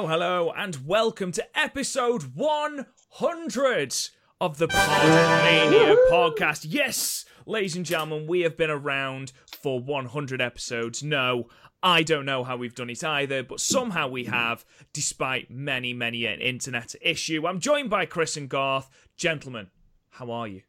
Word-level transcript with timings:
Hello, 0.00 0.08
hello, 0.08 0.52
and 0.56 0.86
welcome 0.86 1.30
to 1.30 1.44
episode 1.54 2.34
100 2.34 3.94
of 4.40 4.56
the 4.56 4.66
Podmania 4.66 5.94
podcast. 6.10 6.64
Yes, 6.66 7.26
ladies 7.44 7.76
and 7.76 7.84
gentlemen, 7.84 8.26
we 8.26 8.40
have 8.40 8.56
been 8.56 8.70
around 8.70 9.32
for 9.60 9.78
100 9.78 10.40
episodes. 10.40 11.02
No, 11.02 11.50
I 11.82 12.02
don't 12.02 12.24
know 12.24 12.44
how 12.44 12.56
we've 12.56 12.74
done 12.74 12.88
it 12.88 13.04
either, 13.04 13.42
but 13.42 13.60
somehow 13.60 14.08
we 14.08 14.24
have, 14.24 14.64
despite 14.94 15.50
many, 15.50 15.92
many 15.92 16.24
an 16.24 16.40
internet 16.40 16.94
issue. 17.02 17.46
I'm 17.46 17.60
joined 17.60 17.90
by 17.90 18.06
Chris 18.06 18.38
and 18.38 18.48
Garth. 18.48 18.88
Gentlemen, 19.18 19.66
how 20.08 20.30
are 20.30 20.48
you? 20.48 20.62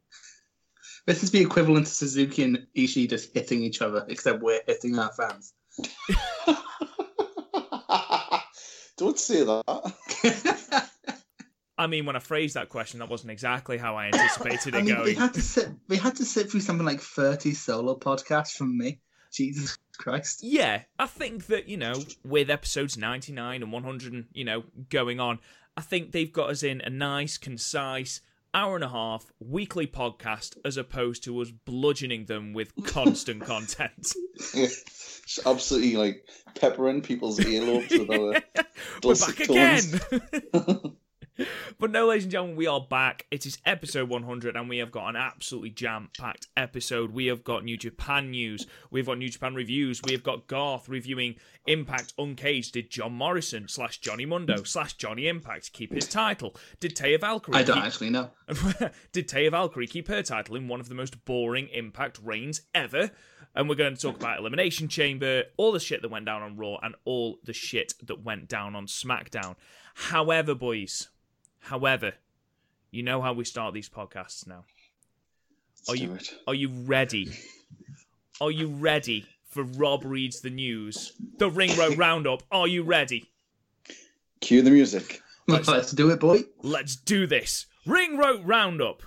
This 1.05 1.23
is 1.23 1.31
the 1.31 1.39
equivalent 1.39 1.85
to 1.85 1.93
Suzuki 1.93 2.43
and 2.43 2.67
Ishii 2.75 3.09
just 3.09 3.33
hitting 3.33 3.63
each 3.63 3.81
other, 3.81 4.05
except 4.09 4.43
we're 4.43 4.59
hitting 4.67 4.99
our 4.99 5.13
fans. 5.13 5.53
Don't 9.01 9.17
say 9.17 9.43
that. 9.43 10.89
I 11.79 11.87
mean, 11.87 12.05
when 12.05 12.15
I 12.15 12.19
phrased 12.19 12.53
that 12.53 12.69
question, 12.69 12.99
that 12.99 13.09
wasn't 13.09 13.31
exactly 13.31 13.79
how 13.79 13.95
I 13.95 14.05
anticipated 14.05 14.67
it 14.75 14.77
I 14.77 14.81
mean, 14.83 14.95
going. 14.95 15.15
had 15.15 15.33
to 15.33 15.41
sit. 15.41 15.69
We 15.87 15.97
had 15.97 16.17
to 16.17 16.23
sit 16.25 16.51
through 16.51 16.59
something 16.59 16.85
like 16.85 17.01
thirty 17.01 17.55
solo 17.55 17.97
podcasts 17.97 18.55
from 18.55 18.77
me. 18.77 18.99
Jesus 19.33 19.79
Christ! 19.97 20.43
Yeah, 20.43 20.83
I 20.99 21.07
think 21.07 21.47
that, 21.47 21.67
you 21.67 21.77
know, 21.77 21.95
with 22.23 22.51
episodes 22.51 22.95
99 22.95 23.63
and 23.63 23.71
100, 23.71 24.25
you 24.33 24.45
know, 24.45 24.65
going 24.89 25.19
on, 25.19 25.39
I 25.75 25.81
think 25.81 26.11
they've 26.11 26.31
got 26.31 26.51
us 26.51 26.61
in 26.61 26.81
a 26.81 26.89
nice, 26.91 27.39
concise, 27.39 28.21
hour 28.53 28.75
and 28.75 28.83
a 28.83 28.89
half 28.89 29.25
weekly 29.39 29.87
podcast 29.87 30.57
as 30.65 30.77
opposed 30.77 31.23
to 31.23 31.39
us 31.41 31.51
bludgeoning 31.51 32.25
them 32.25 32.53
with 32.53 32.71
constant 32.85 33.43
content. 33.43 34.13
It's 34.53 35.39
absolutely 35.45 35.95
like 35.95 36.27
peppering 36.55 37.01
people's 37.01 37.39
earlobes 37.39 37.91
with 37.91 38.09
our 38.09 38.41
We're 39.03 39.15
back 39.15 39.35
tones. 39.37 39.93
again! 40.11 40.97
but 41.79 41.91
no, 41.91 42.07
ladies 42.07 42.25
and 42.25 42.31
gentlemen, 42.31 42.55
we 42.57 42.67
are 42.67 42.81
back. 42.81 43.25
It 43.31 43.45
is 43.45 43.57
episode 43.65 44.09
100, 44.09 44.55
and 44.55 44.67
we 44.69 44.77
have 44.79 44.91
got 44.91 45.07
an 45.09 45.15
absolutely 45.15 45.69
jam 45.69 46.09
packed 46.17 46.47
episode. 46.57 47.11
We 47.11 47.27
have 47.27 47.43
got 47.43 47.63
New 47.63 47.77
Japan 47.77 48.31
news, 48.31 48.67
we've 48.89 49.05
got 49.05 49.17
New 49.17 49.29
Japan 49.29 49.55
reviews, 49.55 50.01
we 50.03 50.11
have 50.11 50.23
got 50.23 50.47
Garth 50.47 50.89
reviewing 50.89 51.35
Impact 51.67 52.13
Uncaged. 52.17 52.73
Did 52.73 52.89
John 52.89 53.13
Morrison 53.13 53.67
slash 53.67 53.99
Johnny 53.99 54.25
Mundo 54.25 54.63
slash 54.63 54.93
Johnny 54.93 55.27
Impact 55.27 55.73
keep 55.73 55.93
his 55.93 56.07
title? 56.07 56.55
Did 56.79 56.95
Taya 56.95 57.19
Valkyrie 57.19 57.55
I 57.55 57.63
don't 57.63 57.77
keep- 57.77 57.85
actually 57.85 58.09
know. 58.09 58.29
Did 59.11 59.27
Taya 59.27 59.51
Valkyrie 59.51 59.87
keep 59.87 60.07
her 60.09 60.21
title 60.21 60.55
in 60.55 60.67
one 60.67 60.79
of 60.79 60.89
the 60.89 60.95
most 60.95 61.23
boring 61.25 61.69
Impact 61.69 62.19
reigns 62.23 62.61
ever? 62.75 63.11
And 63.53 63.67
we're 63.67 63.75
going 63.75 63.95
to 63.95 64.01
talk 64.01 64.15
about 64.15 64.39
Elimination 64.39 64.87
Chamber, 64.87 65.43
all 65.57 65.73
the 65.73 65.79
shit 65.79 66.01
that 66.03 66.09
went 66.11 66.25
down 66.25 66.41
on 66.41 66.55
Raw, 66.55 66.77
and 66.81 66.95
all 67.03 67.39
the 67.43 67.51
shit 67.51 67.93
that 68.03 68.23
went 68.23 68.47
down 68.47 68.77
on 68.77 68.85
SmackDown. 68.85 69.55
However, 69.93 70.55
boys, 70.55 71.09
however, 71.61 72.13
you 72.91 73.03
know 73.03 73.21
how 73.21 73.33
we 73.33 73.45
start 73.45 73.73
these 73.73 73.89
podcasts 73.89 74.45
now. 74.45 74.65
Let's 75.77 75.89
Are 75.89 75.95
do 75.95 76.03
you 76.03 76.13
it. 76.15 76.33
are 76.47 76.53
you 76.53 76.69
ready? 76.69 77.31
Are 78.39 78.51
you 78.51 78.67
ready 78.67 79.25
for 79.49 79.63
Rob 79.63 80.03
reads 80.03 80.41
the 80.41 80.49
news? 80.49 81.13
The 81.37 81.49
Ring 81.49 81.75
Road 81.77 81.97
Roundup. 81.97 82.43
Are 82.51 82.67
you 82.67 82.83
ready? 82.83 83.29
Cue 84.41 84.61
the 84.61 84.71
music. 84.71 85.21
Let's 85.47 85.91
do 85.91 86.09
it, 86.09 86.19
boy. 86.19 86.43
Let's 86.61 86.95
do 86.95 87.27
this. 87.27 87.65
Ring 87.85 88.17
Road 88.17 88.45
Roundup. 88.45 89.03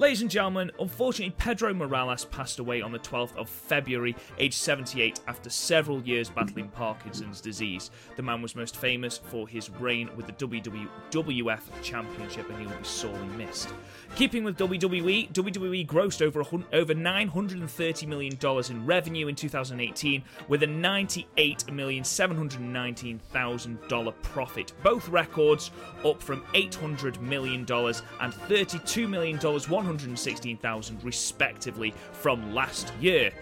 Ladies 0.00 0.22
and 0.22 0.30
gentlemen, 0.30 0.70
unfortunately, 0.80 1.34
Pedro 1.36 1.74
Morales 1.74 2.24
passed 2.24 2.58
away 2.58 2.80
on 2.80 2.90
the 2.90 2.98
12th 2.98 3.36
of 3.36 3.50
February, 3.50 4.16
aged 4.38 4.54
78, 4.54 5.20
after 5.28 5.50
several 5.50 6.00
years 6.00 6.30
battling 6.30 6.68
Parkinson's 6.68 7.38
disease. 7.38 7.90
The 8.16 8.22
man 8.22 8.40
was 8.40 8.56
most 8.56 8.78
famous 8.78 9.18
for 9.18 9.46
his 9.46 9.68
reign 9.68 10.08
with 10.16 10.26
the 10.26 10.32
WWF 10.32 11.60
Championship, 11.82 12.48
and 12.48 12.58
he 12.58 12.66
will 12.66 12.78
be 12.78 12.84
sorely 12.84 13.26
missed. 13.36 13.74
Keeping 14.16 14.42
with 14.42 14.56
WWE, 14.56 15.30
WWE 15.34 15.86
grossed 15.86 16.22
over 16.22 16.42
over 16.72 16.94
930 16.94 18.06
million 18.06 18.36
dollars 18.36 18.70
in 18.70 18.86
revenue 18.86 19.28
in 19.28 19.34
2018, 19.34 20.22
with 20.48 20.62
a 20.62 20.66
ninety-eight 20.66 21.70
million 21.70 22.04
seven 22.04 22.38
hundred 22.38 22.62
nineteen 22.62 23.18
thousand 23.18 23.78
dollar 23.88 24.12
profit, 24.22 24.72
both 24.82 25.06
records 25.10 25.72
up 26.06 26.22
from 26.22 26.42
800 26.54 27.20
million 27.20 27.66
dollars 27.66 28.02
and 28.20 28.32
32 28.32 29.06
million 29.06 29.38
dollars 29.38 29.68
100 29.68 29.89
116,000 29.90 31.02
respectively 31.02 31.92
from 32.12 32.54
last 32.54 32.92
year. 33.00 33.32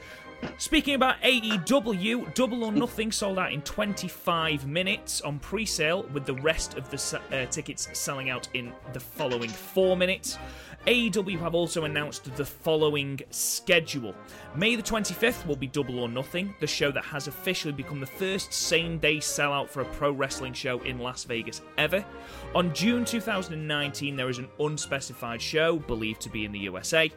Speaking 0.57 0.95
about 0.95 1.21
AEW, 1.21 2.33
Double 2.35 2.65
or 2.65 2.73
Nothing 2.73 3.11
sold 3.13 3.39
out 3.39 3.53
in 3.53 3.61
25 3.63 4.67
minutes 4.67 5.21
on 5.21 5.41
pre 5.41 5.67
sale, 5.67 6.05
with 6.13 6.25
the 6.25 6.35
rest 6.35 6.75
of 6.79 6.89
the 6.91 7.21
uh, 7.33 7.47
tickets 7.47 7.89
selling 7.93 8.31
out 8.31 8.49
in 8.55 8.73
the 8.93 9.01
following 9.01 9.51
4 9.51 9.97
minutes. 9.97 10.39
AEW 10.89 11.39
have 11.41 11.55
also 11.55 11.85
announced 11.85 12.35
the 12.35 12.47
following 12.47 13.21
schedule. 13.29 14.15
May 14.57 14.75
the 14.75 14.83
25th 14.83 15.47
will 15.47 15.55
be 15.55 15.67
Double 15.67 15.99
or 15.99 16.09
Nothing, 16.09 16.55
the 16.61 16.67
show 16.67 16.91
that 16.91 17.05
has 17.05 17.29
officially 17.29 17.75
become 17.75 18.01
the 18.01 18.07
first 18.07 18.55
same 18.55 18.97
day 18.97 19.19
sellout 19.19 19.69
for 19.69 19.83
a 19.83 19.85
pro 19.85 20.13
wrestling 20.13 20.55
show 20.55 20.81
in 20.85 20.99
Las 20.99 21.25
Vegas 21.25 21.61
ever. 21.77 22.03
On 22.55 22.73
June 22.73 23.05
2019, 23.05 24.17
there 24.17 24.31
is 24.31 24.39
an 24.39 24.49
unspecified 24.59 25.43
show, 25.43 25.77
believed 25.79 26.23
to 26.23 26.31
be 26.31 26.47
in 26.47 26.53
the 26.53 26.61
USA. 26.61 27.13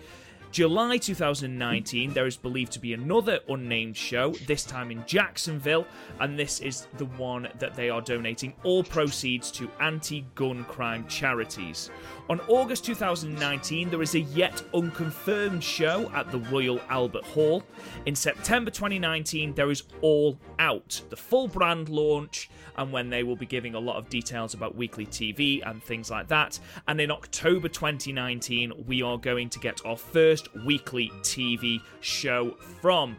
July 0.51 0.97
2019, 0.97 2.12
there 2.12 2.28
is 2.28 2.35
believed 2.35 2.73
to 2.73 2.79
be 2.79 2.91
another 2.91 3.39
unnamed 3.47 3.95
show, 3.95 4.31
this 4.47 4.66
time 4.66 4.91
in 4.91 5.01
Jacksonville, 5.06 5.88
and 6.19 6.38
this 6.38 6.59
is 6.59 6.88
the 6.97 7.06
one 7.06 7.47
that 7.59 7.73
they 7.73 7.89
are 7.89 8.01
donating 8.01 8.53
all 8.66 8.84
proceeds 8.84 9.50
to 9.50 9.72
anti 9.79 10.25
gun 10.35 10.66
crime 10.66 11.07
charities. 11.07 11.89
On 12.29 12.41
August 12.50 12.84
2019, 12.85 13.89
there 13.89 14.01
is 14.01 14.16
a 14.16 14.19
yet 14.19 14.62
unconfirmed 14.73 15.63
show 15.63 16.12
at 16.13 16.31
the 16.31 16.39
Royal 16.39 16.81
Albert 16.89 17.25
Hall. 17.25 17.63
In 18.06 18.15
September 18.15 18.71
2019, 18.71 19.53
there 19.53 19.71
is 19.71 19.83
All 20.01 20.38
Out, 20.59 21.01
the 21.09 21.15
full 21.15 21.48
brand 21.48 21.89
launch, 21.89 22.50
and 22.77 22.92
when 22.92 23.09
they 23.09 23.24
will 23.24 23.36
be 23.36 23.45
giving 23.45 23.75
a 23.75 23.80
lot 23.80 23.98
of 23.98 24.09
details 24.09 24.53
about 24.53 24.75
weekly 24.75 25.06
TV 25.06 25.62
and 25.68 25.83
things 25.83 26.09
like 26.09 26.27
that. 26.30 26.59
And 26.88 27.01
in 27.01 27.12
October 27.12 27.68
2019, 27.68 28.86
we 28.88 29.01
are 29.01 29.18
going 29.18 29.50
to 29.50 29.59
get 29.59 29.86
our 29.86 29.98
first 29.98 30.40
weekly 30.65 31.11
TV 31.21 31.81
show 31.99 32.51
from 32.81 33.17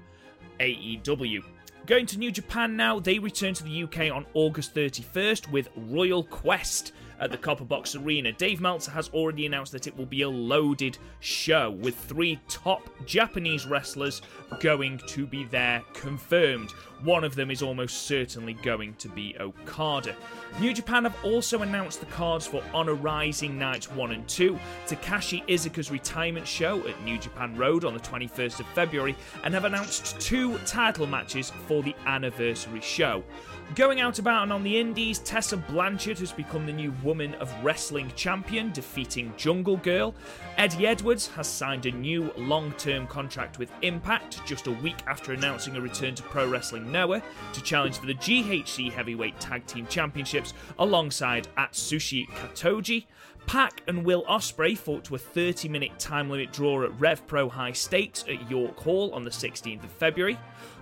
AEW. 0.60 1.42
Going 1.86 2.06
to 2.06 2.18
New 2.18 2.30
Japan 2.30 2.76
now, 2.76 3.00
they 3.00 3.18
return 3.18 3.54
to 3.54 3.64
the 3.64 3.82
UK 3.82 4.14
on 4.14 4.24
August 4.34 4.74
31st 4.74 5.50
with 5.50 5.68
Royal 5.76 6.22
Quest 6.22 6.92
at 7.18 7.30
the 7.30 7.36
Copper 7.36 7.64
Box 7.64 7.96
Arena. 7.96 8.32
Dave 8.32 8.60
Meltzer 8.60 8.90
has 8.90 9.08
already 9.10 9.46
announced 9.46 9.72
that 9.72 9.86
it 9.86 9.96
will 9.96 10.06
be 10.06 10.22
a 10.22 10.28
loaded 10.28 10.98
show 11.20 11.70
with 11.70 11.96
three 11.96 12.38
top 12.48 12.88
Japanese 13.04 13.66
wrestlers 13.66 14.22
going 14.60 14.98
to 15.06 15.26
be 15.26 15.44
there 15.44 15.82
confirmed. 15.92 16.72
One 17.04 17.24
of 17.24 17.34
them 17.34 17.50
is 17.50 17.62
almost 17.62 18.06
certainly 18.06 18.54
going 18.54 18.94
to 18.94 19.08
be 19.08 19.34
Okada. 19.40 20.14
New 20.60 20.72
Japan 20.72 21.02
have 21.02 21.16
also 21.24 21.62
announced 21.62 21.98
the 21.98 22.06
cards 22.06 22.46
for 22.46 22.62
Honor 22.72 22.94
Rising 22.94 23.58
Nights 23.58 23.90
1 23.90 24.12
and 24.12 24.28
2, 24.28 24.56
Takashi 24.86 25.44
Iizuka's 25.46 25.90
retirement 25.90 26.46
show 26.46 26.86
at 26.86 27.02
New 27.02 27.18
Japan 27.18 27.56
Road 27.56 27.84
on 27.84 27.94
the 27.94 28.00
21st 28.00 28.60
of 28.60 28.66
February, 28.68 29.16
and 29.42 29.52
have 29.52 29.64
announced 29.64 30.20
two 30.20 30.56
title 30.58 31.08
matches 31.08 31.50
for 31.66 31.82
the 31.82 31.96
anniversary 32.06 32.80
show. 32.80 33.24
Going 33.74 34.02
out 34.02 34.18
about 34.18 34.42
and 34.42 34.52
on 34.52 34.62
the 34.62 34.78
indies, 34.78 35.18
Tessa 35.20 35.56
Blanchard 35.56 36.18
has 36.18 36.30
become 36.30 36.66
the 36.66 36.72
new 36.74 36.92
Woman 37.02 37.34
of 37.36 37.50
Wrestling 37.64 38.12
champion, 38.16 38.70
defeating 38.70 39.32
Jungle 39.38 39.78
Grrrl. 39.78 40.12
Eddie 40.58 40.86
Edwards 40.86 41.28
has 41.28 41.46
signed 41.46 41.86
a 41.86 41.90
new 41.90 42.30
long 42.36 42.72
term 42.72 43.06
contract 43.06 43.58
with 43.58 43.72
Impact 43.80 44.44
just 44.44 44.66
a 44.66 44.72
week 44.72 44.98
after 45.06 45.32
announcing 45.32 45.76
a 45.76 45.80
return 45.80 46.14
to 46.16 46.22
Pro 46.24 46.46
Wrestling 46.50 46.92
Noah 46.92 47.22
to 47.54 47.62
challenge 47.62 47.96
for 47.96 48.04
the 48.04 48.14
GHC 48.14 48.92
Heavyweight 48.92 49.40
Tag 49.40 49.64
Team 49.64 49.86
Championships 49.86 50.52
alongside 50.78 51.48
Atsushi 51.56 52.26
Kotoge. 52.28 53.06
Pac 53.46 53.82
and 53.86 54.04
Will 54.04 54.22
Ospreay 54.24 54.76
fought 54.76 55.04
to 55.04 55.14
a 55.14 55.18
30 55.18 55.68
minute 55.68 55.98
time 55.98 56.30
limit 56.30 56.52
draw 56.52 56.84
at 56.84 56.98
Rev 56.98 57.26
Pro 57.26 57.48
High 57.48 57.72
Stakes 57.72 58.24
at 58.28 58.50
York 58.50 58.78
Hall 58.78 59.12
on 59.12 59.24
the 59.24 59.30
16th 59.30 59.84
of 59.84 59.90
February. 59.92 60.38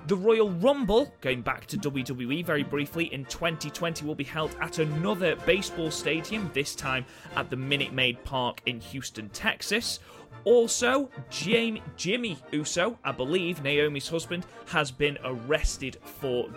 The 0.06 0.16
Royal 0.16 0.50
Rumble, 0.50 1.12
going 1.20 1.42
back 1.42 1.66
to 1.66 1.76
WWE 1.76 2.44
very 2.44 2.62
briefly, 2.62 3.12
in 3.12 3.24
2020 3.26 4.06
will 4.06 4.14
be 4.14 4.24
held 4.24 4.56
at 4.60 4.78
another 4.78 5.36
baseball 5.46 5.90
stadium, 5.90 6.50
this 6.54 6.74
time 6.74 7.04
at 7.36 7.50
the 7.50 7.56
Minute 7.56 7.92
Maid 7.92 8.22
Park 8.24 8.62
in 8.66 8.80
Houston, 8.80 9.28
Texas. 9.30 10.00
Also, 10.44 11.10
Jim, 11.28 11.78
Jimmy 11.96 12.38
Uso, 12.50 12.98
I 13.04 13.12
believe 13.12 13.62
Naomi's 13.62 14.08
husband, 14.08 14.46
has 14.66 14.90
been 14.90 15.18
arrested 15.22 15.98
for 16.02 16.48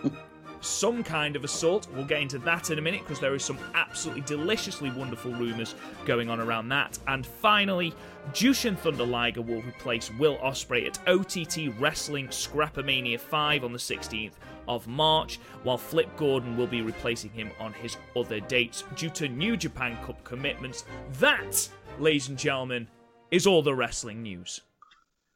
some 0.64 1.04
kind 1.04 1.36
of 1.36 1.44
assault. 1.44 1.88
We'll 1.94 2.06
get 2.06 2.22
into 2.22 2.40
that 2.40 2.70
in 2.70 2.80
a 2.80 2.82
minute 2.82 3.02
because 3.02 3.20
there 3.20 3.36
is 3.36 3.44
some 3.44 3.60
absolutely 3.74 4.22
deliciously 4.22 4.90
wonderful 4.92 5.32
rumours 5.32 5.76
going 6.06 6.30
on 6.30 6.40
around 6.40 6.70
that. 6.70 6.98
And 7.08 7.26
finally, 7.26 7.94
Jushin 8.32 8.78
Thunder 8.78 9.06
Liger 9.06 9.42
will 9.42 9.62
replace 9.62 10.12
Will 10.12 10.38
Ospreay 10.38 10.88
at 10.88 11.00
OTT 11.08 11.80
Wrestling 11.80 12.28
Scrappermania 12.28 13.20
5 13.20 13.64
on 13.64 13.74
the 13.74 13.80
16th 13.80 14.34
of 14.68 14.88
March, 14.88 15.40
while 15.64 15.78
Flip 15.78 16.10
Gordon 16.16 16.56
will 16.56 16.68
be 16.68 16.82
replacing 16.82 17.32
him 17.32 17.52
on 17.60 17.74
his 17.74 17.98
other 18.16 18.40
dates 18.40 18.84
due 18.96 19.10
to 19.12 19.28
New 19.28 19.58
Japan 19.58 19.98
Cup 20.06 20.24
commitments. 20.24 20.86
That, 21.20 21.70
ladies 22.00 22.30
and 22.30 22.38
gentlemen, 22.38 22.88
is 23.32 23.46
all 23.46 23.62
the 23.62 23.76
wrestling 23.76 24.22
news. 24.22 24.62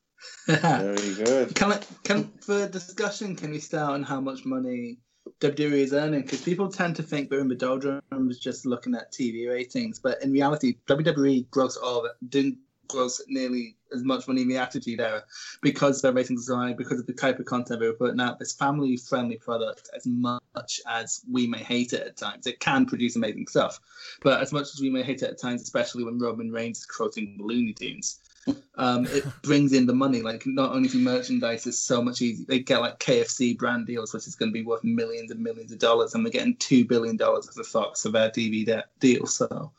Very 0.47 1.13
good. 1.15 1.53
Can 1.55 1.73
I, 1.73 1.81
can 2.03 2.31
for 2.41 2.67
discussion? 2.67 3.35
Can 3.35 3.51
we 3.51 3.59
start 3.59 3.93
on 3.93 4.03
how 4.03 4.19
much 4.19 4.45
money 4.45 4.99
WWE 5.39 5.71
is 5.71 5.93
earning? 5.93 6.21
Because 6.21 6.41
people 6.41 6.71
tend 6.71 6.95
to 6.95 7.03
think 7.03 7.31
in 7.31 7.47
the 7.47 7.55
doldrums 7.55 8.39
just 8.39 8.65
looking 8.65 8.95
at 8.95 9.11
TV 9.11 9.47
ratings, 9.49 9.99
but 9.99 10.21
in 10.23 10.31
reality, 10.31 10.77
WWE 10.87 11.49
gross 11.51 11.77
all 11.77 12.09
didn't 12.29 12.57
gross 12.87 13.21
nearly 13.27 13.75
as 13.93 14.03
much 14.03 14.27
money 14.27 14.41
in 14.41 14.47
the 14.47 14.57
Attitude 14.57 14.99
Era 14.99 15.23
because 15.61 16.01
their 16.01 16.11
ratings 16.11 16.49
are 16.49 16.55
high, 16.55 16.73
because 16.73 16.99
of 16.99 17.05
the 17.05 17.13
type 17.13 17.37
of 17.37 17.45
content 17.45 17.79
they 17.79 17.87
were 17.87 17.93
putting 17.93 18.19
out. 18.19 18.39
This 18.39 18.53
family-friendly 18.53 19.37
product, 19.37 19.89
as 19.95 20.05
much 20.05 20.81
as 20.87 21.21
we 21.29 21.47
may 21.47 21.59
hate 21.59 21.93
it 21.93 22.01
at 22.07 22.17
times, 22.17 22.47
it 22.47 22.59
can 22.59 22.85
produce 22.85 23.15
amazing 23.15 23.47
stuff. 23.47 23.79
But 24.23 24.41
as 24.41 24.51
much 24.51 24.73
as 24.73 24.79
we 24.81 24.89
may 24.89 25.03
hate 25.03 25.21
it 25.21 25.29
at 25.29 25.39
times, 25.39 25.61
especially 25.61 26.03
when 26.03 26.17
Roman 26.17 26.51
Reigns 26.51 26.79
is 26.79 26.85
quoting 26.85 27.37
Looney 27.39 27.73
Tunes, 27.73 28.21
um, 28.75 29.05
it 29.07 29.25
brings 29.41 29.73
in 29.73 29.85
the 29.85 29.93
money. 29.93 30.21
Like 30.21 30.45
not 30.45 30.71
only 30.73 30.87
for 30.87 30.97
merchandise 30.97 31.65
is 31.65 31.79
so 31.79 32.01
much 32.01 32.21
easy. 32.21 32.45
They 32.47 32.59
get 32.59 32.81
like 32.81 32.99
KFC 32.99 33.57
brand 33.57 33.87
deals, 33.87 34.13
which 34.13 34.27
is 34.27 34.35
going 34.35 34.49
to 34.49 34.53
be 34.53 34.63
worth 34.63 34.83
millions 34.83 35.31
and 35.31 35.41
millions 35.41 35.71
of 35.71 35.79
dollars, 35.79 36.13
and 36.13 36.25
they're 36.25 36.31
getting 36.31 36.55
two 36.57 36.85
billion 36.85 37.17
dollars 37.17 37.47
as 37.49 37.57
a 37.57 37.63
Fox 37.63 38.03
for 38.03 38.09
their 38.09 38.29
DVD 38.29 38.83
deal. 38.99 39.25
So, 39.25 39.71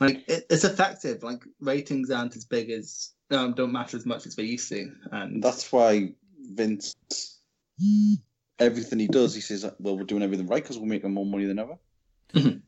like, 0.00 0.24
it, 0.28 0.46
it's 0.50 0.64
effective. 0.64 1.22
Like 1.22 1.44
ratings 1.60 2.10
aren't 2.10 2.36
as 2.36 2.44
big 2.44 2.70
as 2.70 3.12
um, 3.30 3.54
don't 3.54 3.72
matter 3.72 3.96
as 3.96 4.06
much 4.06 4.26
as 4.26 4.36
they 4.36 4.44
used 4.44 4.68
to, 4.68 4.92
and 5.10 5.42
That's 5.42 5.72
why 5.72 6.12
Vince, 6.40 6.94
everything 8.58 8.98
he 8.98 9.08
does, 9.08 9.34
he 9.34 9.40
says, 9.40 9.64
"Well, 9.78 9.96
we're 9.96 10.04
doing 10.04 10.22
everything 10.22 10.46
right 10.46 10.62
because 10.62 10.78
we're 10.78 10.86
making 10.86 11.12
more 11.12 11.26
money 11.26 11.46
than 11.46 11.58
ever." 11.58 11.78
Mhm. 12.34 12.62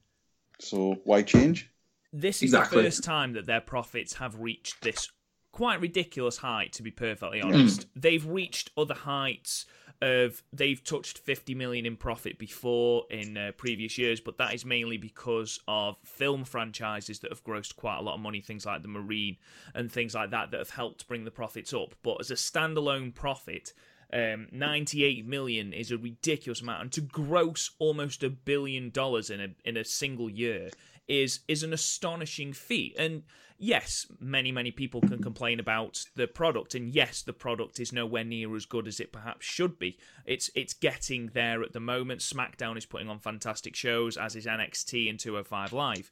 So 0.59 1.01
why 1.05 1.23
change? 1.23 1.71
This 2.13 2.37
is 2.37 2.45
Exactly. 2.45 2.79
the 2.79 2.85
first 2.85 3.05
time 3.05 3.35
that 3.35 3.45
their 3.45 3.61
profits 3.61 4.15
have 4.15 4.41
reached 4.41 4.81
this 4.81 5.11
quite 5.57 5.81
ridiculous 5.81 6.37
height, 6.37 6.71
to 6.71 6.83
be 6.83 6.91
perfectly 6.91 7.41
honest. 7.41 7.87
They've 7.97 8.27
reached 8.27 8.71
other 8.77 8.93
heights 8.93 9.65
of 10.03 10.43
they've 10.53 10.85
touched 10.85 11.17
50 11.17 11.55
million 11.55 11.87
in 11.87 11.97
profit 11.97 12.39
before 12.39 13.05
in 13.09 13.39
uh, 13.39 13.53
previous 13.57 13.97
years, 13.97 14.21
but 14.21 14.37
that 14.37 14.53
is 14.53 14.67
mainly 14.67 14.99
because 14.99 15.59
of 15.67 15.97
film 16.05 16.45
franchises 16.45 17.21
that 17.21 17.33
have 17.33 17.43
grossed 17.43 17.75
quite 17.75 17.97
a 17.97 18.03
lot 18.03 18.17
of 18.17 18.21
money, 18.21 18.43
things 18.43 18.67
like 18.67 18.83
The 18.83 18.89
Marine 18.89 19.39
and 19.75 19.91
things 19.91 20.15
like 20.15 20.31
that, 20.33 20.51
that 20.51 20.59
have 20.59 20.69
helped 20.69 21.09
bring 21.09 21.25
the 21.25 21.31
profits 21.31 21.73
up. 21.73 21.95
But 22.03 22.21
as 22.21 22.31
a 22.31 22.35
standalone 22.35 23.15
profit, 23.15 23.73
um, 24.13 24.49
98 24.53 25.27
million 25.27 25.73
is 25.73 25.91
a 25.91 25.97
ridiculous 25.97 26.61
amount, 26.61 26.83
and 26.83 26.93
to 26.93 27.01
gross 27.01 27.71
almost 27.79 28.23
a 28.23 28.29
billion 28.29 28.91
dollars 28.91 29.31
in 29.31 29.41
a 29.41 29.49
in 29.65 29.79
a 29.79 29.85
single 29.85 30.29
year 30.29 30.69
is 31.09 31.41
is 31.49 31.63
an 31.63 31.73
astonishing 31.73 32.53
feat. 32.53 32.95
And 32.99 33.23
yes, 33.59 34.07
many 34.21 34.53
many 34.53 34.71
people 34.71 35.01
can 35.01 35.23
complain 35.23 35.61
about 35.61 36.05
the 36.15 36.27
product, 36.27 36.75
and 36.75 36.89
yes, 36.89 37.23
the 37.23 37.33
product 37.33 37.81
is 37.81 37.93
nowhere 37.93 38.25
near 38.25 38.55
as 38.57 38.67
good 38.67 38.87
as 38.87 39.01
it 39.01 39.13
perhaps 39.13 39.47
should 39.47 39.79
be. 39.79 39.99
It's 40.25 40.51
it's 40.55 40.75
getting 40.75 41.31
there 41.35 41.63
at 41.63 41.73
the 41.73 41.81
moment. 41.81 42.21
SmackDown 42.21 42.77
is 42.77 42.87
putting 42.87 43.09
on 43.09 43.19
fantastic 43.19 43.77
shows, 43.77 44.17
as 44.17 44.37
is 44.37 44.47
NXT 44.47 45.09
and 45.11 45.19
205 45.19 45.73
Live, 45.73 46.11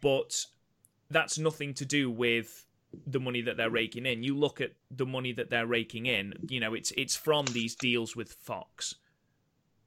but 0.00 0.46
that's 1.10 1.38
nothing 1.38 1.74
to 1.74 1.84
do 1.84 2.10
with 2.10 2.66
the 3.06 3.20
money 3.20 3.40
that 3.42 3.56
they're 3.56 3.70
raking 3.70 4.06
in. 4.06 4.22
You 4.22 4.36
look 4.36 4.60
at 4.60 4.72
the 4.90 5.06
money 5.06 5.32
that 5.32 5.50
they're 5.50 5.66
raking 5.66 6.06
in. 6.06 6.34
You 6.48 6.60
know, 6.60 6.74
it's 6.74 6.92
it's 6.92 7.16
from 7.16 7.46
these 7.46 7.74
deals 7.74 8.16
with 8.16 8.32
Fox. 8.32 8.96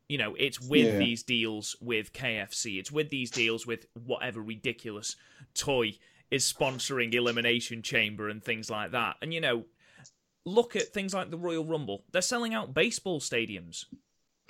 You 0.10 0.18
know, 0.18 0.36
it's 0.38 0.60
with 0.60 0.86
Yeah. 0.94 0.98
these 1.00 1.24
deals 1.24 1.76
with 1.82 2.14
KFC. 2.14 2.78
It's 2.80 2.92
with 2.92 3.10
these 3.10 3.32
deals 3.32 3.66
with 3.66 3.88
whatever 3.94 4.42
ridiculous 4.42 5.16
toy 5.54 5.94
is 6.30 6.52
sponsoring 6.52 7.14
Elimination 7.14 7.82
Chamber 7.82 8.28
and 8.30 8.44
things 8.44 8.70
like 8.70 8.92
that. 8.92 9.16
And 9.22 9.34
you 9.34 9.40
know, 9.42 9.66
look 10.46 10.76
at 10.76 10.88
things 10.94 11.14
like 11.14 11.32
the 11.32 11.38
Royal 11.38 11.66
Rumble. 11.66 12.04
They're 12.12 12.22
selling 12.22 12.54
out 12.54 12.74
baseball 12.74 13.20
stadiums. 13.20 13.86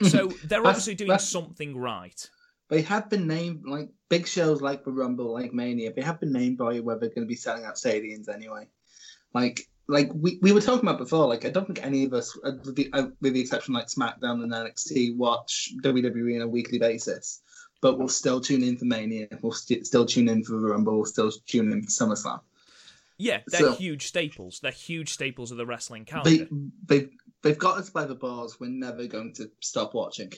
So 0.10 0.28
they're 0.46 0.66
obviously 0.66 0.96
doing 0.96 1.18
something 1.20 1.78
right. 1.78 2.30
they 2.68 2.82
have 2.82 3.10
been 3.12 3.28
named 3.28 3.64
like 3.66 3.90
big 4.10 4.28
shows 4.28 4.60
like 4.60 4.84
the 4.84 4.92
Rumble, 4.92 5.32
like 5.32 5.54
Mania. 5.54 5.94
They 5.94 6.02
have 6.02 6.20
been 6.20 6.34
named 6.34 6.58
by 6.58 6.80
where 6.80 6.98
they're 6.98 7.10
going 7.10 7.22
to 7.22 7.28
be 7.28 7.36
selling 7.36 7.64
out 7.64 7.76
stadiums 7.76 8.28
anyway. 8.28 8.68
Like, 9.34 9.70
like 9.88 10.10
we, 10.14 10.40
we 10.42 10.52
were 10.54 10.62
talking 10.62 10.88
about 10.88 10.98
before. 11.00 11.28
Like, 11.28 11.46
I 11.46 11.50
don't 11.50 11.66
think 11.66 11.84
any 11.86 12.06
of 12.06 12.14
us, 12.14 12.38
uh, 12.44 12.52
with 12.64 12.76
the, 12.76 12.90
uh, 12.94 13.08
with 13.22 13.34
the 13.34 13.42
exception 13.42 13.74
like 13.74 13.88
SmackDown 13.88 14.44
and 14.44 14.52
NXT, 14.52 15.18
watch 15.18 15.74
WWE 15.84 16.36
on 16.38 16.42
a 16.42 16.48
weekly 16.48 16.80
basis. 16.80 17.42
But 17.82 18.00
we'll 18.00 18.08
still 18.08 18.40
tune 18.40 18.64
in 18.64 18.78
for 18.78 18.86
Mania. 18.86 19.28
We'll 19.42 19.52
st- 19.52 19.86
still 19.86 20.06
tune 20.06 20.30
in 20.30 20.44
for 20.46 20.54
the 20.54 20.60
Rumble. 20.70 20.96
We'll 20.96 21.06
still 21.06 21.32
tune 21.32 21.72
in 21.74 21.82
for 21.84 21.90
SummerSlam. 21.90 22.40
Yeah, 23.18 23.42
they're 23.48 23.60
So- 23.60 23.74
huge 23.76 24.08
staples. 24.08 24.60
They're 24.62 24.72
huge 24.72 25.12
staples 25.12 25.52
of 25.52 25.58
the 25.58 25.66
wrestling 25.66 26.04
They, 26.24 26.38
calendar. 26.38 26.48
they, 26.86 27.10
they've 27.42 27.58
got 27.58 27.78
us 27.78 27.90
by 27.90 28.06
the 28.06 28.16
balls. 28.16 28.58
We're 28.60 28.70
never 28.70 29.06
going 29.08 29.34
to 29.34 29.52
stop 29.60 29.94
watching. 29.94 30.32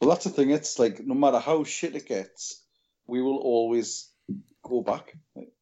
Well, 0.00 0.10
that's 0.10 0.24
the 0.24 0.30
thing. 0.30 0.50
It's 0.50 0.78
like 0.78 1.00
no 1.04 1.14
matter 1.14 1.38
how 1.38 1.64
shit 1.64 1.96
it 1.96 2.06
gets, 2.06 2.62
we 3.06 3.22
will 3.22 3.38
always 3.38 4.10
go 4.62 4.82
back. 4.82 5.16
Like, 5.34 5.52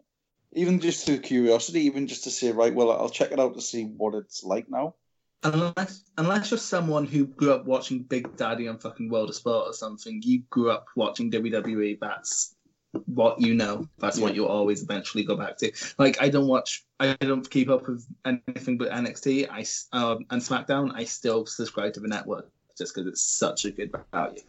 even 0.54 0.80
just 0.80 1.06
through 1.06 1.20
curiosity, 1.20 1.82
even 1.82 2.06
just 2.06 2.24
to 2.24 2.30
say, 2.30 2.52
right, 2.52 2.74
well, 2.74 2.90
I'll 2.90 3.10
check 3.10 3.32
it 3.32 3.40
out 3.40 3.54
to 3.54 3.60
see 3.60 3.84
what 3.84 4.14
it's 4.14 4.44
like 4.44 4.68
now. 4.68 4.94
Unless, 5.42 6.04
unless 6.16 6.50
you're 6.50 6.58
someone 6.58 7.06
who 7.06 7.26
grew 7.26 7.52
up 7.52 7.66
watching 7.66 8.02
Big 8.02 8.34
Daddy 8.36 8.66
on 8.66 8.78
fucking 8.78 9.10
World 9.10 9.28
of 9.28 9.34
Sport 9.34 9.68
or 9.68 9.72
something, 9.74 10.22
you 10.24 10.42
grew 10.48 10.70
up 10.70 10.86
watching 10.96 11.30
WWE. 11.30 11.98
That's 12.00 12.54
what 13.06 13.40
you 13.40 13.54
know. 13.54 13.86
That's 13.98 14.18
what 14.18 14.34
you'll 14.34 14.46
always 14.46 14.82
eventually 14.82 15.24
go 15.24 15.36
back 15.36 15.58
to. 15.58 15.72
Like 15.98 16.22
I 16.22 16.30
don't 16.30 16.46
watch, 16.46 16.86
I 16.98 17.14
don't 17.20 17.48
keep 17.50 17.68
up 17.68 17.86
with 17.86 18.06
anything 18.24 18.78
but 18.78 18.90
NXT. 18.90 19.48
I, 19.50 19.64
um, 19.96 20.24
and 20.30 20.40
SmackDown. 20.40 20.92
I 20.94 21.04
still 21.04 21.44
subscribe 21.44 21.92
to 21.94 22.00
the 22.00 22.08
network 22.08 22.50
just 22.78 22.94
because 22.94 23.06
it's 23.06 23.22
such 23.22 23.66
a 23.66 23.70
good 23.70 23.94
value. 24.12 24.40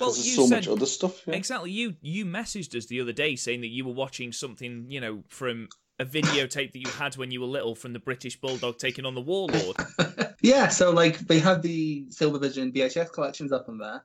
Well, 0.00 0.10
there's 0.10 0.26
you 0.26 0.34
so 0.34 0.46
said 0.46 0.66
much 0.66 0.68
other 0.68 0.86
stuff. 0.86 1.22
Yeah. 1.26 1.34
exactly. 1.34 1.70
You 1.70 1.94
you 2.00 2.24
messaged 2.24 2.76
us 2.76 2.86
the 2.86 3.00
other 3.00 3.12
day 3.12 3.36
saying 3.36 3.60
that 3.60 3.68
you 3.68 3.84
were 3.84 3.92
watching 3.92 4.32
something, 4.32 4.86
you 4.88 5.00
know, 5.00 5.22
from 5.28 5.68
a 5.98 6.04
videotape 6.04 6.72
that 6.72 6.80
you 6.80 6.90
had 6.90 7.16
when 7.16 7.30
you 7.30 7.40
were 7.40 7.46
little 7.46 7.74
from 7.74 7.92
the 7.92 7.98
British 7.98 8.40
Bulldog 8.40 8.78
taking 8.78 9.06
on 9.06 9.14
the 9.14 9.20
Warlord. 9.20 9.76
yeah, 10.42 10.68
so 10.68 10.90
like 10.90 11.18
they 11.20 11.38
have 11.38 11.62
the 11.62 12.06
Silver 12.10 12.38
Vision 12.38 12.72
VHS 12.72 13.12
collections 13.12 13.52
up 13.52 13.68
on 13.68 13.78
there, 13.78 14.04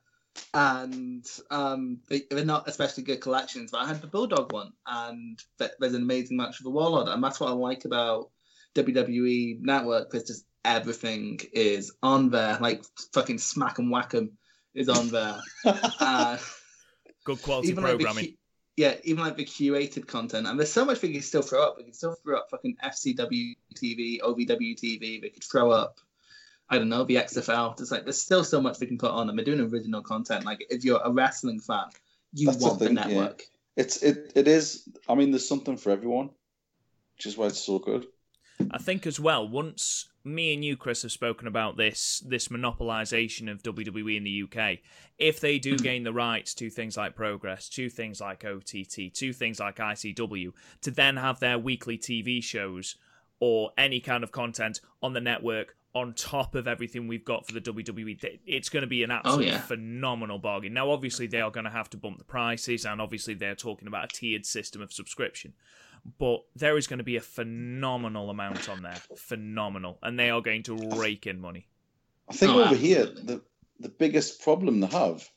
and 0.54 1.26
um, 1.50 2.00
they, 2.08 2.22
they're 2.30 2.46
not 2.46 2.68
especially 2.68 3.04
good 3.04 3.22
collections. 3.22 3.72
But 3.72 3.82
I 3.82 3.88
had 3.88 4.02
the 4.02 4.08
Bulldog 4.08 4.54
one, 4.54 4.72
and 4.86 5.40
there's 5.58 5.94
an 5.94 6.04
amazing 6.04 6.38
match 6.38 6.60
with 6.60 6.66
the 6.66 6.72
Warlord, 6.72 7.08
and 7.08 7.24
that's 7.24 7.40
what 7.40 7.50
I 7.50 7.54
like 7.54 7.86
about 7.86 8.30
WWE 8.76 9.62
Network. 9.62 10.12
There's 10.12 10.26
just 10.26 10.46
everything 10.64 11.40
is 11.54 11.92
on 12.04 12.30
there. 12.30 12.58
Like 12.62 12.84
fucking 13.14 13.40
smack 13.40 13.80
and 13.80 13.90
whack 13.90 14.14
'em 14.14 14.38
is 14.74 14.90
on 14.90 15.10
there. 15.10 15.40
uh, 15.66 16.38
Good 17.24 17.42
quality 17.42 17.70
even 17.70 17.84
like 17.84 17.94
the 17.94 17.98
programming. 17.98 18.26
cu- 18.32 18.38
yeah, 18.78 18.96
even 19.04 19.24
like 19.24 19.36
the 19.36 19.44
curated 19.46 20.08
content, 20.08 20.48
and 20.48 20.58
there's 20.58 20.72
so 20.72 20.86
much 20.86 21.02
we 21.02 21.12
can 21.12 21.22
still 21.22 21.42
throw 21.42 21.64
up. 21.64 21.76
We 21.78 21.84
can 21.84 21.94
still 21.94 22.16
throw 22.24 22.38
up 22.38 22.48
fucking 22.50 22.78
FCW 22.84 23.56
TV, 23.76 24.22
OVW 24.22 24.76
TV. 24.80 25.22
We 25.22 25.30
could 25.34 25.44
throw 25.44 25.70
up, 25.72 26.00
I 26.70 26.78
don't 26.78 26.88
know, 26.88 27.04
the 27.04 27.16
XFL. 27.16 27.76
There's 27.76 27.92
like 27.92 28.06
there's 28.06 28.22
still 28.22 28.46
so 28.46 28.62
much 28.62 28.80
we 28.80 28.88
can 28.88 28.98
put 28.98 29.12
on, 29.12 29.28
and 29.28 29.38
we're 29.38 29.44
doing 29.44 29.60
original 29.60 30.02
content. 30.02 30.46
Like 30.46 30.66
if 30.70 30.86
you're 30.86 31.02
a 31.04 31.12
wrestling 31.12 31.60
fan, 31.60 31.88
you 32.34 32.46
That's 32.48 32.64
want 32.64 32.80
the, 32.80 32.86
thing, 32.86 32.96
yeah. 32.96 33.08
network. 33.08 33.44
It's 33.76 34.02
it 34.02 34.32
it 34.36 34.48
is. 34.48 34.88
I 35.10 35.16
mean, 35.16 35.32
there's 35.32 35.48
something 35.48 35.76
for 35.76 35.90
everyone, 35.90 36.30
which 37.18 37.26
is 37.26 37.38
why 37.38 37.48
it's 37.48 37.60
so 37.60 37.80
good. 37.80 38.08
I 38.72 38.78
think 38.78 39.06
as 39.06 39.20
well. 39.20 39.48
Once 39.48 40.09
me 40.24 40.54
and 40.54 40.64
you, 40.64 40.76
Chris, 40.76 41.04
have 41.04 41.12
spoken 41.12 41.48
about 41.48 41.78
this 41.78 42.22
this 42.26 42.50
monopolization 42.50 43.52
of 43.52 43.64
WWE 43.64 44.18
in 44.18 44.24
the 44.24 44.44
UK, 44.44 44.80
if 45.18 45.40
they 45.40 45.60
do 45.60 45.78
gain 45.78 46.04
the 46.04 46.14
rights 46.14 46.54
to 46.56 46.70
things 46.70 46.98
like 46.98 47.16
Progress, 47.16 47.70
to 47.70 47.90
things 47.90 48.22
like 48.22 48.46
OTT, 48.46 49.14
to 49.14 49.34
things 49.34 49.60
like 49.60 49.78
ICW, 49.78 50.52
to 50.82 50.92
then 50.92 51.18
have 51.18 51.40
their 51.40 51.58
weekly 51.58 51.98
TV 51.98 52.44
shows 52.44 52.96
or 53.40 53.72
any 53.78 54.00
kind 54.00 54.24
of 54.24 54.32
content 54.32 54.82
on 55.02 55.14
the 55.14 55.22
network 55.22 55.76
on 55.96 56.14
top 56.14 56.54
of 56.54 56.68
everything 56.68 57.08
we've 57.08 57.26
got 57.26 57.48
for 57.48 57.54
the 57.54 57.62
WWE, 57.62 58.40
it's 58.46 58.70
going 58.70 58.82
to 58.82 58.88
be 58.88 59.02
an 59.04 59.12
oh, 59.12 59.16
absolute 59.16 59.48
yeah. 59.48 59.60
phenomenal 59.60 60.38
bargain. 60.38 60.74
Now, 60.74 60.92
obviously, 60.92 61.26
they 61.26 61.42
are 61.42 61.50
going 61.50 61.64
to 61.64 61.72
have 61.72 61.90
to 61.92 61.98
bump 61.98 62.20
the 62.20 62.24
prices, 62.24 62.86
and 62.86 63.02
obviously, 63.02 63.34
they're 63.34 63.56
talking 63.56 63.88
about 63.88 64.06
a 64.06 64.08
tiered 64.08 64.46
system 64.46 64.82
of 64.82 64.94
subscription 64.94 65.54
but 66.18 66.44
there 66.56 66.78
is 66.78 66.88
going 66.88 67.00
to 67.00 67.04
be 67.04 67.18
a 67.18 67.22
phenomenal 67.22 68.30
amount 68.30 68.70
on 68.70 68.82
there, 68.82 69.02
phenomenal, 69.16 70.00
and 70.04 70.18
they 70.20 70.30
are 70.30 70.42
going 70.42 70.64
to 70.64 70.76
rake 70.98 71.28
in 71.28 71.40
money. 71.40 71.68
I 72.30 72.34
think 72.34 72.52
Oh, 72.52 72.64
over 72.64 72.76
wow. 72.76 72.80
here 72.80 73.06
the 73.06 73.42
the 73.80 73.90
biggest 73.90 74.42
problem 74.42 74.80
they 74.82 74.88
have, 74.88 75.28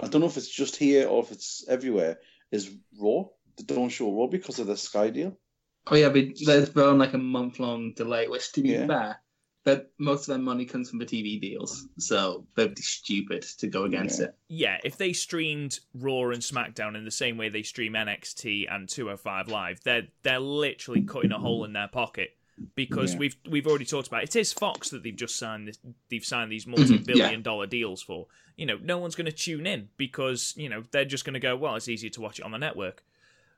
I 0.00 0.08
don't 0.08 0.20
know 0.20 0.26
if 0.26 0.36
it's 0.36 0.48
just 0.48 0.76
here 0.76 1.06
or 1.06 1.22
if 1.22 1.32
it's 1.32 1.64
everywhere, 1.68 2.18
is 2.50 2.70
Raw. 2.98 3.24
They 3.56 3.74
don't 3.74 3.90
show 3.90 4.12
Raw 4.12 4.26
because 4.26 4.58
of 4.58 4.66
the 4.66 4.76
Sky 4.76 5.10
deal. 5.10 5.38
Oh 5.86 5.96
yeah, 5.96 6.08
but 6.08 6.24
there's 6.44 6.70
been 6.70 6.84
on 6.84 6.98
like 6.98 7.12
a 7.14 7.18
month 7.18 7.60
long 7.60 7.92
delay, 7.94 8.26
which 8.28 8.52
to 8.52 8.62
be 8.62 8.70
Yeah. 8.70 8.86
fair, 8.86 9.20
that 9.64 9.90
most 9.98 10.22
of 10.22 10.26
their 10.26 10.38
money 10.38 10.66
comes 10.66 10.90
from 10.90 10.98
the 10.98 11.06
TV 11.06 11.40
deals, 11.40 11.88
so 11.98 12.46
they'd 12.54 12.74
be 12.74 12.82
stupid 12.82 13.42
to 13.42 13.66
go 13.66 13.84
against 13.84 14.20
Yeah. 14.20 14.26
it. 14.26 14.34
Yeah, 14.48 14.78
if 14.84 14.96
they 14.98 15.12
streamed 15.12 15.80
Raw 15.94 16.30
and 16.30 16.42
SmackDown 16.42 16.96
in 16.96 17.04
the 17.04 17.10
same 17.10 17.38
way 17.38 17.48
they 17.48 17.62
stream 17.62 17.94
NXT 17.94 18.66
and 18.70 18.88
205 18.88 19.48
Live, 19.48 19.80
they're 19.82 20.08
they're 20.22 20.38
literally 20.38 21.02
cutting 21.02 21.32
a 21.32 21.38
hole 21.38 21.64
in 21.64 21.72
their 21.72 21.88
pocket 21.88 22.36
because 22.74 23.14
Yeah. 23.14 23.18
we've 23.20 23.36
we've 23.48 23.66
already 23.66 23.86
talked 23.86 24.06
about 24.08 24.22
it. 24.22 24.36
it 24.36 24.40
is 24.40 24.52
Fox 24.52 24.90
that 24.90 25.02
they've 25.02 25.16
just 25.16 25.36
signed 25.36 25.66
this, 25.68 25.78
they've 26.10 26.24
signed 26.24 26.52
these 26.52 26.66
mm-hmm. 26.66 26.80
multi-billion 26.80 27.42
dollar 27.42 27.66
deals 27.66 28.02
for. 28.02 28.26
You 28.56 28.66
know, 28.66 28.78
no 28.80 28.98
one's 28.98 29.16
going 29.16 29.26
to 29.26 29.32
tune 29.32 29.66
in 29.66 29.88
because 29.96 30.52
you 30.56 30.68
know 30.68 30.84
they're 30.90 31.04
just 31.06 31.24
going 31.24 31.34
to 31.34 31.40
go, 31.40 31.56
well, 31.56 31.74
it's 31.74 31.88
easier 31.88 32.10
to 32.10 32.20
watch 32.20 32.38
it 32.38 32.44
on 32.44 32.52
the 32.52 32.58
network. 32.58 33.02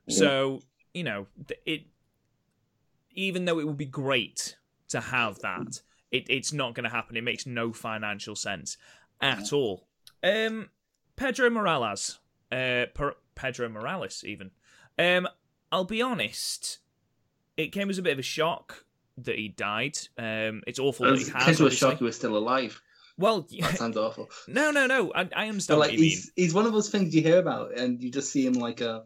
So 0.09 0.61
you 0.93 1.03
know, 1.03 1.27
it 1.65 1.83
even 3.11 3.43
though 3.45 3.59
it 3.59 3.67
would 3.67 3.77
be 3.77 3.85
great 3.85 4.55
to 4.89 5.01
have 5.01 5.39
that, 5.39 5.81
it, 6.11 6.25
it's 6.29 6.53
not 6.53 6.73
going 6.73 6.83
to 6.85 6.89
happen. 6.89 7.17
It 7.17 7.23
makes 7.23 7.45
no 7.45 7.73
financial 7.73 8.35
sense 8.35 8.77
at 9.21 9.51
all. 9.53 9.87
Um, 10.23 10.69
Pedro 11.15 11.49
Morales, 11.49 12.19
uh, 12.51 12.85
per- 12.93 13.15
Pedro 13.35 13.69
Morales, 13.69 14.23
even. 14.25 14.51
Um, 14.99 15.27
I'll 15.71 15.83
be 15.85 16.01
honest, 16.01 16.79
it 17.57 17.71
came 17.71 17.89
as 17.89 17.97
a 17.97 18.01
bit 18.01 18.13
of 18.13 18.19
a 18.19 18.23
shock 18.23 18.85
that 19.17 19.37
he 19.37 19.47
died. 19.49 19.97
Um, 20.17 20.61
it's 20.67 20.79
awful 20.79 21.05
that 21.07 21.17
he 21.19 21.25
has. 21.25 21.33
Obviously. 21.59 21.71
shocked 21.75 21.97
he 21.99 22.03
was 22.03 22.15
still 22.15 22.37
alive. 22.37 22.81
Well, 23.17 23.47
That 23.59 23.77
sounds 23.77 23.97
awful. 23.97 24.29
no, 24.47 24.71
no, 24.71 24.85
no. 24.85 25.11
I, 25.13 25.21
I 25.21 25.25
But 25.25 25.37
understand 25.37 25.79
like 25.79 25.87
what 25.89 25.93
you 25.93 25.99
mean. 26.01 26.09
he's 26.09 26.31
he's 26.35 26.53
one 26.53 26.65
of 26.67 26.73
those 26.73 26.89
things 26.89 27.15
you 27.15 27.21
hear 27.23 27.39
about, 27.39 27.77
and 27.77 28.01
you 28.01 28.11
just 28.11 28.31
see 28.31 28.45
him 28.45 28.53
like 28.53 28.81
a 28.81 29.03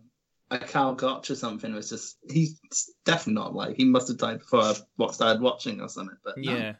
a 0.51 0.59
Karl 0.59 0.95
Gotch 0.95 1.31
or 1.31 1.35
something. 1.35 1.73
It's 1.75 1.89
just 1.89 2.17
he's 2.29 2.59
definitely 3.05 3.35
not 3.41 3.51
alive. 3.51 3.75
He 3.77 3.85
must 3.85 4.09
have 4.09 4.17
died 4.17 4.39
before 4.39 4.61
I 4.63 5.11
started 5.11 5.41
watching 5.41 5.79
or 5.79 5.87
something. 5.87 6.17
But 6.25 6.37
no, 6.37 6.51
Yeah, 6.57 6.73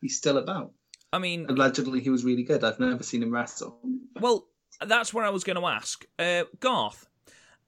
he's 0.00 0.16
still 0.16 0.38
about. 0.38 0.72
I 1.12 1.18
mean, 1.18 1.46
Allegedly, 1.48 2.00
he 2.00 2.10
was 2.10 2.24
really 2.24 2.42
good. 2.42 2.64
I've 2.64 2.80
never 2.80 3.02
seen 3.02 3.22
him 3.22 3.32
wrestle. 3.32 3.78
Well, 4.20 4.46
that's 4.84 5.14
where 5.14 5.24
I 5.24 5.30
was 5.30 5.44
going 5.44 5.56
to 5.56 5.66
ask. 5.66 6.04
Uh, 6.18 6.44
Garth, 6.60 7.06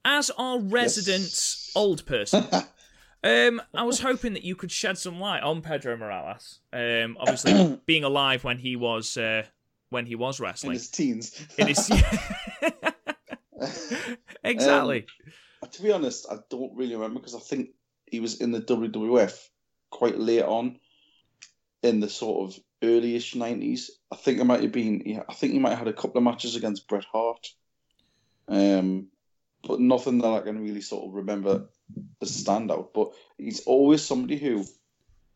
as 0.04 0.30
our 0.36 0.60
resident 0.60 1.56
old 1.74 2.04
person, 2.04 2.44
um, 3.24 3.62
I 3.74 3.84
was 3.84 4.00
hoping 4.00 4.34
that 4.34 4.44
you 4.44 4.54
could 4.56 4.70
shed 4.70 4.98
some 4.98 5.18
light 5.20 5.42
on 5.42 5.62
Pedro 5.62 5.96
Morales. 5.96 6.60
Um, 6.72 7.16
obviously, 7.18 7.80
being 7.86 8.04
alive 8.04 8.44
when 8.44 8.58
he 8.58 8.76
was 8.76 9.16
uh, 9.16 9.44
when 9.90 10.06
he 10.06 10.14
was 10.14 10.40
wrestling 10.40 10.72
in 10.72 10.78
his 10.78 10.90
teens. 10.90 11.46
It 11.56 11.70
is 11.70 11.90
exactly. 14.44 15.06
Um, 15.62 15.70
to 15.70 15.82
be 15.82 15.92
honest, 15.92 16.26
I 16.30 16.36
don't 16.50 16.76
really 16.76 16.94
remember 16.94 17.20
because 17.20 17.34
I 17.34 17.40
think 17.40 17.70
he 18.06 18.20
was 18.20 18.40
in 18.40 18.52
the 18.52 18.60
WWF 18.60 19.36
quite 19.90 20.18
late 20.18 20.44
on 20.44 20.78
in 21.82 22.00
the 22.00 22.08
sort 22.08 22.50
of 22.50 22.60
earlyish 22.82 23.34
nineties. 23.34 23.90
I 24.10 24.16
think 24.16 24.38
it 24.38 24.44
might 24.44 24.62
have 24.62 24.72
been. 24.72 25.02
yeah, 25.04 25.22
I 25.28 25.34
think 25.34 25.52
he 25.52 25.58
might 25.58 25.70
have 25.70 25.80
had 25.80 25.88
a 25.88 25.92
couple 25.92 26.18
of 26.18 26.24
matches 26.24 26.56
against 26.56 26.88
Bret 26.88 27.04
Hart, 27.04 27.48
um, 28.48 29.08
but 29.66 29.80
nothing 29.80 30.18
that 30.18 30.28
I 30.28 30.40
can 30.40 30.62
really 30.62 30.80
sort 30.80 31.06
of 31.06 31.14
remember 31.14 31.68
as 32.20 32.40
a 32.40 32.44
standout. 32.44 32.92
But 32.94 33.12
he's 33.36 33.60
always 33.60 34.02
somebody 34.02 34.38
who, 34.38 34.64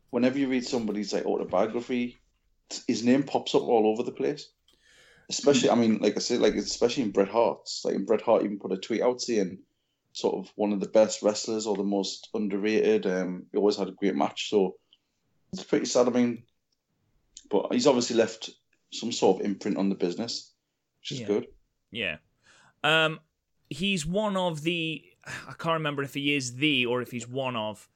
whenever 0.09 0.37
you 0.37 0.47
read 0.47 0.65
somebody's 0.65 1.13
like 1.13 1.25
autobiography, 1.25 2.17
his 2.87 3.03
name 3.03 3.23
pops 3.23 3.55
up 3.55 3.63
all 3.63 3.87
over 3.87 4.03
the 4.03 4.11
place. 4.11 4.49
Especially, 5.29 5.69
I 5.69 5.75
mean, 5.75 5.99
like 5.99 6.17
I 6.17 6.19
said, 6.19 6.41
like 6.41 6.55
especially 6.55 7.03
in 7.03 7.11
Bret 7.11 7.29
Hart's. 7.29 7.83
Like 7.85 7.95
in 7.95 8.05
Bret 8.05 8.21
Hart, 8.21 8.43
even 8.43 8.59
put 8.59 8.73
a 8.73 8.77
tweet 8.77 9.01
out 9.01 9.21
saying 9.21 9.59
sort 10.11 10.35
of 10.35 10.51
one 10.55 10.73
of 10.73 10.79
the 10.79 10.87
best 10.87 11.23
wrestlers 11.23 11.65
or 11.65 11.75
the 11.75 11.83
most 11.83 12.29
underrated. 12.33 13.05
Um, 13.05 13.45
he 13.51 13.57
always 13.57 13.77
had 13.77 13.87
a 13.87 13.91
great 13.91 14.15
match, 14.15 14.49
so 14.49 14.75
it's 15.53 15.63
pretty 15.63 15.85
sad. 15.85 16.07
I 16.07 16.11
mean, 16.11 16.43
but 17.49 17.71
he's 17.71 17.87
obviously 17.87 18.15
left 18.15 18.49
some 18.91 19.11
sort 19.11 19.39
of 19.39 19.45
imprint 19.45 19.77
on 19.77 19.89
the 19.89 19.95
business, 19.95 20.51
which 21.01 21.11
is 21.13 21.19
Yeah. 21.21 21.27
good. 21.27 21.47
Yeah. 21.91 22.17
Um, 22.83 23.19
he's 23.69 24.05
one 24.05 24.35
of 24.37 24.61
the. 24.63 25.03
I 25.47 25.53
can't 25.53 25.75
remember 25.75 26.03
if 26.03 26.13
he 26.13 26.35
is 26.35 26.55
the 26.55 26.85
or 26.85 27.01
if 27.01 27.11
he's 27.11 27.27
one 27.27 27.55
of 27.55 27.87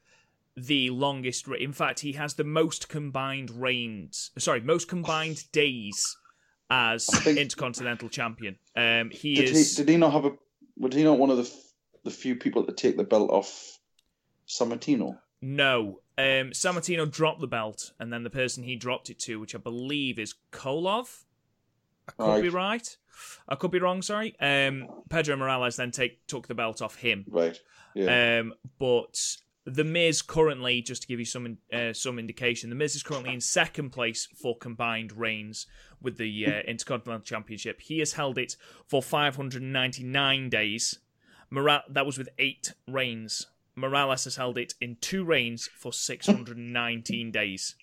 the 0.55 0.89
longest. 0.91 1.47
In 1.47 1.73
fact, 1.73 1.99
he 1.99 2.13
has 2.13 2.35
the 2.35 2.43
most 2.43 2.87
combined 2.89 3.51
reigns. 3.51 4.31
Sorry, 4.37 4.61
most 4.61 4.87
combined 4.87 5.43
days 5.51 6.17
as 6.69 7.05
think- 7.05 7.37
Intercontinental 7.37 8.09
Champion. 8.09 8.57
Um, 8.75 9.09
he 9.09 9.35
Did 9.35 9.49
is. 9.49 9.75
he? 9.77 9.83
Did 9.83 9.89
he 9.91 9.97
not 9.97 10.13
have 10.13 10.25
a? 10.25 10.31
Was 10.77 10.93
he 10.95 11.03
not 11.03 11.17
one 11.19 11.29
of 11.31 11.37
the 11.37 11.51
the 12.03 12.11
few 12.11 12.35
people 12.35 12.63
to 12.65 12.71
take 12.71 12.95
the 12.97 13.03
belt 13.03 13.29
off 13.31 13.79
Sammartino? 14.47 15.17
No. 15.41 15.99
Um, 16.17 16.51
Sammartino 16.51 17.09
dropped 17.09 17.41
the 17.41 17.47
belt, 17.47 17.91
and 17.99 18.11
then 18.11 18.23
the 18.23 18.29
person 18.29 18.63
he 18.63 18.75
dropped 18.75 19.09
it 19.09 19.19
to, 19.19 19.39
which 19.39 19.53
I 19.53 19.59
believe 19.59 20.17
is 20.17 20.33
Koloff. 20.51 21.25
I 22.07 22.11
could 22.13 22.23
Right. 22.27 22.41
be 22.41 22.49
right. 22.49 22.97
I 23.47 23.55
could 23.55 23.71
be 23.71 23.79
wrong. 23.79 24.01
Sorry. 24.01 24.35
Um, 24.39 24.87
Pedro 25.09 25.35
Morales 25.35 25.75
then 25.75 25.91
take 25.91 26.25
took 26.27 26.47
the 26.47 26.55
belt 26.55 26.81
off 26.81 26.95
him. 26.95 27.25
Right. 27.27 27.59
Yeah. 27.93 28.39
Um, 28.39 28.53
but 28.79 29.37
the 29.65 29.83
Miz 29.83 30.21
currently, 30.21 30.81
just 30.81 31.01
to 31.01 31.07
give 31.07 31.19
you 31.19 31.25
some 31.25 31.57
uh, 31.73 31.93
some 31.93 32.17
indication, 32.19 32.69
the 32.69 32.75
Miz 32.75 32.95
is 32.95 33.03
currently 33.03 33.33
in 33.33 33.41
second 33.41 33.89
place 33.91 34.25
for 34.25 34.57
combined 34.57 35.11
reigns 35.11 35.67
with 36.01 36.17
the 36.17 36.45
uh, 36.47 36.59
Intercontinental 36.67 37.23
Championship. 37.25 37.81
He 37.81 37.99
has 37.99 38.13
held 38.13 38.37
it 38.37 38.55
for 38.87 39.01
599 39.03 40.49
days. 40.49 40.99
Mora- 41.49 41.83
that 41.89 42.05
was 42.05 42.17
with 42.17 42.29
eight 42.39 42.73
reigns. 42.87 43.47
Morales 43.77 44.23
has 44.25 44.35
held 44.35 44.57
it 44.57 44.73
in 44.81 44.97
two 44.99 45.23
reigns 45.23 45.67
for 45.77 45.93
619 45.93 47.31
days. 47.31 47.75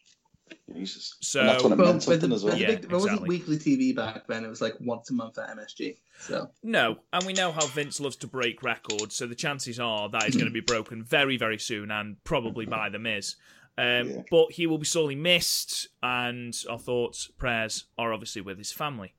Jesus. 0.75 1.17
so- 1.21 1.41
and 1.41 1.49
that's 1.49 1.63
when 1.63 1.73
it 1.73 1.77
Well, 1.79 1.87
meant 1.87 1.99
but 2.01 2.03
something 2.03 2.31
the, 2.31 2.37
as 2.37 2.45
well. 2.45 2.53
but 2.53 2.61
Yeah, 2.61 2.67
big, 2.73 2.83
there 2.83 2.91
wasn't 2.99 3.23
weekly 3.23 3.57
TV 3.57 3.95
back 3.95 4.27
then. 4.27 4.45
It 4.45 4.49
was 4.49 4.61
like 4.61 4.75
once 4.81 5.09
a 5.11 5.15
month 5.15 5.39
at 5.39 5.49
MSG. 5.57 5.97
So 6.19 6.51
No, 6.63 6.99
and 7.13 7.25
we 7.25 7.33
know 7.33 7.51
how 7.51 7.67
Vince 7.67 7.99
loves 7.99 8.17
to 8.17 8.27
break 8.27 8.63
records, 8.63 9.15
so 9.17 9.27
the 9.27 9.35
chances 9.35 9.81
are 9.81 10.09
that 10.11 10.29
is 10.29 10.35
going 10.37 10.47
to 10.47 10.53
be 10.53 10.61
broken 10.61 11.03
very, 11.03 11.37
very 11.39 11.59
soon, 11.59 11.91
and 11.91 12.23
probably 12.25 12.67
by 12.67 12.89
the 12.91 12.99
Miz. 12.99 13.37
Um, 13.79 14.11
Yeah. 14.11 14.23
But 14.31 14.53
he 14.53 14.67
will 14.67 14.79
be 14.79 14.85
sorely 14.87 15.17
missed, 15.17 15.89
and 16.03 16.55
our 16.69 16.79
thoughts, 16.79 17.29
prayers 17.39 17.85
are 17.99 18.13
obviously 18.13 18.43
with 18.43 18.59
his 18.59 18.71
family. 18.71 19.15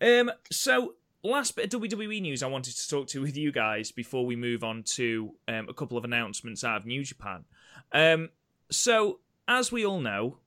Um, 0.00 0.30
so, 0.52 0.94
last 1.26 1.56
bit 1.56 1.72
of 1.72 1.80
WWE 1.80 2.20
news 2.22 2.42
I 2.42 2.46
wanted 2.46 2.76
to 2.76 2.88
talk 2.88 3.08
to 3.08 3.20
with 3.20 3.36
you 3.36 3.52
guys 3.52 3.92
before 3.92 4.24
we 4.24 4.36
move 4.36 4.64
on 4.64 4.82
to 4.94 5.34
um, 5.48 5.68
a 5.68 5.74
couple 5.74 5.98
of 5.98 6.04
announcements 6.04 6.64
out 6.64 6.78
of 6.78 6.86
New 6.86 7.04
Japan. 7.04 7.44
Um, 7.92 8.30
so, 8.70 9.20
as 9.46 9.70
we 9.70 9.84
all 9.84 10.00
know, 10.00 10.38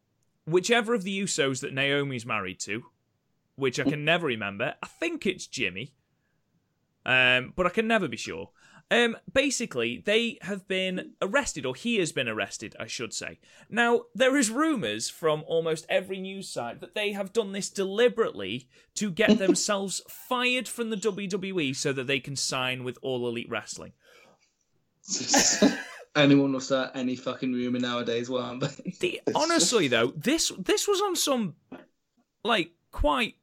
whichever 0.46 0.94
of 0.94 1.04
the 1.04 1.22
Usos 1.22 1.62
that 1.62 1.74
Naomi's 1.74 2.26
married 2.26 2.60
to, 2.62 2.84
which 3.56 3.80
I 3.80 3.84
can 3.84 4.06
never 4.06 4.28
remember, 4.28 4.76
I 4.82 4.88
think 4.88 5.26
it's 5.26 5.48
Jimmy, 5.48 5.94
um, 7.06 7.54
but 7.56 7.66
I 7.66 7.70
can 7.70 7.88
never 7.88 8.08
be 8.08 8.18
sure. 8.18 8.50
Um, 8.92 9.18
basically, 9.32 10.02
they 10.04 10.40
have 10.42 10.68
been 10.68 11.12
arrested, 11.22 11.66
or 11.66 11.76
he 11.76 11.98
has 11.98 12.12
been 12.12 12.28
arrested, 12.28 12.76
I 12.80 12.88
should 12.88 13.14
say. 13.14 13.40
Now, 13.70 14.06
there 14.16 14.36
is 14.36 14.50
rumours 14.50 15.10
from 15.10 15.44
almost 15.46 15.86
every 15.90 16.20
news 16.20 16.50
site 16.50 16.82
that 16.82 16.96
they 16.96 17.12
have 17.12 17.32
done 17.32 17.52
this 17.52 17.70
deliberately 17.70 18.68
to 18.96 19.12
get 19.12 19.38
themselves 19.38 20.02
fired 20.10 20.68
from 20.68 20.90
the 20.90 20.98
WWE 20.98 21.76
so 21.76 21.94
that 21.94 22.08
they 22.08 22.20
can 22.20 22.36
sign 22.36 22.84
with 22.84 22.98
All 23.04 23.28
Elite 23.28 23.50
Wrestling. 23.50 23.94
Anyone 26.16 26.54
will 26.54 26.60
start 26.60 26.92
any 26.96 27.16
fucking 27.16 27.54
rumor 27.54 27.80
nowadays, 27.80 28.30
won't 28.30 28.62
they? 28.62 28.96
The, 29.00 29.22
honestly, 29.36 29.88
though, 29.88 30.14
this 30.16 30.52
this 30.58 30.88
was 30.88 31.00
on 31.02 31.16
some 31.16 31.56
like 32.44 32.72
quite 32.92 33.36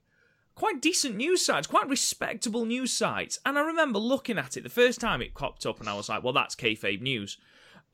quite 0.56 0.82
decent 0.82 1.14
news 1.14 1.46
sites, 1.46 1.68
quite 1.68 1.88
respectable 1.88 2.64
news 2.64 2.92
sites. 2.92 3.38
And 3.46 3.56
I 3.56 3.62
remember 3.62 4.00
looking 4.00 4.38
at 4.38 4.56
it 4.56 4.64
the 4.64 4.68
first 4.68 5.00
time 5.00 5.22
it 5.22 5.34
popped 5.34 5.64
up, 5.64 5.78
and 5.78 5.88
I 5.88 5.94
was 5.94 6.08
like, 6.08 6.24
"Well, 6.24 6.32
that's 6.32 6.56
kayfabe 6.56 7.00
news." 7.00 7.38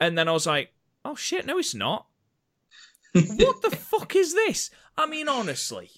And 0.01 0.17
then 0.17 0.29
I 0.29 0.33
was 0.33 0.47
like, 0.47 0.73
"Oh 1.05 1.15
shit, 1.15 1.45
no, 1.45 1.59
it's 1.59 1.75
not." 1.75 2.07
what 3.13 3.61
the 3.61 3.77
fuck 3.77 4.17
is 4.17 4.33
this? 4.33 4.71
I 4.97 5.07
mean, 5.07 5.29
honestly. 5.29 5.91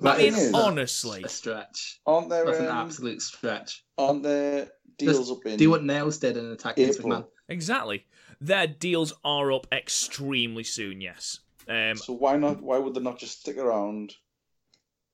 That 0.00 0.16
I 0.16 0.18
mean, 0.18 0.34
is 0.34 0.52
honestly. 0.54 1.22
a 1.22 1.28
stretch. 1.28 2.00
Aren't 2.06 2.28
there? 2.28 2.44
That's 2.44 2.58
an 2.58 2.68
um, 2.68 2.76
absolute 2.76 3.22
stretch. 3.22 3.84
Aren't 3.96 4.22
there 4.22 4.68
deals 4.98 5.18
Just 5.18 5.32
up 5.32 5.46
in? 5.46 5.56
Do 5.56 5.70
what 5.70 5.82
Nailz 5.82 6.20
did 6.20 6.36
and 6.36 6.52
attack 6.52 6.76
Vince 6.76 6.98
April. 6.98 7.30
Exactly. 7.48 8.06
Their 8.40 8.66
deals 8.66 9.12
are 9.24 9.52
up 9.52 9.66
extremely 9.72 10.64
soon, 10.64 11.00
yes. 11.00 11.40
Um, 11.68 11.96
So 11.96 12.14
why 12.14 12.36
not? 12.36 12.62
Why 12.62 12.78
would 12.78 12.94
they 12.94 13.00
not 13.00 13.18
just 13.18 13.40
stick 13.40 13.56
around 13.56 14.14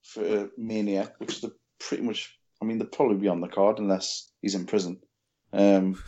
for 0.09 0.51
Mania, 0.57 1.13
which 1.19 1.41
they 1.41 1.49
pretty 1.79 2.03
much? 2.03 2.35
I 2.61 2.65
mean, 2.65 2.79
they'll 2.79 2.89
probably 2.89 3.17
be 3.17 3.29
on 3.29 3.41
the 3.41 3.49
card 3.49 3.79
unless 3.79 4.31
he's 4.43 4.55
in 4.55 4.67
prison. 4.67 4.99
Um, 5.53 6.03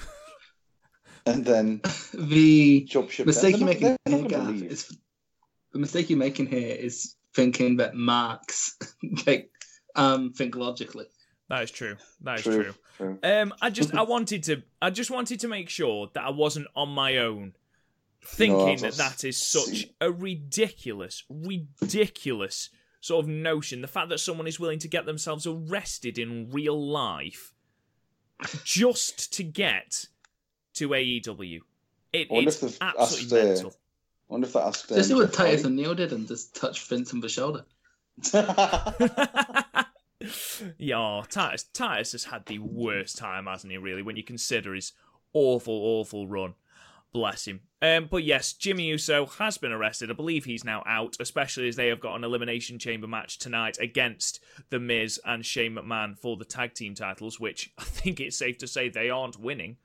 and 1.26 1.44
then 1.44 1.80
The 2.14 2.84
job 2.84 3.10
ship. 3.10 3.26
mistake 3.26 3.58
you're 3.58 3.66
making 3.66 3.96
they're 4.04 4.18
here, 4.18 4.28
Gav, 4.28 4.62
is 4.62 4.96
the 5.72 5.78
mistake 5.78 6.10
you're 6.10 6.18
making 6.18 6.46
here 6.46 6.74
is 6.74 7.14
thinking 7.34 7.76
that 7.76 7.94
Marks 7.94 8.76
like 9.26 9.50
um 9.94 10.32
think 10.32 10.56
logically. 10.56 11.06
that 11.48 11.62
is 11.62 11.70
true. 11.70 11.96
That 12.22 12.38
is 12.38 12.44
True, 12.44 12.62
true. 12.64 12.74
true. 12.96 13.18
Um, 13.22 13.52
I 13.62 13.70
just 13.70 13.94
I 13.94 14.02
wanted 14.14 14.42
to 14.44 14.62
I 14.82 14.90
just 14.90 15.10
wanted 15.10 15.40
to 15.40 15.48
make 15.48 15.68
sure 15.68 16.10
that 16.14 16.24
I 16.24 16.30
wasn't 16.30 16.66
on 16.74 16.88
my 16.88 17.18
own 17.18 17.54
thinking 18.24 18.76
that 18.78 18.94
that's- 18.96 18.96
that 19.22 19.24
is 19.24 19.36
such 19.40 19.86
a 20.00 20.10
ridiculous, 20.10 21.24
ridiculous 21.28 22.70
sort 23.00 23.24
of 23.24 23.28
notion. 23.28 23.80
The 23.82 23.88
fact 23.88 24.08
that 24.10 24.18
someone 24.18 24.46
is 24.46 24.60
willing 24.60 24.78
to 24.80 24.88
get 24.88 25.06
themselves 25.06 25.46
arrested 25.46 26.18
in 26.18 26.50
real 26.50 26.80
life 26.80 27.52
just 28.64 29.32
to 29.34 29.42
get 29.42 30.06
to 30.74 30.88
AEW. 30.90 31.60
It, 32.12 32.28
I 32.30 32.34
wonder 32.34 32.48
it's 32.48 32.62
if 32.62 32.78
they've 32.78 32.88
absolutely 32.88 33.24
asked, 33.24 33.32
uh, 33.32 33.54
mental. 33.54 33.70
I 33.70 34.32
wonder 34.32 34.46
if 34.46 34.52
that 34.54 34.66
asked. 34.66 34.88
Just 34.88 35.10
um, 35.10 35.16
do 35.16 35.22
what 35.22 35.32
Titus 35.32 35.62
Hardy. 35.62 35.66
and 35.66 35.76
Neil 35.76 35.94
did 35.94 36.12
and 36.12 36.26
just 36.26 36.54
touch 36.54 36.86
Vince 36.86 37.12
on 37.12 37.20
the 37.20 37.28
shoulder. 37.28 37.64
yeah, 40.78 41.22
Titus, 41.28 41.64
Titus 41.72 42.12
has 42.12 42.24
had 42.24 42.46
the 42.46 42.58
worst 42.58 43.18
time, 43.18 43.46
hasn't 43.46 43.70
he? 43.70 43.78
Really, 43.78 44.02
when 44.02 44.16
you 44.16 44.24
consider 44.24 44.74
his 44.74 44.92
awful, 45.32 45.74
awful 45.74 46.26
run. 46.26 46.54
Bless 47.12 47.46
him. 47.46 47.60
Um, 47.82 48.06
but 48.10 48.22
yes, 48.22 48.52
Jimmy 48.52 48.84
Uso 48.84 49.26
has 49.26 49.58
been 49.58 49.72
arrested. 49.72 50.10
I 50.10 50.14
believe 50.14 50.44
he's 50.44 50.64
now 50.64 50.82
out, 50.86 51.16
especially 51.18 51.66
as 51.68 51.74
they 51.76 51.88
have 51.88 51.98
got 52.00 52.14
an 52.14 52.22
elimination 52.24 52.78
chamber 52.78 53.06
match 53.08 53.38
tonight 53.38 53.78
against 53.80 54.38
The 54.70 54.78
Miz 54.78 55.18
and 55.24 55.44
Shane 55.44 55.74
McMahon 55.74 56.16
for 56.16 56.36
the 56.36 56.44
tag 56.44 56.74
team 56.74 56.94
titles, 56.94 57.40
which 57.40 57.72
I 57.78 57.84
think 57.84 58.20
it's 58.20 58.36
safe 58.36 58.58
to 58.58 58.66
say 58.68 58.88
they 58.88 59.10
aren't 59.10 59.40
winning. 59.40 59.78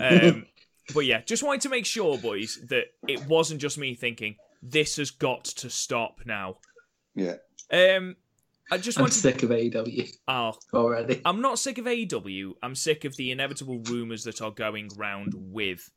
Um, 0.00 0.46
but 0.94 1.00
yeah, 1.00 1.20
just 1.22 1.42
wanted 1.42 1.60
to 1.62 1.68
make 1.68 1.84
sure, 1.84 2.16
boys, 2.16 2.58
that 2.68 2.84
it 3.06 3.26
wasn't 3.26 3.60
just 3.60 3.76
me 3.76 3.94
thinking 3.94 4.36
this 4.62 4.96
has 4.96 5.10
got 5.10 5.44
to 5.44 5.68
stop 5.68 6.20
now. 6.24 6.58
yeah. 7.14 7.34
Um, 7.72 8.16
I 8.70 8.78
just 8.78 8.96
I'm 8.98 9.02
wanted. 9.02 9.14
sick 9.14 9.42
of 9.42 9.50
AEW 9.50 10.08
Oh, 10.28 10.54
already. 10.72 11.20
I'm 11.24 11.40
not 11.42 11.58
sick 11.58 11.76
of 11.78 11.84
AEW. 11.86 12.52
I'm 12.62 12.74
sick 12.74 13.04
of 13.04 13.16
the 13.16 13.30
inevitable 13.30 13.80
rumors 13.90 14.24
that 14.24 14.40
are 14.40 14.50
going 14.50 14.88
round 14.96 15.32
with 15.36 15.90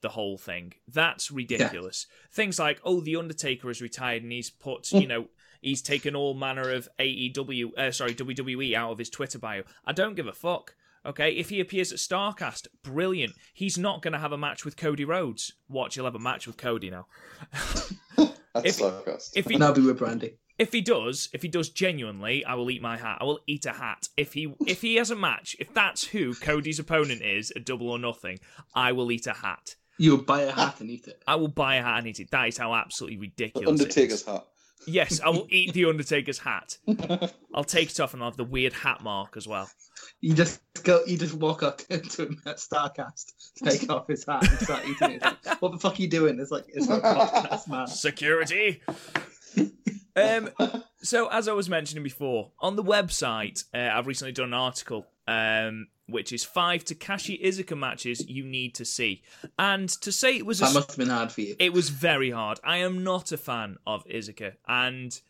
the 0.00 0.10
whole 0.10 0.38
thing. 0.38 0.72
That's 0.86 1.30
ridiculous. 1.30 2.06
Things 2.32 2.58
like, 2.58 2.80
oh, 2.84 3.00
the 3.00 3.16
Undertaker 3.16 3.68
has 3.68 3.80
retired 3.82 4.22
and 4.22 4.32
he's 4.32 4.50
put, 4.50 4.92
you 4.92 5.06
know, 5.06 5.26
he's 5.60 5.82
taken 5.82 6.14
all 6.14 6.34
manner 6.34 6.70
of 6.70 6.88
AEW, 7.00 7.76
uh, 7.76 7.90
sorry, 7.90 8.14
WWE 8.14 8.74
out 8.74 8.92
of 8.92 8.98
his 8.98 9.10
Twitter 9.10 9.38
bio. 9.38 9.62
I 9.84 9.92
don't 9.92 10.14
give 10.14 10.26
a 10.26 10.32
fuck. 10.32 10.74
Okay, 11.06 11.30
if 11.30 11.48
he 11.48 11.60
appears 11.60 11.92
at 11.92 11.98
Starcast, 11.98 12.66
brilliant. 12.82 13.32
He's 13.54 13.78
not 13.78 14.02
going 14.02 14.12
to 14.12 14.18
have 14.18 14.32
a 14.32 14.36
match 14.38 14.64
with 14.64 14.76
Cody 14.76 15.04
Rhodes. 15.04 15.52
Watch, 15.68 15.94
he'll 15.94 16.04
have 16.04 16.14
a 16.16 16.18
match 16.18 16.46
with 16.46 16.56
Cody 16.56 16.90
now. 16.90 17.06
That's 18.16 18.30
If- 18.66 18.74
sarcastic. 18.74 19.38
If 19.38 19.46
he 19.48 19.54
And 19.54 19.64
I'll 19.64 19.72
be 19.74 19.80
with 19.82 19.98
Brandi. 20.00 20.34
if 20.58 20.72
he 20.72 20.80
does, 20.80 21.28
if 21.32 21.42
he 21.42 21.48
does 21.48 21.70
genuinely, 21.70 22.44
I 22.44 22.54
will 22.54 22.70
eat 22.70 22.82
my 22.82 22.96
hat. 22.96 23.18
I 23.20 23.24
will 23.24 23.40
eat 23.46 23.64
a 23.66 23.72
hat. 23.72 24.08
If 24.16 24.32
he 24.32 24.52
if 24.66 24.82
he 24.82 24.96
has 24.96 25.10
a 25.10 25.16
match, 25.16 25.54
if 25.60 25.72
that's 25.72 26.04
who 26.04 26.34
Cody's 26.34 26.78
opponent 26.80 27.22
is 27.22 27.52
a 27.54 27.60
Double 27.60 27.90
or 27.90 27.98
Nothing, 27.98 28.38
I 28.74 28.92
will 28.92 29.12
eat 29.12 29.26
a 29.26 29.34
hat. 29.34 29.76
You'll 29.98 30.18
buy 30.18 30.42
a 30.42 30.52
hat 30.52 30.80
and 30.80 30.90
eat 30.90 31.08
it. 31.08 31.22
I 31.26 31.34
will 31.36 31.48
buy 31.48 31.76
a 31.76 31.82
hat 31.82 31.98
and 31.98 32.06
eat 32.06 32.20
it. 32.20 32.30
That 32.30 32.48
is 32.48 32.56
how 32.56 32.74
absolutely 32.74 33.18
ridiculous. 33.18 33.68
Undertaker's 33.68 34.20
is. 34.20 34.26
hat. 34.26 34.46
Yes, 34.86 35.20
I 35.20 35.28
will 35.28 35.46
eat 35.50 35.74
the 35.74 35.84
Undertaker's 35.86 36.38
hat. 36.38 36.78
I'll 37.54 37.64
take 37.64 37.90
it 37.90 38.00
off 38.00 38.14
and 38.14 38.22
I'll 38.22 38.30
have 38.30 38.36
the 38.36 38.44
weird 38.44 38.72
hat 38.72 39.02
mark 39.02 39.36
as 39.36 39.46
well. 39.46 39.68
You 40.20 40.34
just 40.34 40.60
go. 40.84 41.02
You 41.06 41.18
just 41.18 41.34
walk 41.34 41.62
up 41.62 41.78
to 41.88 42.22
him 42.22 42.40
at 42.46 42.56
Starcast, 42.56 43.32
take 43.62 43.90
off 43.90 44.06
his 44.06 44.24
hat, 44.24 44.48
and 44.48 44.58
start 44.60 44.86
eating 44.86 45.10
it. 45.12 45.22
Like, 45.22 45.60
what 45.60 45.72
the 45.72 45.78
fuck 45.78 45.98
are 45.98 46.02
you 46.02 46.08
doing? 46.08 46.38
It's 46.40 46.50
like 46.50 46.64
it's 46.68 46.88
like 46.88 47.02
podcast, 47.02 47.68
man. 47.68 47.86
Security. 47.88 48.80
um, 50.16 50.50
so 51.02 51.28
as 51.28 51.48
I 51.48 51.52
was 51.52 51.68
mentioning 51.68 52.04
before, 52.04 52.52
on 52.60 52.76
the 52.76 52.84
website, 52.84 53.64
uh, 53.74 53.90
I've 53.92 54.06
recently 54.06 54.32
done 54.32 54.48
an 54.48 54.54
article, 54.54 55.06
um, 55.28 55.88
which 56.06 56.32
is 56.32 56.42
five 56.42 56.84
Takashi 56.84 57.40
Iizuka 57.44 57.78
matches 57.78 58.26
you 58.26 58.44
need 58.44 58.74
to 58.76 58.84
see, 58.84 59.22
and 59.58 59.88
to 60.00 60.10
say 60.10 60.36
it 60.36 60.46
was 60.46 60.60
a 60.60 60.64
must 60.64 60.90
have 60.90 60.96
been 60.96 61.08
hard 61.10 61.30
for 61.30 61.42
you. 61.42 61.54
it 61.58 61.72
was 61.72 61.90
very 61.90 62.30
hard. 62.30 62.58
I 62.64 62.78
am 62.78 63.04
not 63.04 63.30
a 63.30 63.36
fan 63.36 63.76
of 63.86 64.04
Iizuka, 64.06 64.54
and 64.66 65.20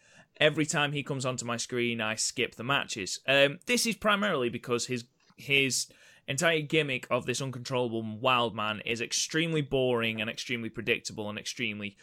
every 0.41 0.65
time 0.65 0.93
he 0.93 1.03
comes 1.03 1.27
onto 1.27 1.45
my 1.45 1.57
screen, 1.57 2.01
I 2.01 2.15
skip 2.15 2.55
the 2.55 2.65
matches. 2.65 3.21
Um, 3.27 3.59
this 3.67 3.87
is 3.87 3.97
primarily 3.97 4.49
because 4.49 4.87
his 4.87 5.05
his 5.37 5.89
entire 6.29 6.61
gimmick 6.61 7.07
of 7.11 7.27
this 7.27 7.43
uncontrollable 7.43 8.03
wild 8.21 8.55
man 8.55 8.81
is 8.85 9.01
extremely 9.01 9.63
boring 9.63 10.21
and 10.21 10.31
extremely 10.31 10.69
predictable 10.69 11.29
and 11.29 11.39
extremely 11.39 11.97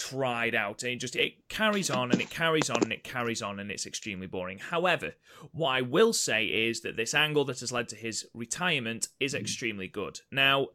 tried 0.00 0.54
out 0.54 0.82
and 0.82 0.92
it 0.92 0.96
just 0.96 1.14
it 1.14 1.46
carries 1.48 1.90
on 1.90 2.10
and 2.10 2.22
it 2.22 2.30
carries 2.30 2.70
on 2.70 2.82
and 2.82 2.92
it 2.92 3.04
carries 3.04 3.42
on 3.42 3.60
and 3.60 3.70
it's 3.70 3.84
extremely 3.84 4.26
boring 4.26 4.58
however 4.58 5.12
what 5.52 5.70
i 5.70 5.82
will 5.82 6.12
say 6.12 6.46
is 6.46 6.80
that 6.80 6.96
this 6.96 7.12
angle 7.12 7.44
that 7.44 7.60
has 7.60 7.70
led 7.70 7.86
to 7.86 7.96
his 7.96 8.26
retirement 8.32 9.08
is 9.20 9.34
mm-hmm. 9.34 9.42
extremely 9.42 9.86
good 9.86 10.20
now 10.32 10.68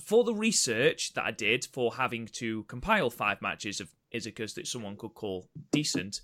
for 0.00 0.24
the 0.24 0.34
research 0.34 1.14
that 1.14 1.24
I 1.24 1.30
did 1.30 1.64
for 1.64 1.94
having 1.94 2.26
to 2.34 2.64
compile 2.64 3.10
five 3.10 3.40
matches 3.40 3.80
of 3.80 3.90
Iizuka's 4.14 4.54
that 4.54 4.66
someone 4.66 4.96
could 4.96 5.14
call 5.14 5.48
decent, 5.70 6.20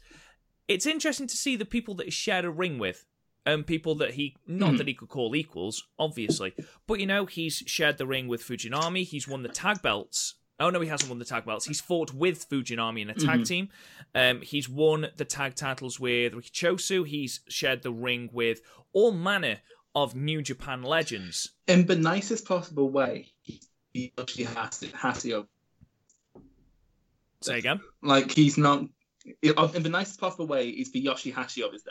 it's 0.69 0.87
interesting 0.87 1.27
to 1.27 1.37
see 1.37 1.57
the 1.57 1.65
people 1.65 1.95
that 1.97 2.07
he 2.07 2.11
shared 2.11 2.45
a 2.45 2.51
ring 2.51 2.79
with. 2.79 3.05
And 3.45 3.67
people 3.67 3.97
that 3.97 4.13
he, 4.13 4.37
not 4.47 4.69
mm-hmm. 4.69 4.77
that 4.77 4.87
he 4.87 4.95
could 4.95 5.09
call 5.09 5.35
equals, 5.35 5.89
obviously, 5.99 6.55
but 6.87 7.01
you 7.01 7.07
know, 7.07 7.27
he's 7.27 7.57
shared 7.67 7.99
the 7.99 8.07
ring 8.07 8.29
with 8.29 8.41
Fujinami, 8.41 9.05
he's 9.05 9.27
won 9.27 9.43
the 9.43 9.49
tag 9.49 9.83
belts. 9.83 10.37
Oh 10.61 10.71
no, 10.71 10.81
he 10.81 10.89
hasn't 10.89 11.11
won 11.11 11.19
the 11.19 11.25
tag 11.25 11.45
belts. 11.45 11.67
He's 11.67 11.81
fought 11.81 12.13
with 12.13 12.49
Fujinami 12.49 13.03
in 13.03 13.11
a 13.11 13.15
tag 13.15 13.45
team. 13.45 13.69
Um, 14.15 14.43
he's 14.43 14.69
won 14.69 15.09
the 15.17 15.25
tag 15.25 15.55
titles 15.55 15.99
with 15.99 16.35
Riki 16.35 16.51
Choshu. 16.51 17.07
He's 17.07 17.41
shared 17.49 17.83
the 17.83 17.91
ring 17.93 18.31
with 18.33 18.61
all 18.93 19.13
manner 19.13 19.59
of 19.95 20.15
New 20.15 20.41
Japan 20.43 20.83
legends. 20.83 21.51
In 21.67 21.87
the 21.87 21.97
nicest 21.97 22.47
possible 22.47 22.91
way, 22.91 23.33
he 23.43 24.13
actually 24.19 24.45
has 24.45 24.79
to 24.81 24.89
has 24.97 25.23
to 25.23 25.47
Say 27.41 27.59
again. 27.59 27.81
like 28.03 28.31
he's 28.31 28.57
not. 28.57 28.85
In 29.43 29.83
the 29.83 29.89
nicest 29.89 30.21
possible 30.21 30.47
way, 30.47 30.73
he's 30.73 30.93
the 30.93 31.05
Yoshihashi 31.05 31.65
of 31.65 31.73
his 31.73 31.83
day. 31.83 31.91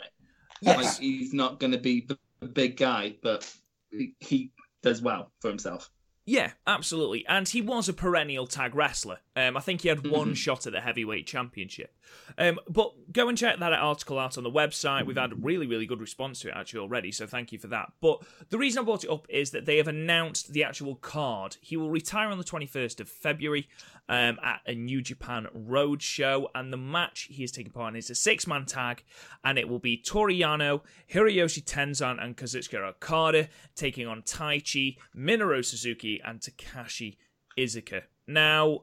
Yes. 0.60 0.76
Like 0.84 0.98
he's 0.98 1.32
not 1.32 1.58
going 1.58 1.72
to 1.72 1.78
be 1.78 2.02
the, 2.02 2.18
the 2.40 2.46
big 2.46 2.76
guy, 2.76 3.16
but 3.22 3.50
he, 3.90 4.14
he 4.18 4.52
does 4.82 5.02
well 5.02 5.32
for 5.40 5.48
himself. 5.48 5.90
Yeah, 6.24 6.52
absolutely. 6.66 7.26
And 7.26 7.48
he 7.48 7.60
was 7.60 7.88
a 7.88 7.92
perennial 7.92 8.46
tag 8.46 8.74
wrestler. 8.74 9.18
Um, 9.34 9.56
I 9.56 9.60
think 9.60 9.80
he 9.80 9.88
had 9.88 10.06
one 10.06 10.34
shot 10.34 10.66
at 10.66 10.72
the 10.72 10.80
heavyweight 10.80 11.26
championship. 11.26 11.96
Um, 12.36 12.58
but 12.68 12.92
go 13.12 13.28
and 13.28 13.38
check 13.38 13.58
that 13.58 13.72
article 13.72 14.18
out 14.18 14.36
on 14.36 14.44
the 14.44 14.50
website. 14.50 15.06
We've 15.06 15.16
had 15.16 15.32
a 15.32 15.36
really, 15.36 15.66
really 15.66 15.86
good 15.86 16.00
response 16.00 16.40
to 16.40 16.48
it 16.48 16.54
actually 16.56 16.80
already, 16.80 17.12
so 17.12 17.26
thank 17.26 17.52
you 17.52 17.58
for 17.58 17.68
that. 17.68 17.92
But 18.00 18.22
the 18.50 18.58
reason 18.58 18.82
I 18.82 18.84
brought 18.84 19.04
it 19.04 19.10
up 19.10 19.26
is 19.28 19.50
that 19.52 19.64
they 19.64 19.78
have 19.78 19.88
announced 19.88 20.52
the 20.52 20.64
actual 20.64 20.96
card. 20.96 21.56
He 21.60 21.76
will 21.76 21.90
retire 21.90 22.28
on 22.28 22.38
the 22.38 22.44
21st 22.44 23.00
of 23.00 23.08
February 23.08 23.68
um, 24.08 24.38
at 24.42 24.60
a 24.66 24.74
New 24.74 25.00
Japan 25.00 25.46
Road 25.54 26.02
show, 26.02 26.50
and 26.54 26.72
the 26.72 26.76
match 26.76 27.28
he 27.30 27.44
is 27.44 27.52
taking 27.52 27.72
part 27.72 27.94
in 27.94 27.98
is 27.98 28.10
a 28.10 28.14
six 28.14 28.46
man 28.46 28.66
tag, 28.66 29.02
and 29.44 29.58
it 29.58 29.68
will 29.68 29.78
be 29.78 29.96
Toru 29.96 30.32
Yano, 30.32 30.82
Hiroyoshi 31.10 31.64
Tenzan, 31.64 32.22
and 32.22 32.36
Kazuchika 32.36 32.86
Okada 32.86 33.48
taking 33.74 34.06
on 34.06 34.22
Taichi, 34.22 34.98
Minoru 35.16 35.64
Suzuki, 35.64 36.20
and 36.22 36.40
Takashi 36.40 37.16
Iizuka. 37.58 38.02
Now, 38.26 38.82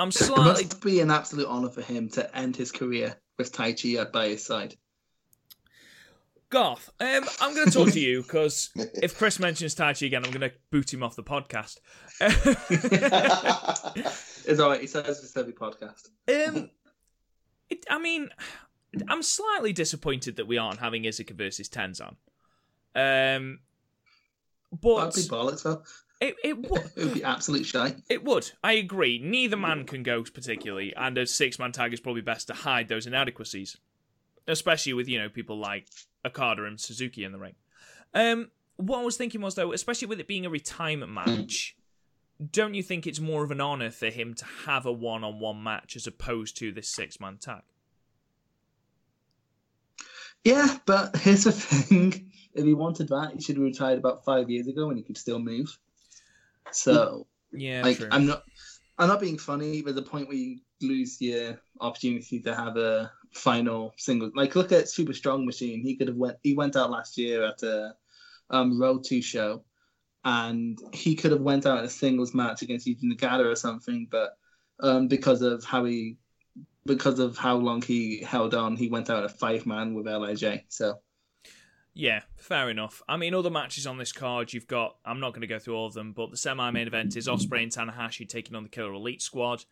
I'm 0.00 0.08
It 0.08 0.30
must 0.30 0.82
be 0.82 1.00
an 1.00 1.10
absolute 1.10 1.46
honor 1.46 1.68
for 1.68 1.82
him 1.82 2.08
to 2.10 2.34
end 2.36 2.56
his 2.56 2.72
career 2.72 3.20
with 3.36 3.52
Taichi 3.52 4.10
by 4.10 4.28
his 4.28 4.46
side. 4.46 4.74
Garth. 6.48 6.90
Um, 6.98 7.24
I'm 7.40 7.54
going 7.54 7.66
to 7.66 7.72
talk 7.72 7.90
to 7.92 8.00
you 8.00 8.22
because 8.22 8.70
if 8.76 9.18
Chris 9.18 9.38
mentions 9.38 9.74
Taichi 9.74 10.06
again, 10.06 10.24
I'm 10.24 10.30
going 10.30 10.50
to 10.50 10.52
boot 10.70 10.92
him 10.92 11.02
off 11.02 11.16
the 11.16 11.22
podcast. 11.22 11.76
it's 14.48 14.58
alright. 14.58 14.80
He 14.80 14.86
says 14.86 15.20
this 15.20 15.36
every 15.36 15.52
podcast. 15.52 16.08
um, 16.28 16.70
it, 17.68 17.84
I 17.90 17.98
mean, 17.98 18.30
I'm 19.06 19.22
slightly 19.22 19.74
disappointed 19.74 20.36
that 20.36 20.48
we 20.48 20.56
aren't 20.56 20.80
having 20.80 21.02
Iizuka 21.02 21.32
versus 21.32 21.68
Tenzan. 21.68 22.16
Um, 22.94 23.60
but 24.72 25.12
That'd 25.12 25.28
be 25.28 25.28
bollocks, 25.28 25.62
though. 25.62 25.82
It 26.20 26.36
it 26.44 26.58
would. 26.70 26.90
It 26.96 27.04
would 27.04 27.14
be 27.14 27.24
absolute 27.24 27.66
shy. 27.66 27.94
It 28.08 28.24
would. 28.24 28.50
I 28.62 28.72
agree. 28.72 29.18
Neither 29.22 29.56
man 29.56 29.84
can 29.84 30.02
go 30.02 30.22
particularly, 30.22 30.94
and 30.96 31.16
a 31.18 31.26
six-man 31.26 31.72
tag 31.72 31.92
is 31.92 32.00
probably 32.00 32.22
best 32.22 32.46
to 32.48 32.54
hide 32.54 32.88
those 32.88 33.06
inadequacies, 33.06 33.76
especially 34.46 34.92
with 34.92 35.08
you 35.08 35.18
know 35.18 35.28
people 35.28 35.58
like 35.58 35.86
Okada 36.24 36.64
and 36.64 36.78
Suzuki 36.80 37.24
in 37.24 37.32
the 37.32 37.38
ring. 37.38 37.54
Um, 38.14 38.50
what 38.76 39.00
I 39.00 39.04
was 39.04 39.16
thinking 39.16 39.40
was 39.40 39.54
though, 39.54 39.72
especially 39.72 40.08
with 40.08 40.20
it 40.20 40.28
being 40.28 40.46
a 40.46 40.50
retirement 40.50 41.12
match, 41.12 41.76
don't 42.50 42.74
you 42.74 42.82
think 42.82 43.06
it's 43.06 43.20
more 43.20 43.44
of 43.44 43.50
an 43.50 43.60
honor 43.60 43.90
for 43.90 44.06
him 44.06 44.34
to 44.34 44.44
have 44.66 44.86
a 44.86 44.92
one-on-one 44.92 45.62
match 45.62 45.96
as 45.96 46.06
opposed 46.06 46.56
to 46.58 46.72
this 46.72 46.88
six-man 46.88 47.38
tag? 47.38 47.62
Yeah, 50.44 50.78
but 50.86 51.16
here's 51.16 51.44
the 51.44 51.52
thing: 51.52 52.30
if 52.54 52.64
he 52.64 52.74
wanted 52.74 53.08
that, 53.08 53.32
he 53.34 53.42
should 53.42 53.56
have 53.56 53.64
retired 53.64 53.98
about 53.98 54.24
five 54.24 54.50
years 54.50 54.66
ago 54.66 54.86
when 54.86 54.96
he 54.96 55.02
could 55.02 55.18
still 55.18 55.38
move. 55.38 55.78
So, 56.72 57.26
Yeah, 57.52 57.82
like, 57.82 57.98
true. 57.98 58.08
I'm 58.10 58.26
not, 58.26 58.44
I'm 58.98 59.08
not 59.08 59.20
being 59.20 59.38
funny, 59.38 59.82
but 59.82 59.94
the 59.94 60.02
point 60.02 60.28
where 60.28 60.36
you 60.36 60.58
lose 60.82 61.20
your 61.20 61.60
opportunity 61.80 62.40
to 62.40 62.54
have 62.54 62.76
a 62.76 63.10
final 63.32 63.92
single, 63.96 64.30
like, 64.34 64.54
look 64.54 64.72
at 64.72 64.88
Super 64.88 65.12
Strong 65.12 65.46
Machine. 65.46 65.82
He 65.82 65.96
could 65.96 66.08
have 66.08 66.16
went, 66.16 66.36
he 66.42 66.54
went 66.54 66.76
out 66.76 66.90
last 66.90 67.18
year 67.18 67.44
at 67.44 67.62
a 67.62 67.94
um, 68.50 68.80
Road 68.80 69.04
Two 69.04 69.22
show, 69.22 69.64
and 70.24 70.78
he 70.92 71.14
could 71.14 71.32
have 71.32 71.40
went 71.40 71.66
out 71.66 71.78
in 71.78 71.84
a 71.84 71.88
singles 71.88 72.34
match 72.34 72.62
against 72.62 72.86
Yuji 72.86 73.04
Nagata 73.04 73.44
or 73.44 73.56
something, 73.56 74.06
but 74.10 74.36
um, 74.80 75.08
because 75.08 75.42
of 75.42 75.64
how 75.64 75.84
he 75.84 76.16
because 76.86 77.18
of 77.18 77.36
how 77.36 77.56
long 77.56 77.82
he 77.82 78.22
held 78.22 78.54
on, 78.54 78.76
he 78.76 78.88
went 78.88 79.10
out 79.10 79.24
a 79.24 79.28
five 79.28 79.66
man 79.66 79.94
with 79.94 80.06
Lij. 80.06 80.64
So 80.68 81.00
Yeah, 82.00 82.22
fair 82.36 82.70
enough. 82.70 83.02
I 83.08 83.18
mean, 83.18 83.34
other 83.34 83.50
matches 83.50 83.86
on 83.86 83.98
this 83.98 84.10
card, 84.10 84.54
you've 84.54 84.66
got. 84.66 84.96
I'm 85.04 85.20
not 85.20 85.30
going 85.32 85.42
to 85.42 85.46
go 85.46 85.58
through 85.58 85.76
all 85.76 85.86
of 85.86 85.92
them, 85.92 86.12
but 86.12 86.30
the 86.30 86.36
semi-main 86.38 86.86
event 86.86 87.14
is 87.14 87.28
Ospreay 87.28 87.62
and 87.62 87.70
Tanahashi 87.70 88.26
taking 88.26 88.56
on 88.56 88.62
the 88.62 88.70
Killer 88.70 88.94
Elite 88.94 89.20
Squad. 89.20 89.64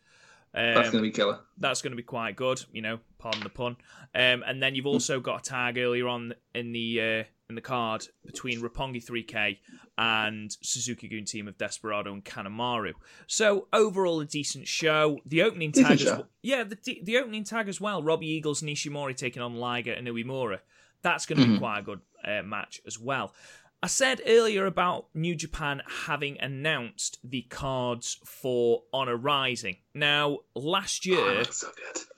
Um, 0.53 0.73
that's 0.75 0.89
gonna 0.91 1.01
be 1.03 1.11
killer. 1.11 1.39
that's 1.57 1.81
going 1.81 1.91
to 1.91 1.95
be 1.97 2.03
quite 2.03 2.35
good. 2.35 2.63
You 2.71 2.83
know, 2.83 2.99
pardon 3.17 3.41
the 3.41 3.49
pun. 3.49 3.77
Um, 4.13 4.43
and 4.45 4.61
then 4.61 4.75
you've 4.75 4.85
also 4.85 5.19
got 5.19 5.39
a 5.39 5.49
tag 5.49 5.79
earlier 5.79 6.07
on 6.07 6.33
in 6.53 6.71
the 6.71 7.01
uh, 7.01 7.23
in 7.49 7.55
the 7.55 7.61
card 7.61 8.07
between 8.25 8.61
Roppongi 8.61 9.03
3K 9.03 9.57
and 9.97 10.55
Suzuki 10.61 11.07
Gun 11.07 11.25
team 11.25 11.47
of 11.47 11.57
Desperado 11.57 12.13
and 12.13 12.23
Kanemaru. 12.23 12.93
So 13.25 13.67
overall, 13.73 14.19
a 14.21 14.25
decent 14.25 14.67
show. 14.67 15.17
The 15.25 15.41
opening 15.41 15.71
Decent 15.71 15.87
tag, 15.99 16.01
as 16.01 16.07
show. 16.07 16.25
yeah, 16.43 16.63
the 16.63 16.77
the 17.03 17.17
opening 17.17 17.43
tag 17.43 17.67
as 17.69 17.81
well. 17.81 18.03
Robbie 18.03 18.27
Eagles 18.27 18.61
Nishimori 18.61 19.15
taking 19.15 19.41
on 19.41 19.55
Liger 19.55 19.93
and 19.93 20.07
Uemura. 20.07 20.59
That's 21.01 21.25
going 21.25 21.39
to 21.39 21.47
be 21.47 21.53
Mhm. 21.53 21.59
quite 21.59 21.79
a 21.79 21.81
good 21.83 22.01
uh, 22.23 22.43
match 22.43 22.81
as 22.85 22.99
well. 22.99 23.33
I 23.81 23.87
said 23.87 24.21
earlier 24.25 24.65
about 24.65 25.07
New 25.13 25.35
Japan 25.35 25.81
having 26.05 26.37
announced 26.41 27.17
the 27.23 27.43
cards 27.43 28.17
for 28.25 28.83
Honor 28.91 29.15
Rising. 29.15 29.77
Now, 29.93 30.39
last 30.53 31.05
Oh, 31.07 31.11
year, 31.11 31.43
that's 31.43 31.61
so 31.61 31.71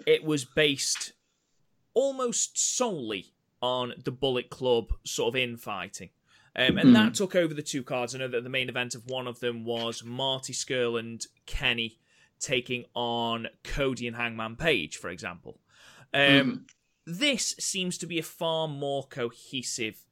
it 0.08 0.24
was 0.24 0.44
based 0.44 1.14
almost 1.94 2.58
solely 2.58 3.34
on 3.62 3.94
the 4.04 4.12
Bullet 4.12 4.50
Club 4.50 4.94
sort 5.04 5.36
of 5.36 5.36
infighting. 5.40 6.10
Um, 6.56 6.78
and 6.78 6.96
that 6.96 7.14
took 7.14 7.36
over 7.36 7.54
the 7.54 7.62
two 7.62 7.84
cards. 7.84 8.14
I 8.14 8.20
know 8.20 8.28
that 8.28 8.44
the 8.44 8.50
main 8.50 8.68
event 8.68 8.96
of 8.96 9.06
one 9.06 9.28
of 9.28 9.40
them 9.40 9.64
was 9.64 10.04
Marty 10.04 10.52
Scurll 10.54 11.00
and 11.00 11.24
Kenny 11.46 12.00
taking 12.40 12.86
on 12.94 13.48
Cody 13.64 14.08
and 14.08 14.18
Hangman 14.18 14.56
Page, 14.58 14.98
for 14.98 15.10
example. 15.10 15.60
Um, 16.14 16.20
Mhm. 16.20 16.62
This 17.06 17.56
seems 17.60 17.98
to 18.00 18.06
be 18.06 18.20
a 18.20 18.24
far 18.24 18.68
more 18.68 19.04
cohesive 19.08 20.06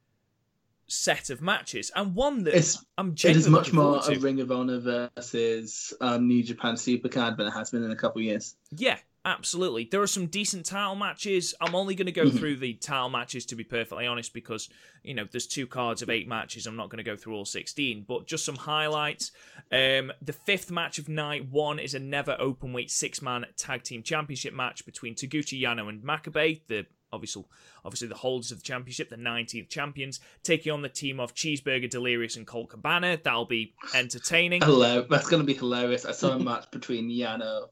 set 0.88 1.30
of 1.30 1.42
matches, 1.42 1.92
and 1.96 2.16
one 2.16 2.44
that 2.44 2.56
It's 2.56 2.84
I'm 2.98 3.12
it 3.12 3.26
is 3.26 3.48
much 3.48 3.72
more 3.72 4.02
forward 4.02 4.18
a. 4.18 4.20
Ring 4.20 4.42
of 4.42 4.52
Honor 4.52 4.80
versus 4.80 5.94
um, 6.02 6.28
New 6.28 6.44
Japan 6.44 6.76
Supercard 6.76 7.38
than 7.38 7.48
it 7.48 7.52
has 7.52 7.70
been 7.70 7.84
in 7.84 7.92
a 7.92 7.96
couple 7.96 8.20
of 8.20 8.26
years. 8.26 8.56
Yeah, 8.72 8.98
absolutely. 9.26 9.88
There 9.92 10.02
are 10.02 10.08
some 10.08 10.28
decent 10.28 10.66
title 10.66 10.96
matches. 10.96 11.54
I'm 11.62 11.76
only 11.76 11.96
going 11.96 12.06
to 12.08 12.12
go 12.12 12.26
Mhm. 12.26 12.38
through 12.38 12.56
the 12.58 12.74
title 12.74 13.10
matches 13.10 13.46
to 13.48 13.56
be 13.56 13.64
perfectly 13.64 14.06
honest 14.08 14.34
because, 14.34 14.70
you 15.04 15.14
know, 15.14 15.26
there's 15.30 15.48
two 15.48 15.68
cards 15.68 16.02
of 16.02 16.10
eight 16.10 16.28
matches. 16.28 16.66
I'm 16.66 16.76
not 16.76 16.90
going 16.90 16.98
to 16.98 17.04
go 17.04 17.16
through 17.16 17.36
all 17.36 17.46
16, 17.46 18.06
but 18.08 18.28
just 18.28 18.46
some 18.46 18.56
highlights. 18.56 19.32
Um, 19.72 20.12
the 20.22 20.34
fifth 20.34 20.72
match 20.72 20.98
of 21.00 21.10
night 21.10 21.50
one 21.50 21.80
is 21.80 21.94
a 21.94 22.00
never 22.00 22.36
open 22.40 22.74
weight 22.74 22.92
six 22.92 23.22
man 23.22 23.46
tag 23.58 23.84
team 23.84 24.04
championship 24.04 24.54
match 24.54 24.86
between 24.86 25.16
Taguchi 25.16 25.62
Yano 25.62 25.90
and 25.90 26.02
Makabe, 26.04 26.62
the 26.68 26.86
obviously 27.12 27.44
obviously 27.84 28.08
the 28.08 28.14
holders 28.16 28.52
of 28.52 28.60
the 28.60 28.64
championship, 28.64 29.10
the 29.10 29.16
19th 29.18 29.68
champions, 29.70 30.20
taking 30.44 30.72
on 30.72 30.82
the 30.84 30.90
team 30.90 31.20
of 31.20 31.34
Cheeseburger, 31.34 31.90
Delirious, 31.90 32.36
and 32.36 32.46
Colt 32.46 32.70
Cabana. 32.70 33.18
That'll 33.24 33.46
be 33.46 33.74
entertaining. 33.96 34.62
Hello, 34.62 35.02
that's 35.10 35.28
going 35.28 35.42
to 35.42 35.48
be 35.48 35.56
hilarious. 35.56 36.06
I 36.06 36.12
saw 36.12 36.32
a 36.34 36.40
match 36.44 36.70
between 36.72 37.10
Yano. 37.10 37.70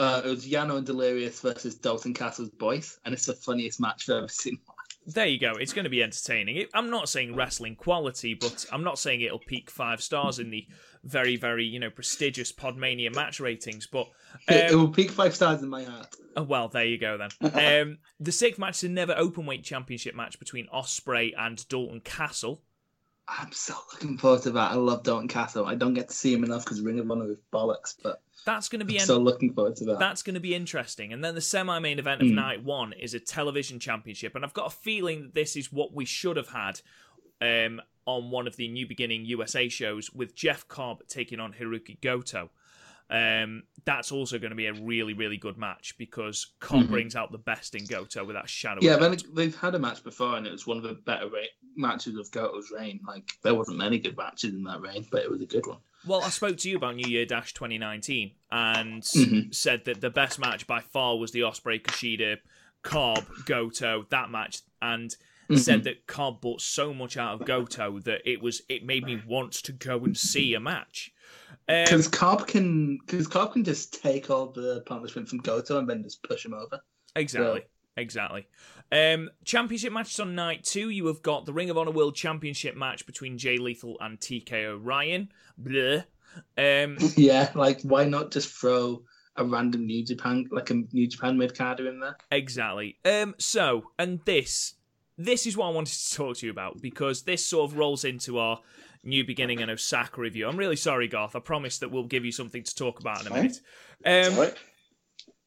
Uh, 0.00 0.22
it 0.24 0.28
was 0.30 0.48
Yano 0.48 0.78
and 0.78 0.86
Delirious 0.86 1.42
versus 1.42 1.74
Dalton 1.74 2.14
Castle's 2.14 2.48
boys, 2.48 2.98
and 3.04 3.12
it's 3.12 3.26
the 3.26 3.34
funniest 3.34 3.80
match 3.80 4.08
I've 4.08 4.16
ever 4.16 4.28
seen. 4.28 4.58
There 5.06 5.26
you 5.26 5.38
go. 5.38 5.56
It's 5.56 5.74
going 5.74 5.84
to 5.84 5.90
be 5.90 6.02
entertaining. 6.02 6.64
I'm 6.72 6.88
not 6.88 7.10
saying 7.10 7.36
wrestling 7.36 7.76
quality, 7.76 8.32
but 8.32 8.64
I'm 8.72 8.82
not 8.82 8.98
saying 8.98 9.20
it'll 9.20 9.38
peak 9.38 9.70
five 9.70 10.02
stars 10.02 10.38
in 10.38 10.48
the 10.48 10.66
very, 11.04 11.36
very 11.36 11.66
you 11.66 11.78
know 11.78 11.90
prestigious 11.90 12.50
Podmania 12.50 13.14
match 13.14 13.40
ratings. 13.40 13.86
But 13.86 14.08
it, 14.48 14.70
it 14.70 14.72
um, 14.72 14.80
will 14.80 14.88
peak 14.88 15.10
five 15.10 15.34
stars 15.34 15.62
in 15.62 15.68
my 15.68 15.84
heart. 15.84 16.16
oh, 16.34 16.44
well, 16.44 16.68
there 16.68 16.86
you 16.86 16.96
go 16.96 17.18
then. 17.18 17.52
um, 17.82 17.98
the 18.18 18.32
sixth 18.32 18.58
match 18.58 18.78
is 18.78 18.84
a 18.84 18.88
never 18.88 19.14
open 19.18 19.44
weight 19.44 19.64
championship 19.64 20.14
match 20.14 20.38
between 20.38 20.66
Ospreay 20.68 21.32
and 21.36 21.68
Dalton 21.68 22.00
Castle. 22.00 22.62
I'm 23.38 23.52
so 23.52 23.74
looking 23.92 24.18
forward 24.18 24.42
to 24.42 24.50
that. 24.52 24.72
I 24.72 24.74
love 24.74 25.02
Dalton 25.04 25.28
Castle. 25.28 25.64
I 25.66 25.74
don't 25.76 25.94
get 25.94 26.08
to 26.08 26.14
see 26.14 26.32
him 26.34 26.42
enough 26.44 26.64
because 26.64 26.80
Ring 26.80 26.98
of 26.98 27.10
Honor 27.10 27.30
is 27.30 27.38
bollocks, 27.52 27.94
but 28.02 28.22
That's 28.44 28.68
going 28.68 28.80
to 28.80 28.84
be 28.84 28.96
I'm 28.96 29.02
en- 29.02 29.06
so 29.06 29.18
looking 29.18 29.52
forward 29.54 29.76
to 29.76 29.84
that. 29.86 29.98
That's 30.00 30.22
going 30.22 30.34
to 30.34 30.40
be 30.40 30.54
interesting. 30.54 31.12
And 31.12 31.22
then 31.22 31.34
the 31.34 31.40
semi 31.40 31.78
main 31.78 31.98
event 31.98 32.22
of 32.22 32.28
Mm. 32.28 32.34
night 32.34 32.64
one 32.64 32.92
is 32.92 33.14
a 33.14 33.20
television 33.20 33.78
championship. 33.78 34.34
And 34.34 34.44
I've 34.44 34.52
got 34.54 34.66
a 34.66 34.70
feeling 34.76 35.22
that 35.22 35.34
this 35.34 35.54
is 35.56 35.72
what 35.72 35.94
we 35.94 36.04
should 36.04 36.36
have 36.36 36.48
had 36.48 36.80
um, 37.40 37.80
on 38.06 38.30
one 38.30 38.46
of 38.46 38.56
the 38.56 38.66
New 38.68 38.86
Beginning 38.86 39.24
USA 39.26 39.68
shows 39.68 40.12
with 40.12 40.34
Jeff 40.34 40.66
Cobb 40.68 41.02
taking 41.06 41.38
on 41.40 41.52
Hiroki 41.52 42.00
Goto. 42.00 42.50
Um, 43.10 43.64
that's 43.84 44.12
also 44.12 44.38
going 44.38 44.50
to 44.50 44.56
be 44.56 44.66
a 44.66 44.72
really, 44.72 45.14
really 45.14 45.36
good 45.36 45.56
match 45.58 45.94
because 45.98 46.52
Cobb 46.60 46.84
Mhm. 46.84 46.88
brings 46.90 47.16
out 47.16 47.32
the 47.32 47.38
best 47.38 47.74
in 47.74 47.84
Goto 47.86 48.24
with 48.24 48.36
that 48.36 48.48
shadow 48.48 48.80
Yeah, 48.82 48.98
but 48.98 49.22
they've 49.34 49.56
had 49.56 49.74
a 49.74 49.78
match 49.78 50.04
before, 50.04 50.36
and 50.36 50.46
it 50.46 50.52
was 50.52 50.66
one 50.66 50.76
of 50.76 50.82
the 50.84 50.94
better 50.94 51.28
ra- 51.28 51.40
matches 51.76 52.16
of 52.16 52.30
Goto's 52.30 52.70
reign. 52.70 53.00
Like 53.06 53.32
there 53.42 53.54
wasn't 53.54 53.78
many 53.78 53.98
good 53.98 54.16
matches 54.16 54.54
in 54.54 54.62
that 54.64 54.80
reign, 54.80 55.06
but 55.10 55.22
it 55.22 55.30
was 55.30 55.40
a 55.40 55.46
good 55.46 55.66
one. 55.66 55.78
Well, 56.06 56.22
I 56.22 56.30
spoke 56.30 56.56
to 56.58 56.70
you 56.70 56.76
about 56.76 56.94
New 56.96 57.08
Year 57.10 57.26
Dash 57.26 57.52
2019 57.52 58.32
and 58.50 59.02
Mhm. 59.02 59.54
said 59.54 59.84
that 59.86 60.00
the 60.00 60.10
best 60.10 60.38
match 60.38 60.66
by 60.66 60.80
far 60.80 61.18
was 61.18 61.32
the 61.32 61.40
Ospreay 61.40 61.82
Kushida 61.82 62.38
Cobb 62.82 63.26
Goto 63.44 64.06
that 64.10 64.30
match, 64.30 64.60
and 64.80 65.14
said 65.56 65.82
that 65.82 66.06
Cobb 66.06 66.40
brought 66.40 66.60
so 66.60 66.94
much 66.94 67.16
out 67.16 67.40
of 67.40 67.44
Goto 67.46 67.98
that 68.00 68.22
it 68.24 68.40
was 68.40 68.62
it 68.68 68.84
made 68.84 69.04
me 69.04 69.20
want 69.26 69.52
to 69.54 69.72
go 69.72 70.04
and 70.04 70.16
see 70.16 70.54
a 70.54 70.60
match. 70.60 71.12
Um, 71.70 71.84
Because 71.84 72.08
Cobb 72.08 72.46
can, 72.46 72.98
because 72.98 73.26
Cobb 73.26 73.52
can 73.52 73.64
just 73.64 74.02
take 74.02 74.30
all 74.30 74.46
the 74.48 74.82
punishment 74.86 75.28
from 75.28 75.38
Goto 75.38 75.78
and 75.78 75.88
then 75.88 76.02
just 76.02 76.22
push 76.22 76.44
him 76.44 76.54
over. 76.54 76.80
exactly, 77.16 77.62
exactly. 77.96 78.46
Um, 78.92 79.30
championship 79.44 79.92
matches 79.92 80.18
on 80.18 80.34
night 80.34 80.64
two. 80.64 80.90
You 80.90 81.06
have 81.06 81.22
got 81.22 81.46
the 81.46 81.52
Ring 81.52 81.70
of 81.70 81.78
Honor 81.78 81.92
World 81.92 82.16
Championship 82.16 82.76
match 82.76 83.06
between 83.06 83.38
Jay 83.38 83.56
Lethal 83.56 83.96
and 84.00 84.18
TK. 84.18 85.28
Bleh. 85.62 86.04
Um, 86.58 86.96
Yeah, 87.16 87.50
like 87.54 87.82
why 87.82 88.04
not 88.04 88.32
just 88.32 88.48
throw 88.48 89.02
a 89.36 89.44
random 89.44 89.86
New 89.86 90.04
Japan, 90.04 90.48
like 90.50 90.70
a 90.70 90.82
New 90.92 91.06
Japan 91.06 91.38
mid 91.38 91.56
carder 91.56 91.88
in 91.88 92.00
there? 92.00 92.16
Exactly. 92.32 92.96
Um. 93.04 93.34
So, 93.38 93.92
and 93.98 94.20
this, 94.24 94.74
this 95.16 95.46
is 95.46 95.56
what 95.56 95.66
I 95.66 95.70
wanted 95.70 95.94
to 95.94 96.14
talk 96.14 96.36
to 96.38 96.46
you 96.46 96.52
about 96.52 96.80
because 96.82 97.22
this 97.22 97.44
sort 97.46 97.70
of 97.70 97.78
rolls 97.78 98.04
into 98.04 98.38
our 98.38 98.60
new 99.02 99.24
beginning 99.24 99.62
and 99.62 99.70
Osaka 99.70 100.20
review. 100.20 100.48
I'm 100.48 100.56
really 100.56 100.76
sorry, 100.76 101.08
Garth. 101.08 101.34
I 101.34 101.40
promise 101.40 101.78
that 101.78 101.90
we'll 101.90 102.04
give 102.04 102.24
you 102.24 102.32
something 102.32 102.62
to 102.62 102.74
talk 102.74 103.00
about 103.00 103.22
in 103.22 103.32
a 103.32 103.34
minute. 103.34 103.60
Um, 104.04 104.48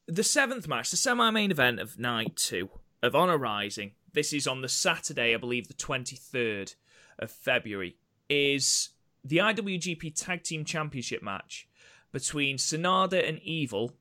the 0.06 0.24
seventh 0.24 0.68
match, 0.68 0.90
the 0.90 0.96
semi-main 0.96 1.50
event 1.50 1.80
of 1.80 1.98
night 1.98 2.36
two 2.36 2.70
of 3.02 3.14
Honor 3.14 3.38
Rising. 3.38 3.92
This 4.12 4.32
is 4.32 4.46
on 4.46 4.60
the 4.60 4.68
Saturday, 4.68 5.34
I 5.34 5.38
believe, 5.38 5.68
the 5.68 5.74
23rd 5.74 6.74
of 7.18 7.30
February. 7.30 7.96
Is 8.28 8.90
the 9.24 9.38
IWGP 9.38 10.14
Tag 10.14 10.42
Team 10.42 10.64
Championship 10.64 11.22
match 11.22 11.68
between 12.12 12.56
Sanada 12.56 13.28
and 13.28 13.40
Evil 13.40 13.92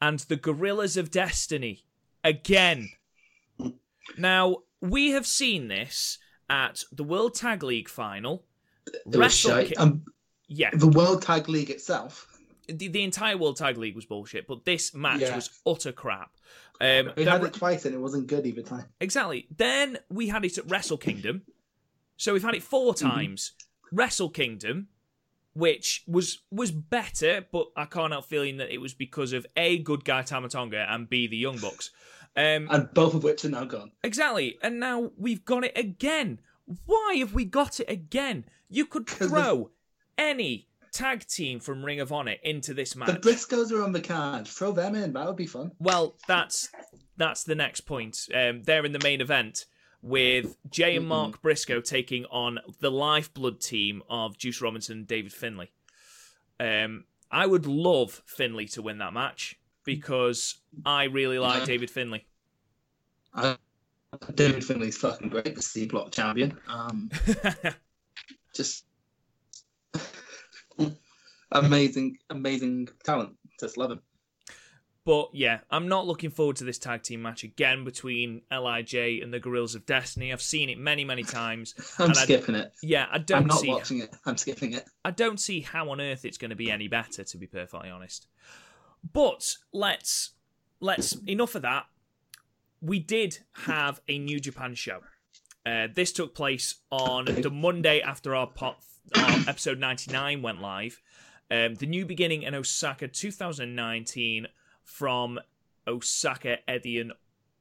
and 0.00 0.20
the 0.20 0.36
Gorillas 0.36 0.96
of 0.96 1.10
Destiny 1.10 1.84
again. 2.22 2.90
Now 4.16 4.62
we 4.80 5.10
have 5.10 5.26
seen 5.26 5.68
this 5.68 6.18
at 6.50 6.84
the 6.92 7.04
World 7.04 7.34
Tag 7.34 7.62
League 7.62 7.88
final. 7.88 8.44
It 8.86 9.02
was 9.06 9.16
Wrestle 9.16 9.50
shite. 9.50 9.78
Um, 9.78 10.04
Yeah, 10.48 10.70
the 10.72 10.88
World 10.88 11.22
Tag 11.22 11.48
League 11.48 11.70
itself, 11.70 12.26
the, 12.68 12.88
the 12.88 13.02
entire 13.02 13.36
World 13.36 13.56
Tag 13.56 13.76
League 13.76 13.94
was 13.96 14.06
bullshit, 14.06 14.46
but 14.46 14.64
this 14.64 14.94
match 14.94 15.20
Yeah. 15.20 15.34
was 15.36 15.50
utter 15.66 15.92
crap. 15.92 16.30
Um, 16.80 17.10
we 17.16 17.24
had 17.24 17.42
it 17.42 17.52
twice 17.54 17.84
and 17.84 17.94
it 17.94 17.98
wasn't 17.98 18.28
good 18.28 18.46
either 18.46 18.62
time. 18.62 18.84
Exactly. 19.00 19.46
Then 19.56 19.98
we 20.08 20.28
had 20.28 20.44
it 20.44 20.56
at 20.58 20.70
Wrestle 20.70 20.96
Kingdom. 20.96 21.42
So 22.16 22.32
we've 22.32 22.42
had 22.42 22.54
it 22.54 22.62
4 22.62 22.94
Mm-hmm. 22.94 23.08
times. 23.08 23.52
Wrestle 23.92 24.30
Kingdom, 24.30 24.88
which 25.54 26.04
was 26.06 26.42
was 26.50 26.70
better, 26.70 27.46
but 27.50 27.68
I 27.76 27.84
can't 27.86 28.12
help 28.12 28.26
feeling 28.26 28.58
that 28.58 28.72
it 28.72 28.78
was 28.78 28.94
because 28.94 29.32
of 29.32 29.46
A, 29.56 29.78
good 29.78 30.04
guy 30.04 30.22
Tama 30.22 30.48
Tonga, 30.48 30.86
and 30.88 31.08
B, 31.08 31.26
the 31.26 31.36
Young 31.36 31.58
Bucks. 31.58 31.90
Um, 32.38 32.68
And 32.70 32.88
both 32.94 33.14
of 33.14 33.24
which 33.24 33.44
are 33.44 33.48
now 33.50 33.64
gone. 33.64 33.90
exactly. 34.04 34.58
And 34.62 34.78
now 34.78 35.10
we've 35.16 35.44
got 35.44 35.64
it 35.64 35.76
again. 35.76 36.38
Why 36.86 37.16
have 37.18 37.34
we 37.34 37.44
got 37.44 37.80
it 37.80 37.90
again? 37.90 38.44
You 38.68 38.86
could 38.86 39.06
'Cause 39.06 39.18
the- 39.30 39.42
throw 39.42 39.70
any 40.16 40.68
tag 40.92 41.26
team 41.26 41.58
from 41.60 41.84
Ring 41.84 42.00
of 42.00 42.12
Honor 42.12 42.36
into 42.42 42.72
this 42.74 42.94
match. 42.94 43.08
The 43.08 43.14
Briscoes 43.30 43.72
are 43.72 43.82
on 43.82 43.92
the 43.92 44.00
card. 44.00 44.46
Throw 44.46 44.72
them 44.72 44.94
in. 44.94 45.12
That 45.14 45.26
would 45.26 45.36
be 45.36 45.46
fun. 45.46 45.72
Well, 45.78 46.16
that's 46.26 46.68
that's 47.16 47.42
the 47.42 47.54
next 47.56 47.80
point. 47.82 48.28
Um, 48.32 48.62
they're 48.62 48.84
in 48.84 48.92
the 48.92 49.00
main 49.02 49.20
event 49.20 49.66
with 50.00 50.56
Jay 50.70 50.94
and 50.96 51.08
Mark 51.08 51.42
Briscoe 51.42 51.80
taking 51.80 52.24
on 52.26 52.60
the 52.78 52.90
lifeblood 52.92 53.60
team 53.60 54.02
of 54.08 54.38
Juice 54.38 54.60
Robinson 54.60 54.98
and 54.98 55.06
David 55.08 55.32
Finlay. 55.32 55.72
Um, 56.60 57.04
I 57.30 57.46
would 57.46 57.66
love 57.66 58.22
Finlay 58.24 58.66
to 58.68 58.82
win 58.82 58.98
that 58.98 59.12
match 59.12 59.57
because 59.88 60.56
I 60.84 61.04
really 61.04 61.38
like. 61.38 61.64
David 61.64 61.90
Finlay. 61.90 62.26
Uh, 63.34 63.56
David 64.34 64.62
Finlay's 64.62 64.98
fucking 64.98 65.30
great, 65.30 65.54
the 65.56 65.62
C 65.62 65.86
block 65.86 66.12
champion. 66.12 66.58
Um, 66.68 67.10
just 68.54 68.84
amazing, 71.52 72.18
amazing 72.28 72.88
talent. 73.02 73.34
Just 73.58 73.78
love 73.78 73.92
him. 73.92 74.00
But 75.06 75.30
yeah, 75.32 75.60
I'm 75.70 75.88
not 75.88 76.06
looking 76.06 76.28
forward 76.28 76.56
to 76.56 76.64
this 76.64 76.78
tag 76.78 77.02
team 77.02 77.22
match 77.22 77.42
again 77.42 77.82
between 77.82 78.42
Lij 78.52 78.92
and 79.22 79.32
the 79.32 79.40
Gorillas 79.40 79.74
of 79.74 79.86
Destiny. 79.86 80.34
I've 80.34 80.42
seen 80.42 80.68
it 80.68 80.78
many, 80.78 81.02
many 81.02 81.22
times. 81.22 81.74
I'm 81.98 82.10
And 82.10 82.18
I- 82.18 82.24
skipping 82.24 82.54
it. 82.56 82.74
Yeah, 82.82 83.06
I 83.10 83.16
don't 83.16 83.42
I'm 83.42 83.46
not 83.46 83.60
see 83.60 83.68
watching 83.68 84.00
it. 84.00 84.14
I'm 84.26 84.36
skipping 84.36 84.74
it. 84.74 84.84
I 85.06 85.10
don't 85.12 85.40
see 85.40 85.62
how 85.62 85.88
on 85.92 86.00
earth 86.02 86.26
it's 86.26 86.36
going 86.36 86.50
to 86.50 86.56
be 86.56 86.70
any 86.70 86.88
better, 86.88 87.24
to 87.24 87.38
be 87.38 87.46
perfectly 87.46 87.88
honest. 87.88 88.26
But 89.12 89.56
let's 89.72 90.30
let's 90.80 91.16
enough 91.26 91.54
of 91.54 91.62
that. 91.62 91.86
We 92.80 92.98
did 93.00 93.38
have 93.64 94.00
a 94.08 94.18
New 94.18 94.38
Japan 94.40 94.74
show. 94.74 95.00
Uh, 95.66 95.88
this 95.92 96.12
took 96.12 96.34
place 96.34 96.76
on 96.90 97.26
the 97.26 97.50
Monday 97.50 98.00
after 98.00 98.34
our, 98.34 98.46
pot, 98.46 98.78
our 99.16 99.38
episode 99.48 99.78
99 99.78 100.40
went 100.40 100.62
live. 100.62 101.00
Um, 101.50 101.74
the 101.74 101.86
New 101.86 102.06
Beginning 102.06 102.42
in 102.42 102.54
Osaka 102.54 103.08
2019 103.08 104.46
from 104.84 105.38
Osaka 105.86 106.58
Edion 106.68 107.10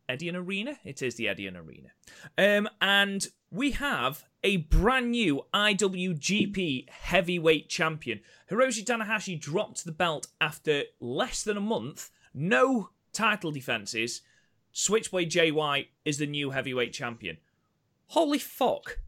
Edion 0.07 0.35
Arena. 0.35 0.77
It 0.85 1.01
is 1.01 1.15
the 1.15 1.25
Edion 1.25 1.57
Arena. 1.57 1.89
Um, 2.37 2.69
and 2.79 3.27
we 3.51 3.71
have 3.71 4.25
a 4.43 4.57
brand 4.57 5.11
new 5.11 5.43
IWGP 5.53 6.89
heavyweight 6.89 7.69
champion. 7.69 8.21
Hiroshi 8.51 8.83
Tanahashi 8.83 9.39
dropped 9.39 9.85
the 9.85 9.91
belt 9.91 10.27
after 10.39 10.83
less 10.99 11.43
than 11.43 11.57
a 11.57 11.61
month. 11.61 12.09
No 12.33 12.89
title 13.13 13.51
defenses. 13.51 14.21
Switchblade 14.71 15.53
White 15.53 15.87
is 16.05 16.17
the 16.17 16.27
new 16.27 16.51
heavyweight 16.51 16.93
champion. 16.93 17.37
Holy 18.07 18.37
fuck. 18.37 18.99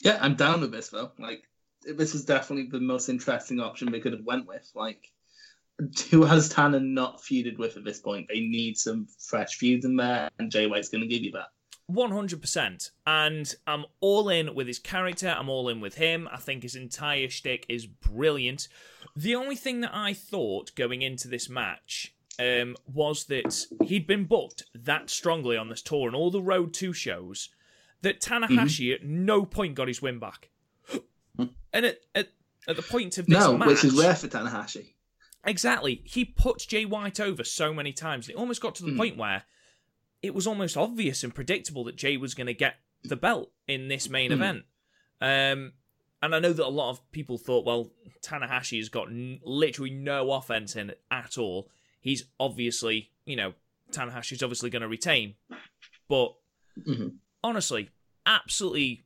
Yeah, 0.00 0.18
I'm 0.20 0.34
down 0.34 0.60
with 0.60 0.70
this 0.70 0.88
though. 0.88 1.12
Like, 1.18 1.44
this 1.82 2.14
is 2.14 2.24
definitely 2.24 2.68
the 2.70 2.84
most 2.84 3.08
interesting 3.08 3.60
option 3.60 3.90
they 3.90 4.00
could 4.00 4.12
have 4.12 4.24
went 4.24 4.46
with. 4.46 4.70
Like, 4.74 5.10
who 6.10 6.24
has 6.24 6.48
Tanner 6.48 6.80
not 6.80 7.20
feuded 7.20 7.58
with 7.58 7.76
at 7.76 7.84
this 7.84 8.00
point? 8.00 8.28
They 8.28 8.40
need 8.40 8.76
some 8.76 9.08
fresh 9.18 9.56
feuds 9.56 9.84
in 9.84 9.96
there, 9.96 10.28
and 10.38 10.50
Jay 10.50 10.66
White's 10.66 10.88
going 10.88 11.02
to 11.02 11.08
give 11.08 11.22
you 11.22 11.32
that. 11.32 11.48
100%. 11.90 12.90
And 13.06 13.54
I'm 13.66 13.84
all 14.00 14.28
in 14.28 14.54
with 14.54 14.66
his 14.66 14.78
character. 14.78 15.34
I'm 15.38 15.48
all 15.48 15.68
in 15.68 15.80
with 15.80 15.94
him. 15.94 16.28
I 16.32 16.36
think 16.38 16.62
his 16.62 16.74
entire 16.76 17.28
shtick 17.28 17.66
is 17.68 17.86
brilliant. 17.86 18.68
The 19.16 19.34
only 19.34 19.56
thing 19.56 19.80
that 19.80 19.94
I 19.94 20.12
thought 20.12 20.74
going 20.74 21.02
into 21.02 21.28
this 21.28 21.48
match 21.48 22.14
um, 22.38 22.76
was 22.86 23.24
that 23.26 23.66
he'd 23.84 24.06
been 24.06 24.24
booked 24.24 24.64
that 24.74 25.10
strongly 25.10 25.56
on 25.56 25.68
this 25.68 25.82
tour 25.82 26.06
and 26.06 26.14
all 26.14 26.30
the 26.30 26.42
Road 26.42 26.72
2 26.74 26.92
shows 26.92 27.48
that 28.02 28.20
Tanahashi 28.20 28.94
at 28.94 29.04
no 29.04 29.44
point 29.44 29.74
got 29.74 29.88
his 29.88 30.00
win 30.00 30.18
back. 30.20 30.50
and 31.38 31.84
at, 31.86 31.98
at, 32.14 32.28
at 32.68 32.76
the 32.76 32.82
point 32.82 33.18
of 33.18 33.26
this 33.26 33.38
No, 33.38 33.56
match... 33.56 33.68
which 33.68 33.84
is 33.84 33.94
rare 33.94 34.14
for 34.14 34.28
Tanahashi. 34.28 34.92
Exactly. 35.44 36.02
He 36.04 36.24
put 36.24 36.58
Jay 36.58 36.84
White 36.84 37.18
over 37.18 37.42
so 37.42 37.72
many 37.72 37.92
times. 37.92 38.28
It 38.28 38.36
almost 38.36 38.60
got 38.60 38.74
to 38.76 38.84
the 38.84 38.90
Hmm. 38.92 38.98
point 38.98 39.16
where 39.16 39.44
it 40.22 40.34
was 40.34 40.46
almost 40.46 40.76
obvious 40.76 41.22
and 41.22 41.34
predictable 41.34 41.84
that 41.84 41.96
Jay 41.96 42.16
was 42.16 42.34
going 42.34 42.46
to 42.48 42.54
get 42.54 42.76
the 43.04 43.16
belt 43.16 43.50
in 43.66 43.88
this 43.88 44.08
main 44.08 44.30
Hmm. 44.30 44.34
event. 44.34 44.64
Um, 45.20 45.72
and 46.22 46.34
I 46.34 46.38
know 46.40 46.52
that 46.52 46.66
a 46.66 46.68
lot 46.68 46.90
of 46.90 47.12
people 47.12 47.38
thought, 47.38 47.64
well, 47.64 47.92
Tanahashi 48.22 48.78
has 48.78 48.88
got 48.88 49.08
n- 49.08 49.40
literally 49.44 49.90
no 49.90 50.32
offense 50.32 50.74
in 50.74 50.90
it 50.90 51.00
at 51.10 51.38
all. 51.38 51.70
He's 52.00 52.24
obviously, 52.40 53.12
you 53.24 53.36
know, 53.36 53.54
Tanahashi's 53.92 54.42
obviously 54.42 54.70
going 54.70 54.82
to 54.82 54.88
retain. 54.88 55.36
But 56.08 56.34
Mhm. 56.86 57.18
honestly, 57.44 57.90
absolutely 58.26 59.04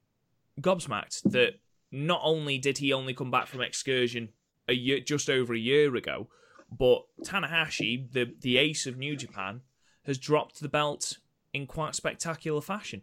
gobsmacked 0.61 1.31
that 1.31 1.61
not 1.90 2.20
only 2.25 2.59
did 2.59 2.79
he 2.79 2.92
only 2.92 3.14
come 3.14 3.31
back 3.31 3.46
from 3.46 3.61
excursion 3.61 4.33
a 4.68 4.72
year, 4.75 5.01
just 5.01 5.29
over 5.29 5.55
a 5.55 5.59
year 5.59 5.94
ago, 5.96 6.29
but 6.70 7.05
Tanahashi, 7.22 8.11
the 8.12 8.35
the 8.40 8.57
ace 8.57 8.87
of 8.87 8.96
New 8.96 9.16
Japan, 9.16 9.61
has 10.05 10.19
dropped 10.19 10.61
the 10.61 10.69
belt 10.69 11.19
in 11.53 11.67
quite 11.67 11.95
spectacular 11.95 12.61
fashion. 12.61 13.03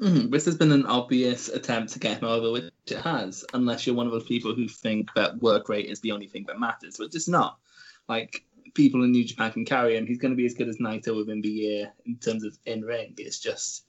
Mhm. 0.00 0.30
This 0.30 0.46
has 0.46 0.56
been 0.56 0.72
an 0.72 0.86
obvious 0.86 1.48
attempt 1.48 1.92
to 1.92 1.98
get 1.98 2.18
him 2.18 2.28
over, 2.28 2.50
which 2.50 2.72
it 2.86 2.98
has, 2.98 3.44
unless 3.54 3.86
you're 3.86 3.94
one 3.94 4.06
of 4.06 4.12
those 4.12 4.24
people 4.24 4.54
who 4.54 4.66
think 4.66 5.12
that 5.14 5.40
work 5.40 5.68
rate 5.68 5.86
is 5.86 6.00
the 6.00 6.12
only 6.12 6.26
thing 6.26 6.44
that 6.48 6.58
matters, 6.58 6.98
which 6.98 7.14
it's 7.14 7.28
not. 7.28 7.58
Like, 8.08 8.44
people 8.74 9.04
in 9.04 9.12
New 9.12 9.24
Japan 9.24 9.52
can 9.52 9.64
carry 9.64 9.96
him. 9.96 10.06
He's 10.06 10.18
going 10.18 10.32
to 10.32 10.36
be 10.36 10.46
as 10.46 10.54
good 10.54 10.68
as 10.68 10.78
Naito 10.78 11.16
within 11.16 11.40
the 11.40 11.48
year 11.48 11.92
in 12.04 12.16
terms 12.16 12.42
of 12.42 12.58
in 12.66 12.82
ring. 12.82 13.14
It's 13.18 13.38
just, 13.38 13.84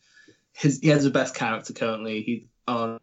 his 0.52 0.80
he 0.80 0.90
has 0.90 1.04
the 1.04 1.10
best 1.10 1.36
character 1.36 1.74
currently. 1.74 2.22
He's 2.22 2.46
on 2.68 3.00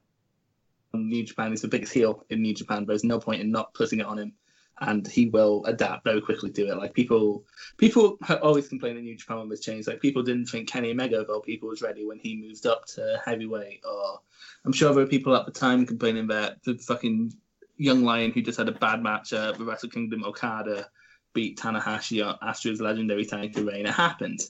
New 0.93 1.25
Japan. 1.25 1.51
He's 1.51 1.63
the 1.63 1.69
biggest 1.69 1.93
heel 1.93 2.25
in 2.31 2.43
New 2.43 2.55
Japan. 2.55 2.85
There's 2.85 3.03
no 3.03 3.19
point 3.19 3.41
in 3.41 3.51
not 3.51 3.75
putting 3.75 4.01
it 4.01 4.07
on 4.07 4.19
him. 4.19 4.35
And 4.81 5.07
he 5.07 5.29
will 5.29 5.65
adapt 5.67 6.05
very 6.05 6.21
quickly 6.23 6.51
to 6.53 6.69
it. 6.69 6.77
Like 6.77 6.95
people, 6.95 7.45
people 7.77 8.17
ha- 8.23 8.39
always 8.43 8.69
complain 8.69 8.95
that 8.95 9.03
New 9.03 9.17
Japan 9.17 9.39
when 9.39 9.49
this 9.49 9.61
changed. 9.61 9.89
Like 9.89 10.01
people 10.01 10.23
didn't 10.23 10.47
think 10.47 10.69
Kenny 10.69 10.91
Omega 10.91 11.21
of 11.21 11.29
all 11.29 11.41
people 11.41 11.69
was 11.69 11.83
ready 11.83 12.07
when 12.07 12.19
he 12.19 12.37
moved 12.37 12.67
up 12.67 12.87
to 12.95 13.21
heavyweight. 13.25 13.83
Or 13.85 14.21
I'm 14.65 14.73
sure 14.73 14.93
there 14.95 15.05
were 15.05 15.11
people 15.11 15.37
at 15.37 15.45
the 15.45 15.53
time 15.53 15.85
complaining 15.85 16.29
that 16.29 16.63
the 16.65 16.79
fucking 16.79 17.35
young 17.77 18.05
lion 18.05 18.31
who 18.31 18.43
just 18.43 18.59
had 18.59 18.69
a 18.69 18.73
bad 18.73 19.03
match 19.03 19.33
at 19.33 19.59
the 19.59 19.65
Wrestle 19.65 19.89
Kingdom 19.89 20.25
Okada 20.25 20.89
beat 21.33 21.59
Tanahashi 21.59 22.25
uh, 22.25 22.31
on 22.31 22.39
Astro's 22.43 22.81
legendary 22.81 23.25
title 23.25 23.65
reign. 23.65 23.87
It 23.87 23.93
happened, 23.93 24.41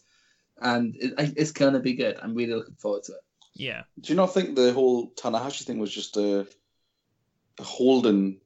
and 0.60 0.96
it, 0.96 1.14
it's 1.36 1.52
gonna 1.52 1.80
be 1.80 1.94
good. 1.94 2.18
I'm 2.22 2.34
really 2.34 2.54
looking 2.54 2.74
forward 2.74 3.04
to 3.04 3.12
it. 3.12 3.20
Yeah, 3.54 3.82
Do 4.00 4.12
you 4.12 4.16
not 4.16 4.32
think 4.32 4.54
the 4.54 4.72
whole 4.72 5.10
Tanahashi 5.10 5.64
thing 5.64 5.78
was 5.78 5.92
just 5.92 6.16
a, 6.16 6.46
a 7.58 7.62
holding 7.62 8.38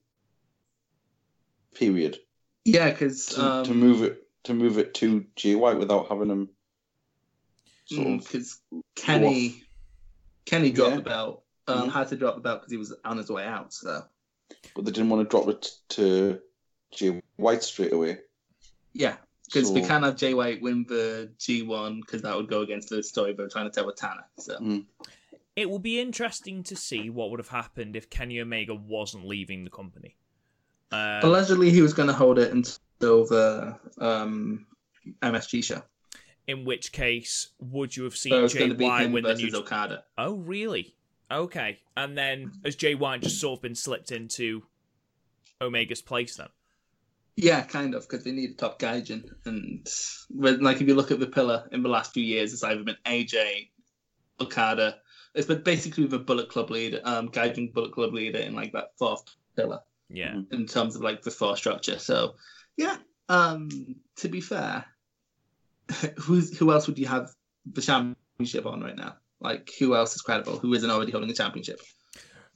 period 1.75 2.19
Yeah, 2.65 2.91
because 2.91 3.27
to, 3.27 3.43
um, 3.43 3.65
to 3.67 3.75
move 3.75 4.03
it 4.03 4.27
to 4.45 4.55
move 4.55 4.79
it 4.79 4.95
to 4.95 5.25
Jay 5.37 5.55
White 5.55 5.79
without 5.79 6.09
having 6.09 6.31
him 6.31 6.49
because 7.89 8.61
Kenny 8.97 9.63
Kenny 10.47 10.71
dropped 10.71 10.91
Yeah. 10.91 10.97
the 10.97 11.03
belt. 11.03 11.45
Um, 11.67 11.89
Mhm. 11.89 11.93
had 11.93 12.09
to 12.09 12.17
drop 12.17 12.35
the 12.35 12.43
belt 12.43 12.61
because 12.61 12.71
he 12.73 12.77
was 12.77 12.95
on 13.05 13.17
his 13.17 13.31
way 13.31 13.45
out. 13.45 13.73
So 13.73 14.05
but 14.75 14.85
they 14.85 14.91
didn't 14.91 15.09
want 15.11 15.29
to 15.29 15.31
drop 15.31 15.49
it 15.49 15.71
to 15.91 16.41
Jay 16.91 17.23
White 17.37 17.63
straight 17.63 17.93
away. 17.93 18.19
Yeah, 18.93 19.17
because 19.47 19.71
we 19.73 19.81
can't 19.81 20.05
have 20.05 20.17
Jay 20.17 20.35
White 20.35 20.61
win 20.61 20.85
the 20.89 21.33
G1 21.39 22.01
because 22.01 22.23
that 22.23 22.37
would 22.37 22.49
go 22.49 22.61
against 22.61 22.91
the 22.91 23.03
story 23.03 23.33
they're 23.33 23.49
trying 23.49 23.65
to 23.65 23.71
tell 23.75 23.87
with 23.87 23.97
Tanner. 23.97 24.25
So 24.39 24.59
Mm. 24.59 24.87
It 25.57 25.71
will 25.71 25.79
be 25.79 26.01
interesting 26.01 26.65
to 26.65 26.75
see 26.77 27.09
what 27.11 27.31
would 27.31 27.39
have 27.39 27.49
happened 27.49 27.95
if 27.95 28.11
Kenny 28.11 28.41
Omega 28.41 28.75
wasn't 28.75 29.25
leaving 29.27 29.63
the 29.65 29.71
company. 29.71 30.17
Uh, 30.95 31.21
allegedly, 31.23 31.71
he 31.71 31.83
was 31.83 31.93
going 31.93 32.07
to 32.09 32.15
hold 32.15 32.39
it 32.39 32.53
until 32.53 33.27
the 33.27 33.77
um, 33.99 34.67
MSG 35.23 35.65
show. 35.65 35.83
in 36.47 36.65
which 36.65 36.93
case, 36.93 37.49
would 37.59 37.97
you 37.97 38.05
have 38.05 38.17
seen 38.17 38.35
it's 38.35 38.53
Jay 38.53 38.61
going 38.61 38.71
to 38.71 38.77
be 38.77 38.85
White 38.85 39.11
win 39.11 39.25
the 39.25 39.35
new? 39.35 39.51
Okada. 39.57 40.05
Oh, 40.19 40.35
really? 40.35 40.95
Okay. 41.31 41.79
And 41.97 42.17
then 42.17 42.53
has 42.65 42.77
Jay 42.77 42.95
White 42.95 43.23
just 43.23 43.41
sort 43.41 43.59
of 43.59 43.63
been 43.63 43.75
slipped 43.75 44.13
into 44.13 44.63
Omega's 45.61 46.03
place 46.03 46.37
then? 46.37 46.49
Yeah, 47.37 47.63
kind 47.63 47.95
of, 47.95 48.03
because 48.03 48.23
they 48.25 48.31
need 48.31 48.51
a 48.51 48.55
top 48.55 48.79
gaijin. 48.79 49.25
And 49.45 49.89
when, 50.31 50.61
like, 50.61 50.81
if 50.81 50.87
you 50.87 50.95
look 50.95 51.11
at 51.11 51.19
the 51.19 51.27
pillar 51.27 51.69
in 51.73 51.83
the 51.83 51.89
last 51.89 52.13
few 52.13 52.23
years, 52.23 52.53
it's 52.53 52.63
either 52.63 52.85
been 52.85 52.97
AJ, 53.07 53.71
Okada. 54.41 54.99
It's 55.35 55.49
been 55.49 55.63
basically 55.63 56.07
the 56.07 56.21
Bullet 56.21 56.49
Club 56.49 56.71
leader, 56.71 57.01
um, 57.03 57.31
gaijin 57.31 57.73
Bullet 57.73 57.93
Club 57.93 58.13
leader 58.15 58.39
in 58.39 58.55
like 58.55 58.73
that 58.73 58.91
fourth 58.99 59.25
pillar 59.57 59.81
Yeah. 60.09 60.40
in 60.53 60.67
terms 60.67 60.97
of 60.97 61.03
like 61.03 61.23
the 61.23 61.31
force 61.31 61.59
structure. 61.59 61.99
So, 61.99 62.35
yeah. 62.77 62.97
Um, 63.29 63.71
to 64.17 64.29
be 64.29 64.40
fair, 64.40 64.85
who's 66.19 66.57
who 66.57 66.73
else 66.73 66.87
would 66.87 66.99
you 66.99 67.07
have 67.07 67.31
the 67.67 67.81
championship 67.81 68.67
on 68.67 68.83
right 68.83 68.97
now? 68.97 69.17
Like, 69.40 69.71
who 69.79 69.95
else 69.95 70.14
is 70.14 70.23
credible? 70.23 70.59
Who 70.59 70.73
isn't 70.75 70.90
already 70.90 71.12
holding 71.12 71.29
the 71.29 71.35
championship? 71.35 71.81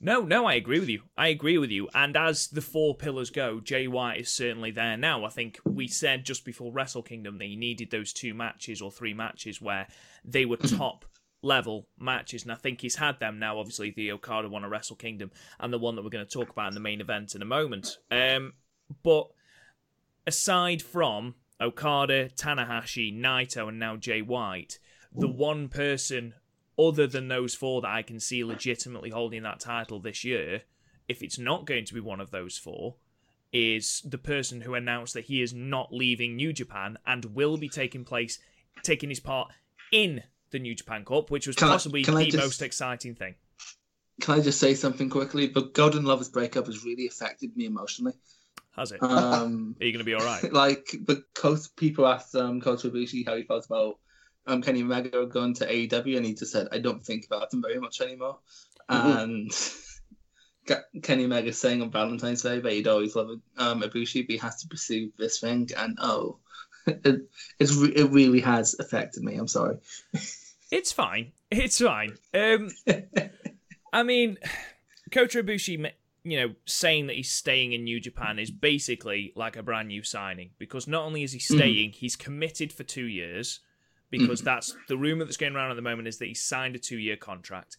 No, 0.00 0.20
no, 0.20 0.46
I 0.46 0.54
agree 0.54 0.78
with 0.78 0.88
you. 0.88 1.02
I 1.16 1.28
agree 1.28 1.58
with 1.58 1.70
you. 1.70 1.88
And 1.92 2.16
as 2.16 2.46
the 2.48 2.61
four 2.61 2.94
pillars 2.94 3.30
go, 3.30 3.58
Jay 3.58 3.88
White 3.88 4.20
is 4.20 4.30
certainly 4.30 4.70
there 4.70 4.96
now. 4.96 5.24
I 5.24 5.28
think 5.28 5.58
we 5.64 5.88
said 5.88 6.24
just 6.24 6.44
before 6.44 6.72
Wrestle 6.72 7.02
Kingdom 7.02 7.38
that 7.38 7.46
he 7.46 7.56
needed 7.56 7.90
those 7.90 8.12
two 8.12 8.32
matches 8.32 8.80
or 8.80 8.92
three 8.92 9.12
matches 9.12 9.61
where 9.61 9.88
they 10.24 10.44
were 10.44 10.56
top 10.56 11.04
level 11.42 11.87
matches, 11.98 12.42
and 12.42 12.53
I 12.53 12.57
think 12.57 12.81
he's 12.81 12.96
had 12.96 13.20
them 13.20 13.38
now. 13.38 13.59
Obviously, 13.59 13.90
the 13.90 14.12
Okada 14.12 14.48
one 14.48 14.64
at 14.64 14.70
Wrestle 14.70 14.96
Kingdom 14.96 15.31
and 15.61 15.72
the 15.72 15.79
one 15.79 15.96
that 15.96 16.03
we're 16.03 16.11
going 16.11 16.27
to 16.27 16.31
talk 16.31 16.51
about 16.51 16.68
in 16.68 16.74
the 16.74 16.81
main 16.81 17.01
event 17.01 17.35
in 17.35 17.42
a 17.42 17.46
moment. 17.46 17.98
Um, 18.11 18.55
but 19.03 19.29
aside 20.27 20.83
from 20.83 21.35
Okada, 21.61 22.31
Tanahashi, 22.31 23.16
Naito, 23.16 23.68
and 23.68 23.79
now 23.79 23.96
Jay 23.96 24.22
White, 24.22 24.79
the 25.12 25.29
one 25.29 25.68
person 25.68 26.35
other 26.79 27.07
than 27.07 27.29
those 27.29 27.55
four 27.55 27.81
that 27.81 27.90
I 27.90 28.03
can 28.03 28.20
see 28.20 28.44
legitimately 28.44 29.11
holding 29.11 29.42
that 29.42 29.61
title 29.61 29.98
this 29.98 30.24
year, 30.24 30.62
if 31.09 31.22
it's 31.22 31.38
not 31.38 31.66
going 31.66 31.85
to 31.87 31.94
be 31.94 32.01
one 32.01 32.20
of 32.20 32.31
those 32.31 32.57
four, 32.57 32.96
is 33.53 34.03
the 34.05 34.18
person 34.18 34.61
who 34.61 34.74
announced 34.74 35.14
that 35.14 35.24
he 35.24 35.42
is 35.42 35.55
not 35.55 35.92
leaving 35.92 36.37
New 36.37 36.53
Japan 36.53 36.98
and 37.07 37.24
will 37.35 37.57
be 37.57 37.68
taking 37.68 38.05
place, 38.05 38.38
taking 38.83 39.09
his 39.09 39.20
part 39.20 39.51
in 39.90 40.22
the 40.50 40.58
New 40.58 40.74
Japan 40.74 41.04
Cup, 41.04 41.30
which 41.30 41.46
was 41.46 41.56
Can 41.56 41.68
possibly 41.68 42.04
I 42.06 42.11
the 42.24 42.24
just- 42.30 42.44
most 42.44 42.62
exciting 42.62 43.14
thing. 43.14 43.34
Can 44.20 44.34
I 44.38 44.40
just 44.42 44.58
say 44.58 44.74
something 44.74 45.08
quickly? 45.11 45.46
The 45.46 45.62
Golden 45.62 46.04
Lovers 46.04 46.28
breakup 46.28 46.66
has 46.66 46.84
really 46.84 47.06
affected 47.06 47.56
me 47.56 47.66
emotionally. 47.66 48.14
Has 48.74 48.90
it? 48.90 49.00
Um, 49.02 49.76
Are 49.80 49.84
you 49.84 49.92
going 49.92 49.98
to 50.00 50.04
be 50.04 50.14
all 50.14 50.24
right? 50.24 50.52
like 50.52 50.92
coach 51.34 51.61
people 51.76 52.06
asked 52.06 52.34
um 52.34 52.61
Kota 52.61 52.90
Ibushi 52.90 53.24
how 53.26 53.37
he 53.37 53.44
felt 53.44 53.66
about 53.66 53.98
um 54.46 54.61
Kenny 54.62 54.82
Omega 54.82 55.24
going 55.26 55.54
to 55.54 55.66
AEW 55.72 56.16
and 56.16 56.26
he 56.26 56.34
just 56.34 56.50
said 56.52 56.66
I 56.72 56.78
don't 56.78 57.00
think 57.04 57.26
about 57.26 57.52
him 57.54 57.62
very 57.62 57.78
much 57.78 58.00
anymore 58.00 58.38
Mhm. 58.90 59.22
and 59.22 59.50
Ke- 60.66 61.02
Kenny 61.02 61.24
Omega 61.24 61.52
saying 61.52 61.80
on 61.82 61.90
Valentine's 61.90 62.42
Day 62.42 62.58
that 62.61 62.72
he'd 62.72 62.87
always 62.88 63.14
love 63.16 63.30
um 63.56 63.82
Ibushi 63.82 64.26
but 64.26 64.32
he 64.32 64.38
has 64.38 64.56
to 64.62 64.68
pursue 64.68 65.12
this 65.18 65.38
thing 65.40 65.68
and 65.76 65.96
oh 66.00 66.38
it 66.88 67.31
it's 67.59 67.77
it 67.77 68.11
really 68.11 68.40
has 68.40 68.77
affected 68.79 69.22
me 69.22 69.37
I'm 69.37 69.48
sorry 69.48 69.79
It's 70.70 70.92
fine. 70.92 71.33
It's 71.51 71.81
fine. 71.81 72.18
Um, 72.35 72.70
I 73.92 74.03
mean, 74.03 74.37
Kota 75.11 75.42
Ibushi, 75.42 75.90
you 76.24 76.40
know, 76.40 76.55
saying 76.66 77.07
that 77.07 77.16
he's 77.16 77.31
staying 77.31 77.72
in 77.72 77.85
New 77.85 78.01
Japan 78.01 78.38
is 78.38 78.51
basically 78.51 79.33
like 79.35 79.57
a 79.57 79.62
brand 79.62 79.88
new 79.88 80.03
signing 80.03 80.51
because 80.59 80.87
not 80.87 81.05
only 81.05 81.22
is 81.22 81.33
he 81.33 81.38
staying, 81.38 81.92
he's 81.92 82.16
committed 82.16 82.72
for 82.72 82.85
two 82.85 83.07
years 83.07 83.61
because 84.11 84.42
that's 84.42 84.74
the 84.88 84.96
rumor 84.96 85.24
that's 85.24 85.37
going 85.37 85.55
around 85.55 85.70
at 85.70 85.77
the 85.77 85.83
moment 85.83 86.09
is 86.09 86.18
that 86.18 86.27
he 86.27 86.35
signed 86.35 86.74
a 86.74 86.79
two-year 86.79 87.16
contract. 87.16 87.77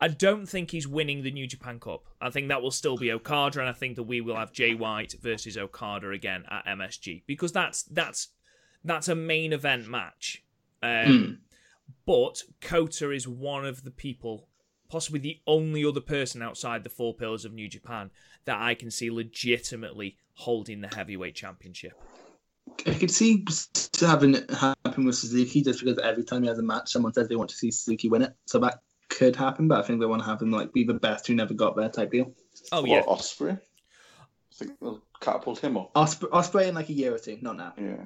I 0.00 0.08
don't 0.08 0.46
think 0.46 0.72
he's 0.72 0.88
winning 0.88 1.22
the 1.22 1.30
New 1.30 1.46
Japan 1.46 1.78
Cup. 1.78 2.06
I 2.20 2.30
think 2.30 2.48
that 2.48 2.60
will 2.60 2.72
still 2.72 2.96
be 2.96 3.12
Okada, 3.12 3.60
and 3.60 3.68
I 3.68 3.72
think 3.72 3.94
that 3.96 4.02
we 4.02 4.20
will 4.20 4.34
have 4.34 4.52
Jay 4.52 4.74
White 4.74 5.14
versus 5.20 5.56
Okada 5.56 6.10
again 6.10 6.44
at 6.50 6.66
MSG 6.66 7.22
because 7.26 7.52
that's 7.52 7.84
that's 7.84 8.28
that's 8.84 9.08
a 9.08 9.14
main 9.14 9.52
event 9.52 9.88
match. 9.88 10.42
Um, 10.82 10.88
Mm. 10.88 11.38
but 12.06 12.42
Kota 12.60 13.10
is 13.10 13.28
one 13.28 13.64
of 13.64 13.84
the 13.84 13.90
people, 13.90 14.48
possibly 14.88 15.20
the 15.20 15.40
only 15.46 15.84
other 15.84 16.00
person 16.00 16.42
outside 16.42 16.82
the 16.82 16.90
four 16.90 17.14
pillars 17.14 17.44
of 17.44 17.52
New 17.52 17.68
Japan 17.68 18.10
that 18.44 18.60
I 18.60 18.74
can 18.74 18.90
see 18.90 19.10
legitimately 19.10 20.16
holding 20.34 20.80
the 20.80 20.88
heavyweight 20.94 21.34
championship. 21.34 21.92
I 22.86 22.94
could 22.94 23.10
see 23.10 23.44
to 23.92 24.06
having 24.06 24.34
it 24.34 24.50
happen 24.50 25.04
with 25.04 25.16
Suzuki 25.16 25.62
just 25.62 25.80
because 25.80 25.98
every 25.98 26.24
time 26.24 26.42
he 26.42 26.48
has 26.48 26.58
a 26.58 26.62
match 26.62 26.90
someone 26.90 27.12
says 27.12 27.28
they 27.28 27.36
want 27.36 27.50
to 27.50 27.56
see 27.56 27.70
Suzuki 27.70 28.08
win 28.08 28.22
it 28.22 28.34
so 28.46 28.58
that 28.60 28.80
could 29.08 29.36
happen 29.36 29.68
but 29.68 29.78
I 29.78 29.86
think 29.86 30.00
they 30.00 30.06
want 30.06 30.22
to 30.22 30.26
have 30.28 30.40
him 30.40 30.50
like 30.50 30.72
be 30.72 30.84
the 30.84 30.94
best 30.94 31.26
who 31.26 31.34
never 31.34 31.54
got 31.54 31.76
there 31.76 31.88
type 31.90 32.10
deal 32.12 32.32
Oh 32.72 32.80
What, 32.80 32.88
yeah, 32.88 33.02
Ospreay. 33.02 33.60
I 33.60 34.54
think 34.54 34.78
they'll 34.80 35.02
catapult 35.20 35.58
him 35.58 35.76
up. 35.76 35.92
Ospreay, 35.94 36.30
Ospreay 36.30 36.68
in 36.68 36.74
like 36.74 36.88
a 36.88 36.92
year 36.94 37.14
or 37.14 37.18
two 37.18 37.38
not 37.42 37.56
now 37.56 37.74
Yeah. 37.76 38.04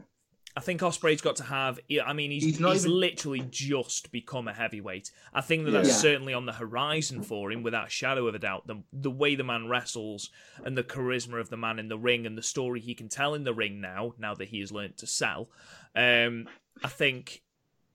I 0.56 0.60
think 0.60 0.80
Ospreay's 0.80 1.20
got 1.20 1.36
to 1.36 1.42
have. 1.44 1.78
I 2.04 2.14
mean, 2.14 2.30
he's 2.30 2.42
He's 2.42 2.56
he's, 2.58 2.86
even- 2.86 2.98
literally 2.98 3.44
just 3.50 4.10
become 4.10 4.48
a 4.48 4.54
heavyweight. 4.54 5.10
I 5.34 5.42
think 5.42 5.66
that 5.66 5.72
Yeah. 5.72 5.82
that's 5.82 6.00
certainly 6.00 6.32
on 6.32 6.46
the 6.46 6.54
horizon 6.54 7.22
for 7.22 7.52
him, 7.52 7.62
without 7.62 7.88
a 7.88 7.90
shadow 7.90 8.26
of 8.26 8.34
a 8.34 8.38
doubt. 8.38 8.66
The 8.66 8.82
the 8.92 9.10
way 9.10 9.34
the 9.34 9.44
man 9.44 9.68
wrestles 9.68 10.30
and 10.64 10.76
the 10.76 10.82
charisma 10.82 11.38
of 11.40 11.50
the 11.50 11.58
man 11.58 11.78
in 11.78 11.88
the 11.88 11.98
ring 11.98 12.24
and 12.26 12.38
the 12.38 12.42
story 12.42 12.80
he 12.80 12.94
can 12.94 13.08
tell 13.10 13.34
in 13.34 13.44
the 13.44 13.52
ring 13.52 13.80
now, 13.82 14.14
now 14.18 14.34
that 14.34 14.48
he 14.48 14.60
has 14.60 14.72
learnt 14.72 14.96
to 14.98 15.06
sell, 15.06 15.50
um, 15.94 16.48
I 16.82 16.88
think 16.88 17.42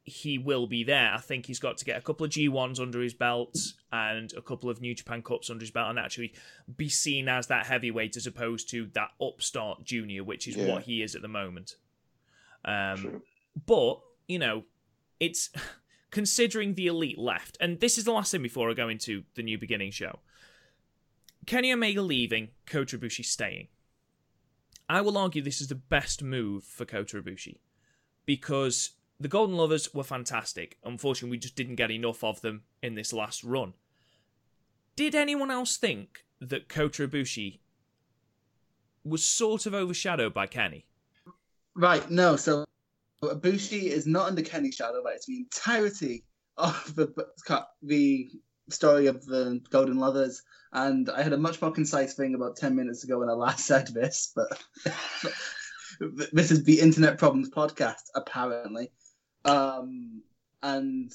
he 0.03 0.37
will 0.37 0.67
be 0.67 0.83
there. 0.83 1.11
I 1.13 1.19
think 1.19 1.45
he's 1.45 1.59
got 1.59 1.77
to 1.77 1.85
get 1.85 1.97
a 1.97 2.01
couple 2.01 2.25
of 2.25 2.31
G1s 2.31 2.79
under 2.79 3.01
his 3.01 3.13
belt 3.13 3.55
and 3.91 4.33
a 4.33 4.41
couple 4.41 4.69
of 4.69 4.81
New 4.81 4.93
Japan 4.95 5.21
Cups 5.21 5.49
under 5.49 5.61
his 5.63 5.69
belt 5.71 5.89
and 5.89 5.99
actually 5.99 6.33
be 6.77 6.89
seen 6.89 7.27
as 7.27 7.47
that 7.47 7.65
heavyweight 7.67 8.17
as 8.17 8.25
opposed 8.27 8.69
to 8.71 8.87
that 8.93 9.11
upstart 9.21 9.83
junior, 9.83 10.23
which 10.23 10.47
is 10.47 10.55
Yeah. 10.55 10.67
what 10.67 10.83
he 10.83 11.01
is 11.03 11.15
at 11.15 11.21
the 11.21 11.27
moment. 11.27 11.75
Um, 12.65 12.97
True. 12.97 13.21
but, 13.65 14.01
you 14.27 14.39
know, 14.39 14.63
it's 15.19 15.49
considering 16.11 16.75
the 16.75 16.87
elite 16.87 17.17
left, 17.17 17.57
and 17.59 17.79
this 17.79 17.97
is 17.97 18.03
the 18.03 18.11
last 18.11 18.31
thing 18.31 18.41
before 18.41 18.69
I 18.69 18.73
go 18.73 18.89
into 18.89 19.23
the 19.35 19.43
new 19.43 19.57
beginning 19.57 19.91
show. 19.91 20.19
Kenny 21.45 21.73
Omega 21.73 22.01
leaving, 22.01 22.49
Kota 22.65 22.97
Ibushi 22.97 23.25
staying. 23.25 23.67
I 24.87 25.01
will 25.01 25.17
argue 25.17 25.41
this 25.41 25.61
is 25.61 25.69
the 25.69 25.75
best 25.75 26.21
move 26.21 26.63
for 26.63 26.85
Kota 26.85 27.21
Ibushi 27.21 27.57
because 28.25 28.91
the 29.19 29.27
Golden 29.27 29.55
Lovers 29.55 29.93
were 29.93 30.03
fantastic. 30.03 30.77
Unfortunately, 30.83 31.31
we 31.31 31.37
just 31.37 31.55
didn't 31.55 31.75
get 31.75 31.91
enough 31.91 32.23
of 32.23 32.41
them 32.41 32.63
in 32.81 32.95
this 32.95 33.13
last 33.13 33.43
run. 33.43 33.73
Did 34.95 35.15
anyone 35.15 35.49
else 35.49 35.77
think 35.77 36.25
that 36.39 36.67
Kota 36.67 37.07
Ibushi 37.07 37.59
was 39.03 39.23
sort 39.23 39.65
of 39.65 39.73
overshadowed 39.73 40.33
by 40.33 40.47
Kenny? 40.47 40.85
Right, 41.75 42.09
no. 42.09 42.35
So 42.35 42.65
Ibushi 43.23 43.83
is 43.83 44.07
not 44.07 44.27
under 44.27 44.41
Kenny's 44.41 44.75
shadow, 44.75 45.01
but 45.03 45.13
it's 45.13 45.25
the 45.25 45.37
entirety 45.37 46.23
of 46.57 46.95
the 46.95 47.13
the 47.81 48.29
story 48.69 49.07
of 49.07 49.25
the 49.25 49.61
Golden 49.69 49.97
Lovers. 49.97 50.41
And 50.73 51.09
I 51.09 51.21
had 51.21 51.33
a 51.33 51.37
much 51.37 51.61
more 51.61 51.71
concise 51.71 52.13
thing 52.13 52.35
about 52.35 52.55
ten 52.55 52.75
minutes 52.75 53.03
ago 53.03 53.19
when 53.19 53.29
I 53.29 53.33
last 53.33 53.65
said 53.65 53.87
this, 53.87 54.31
but 54.35 54.63
this 56.31 56.51
is 56.51 56.63
the 56.63 56.79
Internet 56.79 57.17
Problems 57.17 57.49
podcast, 57.49 58.03
apparently. 58.15 58.91
Um, 59.45 60.21
and 60.63 61.11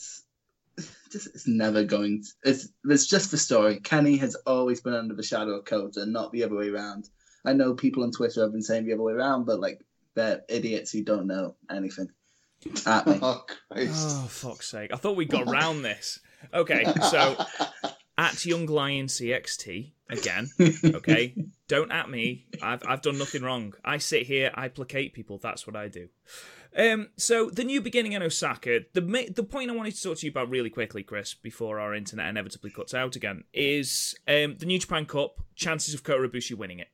just 1.10 1.26
it's 1.34 1.48
never 1.48 1.84
going. 1.84 2.22
To, 2.22 2.50
it's 2.50 2.68
it's 2.84 3.06
just 3.06 3.30
the 3.30 3.38
story. 3.38 3.80
Kenny 3.80 4.16
has 4.18 4.34
always 4.46 4.80
been 4.80 4.94
under 4.94 5.14
the 5.14 5.22
shadow 5.22 5.58
of 5.58 5.64
Kota, 5.64 6.06
not 6.06 6.32
the 6.32 6.44
other 6.44 6.56
way 6.56 6.68
around. 6.68 7.08
I 7.44 7.52
know 7.52 7.74
people 7.74 8.02
on 8.02 8.10
Twitter 8.10 8.42
have 8.42 8.52
been 8.52 8.62
saying 8.62 8.86
the 8.86 8.92
other 8.92 9.02
way 9.02 9.12
around, 9.12 9.44
but 9.44 9.60
like 9.60 9.80
they're 10.16 10.42
idiots 10.48 10.90
who 10.90 11.04
don't 11.04 11.28
know 11.28 11.54
anything. 11.70 12.08
At 12.86 13.06
me. 13.06 13.18
Oh, 13.22 13.44
Christ. 13.70 13.92
Oh, 13.94 14.26
fuck's 14.28 14.68
sake. 14.68 14.92
I 14.92 14.96
thought 14.96 15.16
we 15.16 15.26
got 15.26 15.48
round 15.48 15.84
this. 15.84 16.18
Okay, 16.52 16.84
so 17.10 17.36
at 18.18 18.44
Young 18.44 18.66
Lion 18.66 19.06
CXT, 19.06 19.92
again, 20.10 20.48
okay? 20.84 21.34
Don't 21.68 21.92
at 21.92 22.10
me. 22.10 22.46
I've, 22.62 22.82
I've 22.86 23.02
done 23.02 23.18
nothing 23.18 23.42
wrong. 23.42 23.74
I 23.84 23.98
sit 23.98 24.26
here, 24.26 24.50
I 24.54 24.68
placate 24.68 25.12
people. 25.12 25.38
That's 25.38 25.66
what 25.66 25.76
I 25.76 25.88
do. 25.88 26.08
Um, 26.76 27.08
so 27.16 27.48
the 27.48 27.64
new 27.64 27.80
beginning 27.80 28.12
in 28.12 28.22
Osaka. 28.22 28.80
The 28.92 29.00
ma- 29.00 29.30
the 29.34 29.42
point 29.42 29.70
I 29.70 29.74
wanted 29.74 29.94
to 29.94 30.02
talk 30.02 30.18
to 30.18 30.26
you 30.26 30.30
about 30.30 30.50
really 30.50 30.68
quickly, 30.68 31.02
Chris, 31.02 31.32
before 31.32 31.80
our 31.80 31.94
internet 31.94 32.28
inevitably 32.28 32.70
cuts 32.70 32.92
out 32.92 33.16
again, 33.16 33.44
is 33.54 34.14
um, 34.28 34.56
the 34.58 34.66
New 34.66 34.78
Japan 34.78 35.06
Cup. 35.06 35.40
Chances 35.54 35.94
of 35.94 36.02
Kota 36.02 36.28
Ibushi 36.28 36.54
winning 36.54 36.80
it. 36.80 36.88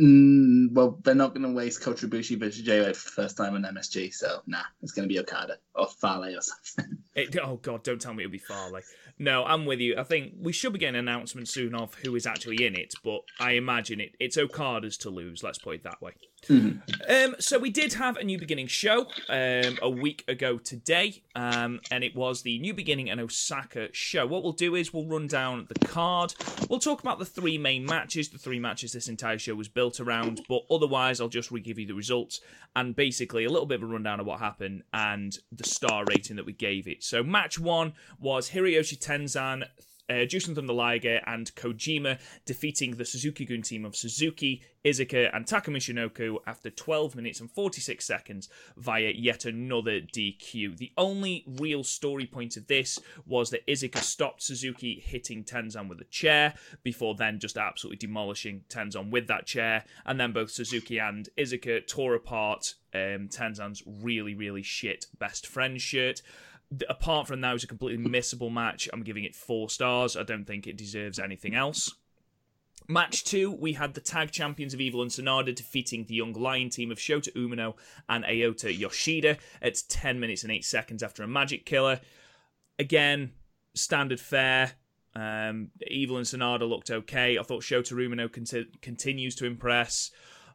Mm, 0.00 0.72
well, 0.72 0.98
they're 1.02 1.14
not 1.14 1.34
going 1.34 1.42
to 1.42 1.52
waste 1.52 1.82
Kota 1.82 2.06
Ibushi 2.06 2.38
versus 2.38 2.66
White 2.66 2.96
for 2.96 3.08
the 3.08 3.22
first 3.22 3.36
time 3.36 3.54
on 3.54 3.62
MSG, 3.62 4.14
so 4.14 4.42
nah, 4.46 4.62
it's 4.80 4.92
going 4.92 5.08
to 5.08 5.12
be 5.12 5.18
Okada 5.18 5.56
or 5.74 5.88
Fale 5.88 6.36
or 6.36 6.40
something. 6.40 6.98
It, 7.14 7.36
oh 7.42 7.56
God, 7.56 7.82
don't 7.82 8.00
tell 8.00 8.14
me 8.14 8.22
it'll 8.22 8.30
be 8.30 8.38
Fale. 8.38 8.78
No, 9.18 9.44
I'm 9.44 9.66
with 9.66 9.80
you. 9.80 9.96
I 9.98 10.04
think 10.04 10.34
we 10.38 10.52
should 10.52 10.72
be 10.72 10.78
getting 10.78 10.94
an 10.94 11.08
announcement 11.08 11.48
soon 11.48 11.74
of 11.74 11.92
who 11.96 12.14
is 12.14 12.26
actually 12.26 12.64
in 12.64 12.76
it, 12.76 12.94
but 13.02 13.22
I 13.40 13.52
imagine 13.52 14.00
it 14.00 14.14
it's 14.20 14.38
Okada's 14.38 14.96
to 14.98 15.10
lose. 15.10 15.42
Let's 15.42 15.58
put 15.58 15.74
it 15.74 15.82
that 15.82 16.00
way. 16.00 16.12
Um, 16.50 17.36
so 17.38 17.58
we 17.58 17.70
did 17.70 17.94
have 17.94 18.16
a 18.16 18.24
New 18.24 18.38
Beginning 18.38 18.66
show 18.66 19.06
um, 19.28 19.78
a 19.82 19.90
week 19.90 20.24
ago 20.28 20.58
today, 20.58 21.22
um, 21.34 21.80
and 21.90 22.02
it 22.02 22.14
was 22.16 22.42
the 22.42 22.58
New 22.58 22.72
Beginning 22.72 23.10
and 23.10 23.20
Osaka 23.20 23.88
show. 23.92 24.26
What 24.26 24.42
we'll 24.42 24.52
do 24.52 24.74
is 24.74 24.92
we'll 24.92 25.06
run 25.06 25.26
down 25.26 25.66
the 25.68 25.86
card. 25.86 26.34
We'll 26.68 26.78
talk 26.78 27.00
about 27.00 27.18
the 27.18 27.24
three 27.24 27.58
main 27.58 27.84
matches, 27.84 28.28
the 28.28 28.38
three 28.38 28.58
matches 28.58 28.92
this 28.92 29.08
entire 29.08 29.38
show 29.38 29.54
was 29.54 29.68
built 29.68 30.00
around, 30.00 30.42
but 30.48 30.62
otherwise 30.70 31.20
I'll 31.20 31.28
just 31.28 31.50
re-give 31.50 31.78
you 31.78 31.86
the 31.86 31.94
results 31.94 32.40
and 32.76 32.94
basically 32.94 33.44
a 33.44 33.50
little 33.50 33.66
bit 33.66 33.82
of 33.82 33.88
a 33.88 33.92
rundown 33.92 34.20
of 34.20 34.26
what 34.26 34.38
happened 34.38 34.82
and 34.92 35.36
the 35.52 35.64
star 35.64 36.04
rating 36.08 36.36
that 36.36 36.46
we 36.46 36.52
gave 36.52 36.86
it. 36.86 37.02
So 37.02 37.22
match 37.22 37.58
one 37.58 37.94
was 38.20 38.50
Hiroyoshi 38.50 38.98
Tenzan 38.98 39.64
uh, 40.08 40.24
Jushin 40.26 40.54
Thunder 40.54 40.72
Liger 40.72 41.20
and 41.26 41.54
Kojima 41.54 42.18
defeating 42.46 42.92
the 42.92 43.04
Suzuki 43.04 43.44
Gun 43.44 43.62
team 43.62 43.84
of 43.84 43.94
Suzuki, 43.94 44.62
Iizuka, 44.84 45.34
and 45.34 45.46
Taka 45.46 45.70
Michinoku 45.70 46.38
after 46.46 46.70
12 46.70 47.14
minutes 47.14 47.40
and 47.40 47.50
46 47.50 48.04
seconds 48.04 48.48
via 48.76 49.12
yet 49.14 49.44
another 49.44 50.00
DQ. 50.00 50.78
The 50.78 50.92
only 50.96 51.44
real 51.46 51.84
story 51.84 52.26
point 52.26 52.56
of 52.56 52.66
this 52.66 52.98
was 53.26 53.50
that 53.50 53.66
Iizuka 53.66 53.98
stopped 53.98 54.42
Suzuki 54.42 55.02
hitting 55.04 55.44
Tenzan 55.44 55.88
with 55.88 56.00
a 56.00 56.04
chair 56.04 56.54
before 56.82 57.14
then 57.14 57.38
just 57.38 57.58
absolutely 57.58 57.98
demolishing 57.98 58.64
Tenzan 58.68 59.10
with 59.10 59.26
that 59.28 59.46
chair, 59.46 59.84
and 60.06 60.18
then 60.18 60.32
both 60.32 60.50
Suzuki 60.50 60.98
and 60.98 61.28
Iizuka 61.36 61.86
tore 61.86 62.14
apart 62.14 62.74
um, 62.94 63.28
Tenzan's 63.28 63.82
really, 63.86 64.34
really 64.34 64.62
shit 64.62 65.06
best 65.18 65.46
friend 65.46 65.80
shirt 65.80 66.22
apart 66.88 67.26
from 67.26 67.40
that, 67.40 67.50
it 67.50 67.54
was 67.54 67.64
a 67.64 67.68
completely 67.68 68.04
missable 68.04 68.52
match. 68.52 68.88
I'm 68.92 69.02
giving 69.02 69.24
it 69.24 69.34
four 69.34 69.70
stars. 69.70 70.16
I 70.16 70.22
don't 70.22 70.44
think 70.44 70.66
it 70.66 70.76
deserves 70.76 71.18
anything 71.18 71.54
else. 71.54 71.94
Match 72.86 73.24
two, 73.24 73.50
we 73.50 73.74
had 73.74 73.94
the 73.94 74.00
tag 74.00 74.30
champions 74.30 74.72
of 74.72 74.80
Evil 74.80 75.02
and 75.02 75.10
Sanada 75.10 75.54
defeating 75.54 76.04
the 76.04 76.14
Young 76.14 76.32
Lion 76.32 76.70
team 76.70 76.90
of 76.90 76.98
Shota 76.98 77.30
Umino 77.34 77.74
and 78.08 78.24
Aota 78.24 78.76
Yoshida 78.76 79.36
at 79.60 79.82
10 79.88 80.18
minutes 80.18 80.42
and 80.42 80.52
8 80.52 80.64
seconds 80.64 81.02
after 81.02 81.22
a 81.22 81.28
Magic 81.28 81.66
Killer. 81.66 82.00
Again, 82.78 83.32
standard 83.74 84.20
fare. 84.20 84.72
Um, 85.14 85.70
Evil 85.86 86.16
and 86.16 86.26
Sanada 86.26 86.66
looked 86.66 86.90
okay. 86.90 87.38
I 87.38 87.42
thought 87.42 87.62
Shota 87.62 87.92
Umino 87.92 88.32
conti- 88.32 88.70
continues 88.80 89.34
to 89.36 89.44
impress. 89.44 90.10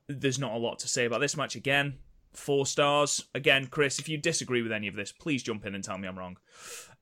There's 0.07 0.39
not 0.39 0.53
a 0.53 0.57
lot 0.57 0.79
to 0.79 0.87
say 0.87 1.05
about 1.05 1.21
this 1.21 1.37
match 1.37 1.55
again 1.55 1.97
four 2.33 2.65
stars. 2.65 3.25
Again, 3.33 3.67
Chris, 3.67 3.99
if 3.99 4.09
you 4.09 4.17
disagree 4.17 4.61
with 4.61 4.71
any 4.71 4.87
of 4.87 4.95
this, 4.95 5.11
please 5.11 5.43
jump 5.43 5.65
in 5.65 5.75
and 5.75 5.83
tell 5.83 5.97
me 5.97 6.07
I'm 6.07 6.17
wrong. 6.17 6.37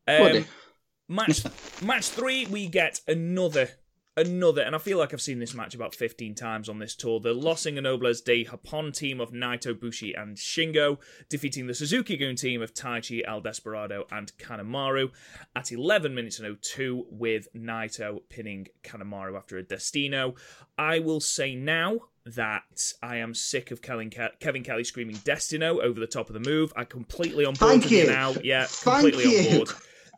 Um, 0.08 0.46
match 1.08 1.44
match 1.82 2.10
three, 2.10 2.46
we 2.46 2.68
get 2.68 3.02
another 3.08 3.70
another, 4.18 4.62
and 4.62 4.76
I 4.76 4.78
feel 4.78 4.98
like 4.98 5.14
I've 5.14 5.22
seen 5.22 5.40
this 5.40 5.54
match 5.54 5.74
about 5.76 5.96
15 5.96 6.36
times 6.36 6.70
on 6.70 6.80
this 6.80 6.96
tour. 6.96 7.20
The 7.20 7.34
Los 7.34 7.64
Ingobernables 7.66 8.24
de 8.24 8.46
Japón 8.46 8.96
team 8.96 9.20
of 9.20 9.32
Naito, 9.32 9.80
Bushi, 9.80 10.14
and 10.14 10.38
Shingo 10.38 10.98
defeating 11.30 11.68
the 11.68 11.74
Suzuki 11.74 12.18
Gun 12.18 12.36
team 12.36 12.62
of 12.62 12.74
Taichi, 12.74 13.22
El 13.26 13.42
Desperado, 13.42 14.06
and 14.12 14.32
Kanemaru 14.38 15.12
at 15.56 15.72
11 15.72 16.14
minutes 16.14 16.40
and 16.40 16.58
02 16.62 17.08
with 17.10 17.48
Naito 17.56 18.22
pinning 18.30 18.68
Kanemaru 18.84 19.38
after 19.38 19.58
a 19.58 19.64
Destino. 19.64 20.36
I 20.78 21.00
will 21.00 21.20
say 21.20 21.56
now 21.56 22.00
that 22.26 22.94
I 23.02 23.18
am 23.18 23.34
sick 23.34 23.72
of 23.72 23.82
Kevin, 23.82 24.12
Kevin 24.40 24.64
Kelly 24.64 24.84
screaming 24.84 25.20
Destino 25.24 25.82
over 25.82 26.00
the 26.00 26.08
top 26.08 26.30
of 26.30 26.34
the 26.34 26.50
move. 26.50 26.72
I 26.76 26.84
completely 26.84 27.46
on 27.46 27.56
board 27.56 27.72
Thank 27.72 27.92
you. 27.92 28.00
you 28.00 28.08
now. 28.08 28.36
Yeah, 28.44 28.66
Thank 28.68 29.14
completely 29.14 29.50
on 29.50 29.58
board. 29.58 29.70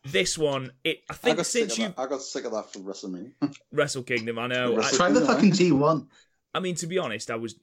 This 0.06 0.38
one, 0.38 0.72
it 0.84 1.02
I 1.10 1.14
I 1.14 1.16
think 1.16 1.38
got, 1.38 1.46
sick 1.46 1.62
since 1.62 1.74
of 1.74 1.80
you 1.80 1.88
that. 1.88 2.00
I 2.00 2.08
got 2.08 2.22
sick 2.22 2.46
of 2.46 2.52
that 2.52 2.72
from 2.74 2.84
WrestleMania. 2.84 3.32
Wrestle 3.72 4.04
Kingdom, 4.04 4.38
I 4.38 4.48
know. 4.48 4.80
I, 4.82 4.92
Try 4.92 5.10
the 5.12 5.22
fucking 5.22 5.52
G1. 5.52 6.08
I 6.54 6.60
mean, 6.60 6.76
to 6.76 6.88
be 6.88 6.98
honest, 6.98 7.32
I 7.32 7.36
was 7.36 7.56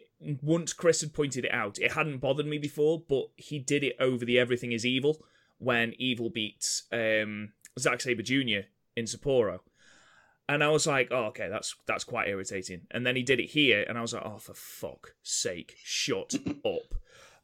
once 0.42 0.72
Chris 0.72 1.00
had 1.00 1.12
pointed 1.12 1.44
it 1.44 1.52
out, 1.52 1.78
it 1.78 1.92
hadn't 1.92 2.18
bothered 2.18 2.46
me 2.46 2.58
before, 2.58 3.02
but 3.08 3.28
he 3.36 3.58
did 3.58 3.84
it 3.84 3.96
over 4.00 4.24
the 4.24 4.38
Everything 4.38 4.72
Is 4.72 4.84
Evil 4.86 5.22
when 5.58 5.94
Evil 5.98 6.30
beats 6.30 6.84
um, 6.92 7.52
Zack 7.78 8.00
Sabre 8.00 8.22
Jr. 8.22 8.66
in 8.96 9.04
Sapporo, 9.04 9.60
and 10.48 10.64
I 10.64 10.68
was 10.68 10.86
like, 10.86 11.08
oh, 11.10 11.26
okay, 11.26 11.48
that's 11.48 11.76
that's 11.86 12.04
quite 12.04 12.28
irritating. 12.28 12.82
And 12.90 13.06
then 13.06 13.16
he 13.16 13.22
did 13.22 13.38
it 13.40 13.50
here, 13.50 13.84
and 13.88 13.96
I 13.96 14.00
was 14.00 14.14
like, 14.14 14.24
oh, 14.24 14.38
for 14.38 14.54
fuck 14.54 15.14
sake, 15.22 15.76
shut 15.84 16.34
up. 16.64 16.94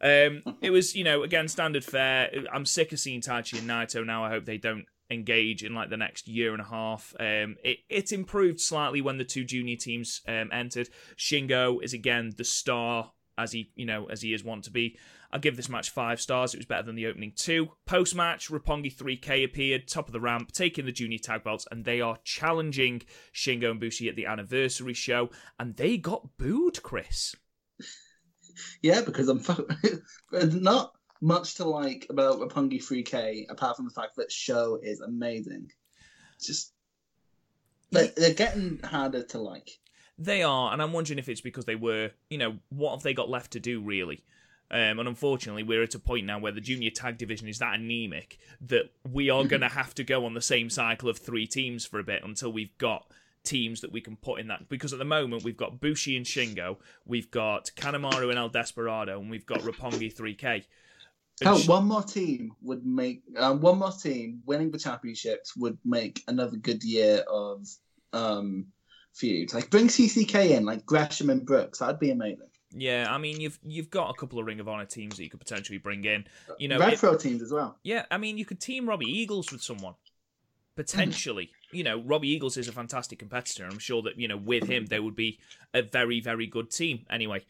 Um, 0.00 0.42
it 0.60 0.70
was, 0.70 0.94
you 0.94 1.04
know, 1.04 1.22
again, 1.22 1.48
standard 1.48 1.84
fare. 1.84 2.30
I'm 2.52 2.66
sick 2.66 2.92
of 2.92 3.00
seeing 3.00 3.20
Taichi 3.20 3.58
and 3.58 3.68
Naito 3.68 4.04
now. 4.04 4.24
I 4.24 4.30
hope 4.30 4.44
they 4.44 4.58
don't 4.58 4.86
engage 5.10 5.62
in 5.62 5.74
like 5.74 5.90
the 5.90 5.96
next 5.96 6.28
year 6.28 6.52
and 6.52 6.60
a 6.60 6.66
half. 6.66 7.14
Um, 7.18 7.56
it 7.62 7.78
it 7.88 8.12
improved 8.12 8.60
slightly 8.60 9.00
when 9.00 9.18
the 9.18 9.24
two 9.24 9.44
junior 9.44 9.76
teams 9.76 10.20
um, 10.26 10.50
entered. 10.52 10.88
Shingo 11.16 11.82
is 11.82 11.92
again 11.92 12.32
the 12.36 12.44
star 12.44 13.12
as 13.38 13.52
he 13.52 13.70
you 13.74 13.86
know 13.86 14.06
as 14.06 14.22
he 14.22 14.32
is 14.32 14.44
want 14.44 14.64
to 14.64 14.70
be. 14.70 14.98
I'll 15.32 15.40
give 15.40 15.56
this 15.56 15.68
match 15.68 15.90
five 15.90 16.20
stars. 16.20 16.54
It 16.54 16.58
was 16.58 16.66
better 16.66 16.84
than 16.84 16.94
the 16.94 17.06
opening 17.06 17.32
two. 17.34 17.70
Post 17.84 18.14
match, 18.14 18.48
Roppongi 18.48 18.94
3K 18.94 19.44
appeared 19.44 19.88
top 19.88 20.06
of 20.06 20.12
the 20.12 20.20
ramp, 20.20 20.52
taking 20.52 20.86
the 20.86 20.92
junior 20.92 21.18
tag 21.18 21.42
belts, 21.42 21.66
and 21.70 21.84
they 21.84 22.00
are 22.00 22.18
challenging 22.24 23.02
Shingo 23.34 23.72
and 23.72 23.80
Bushi 23.80 24.08
at 24.08 24.14
the 24.14 24.26
anniversary 24.26 24.94
show, 24.94 25.30
and 25.58 25.76
they 25.76 25.98
got 25.98 26.38
booed, 26.38 26.82
Chris. 26.82 27.34
Yeah, 28.82 29.02
because 29.02 29.28
I'm 29.28 29.40
fu- 29.40 29.68
not 30.32 30.92
much 31.20 31.54
to 31.54 31.64
like 31.64 32.06
about 32.10 32.38
Roppongi 32.38 32.82
3K 32.82 33.46
apart 33.50 33.76
from 33.76 33.86
the 33.86 33.90
fact 33.90 34.16
that 34.16 34.30
show 34.30 34.78
is 34.82 35.00
amazing. 35.00 35.70
It's 36.36 36.46
just 36.46 36.72
like, 37.92 38.14
they're 38.14 38.34
getting 38.34 38.80
harder 38.84 39.22
to 39.22 39.38
like. 39.38 39.78
They 40.18 40.42
are, 40.42 40.72
and 40.72 40.80
I'm 40.80 40.92
wondering 40.92 41.18
if 41.18 41.28
it's 41.28 41.40
because 41.40 41.66
they 41.66 41.74
were, 41.74 42.10
you 42.30 42.38
know, 42.38 42.56
what 42.70 42.92
have 42.92 43.02
they 43.02 43.14
got 43.14 43.28
left 43.28 43.52
to 43.52 43.60
do 43.60 43.80
really? 43.80 44.24
Um, 44.70 44.98
and 44.98 45.08
unfortunately, 45.08 45.62
we're 45.62 45.82
at 45.82 45.94
a 45.94 45.98
point 45.98 46.26
now 46.26 46.38
where 46.38 46.52
the 46.52 46.60
junior 46.60 46.90
tag 46.90 47.18
division 47.18 47.48
is 47.48 47.58
that 47.58 47.74
anemic 47.74 48.38
that 48.62 48.90
we 49.10 49.30
are 49.30 49.44
going 49.46 49.60
to 49.62 49.68
have 49.68 49.94
to 49.96 50.04
go 50.04 50.24
on 50.24 50.34
the 50.34 50.42
same 50.42 50.70
cycle 50.70 51.08
of 51.08 51.18
three 51.18 51.46
teams 51.46 51.86
for 51.86 51.98
a 52.00 52.04
bit 52.04 52.24
until 52.24 52.52
we've 52.52 52.76
got 52.78 53.06
teams 53.46 53.80
that 53.80 53.92
we 53.92 54.00
can 54.02 54.16
put 54.16 54.40
in 54.40 54.48
that. 54.48 54.68
Because 54.68 54.92
at 54.92 54.98
the 54.98 55.04
moment, 55.06 55.44
we've 55.44 55.56
got 55.56 55.80
Bushi 55.80 56.16
and 56.16 56.26
Shingo, 56.26 56.76
we've 57.06 57.30
got 57.30 57.70
Kanemaru 57.76 58.28
and 58.30 58.38
El 58.38 58.50
Desperado, 58.50 59.18
and 59.20 59.30
we've 59.30 59.46
got 59.46 59.60
Roppongi 59.60 60.14
3K. 60.14 60.64
And 61.40 61.48
Hell, 61.48 61.58
Sh- 61.58 61.68
one 61.68 61.86
more 61.86 62.02
team 62.02 62.52
would 62.62 62.84
make 62.86 63.22
um, 63.38 63.60
one 63.60 63.78
more 63.78 63.92
team 63.92 64.42
winning 64.46 64.70
the 64.70 64.78
championships 64.78 65.54
would 65.56 65.78
make 65.84 66.22
another 66.28 66.56
good 66.56 66.82
year 66.82 67.24
of 67.30 67.66
um 68.12 68.66
feuds. 69.12 69.52
Like 69.54 69.70
bring 69.70 69.88
CCK 69.88 70.50
in, 70.50 70.64
like 70.64 70.84
Gresham 70.86 71.28
and 71.30 71.44
Brookes. 71.44 71.78
That'd 71.80 72.00
be 72.00 72.10
amazing. 72.10 72.48
yeah, 72.72 73.06
I 73.10 73.18
mean, 73.18 73.38
you've 73.40 73.58
you've 73.62 73.90
got 73.90 74.08
a 74.08 74.14
couple 74.14 74.38
of 74.38 74.46
Ring 74.46 74.60
of 74.60 74.68
Honor 74.68 74.86
teams 74.86 75.16
that 75.18 75.24
you 75.24 75.28
could 75.30 75.40
potentially 75.40 75.76
bring 75.78 76.04
in. 76.04 76.24
You 76.58 76.68
know, 76.68 76.78
Red 76.78 76.94
it- 76.94 76.98
Pro 77.00 77.16
teams 77.18 77.42
as 77.42 77.52
well. 77.52 77.76
Yeah, 77.82 78.06
I 78.10 78.16
mean, 78.16 78.38
you 78.38 78.46
could 78.46 78.60
team 78.60 78.88
Robbie 78.88 79.04
Eagles 79.06 79.52
with 79.52 79.62
someone. 79.62 79.94
Potentially. 80.74 81.50
You 81.72 81.84
know, 81.84 82.00
Robbie 82.00 82.28
Eagles 82.28 82.56
is 82.56 82.68
a 82.68 82.72
fantastic 82.72 83.18
competitor. 83.18 83.64
I'm 83.64 83.78
sure 83.78 84.02
that, 84.02 84.18
you 84.18 84.28
know, 84.28 84.36
with 84.36 84.68
him, 84.68 84.86
they 84.86 85.00
would 85.00 85.16
be 85.16 85.38
a 85.74 85.82
very, 85.82 86.20
very 86.20 86.46
good 86.46 86.70
team. 86.70 87.06
Anyway, 87.10 87.44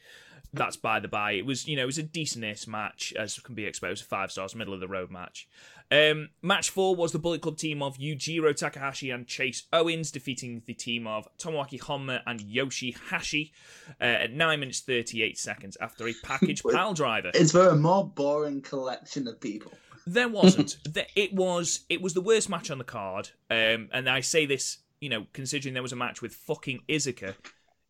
that's 0.53 0.77
by 0.77 1.01
the 1.01 1.09
by. 1.09 1.33
It 1.33 1.47
was, 1.47 1.67
you 1.67 1.77
know, 1.77 1.83
it 1.83 1.87
was 1.87 1.99
a 1.99 2.03
decentish 2.03 2.67
match, 2.67 3.13
as 3.17 3.39
can 3.39 3.55
be 3.55 3.65
expected. 3.65 4.05
Five 4.05 4.33
stars, 4.33 4.55
middle 4.55 4.75
of 4.75 4.81
the 4.81 4.89
road 4.89 5.11
match. 5.11 5.49
Um, 5.91 6.31
match 6.43 6.71
four 6.71 6.97
was 6.97 7.13
the 7.13 7.19
Bullet 7.19 7.43
Club 7.43 7.59
team 7.59 7.81
of 7.81 7.97
Yujiro 7.99 8.57
Takahashi 8.57 9.11
and 9.11 9.27
Chase 9.27 9.65
Owens 9.73 10.11
defeating 10.11 10.63
the 10.67 10.75
team 10.75 11.07
of 11.07 11.29
Tomoaki 11.39 11.81
Honma 11.81 12.23
and 12.27 12.41
Yoshi 12.41 12.97
Hashi 13.11 13.53
uh, 14.01 14.05
at 14.05 14.33
9 14.33 14.59
minutes 14.59 14.81
38 14.81 15.39
seconds 15.39 15.77
after 15.81 16.09
a 16.09 16.15
package 16.25 16.63
pile 16.73 16.93
driver. 16.93 17.31
Is 17.35 17.53
there 17.53 17.69
a 17.69 17.77
more 17.77 18.05
boring 18.05 18.63
collection 18.63 19.29
of 19.29 19.41
people? 19.41 19.73
There 20.07 20.29
wasn't. 20.29 20.77
It 21.17 21.35
was. 21.35 21.81
It 21.89 22.01
was 22.01 22.15
the 22.15 22.21
worst 22.21 22.49
match 22.49 22.71
on 22.71 22.79
the 22.79 22.85
card. 22.85 23.31
Um, 23.51 23.89
and 23.93 24.09
I 24.09 24.21
say 24.21 24.47
this, 24.47 24.79
you 25.01 25.09
know, 25.09 25.27
considering 25.33 25.75
there 25.75 25.83
was 25.83 25.93
a 25.93 25.97
match 25.97 26.23
with 26.23 26.35
fucking 26.35 26.83
Iizuka 26.89 27.35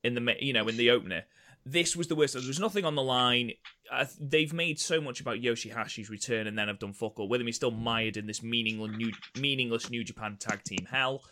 in 0.03 0.15
the, 0.15 0.35
you 0.41 0.53
know, 0.53 0.67
in 0.69 0.77
the 0.77 0.91
opener. 0.91 1.25
This 1.65 1.97
was 1.97 2.07
the 2.07 2.15
worst. 2.15 2.35
There 2.35 2.43
was 2.47 2.61
nothing 2.61 2.85
on 2.85 2.95
the 2.95 3.03
line. 3.03 3.53
Uh, 3.91 4.07
they've 4.21 4.53
made 4.53 4.79
so 4.79 5.01
much 5.01 5.21
about 5.21 5.39
Yoshihashi's 5.39 6.09
return, 6.09 6.47
and 6.47 6.57
then 6.57 6.69
have 6.69 6.79
done 6.79 6.93
fuck 6.93 7.19
all 7.19 7.29
with 7.29 7.41
him. 7.41 7.47
He's 7.49 7.57
still 7.57 7.73
mired 7.73 8.17
in 8.17 8.27
this 8.27 8.43
meaningless 8.43 8.97
new, 8.97 9.13
meaningless 9.39 9.91
New 9.91 10.05
Japan 10.05 10.37
tag 10.39 10.63
team 10.65 10.87
hell. 10.91 11.23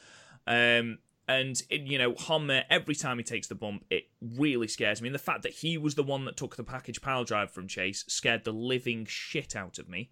Um, 0.46 0.98
And 1.26 1.60
it, 1.70 1.82
you 1.82 1.96
know, 1.98 2.12
Honma, 2.12 2.64
every 2.68 2.94
time 2.94 3.16
he 3.16 3.24
takes 3.24 3.46
the 3.46 3.54
bump, 3.54 3.84
it 3.88 4.08
really 4.20 4.68
scares 4.68 5.00
me. 5.00 5.08
And 5.08 5.14
the 5.14 5.20
fact 5.20 5.42
that 5.44 5.52
he 5.52 5.78
was 5.78 5.94
the 5.94 6.02
one 6.02 6.26
that 6.26 6.36
took 6.36 6.56
the 6.56 6.64
package 6.64 7.00
pile 7.00 7.24
drive 7.24 7.50
from 7.50 7.66
Chase 7.66 8.04
scared 8.08 8.44
the 8.44 8.52
living 8.52 9.06
shit 9.06 9.56
out 9.56 9.78
of 9.78 9.88
me. 9.88 10.10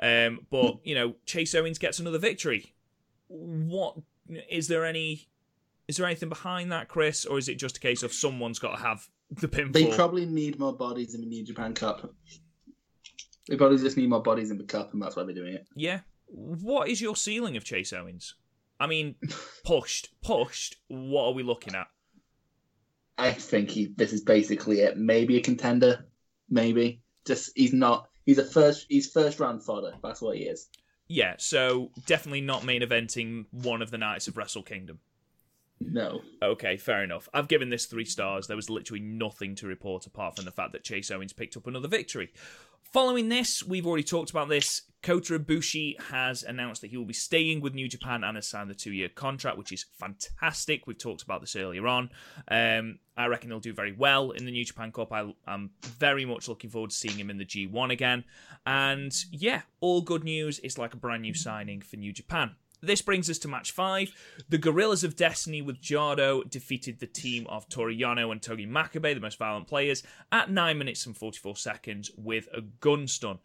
Um, 0.00 0.46
but 0.50 0.78
you 0.84 0.94
know, 0.94 1.14
Chase 1.26 1.54
Owens 1.54 1.78
gets 1.78 1.98
another 1.98 2.18
victory. 2.18 2.74
What 3.28 3.96
is 4.50 4.68
there 4.68 4.84
any? 4.84 5.28
Is 5.86 5.96
there 5.96 6.06
anything 6.06 6.28
behind 6.28 6.70
that, 6.70 6.88
Chris, 6.88 7.24
or 7.24 7.38
is 7.38 7.48
it 7.48 7.56
just 7.56 7.78
a 7.78 7.80
case 7.80 8.02
of 8.02 8.12
someone's 8.12 8.58
got 8.58 8.76
to 8.76 8.82
have 8.82 9.08
the 9.30 9.48
pinfall? 9.48 9.72
They 9.72 9.86
probably 9.86 10.26
need 10.26 10.58
more 10.58 10.74
bodies 10.74 11.14
in 11.14 11.22
the 11.22 11.26
New 11.26 11.44
Japan 11.44 11.72
Cup. 11.72 12.12
They 13.48 13.56
probably 13.56 13.78
just 13.78 13.96
need 13.96 14.10
more 14.10 14.22
bodies 14.22 14.50
in 14.50 14.58
the 14.58 14.64
cup, 14.64 14.92
and 14.92 15.02
that's 15.02 15.16
why 15.16 15.24
they're 15.24 15.34
doing 15.34 15.54
it. 15.54 15.66
Yeah. 15.74 16.00
What 16.26 16.88
is 16.88 17.00
your 17.00 17.16
ceiling 17.16 17.56
of 17.56 17.64
Chase 17.64 17.92
Owens? 17.94 18.34
I 18.78 18.86
mean, 18.86 19.14
pushed, 19.64 20.10
pushed. 20.22 20.76
What 20.88 21.24
are 21.24 21.32
we 21.32 21.42
looking 21.42 21.74
at? 21.74 21.88
I 23.16 23.32
think 23.32 23.70
he. 23.70 23.86
This 23.96 24.12
is 24.12 24.20
basically 24.20 24.80
it. 24.80 24.96
Maybe 24.98 25.38
a 25.38 25.40
contender. 25.40 26.06
Maybe 26.50 27.00
just 27.24 27.50
he's 27.56 27.72
not. 27.72 28.07
He's 28.28 28.36
a 28.36 28.44
first. 28.44 28.84
He's 28.90 29.10
first 29.10 29.40
round 29.40 29.62
fodder. 29.62 29.94
That's 30.02 30.20
what 30.20 30.36
he 30.36 30.42
is. 30.42 30.68
Yeah, 31.06 31.36
so 31.38 31.90
definitely 32.04 32.42
not 32.42 32.62
main 32.62 32.82
eventing 32.82 33.46
one 33.52 33.80
of 33.80 33.90
the 33.90 33.96
nights 33.96 34.28
of 34.28 34.36
Wrestle 34.36 34.62
Kingdom. 34.62 34.98
No. 35.80 36.20
Okay, 36.42 36.76
fair 36.76 37.02
enough. 37.02 37.30
I've 37.32 37.48
given 37.48 37.70
this 37.70 37.86
three 37.86 38.04
stars. 38.04 38.46
There 38.46 38.54
was 38.54 38.68
literally 38.68 39.00
nothing 39.00 39.54
to 39.54 39.66
report 39.66 40.04
apart 40.04 40.36
from 40.36 40.44
the 40.44 40.50
fact 40.50 40.72
that 40.72 40.84
Chase 40.84 41.10
Owens 41.10 41.32
picked 41.32 41.56
up 41.56 41.66
another 41.66 41.88
victory. 41.88 42.30
Following 42.92 43.30
this, 43.30 43.62
we've 43.62 43.86
already 43.86 44.04
talked 44.04 44.28
about 44.28 44.50
this. 44.50 44.82
Kota 45.02 45.38
Ibushi 45.38 46.00
has 46.10 46.42
announced 46.42 46.80
that 46.80 46.90
he 46.90 46.96
will 46.96 47.04
be 47.04 47.14
staying 47.14 47.60
with 47.60 47.74
New 47.74 47.88
Japan 47.88 48.24
and 48.24 48.36
has 48.36 48.48
signed 48.48 48.68
the 48.68 48.74
two-year 48.74 49.08
contract, 49.08 49.56
which 49.56 49.72
is 49.72 49.86
fantastic. 49.92 50.86
We've 50.86 50.98
talked 50.98 51.22
about 51.22 51.40
this 51.40 51.56
earlier 51.56 51.86
on. 51.86 52.10
Um, 52.48 52.98
I 53.16 53.26
reckon 53.26 53.50
he'll 53.50 53.60
do 53.60 53.72
very 53.72 53.92
well 53.92 54.32
in 54.32 54.44
the 54.44 54.50
New 54.50 54.64
Japan 54.64 54.90
Cup. 54.92 55.12
I, 55.12 55.32
am 55.46 55.70
very 55.82 56.24
much 56.24 56.48
looking 56.48 56.70
forward 56.70 56.90
to 56.90 56.96
seeing 56.96 57.16
him 57.16 57.30
in 57.30 57.38
the 57.38 57.44
G1 57.44 57.92
again. 57.92 58.24
And 58.66 59.12
yeah, 59.30 59.62
all 59.80 60.00
good 60.00 60.24
news. 60.24 60.58
It's 60.62 60.78
like 60.78 60.94
a 60.94 60.98
brand 60.98 61.22
new 61.22 61.34
signing 61.34 61.80
for 61.80 61.96
New 61.96 62.12
Japan. 62.12 62.56
This 62.80 63.02
brings 63.02 63.28
us 63.28 63.38
to 63.38 63.48
match 63.48 63.72
five. 63.72 64.12
The 64.48 64.58
Gorillas 64.58 65.02
of 65.02 65.16
Destiny 65.16 65.62
with 65.62 65.80
Jado 65.80 66.48
defeated 66.48 67.00
the 67.00 67.06
team 67.06 67.46
of 67.48 67.68
Toru 67.68 67.92
Yano 67.92 68.30
and 68.30 68.40
Togi 68.40 68.66
Makabe, 68.66 69.14
the 69.14 69.20
most 69.20 69.38
violent 69.38 69.66
players, 69.66 70.04
at 70.30 70.50
9 70.50 70.78
minutes 70.78 71.04
and 71.06 71.16
44 71.16 71.56
seconds 71.56 72.10
with 72.16 72.48
a 72.54 72.60
gun 72.60 73.08
stun. 73.08 73.40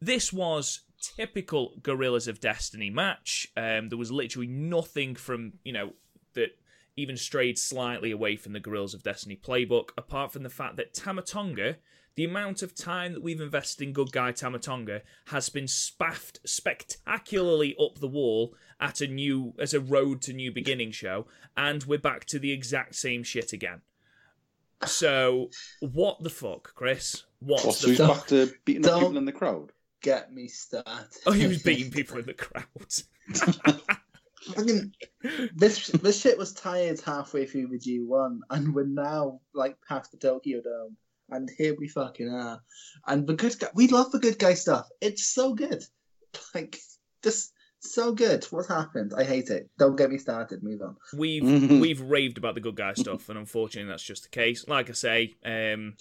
This 0.00 0.32
was 0.32 0.80
typical 1.16 1.74
Gorillas 1.82 2.28
of 2.28 2.40
Destiny 2.40 2.90
match. 2.90 3.48
Um, 3.56 3.88
there 3.88 3.98
was 3.98 4.10
literally 4.12 4.46
nothing 4.48 5.14
from, 5.14 5.54
you 5.64 5.72
know, 5.72 5.92
that 6.34 6.50
even 6.96 7.16
strayed 7.16 7.58
slightly 7.58 8.10
away 8.10 8.36
from 8.36 8.52
the 8.52 8.60
Gorillas 8.60 8.94
of 8.94 9.02
Destiny 9.02 9.36
playbook, 9.42 9.90
apart 9.96 10.32
from 10.32 10.42
the 10.42 10.48
fact 10.50 10.76
that 10.76 10.94
Tama 10.94 11.22
Tonga, 11.22 11.76
the 12.14 12.24
amount 12.24 12.62
of 12.62 12.74
time 12.74 13.14
that 13.14 13.22
we've 13.22 13.40
invested 13.40 13.82
in 13.86 13.92
Good 13.94 14.12
Guy 14.12 14.32
Tama 14.32 14.58
Tonga, 14.58 15.00
has 15.26 15.48
been 15.48 15.66
spaffed 15.66 16.40
spectacularly 16.44 17.74
up 17.82 17.98
the 17.98 18.08
wall 18.08 18.54
at 18.78 19.00
a 19.00 19.06
new 19.06 19.54
as 19.58 19.72
a 19.72 19.80
road 19.80 20.20
to 20.22 20.32
new 20.32 20.52
beginning 20.52 20.90
show, 20.92 21.26
and 21.56 21.84
we're 21.84 21.98
back 21.98 22.24
to 22.26 22.38
the 22.38 22.52
exact 22.52 22.94
same 22.94 23.22
shit 23.22 23.52
again. 23.52 23.80
So 24.84 25.48
what 25.80 26.22
the 26.22 26.30
fuck, 26.30 26.74
Chris? 26.74 27.24
What's 27.38 27.64
What, 27.64 27.74
so 27.76 27.86
the 27.86 27.92
he's 27.92 27.98
fuck? 27.98 28.16
back 28.18 28.26
to 28.28 28.52
beating 28.64 28.84
up 28.84 28.90
Don't- 28.92 29.00
people 29.00 29.16
in 29.18 29.24
the 29.24 29.32
crowd? 29.32 29.72
Get 30.02 30.32
me 30.32 30.48
started. 30.48 31.08
Oh, 31.26 31.32
he 31.32 31.46
was 31.46 31.62
beating 31.64 31.90
people 31.90 32.18
in 32.18 32.26
the 32.26 32.34
crowd. 32.34 32.66
Fucking 34.54 34.92
this 35.54 35.86
this 35.88 36.20
shit 36.20 36.36
was 36.36 36.52
tired 36.52 37.00
halfway 37.00 37.46
through 37.46 37.68
the 37.68 37.78
G 37.78 38.00
one, 38.00 38.40
and 38.50 38.74
we're 38.74 38.84
now 38.84 39.40
like 39.54 39.76
past 39.88 40.10
the 40.10 40.18
Tokyo 40.18 40.60
Dome, 40.60 40.96
and 41.30 41.48
here 41.56 41.76
we 41.78 41.86
fucking 41.86 42.28
are. 42.28 42.60
And 43.06 43.24
the 43.24 43.34
good 43.34 43.56
guy, 43.60 43.68
we 43.74 43.86
love 43.86 44.10
the 44.10 44.18
good 44.18 44.40
guy 44.40 44.54
stuff. 44.54 44.88
It's 45.00 45.26
so 45.26 45.54
good, 45.54 45.84
like 46.56 46.76
just 47.22 47.52
so 47.78 48.12
good. 48.12 48.44
What's 48.46 48.68
happened? 48.68 49.12
I 49.16 49.22
hate 49.22 49.50
it. 49.50 49.70
Don't 49.78 49.96
get 49.96 50.10
me 50.10 50.18
started. 50.18 50.64
Move 50.64 50.82
on. 50.82 50.96
We've 51.16 51.80
we've 51.80 52.00
raved 52.00 52.38
about 52.38 52.56
the 52.56 52.60
good 52.60 52.76
guy 52.76 52.94
stuff, 52.94 53.28
and 53.28 53.38
unfortunately, 53.38 53.90
that's 53.90 54.02
just 54.02 54.24
the 54.24 54.28
case. 54.28 54.66
Like 54.66 54.90
I 54.90 54.94
say, 54.94 55.34
um, 55.44 55.94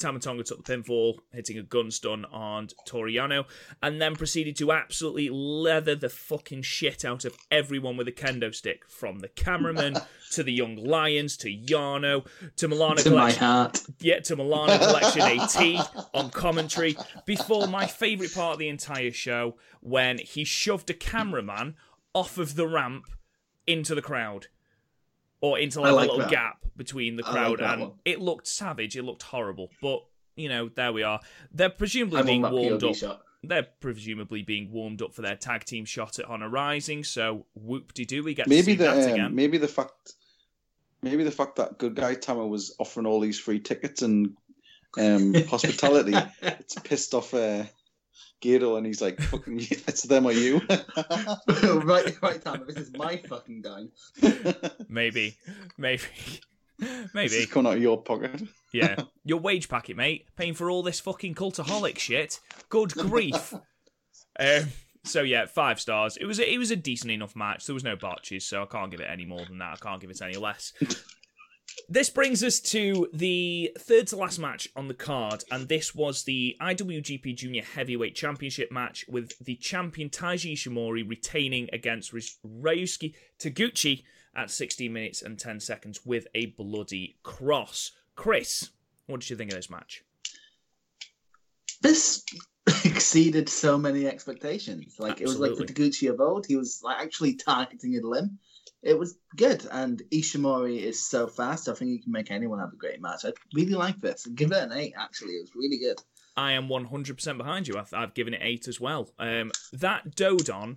Tama 0.00 0.18
Tonga 0.18 0.42
took 0.42 0.64
the 0.64 0.72
pinfall, 0.72 1.18
hitting 1.32 1.58
a 1.58 1.62
gun 1.62 1.90
stun 1.90 2.24
on 2.24 2.68
Toru 2.86 3.12
Yano, 3.12 3.44
and 3.82 4.00
then 4.00 4.16
proceeded 4.16 4.56
to 4.56 4.72
absolutely 4.72 5.28
leather 5.28 5.94
the 5.94 6.08
fucking 6.08 6.62
shit 6.62 7.04
out 7.04 7.24
of 7.24 7.36
everyone 7.50 7.96
with 7.96 8.08
a 8.08 8.12
kendo 8.12 8.54
stick, 8.54 8.84
from 8.88 9.18
the 9.18 9.28
cameraman 9.28 9.96
to 10.30 10.42
the 10.42 10.52
young 10.52 10.76
lions 10.76 11.36
to 11.36 11.48
Yano 11.54 12.26
to 12.56 12.66
Milano 12.68 12.96
to 13.02 13.10
my 13.10 13.16
Collection, 13.32 13.42
heart. 13.44 13.82
yeah, 14.00 14.20
to 14.20 14.36
Milano 14.36 14.78
Collection 14.78 15.20
AT 15.22 16.08
on 16.14 16.30
commentary. 16.30 16.96
Before 17.26 17.66
my 17.66 17.86
favourite 17.86 18.34
part 18.34 18.54
of 18.54 18.58
the 18.58 18.68
entire 18.68 19.12
show, 19.12 19.56
when 19.80 20.18
he 20.18 20.44
shoved 20.44 20.88
a 20.88 20.94
cameraman 20.94 21.76
off 22.14 22.38
of 22.38 22.56
the 22.56 22.66
ramp 22.66 23.04
into 23.66 23.94
the 23.94 24.02
crowd. 24.02 24.46
Or 25.42 25.58
into 25.58 25.80
like 25.80 25.88
I 25.88 25.90
a 25.90 25.94
like 25.94 26.02
little 26.10 26.18
that. 26.18 26.30
gap 26.30 26.58
between 26.76 27.16
the 27.16 27.22
crowd 27.22 27.60
like 27.60 27.70
and 27.72 27.80
one. 27.82 27.92
it 28.04 28.20
looked 28.20 28.46
savage, 28.46 28.96
it 28.96 29.02
looked 29.04 29.22
horrible. 29.22 29.70
But, 29.80 30.04
you 30.36 30.48
know, 30.48 30.68
there 30.68 30.92
we 30.92 31.02
are. 31.02 31.20
They're 31.52 31.70
presumably 31.70 32.20
I 32.20 32.22
being 32.24 32.42
warmed 32.42 32.82
POV 32.82 32.90
up. 32.90 32.96
shot. 32.96 33.22
They're 33.42 33.66
presumably 33.80 34.42
being 34.42 34.70
warmed 34.70 35.00
up 35.00 35.14
for 35.14 35.22
their 35.22 35.36
tag 35.36 35.64
team 35.64 35.86
shot 35.86 36.18
at 36.18 36.26
Honor 36.26 36.50
Rising, 36.50 37.04
so 37.04 37.46
whoop 37.54 37.94
de 37.94 38.04
doo, 38.04 38.22
we 38.22 38.34
get 38.34 38.44
to 38.44 38.50
Maybe 38.50 38.62
see 38.72 38.74
the 38.74 38.84
that 38.84 39.06
um, 39.08 39.12
again. 39.14 39.34
maybe 39.34 39.56
the 39.56 39.66
fact 39.68 40.12
maybe 41.02 41.24
the 41.24 41.30
fact 41.30 41.56
that 41.56 41.78
good 41.78 41.94
guy 41.94 42.14
Tama 42.14 42.46
was 42.46 42.74
offering 42.78 43.06
all 43.06 43.18
these 43.18 43.38
free 43.40 43.58
tickets 43.60 44.02
and 44.02 44.36
um, 44.98 45.32
hospitality, 45.48 46.14
it's 46.42 46.74
pissed 46.80 47.14
off 47.14 47.32
uh, 47.32 47.64
Jado, 48.40 48.76
and 48.76 48.86
he's 48.86 49.00
like, 49.00 49.20
"Fucking, 49.20 49.58
it's 49.70 50.02
them 50.02 50.26
or 50.26 50.32
you." 50.32 50.60
right, 50.68 52.22
right, 52.22 52.42
Tom. 52.42 52.64
This 52.66 52.76
is 52.76 52.92
my 52.96 53.16
fucking 53.16 53.62
dime. 53.62 53.90
Maybe. 54.88 55.36
Maybe. 55.76 56.02
Maybe. 57.12 57.34
is 57.34 57.46
coming 57.46 57.70
out 57.70 57.76
of 57.76 57.82
your 57.82 58.00
pocket. 58.00 58.42
Yeah. 58.72 58.96
Your 59.24 59.38
wage 59.38 59.68
packet, 59.68 59.96
mate. 59.96 60.26
Paying 60.36 60.54
for 60.54 60.70
all 60.70 60.82
this 60.82 60.98
fucking 60.98 61.34
cultaholic 61.34 61.98
shit. 61.98 62.40
Good 62.70 62.92
grief. 62.92 63.52
um, 64.38 64.68
so 65.04 65.22
yeah, 65.22 65.44
five 65.46 65.78
stars. 65.78 66.16
It 66.16 66.24
was 66.24 66.38
a, 66.38 66.50
it 66.50 66.56
was 66.56 66.70
a 66.70 66.76
decent 66.76 67.10
enough 67.10 67.36
match. 67.36 67.66
There 67.66 67.74
was 67.74 67.84
no 67.84 67.96
botches, 67.96 68.46
so 68.46 68.62
I 68.62 68.66
can't 68.66 68.90
give 68.90 69.00
it 69.00 69.08
any 69.10 69.26
more 69.26 69.44
than 69.44 69.58
that. 69.58 69.74
I 69.74 69.76
can't 69.76 70.00
give 70.00 70.10
it 70.10 70.22
any 70.22 70.36
less. 70.36 70.72
This 71.88 72.10
brings 72.10 72.42
us 72.44 72.60
to 72.60 73.08
the 73.12 73.72
third 73.78 74.06
to 74.08 74.16
last 74.16 74.38
match 74.38 74.68
on 74.76 74.88
the 74.88 74.94
card, 74.94 75.44
and 75.50 75.68
this 75.68 75.94
was 75.94 76.24
the 76.24 76.56
IWGP 76.60 77.36
Junior 77.36 77.62
Heavyweight 77.62 78.14
Championship 78.14 78.70
match 78.70 79.04
with 79.08 79.32
the 79.44 79.56
champion 79.56 80.08
Taiji 80.08 80.52
Ishimori 80.52 81.08
retaining 81.08 81.68
against 81.72 82.12
Ry- 82.12 82.20
Ryusuke 82.46 83.14
Taguchi 83.38 84.04
at 84.34 84.50
16 84.50 84.92
minutes 84.92 85.22
and 85.22 85.38
10 85.38 85.60
seconds 85.60 86.00
with 86.04 86.26
a 86.34 86.46
bloody 86.46 87.16
cross. 87.22 87.92
Chris, 88.14 88.70
what 89.06 89.20
did 89.20 89.30
you 89.30 89.36
think 89.36 89.50
of 89.50 89.56
this 89.56 89.70
match? 89.70 90.04
This 91.82 92.24
exceeded 92.84 93.48
so 93.48 93.76
many 93.78 94.06
expectations. 94.06 94.96
Like 94.98 95.20
it 95.20 95.26
was 95.26 95.38
like 95.38 95.56
the 95.56 95.64
Taguchi 95.64 96.10
of 96.10 96.20
old. 96.20 96.46
He 96.46 96.56
was 96.56 96.80
like 96.84 97.00
actually 97.00 97.34
targeting 97.34 97.96
a 97.96 98.06
limb. 98.06 98.38
It 98.82 98.98
was 98.98 99.18
good, 99.36 99.66
and 99.70 100.02
Ishimori 100.10 100.78
is 100.80 101.04
so 101.06 101.26
fast. 101.26 101.68
I 101.68 101.74
think 101.74 101.90
he 101.90 101.98
can 101.98 102.12
make 102.12 102.30
anyone 102.30 102.58
have 102.60 102.72
a 102.72 102.76
great 102.76 103.00
match. 103.02 103.24
I 103.26 103.32
really 103.54 103.74
like 103.74 104.00
this. 104.00 104.26
Give 104.26 104.52
it 104.52 104.62
an 104.62 104.72
eight. 104.72 104.94
Actually, 104.98 105.32
it 105.32 105.42
was 105.42 105.54
really 105.54 105.78
good. 105.78 106.00
I 106.36 106.52
am 106.52 106.68
100% 106.68 107.36
behind 107.36 107.68
you. 107.68 107.76
I've, 107.76 107.92
I've 107.92 108.14
given 108.14 108.32
it 108.32 108.40
8 108.42 108.68
as 108.68 108.80
well. 108.80 109.10
Um, 109.18 109.50
that 109.72 110.16
Dodon 110.16 110.76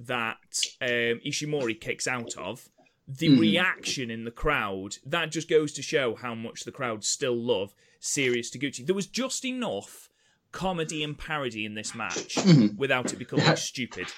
that 0.00 0.36
um, 0.82 1.20
Ishimori 1.26 1.80
kicks 1.80 2.06
out 2.06 2.36
of, 2.36 2.68
the 3.06 3.28
Mm. 3.30 3.40
reaction 3.40 4.10
in 4.10 4.24
the 4.24 4.30
crowd, 4.30 4.96
that 5.06 5.30
just 5.30 5.48
goes 5.48 5.72
to 5.72 5.82
show 5.82 6.14
how 6.14 6.34
much 6.34 6.64
the 6.64 6.72
crowd 6.72 7.02
still 7.04 7.34
love 7.36 7.74
Serious 8.00 8.50
Taguchi. 8.50 8.84
There 8.84 8.94
was 8.94 9.06
just 9.06 9.44
enough 9.46 10.07
comedy 10.52 11.02
and 11.04 11.18
parody 11.18 11.64
in 11.64 11.74
this 11.74 11.94
match 11.94 12.34
Mhm. 12.36 12.76
without 12.76 13.12
it 13.12 13.16
becoming 13.18 13.56
stupid. 13.56 14.08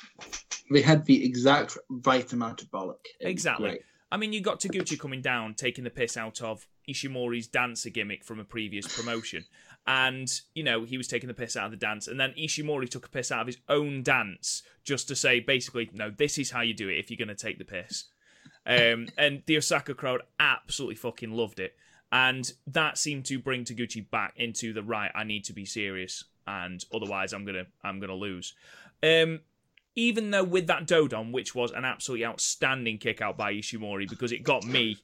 They 0.70 0.82
had 0.82 1.04
the 1.04 1.24
exact 1.24 1.76
right 1.88 2.30
amount 2.32 2.62
of 2.62 2.68
bollock. 2.70 3.04
Exactly. 3.20 3.80
I 4.12 4.16
mean, 4.16 4.32
you 4.32 4.40
got 4.40 4.60
Taguchi 4.60 4.98
coming 4.98 5.22
down, 5.22 5.54
taking 5.54 5.84
the 5.84 5.90
piss 5.90 6.16
out 6.16 6.42
of 6.42 6.66
Ishimori's 6.88 7.46
dancer 7.46 7.90
gimmick 7.90 8.24
from 8.24 8.40
a 8.40 8.44
previous 8.44 8.86
promotion. 8.96 9.44
And, 9.86 10.28
you 10.54 10.62
know, 10.64 10.84
he 10.84 10.96
was 10.96 11.06
taking 11.08 11.28
the 11.28 11.34
piss 11.34 11.56
out 11.56 11.66
of 11.66 11.70
the 11.70 11.76
dance. 11.76 12.08
And 12.08 12.18
then 12.18 12.32
Ishimori 12.38 12.88
took 12.88 13.06
a 13.06 13.10
piss 13.10 13.30
out 13.30 13.42
of 13.42 13.46
his 13.46 13.58
own 13.68 14.02
dance 14.02 14.62
just 14.84 15.08
to 15.08 15.16
say, 15.16 15.40
basically, 15.40 15.90
no, 15.92 16.10
this 16.10 16.38
is 16.38 16.50
how 16.50 16.60
you 16.60 16.74
do 16.74 16.88
it 16.88 16.98
if 16.98 17.10
you're 17.10 17.16
going 17.24 17.28
to 17.28 17.34
take 17.34 17.58
the 17.58 17.64
piss. 17.64 18.04
Um, 18.66 19.08
and 19.16 19.42
the 19.46 19.56
Osaka 19.56 19.94
crowd 19.94 20.22
absolutely 20.38 20.96
fucking 20.96 21.30
loved 21.30 21.60
it. 21.60 21.76
And 22.12 22.52
that 22.66 22.98
seemed 22.98 23.24
to 23.26 23.38
bring 23.38 23.64
Taguchi 23.64 24.08
back 24.10 24.34
into 24.36 24.72
the 24.72 24.82
right, 24.82 25.12
I 25.14 25.24
need 25.24 25.44
to 25.44 25.52
be 25.52 25.64
serious. 25.64 26.24
And 26.46 26.84
otherwise, 26.92 27.32
I'm 27.32 27.44
gonna 27.44 27.66
I'm 27.84 28.00
gonna 28.00 28.14
lose. 28.14 28.54
Um, 29.02 29.40
even 29.94 30.30
though 30.30 30.44
with 30.44 30.66
that 30.68 30.86
Dodon, 30.86 31.32
which 31.32 31.54
was 31.54 31.72
an 31.72 31.84
absolutely 31.84 32.26
outstanding 32.26 32.98
kick 32.98 33.20
out 33.20 33.36
by 33.36 33.52
Ishimori 33.52 34.08
because 34.08 34.32
it 34.32 34.42
got 34.42 34.64
me, 34.64 34.96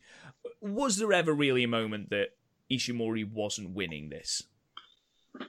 was 0.61 0.97
there 0.97 1.13
ever 1.13 1.33
really 1.33 1.65
a 1.65 1.69
moment 1.69 2.11
that 2.11 2.31
Ishimori 2.71 3.31
wasn't 3.31 3.71
winning 3.71 4.09
this? 4.09 4.43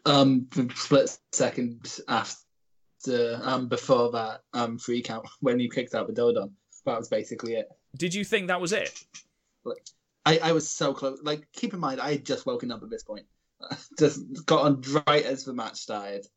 Um, 0.05 0.47
split 0.75 1.17
second 1.31 1.99
after, 2.07 3.39
um, 3.41 3.67
before 3.67 4.11
that 4.11 4.41
um 4.53 4.77
free 4.77 5.01
count 5.01 5.25
when 5.39 5.59
he 5.59 5.69
kicked 5.69 5.95
out 5.95 6.07
the 6.07 6.13
Dodon, 6.13 6.51
that 6.85 6.99
was 6.99 7.07
basically 7.07 7.55
it. 7.55 7.69
Did 7.95 8.13
you 8.13 8.23
think 8.23 8.47
that 8.47 8.61
was 8.61 8.73
it? 8.73 9.03
I, 10.27 10.49
I 10.49 10.51
was 10.51 10.69
so 10.69 10.93
close. 10.93 11.19
Like, 11.23 11.47
keep 11.53 11.73
in 11.73 11.79
mind, 11.79 12.01
I 12.01 12.11
had 12.11 12.25
just 12.25 12.45
woken 12.45 12.69
up 12.69 12.83
at 12.83 12.89
this 12.89 13.03
point. 13.03 13.25
just 13.99 14.45
got 14.45 14.65
on 14.65 14.83
right 15.07 15.23
as 15.23 15.45
the 15.45 15.53
match 15.53 15.77
started, 15.77 16.27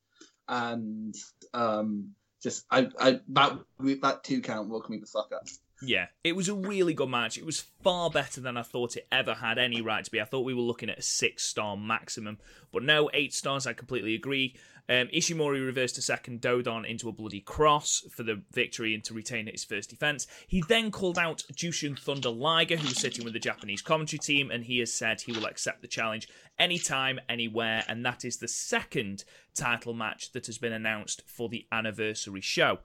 and 0.48 1.14
um, 1.52 2.10
just 2.40 2.64
I, 2.70 2.88
I 2.98 3.20
that 3.30 3.58
that 4.00 4.24
two 4.24 4.40
count 4.42 4.68
woke 4.68 4.88
me 4.88 4.98
the 4.98 5.06
fuck 5.06 5.32
up. 5.34 5.46
Yeah, 5.82 6.06
it 6.22 6.36
was 6.36 6.48
a 6.48 6.54
really 6.54 6.94
good 6.94 7.08
match. 7.08 7.36
It 7.36 7.44
was 7.44 7.64
far 7.82 8.10
better 8.10 8.40
than 8.40 8.56
I 8.56 8.62
thought 8.62 8.96
it 8.96 9.08
ever 9.10 9.34
had 9.34 9.58
any 9.58 9.80
right 9.80 10.04
to 10.04 10.10
be. 10.10 10.20
I 10.20 10.24
thought 10.24 10.44
we 10.44 10.54
were 10.54 10.60
looking 10.60 10.90
at 10.90 10.98
a 10.98 11.02
six 11.02 11.42
star 11.44 11.76
maximum, 11.76 12.38
but 12.72 12.84
no, 12.84 13.10
eight 13.12 13.34
stars. 13.34 13.66
I 13.66 13.72
completely 13.72 14.14
agree. 14.14 14.54
Um, 14.88 15.08
Ishimori 15.08 15.64
reversed 15.64 15.98
a 15.98 16.02
second 16.02 16.40
Dodon 16.40 16.84
into 16.88 17.08
a 17.08 17.12
bloody 17.12 17.40
cross 17.40 18.02
for 18.10 18.22
the 18.22 18.42
victory 18.52 18.94
and 18.94 19.04
to 19.04 19.14
retain 19.14 19.46
his 19.46 19.64
first 19.64 19.90
defense. 19.90 20.26
He 20.48 20.62
then 20.68 20.90
called 20.90 21.18
out 21.18 21.44
Jushin 21.54 21.98
Thunder 21.98 22.30
Liger, 22.30 22.76
who 22.76 22.88
was 22.88 22.98
sitting 22.98 23.24
with 23.24 23.32
the 23.32 23.38
Japanese 23.38 23.82
commentary 23.82 24.18
team, 24.18 24.50
and 24.50 24.64
he 24.64 24.78
has 24.78 24.92
said 24.92 25.20
he 25.20 25.32
will 25.32 25.46
accept 25.46 25.82
the 25.82 25.88
challenge 25.88 26.28
anytime, 26.58 27.20
anywhere, 27.28 27.84
and 27.88 28.04
that 28.04 28.24
is 28.24 28.38
the 28.38 28.48
second 28.48 29.24
title 29.54 29.94
match 29.94 30.32
that 30.32 30.46
has 30.46 30.58
been 30.58 30.72
announced 30.72 31.22
for 31.26 31.48
the 31.48 31.66
anniversary 31.70 32.40
show. 32.40 32.78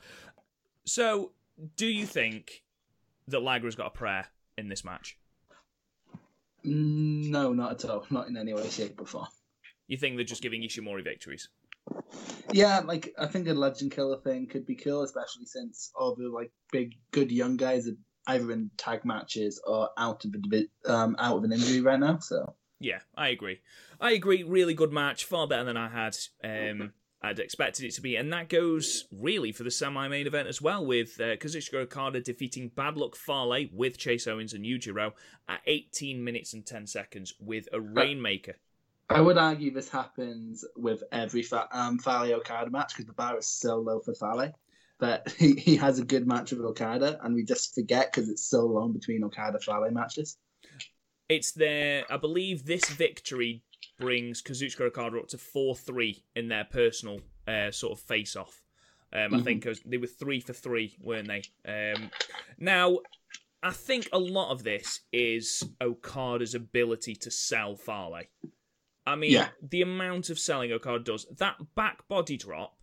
So, 0.85 1.31
do 1.75 1.87
you 1.87 2.05
think 2.05 2.63
that 3.27 3.41
Liger 3.41 3.65
has 3.65 3.75
got 3.75 3.87
a 3.87 3.91
prayer 3.91 4.27
in 4.57 4.69
this 4.69 4.83
match? 4.85 5.17
Mm, 6.65 7.29
No, 7.29 7.53
not 7.53 7.83
at 7.83 7.89
all. 7.89 8.05
Not 8.09 8.27
in 8.27 8.37
any 8.37 8.53
way, 8.53 8.67
shape, 8.69 8.99
or 8.99 9.05
form. 9.05 9.27
You 9.87 9.97
think 9.97 10.15
they're 10.15 10.25
just 10.25 10.41
giving 10.41 10.61
Ishimori 10.61 11.03
victories? 11.03 11.49
Yeah, 12.51 12.79
like 12.79 13.13
I 13.17 13.27
think 13.27 13.47
a 13.47 13.53
legend 13.53 13.91
killer 13.91 14.19
thing 14.21 14.47
could 14.47 14.65
be 14.65 14.75
cool, 14.75 15.03
especially 15.03 15.45
since 15.45 15.91
all 15.95 16.15
the 16.15 16.29
like 16.29 16.51
big 16.71 16.95
good 17.11 17.31
young 17.31 17.57
guys 17.57 17.87
are 17.87 17.97
either 18.27 18.51
in 18.51 18.71
tag 18.77 19.05
matches 19.05 19.61
or 19.65 19.89
out 19.97 20.25
of 20.25 20.33
a 20.33 20.37
divi- 20.37 20.69
um 20.85 21.15
out 21.19 21.37
of 21.37 21.43
an 21.43 21.51
injury 21.51 21.81
right 21.81 21.99
now. 21.99 22.19
So 22.19 22.55
Yeah, 22.79 22.99
I 23.15 23.29
agree. 23.29 23.59
I 23.99 24.11
agree. 24.11 24.43
Really 24.43 24.73
good 24.73 24.91
match, 24.91 25.25
far 25.25 25.47
better 25.47 25.63
than 25.63 25.77
I 25.77 25.89
had 25.89 26.15
um, 26.43 26.93
I'd 27.21 27.39
expected 27.39 27.85
it 27.85 27.93
to 27.95 28.01
be, 28.01 28.15
and 28.17 28.31
that 28.33 28.49
goes 28.49 29.05
really 29.11 29.51
for 29.51 29.63
the 29.63 29.71
semi-main 29.71 30.27
event 30.27 30.47
as 30.47 30.61
well, 30.61 30.85
with 30.85 31.19
uh, 31.19 31.37
Kazuchika 31.37 31.75
Okada 31.75 32.21
defeating 32.21 32.69
Bad 32.69 32.97
Luck 32.97 33.15
Fale 33.15 33.67
with 33.73 33.97
Chase 33.97 34.27
Owens 34.27 34.53
and 34.53 34.63
Yujiro 34.63 35.13
at 35.47 35.61
18 35.65 36.23
minutes 36.23 36.53
and 36.53 36.65
10 36.65 36.85
seconds 36.85 37.33
with 37.39 37.67
a 37.73 37.79
Rainmaker. 37.81 38.57
I 39.09 39.21
would 39.21 39.37
argue 39.37 39.71
this 39.71 39.89
happens 39.89 40.65
with 40.75 41.03
every 41.11 41.43
fa- 41.43 41.67
um, 41.71 41.99
Fale 41.99 42.33
Okada 42.35 42.71
match 42.71 42.93
because 42.93 43.05
the 43.05 43.13
bar 43.13 43.37
is 43.37 43.45
so 43.45 43.77
low 43.77 43.99
for 43.99 44.15
Fale 44.15 44.51
that 44.99 45.29
he, 45.37 45.53
he 45.55 45.75
has 45.75 45.99
a 45.99 46.05
good 46.05 46.27
match 46.27 46.51
with 46.51 46.61
Okada, 46.61 47.19
and 47.23 47.35
we 47.35 47.43
just 47.43 47.75
forget 47.75 48.11
because 48.11 48.29
it's 48.29 48.43
so 48.43 48.65
long 48.65 48.93
between 48.93 49.23
Okada 49.23 49.59
Fale 49.59 49.91
matches. 49.91 50.37
It's 51.29 51.51
their, 51.51 52.05
I 52.09 52.17
believe, 52.17 52.65
this 52.65 52.87
victory 52.89 53.63
brings 53.99 54.41
Kazuchika 54.41 54.81
Okada 54.81 55.19
up 55.19 55.27
to 55.29 55.37
four 55.37 55.75
three 55.75 56.23
in 56.35 56.47
their 56.47 56.65
personal 56.65 57.21
uh, 57.47 57.71
sort 57.71 57.97
of 57.97 58.03
face 58.03 58.35
off. 58.35 58.61
Um, 59.13 59.33
I 59.33 59.41
think 59.41 59.63
'cause 59.63 59.81
they 59.85 59.97
were 59.97 60.07
three 60.07 60.39
for 60.39 60.53
three, 60.53 60.97
weren't 61.01 61.27
they? 61.27 61.43
Um, 61.65 62.11
now, 62.59 62.99
I 63.63 63.71
think 63.71 64.09
a 64.11 64.19
lot 64.19 64.51
of 64.51 64.63
this 64.63 65.01
is 65.13 65.63
Okada's 65.81 66.53
ability 66.53 67.15
to 67.15 67.31
sell 67.31 67.75
Fale. 67.75 68.21
I 69.07 69.15
mean, 69.15 69.31
Yeah. 69.31 69.49
the 69.61 69.81
amount 69.81 70.29
of 70.29 70.39
selling 70.39 70.71
Okada 70.71 71.03
does, 71.03 71.25
that 71.37 71.75
back 71.75 72.07
body 72.07 72.37
drop 72.37 72.77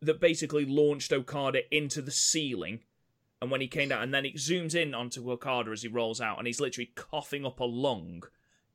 that 0.00 0.20
basically 0.20 0.64
launched 0.64 1.12
Okada 1.12 1.62
into 1.74 2.02
the 2.02 2.10
ceiling. 2.10 2.80
And 3.40 3.50
when 3.50 3.60
he 3.60 3.68
came 3.68 3.88
down, 3.88 4.02
and 4.02 4.12
then 4.14 4.24
it 4.26 4.36
zooms 4.36 4.74
in 4.74 4.94
onto 4.94 5.30
Okada 5.30 5.70
as 5.70 5.82
he 5.82 5.88
rolls 5.88 6.20
out, 6.20 6.38
and 6.38 6.46
he's 6.46 6.60
literally 6.60 6.90
coughing 6.94 7.44
up 7.46 7.60
a 7.60 7.64
lung, 7.64 8.22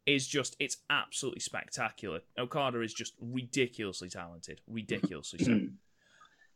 is 0.06 0.28
just, 0.28 0.56
it's 0.60 0.78
absolutely 0.90 1.42
spectacular. 1.42 2.22
Okada 2.38 2.82
is 2.82 2.94
just 2.94 3.14
ridiculously 3.20 4.10
talented. 4.10 4.62
Ridiculously 4.68 5.40
so. 5.40 5.52
Hmm. 5.58 5.66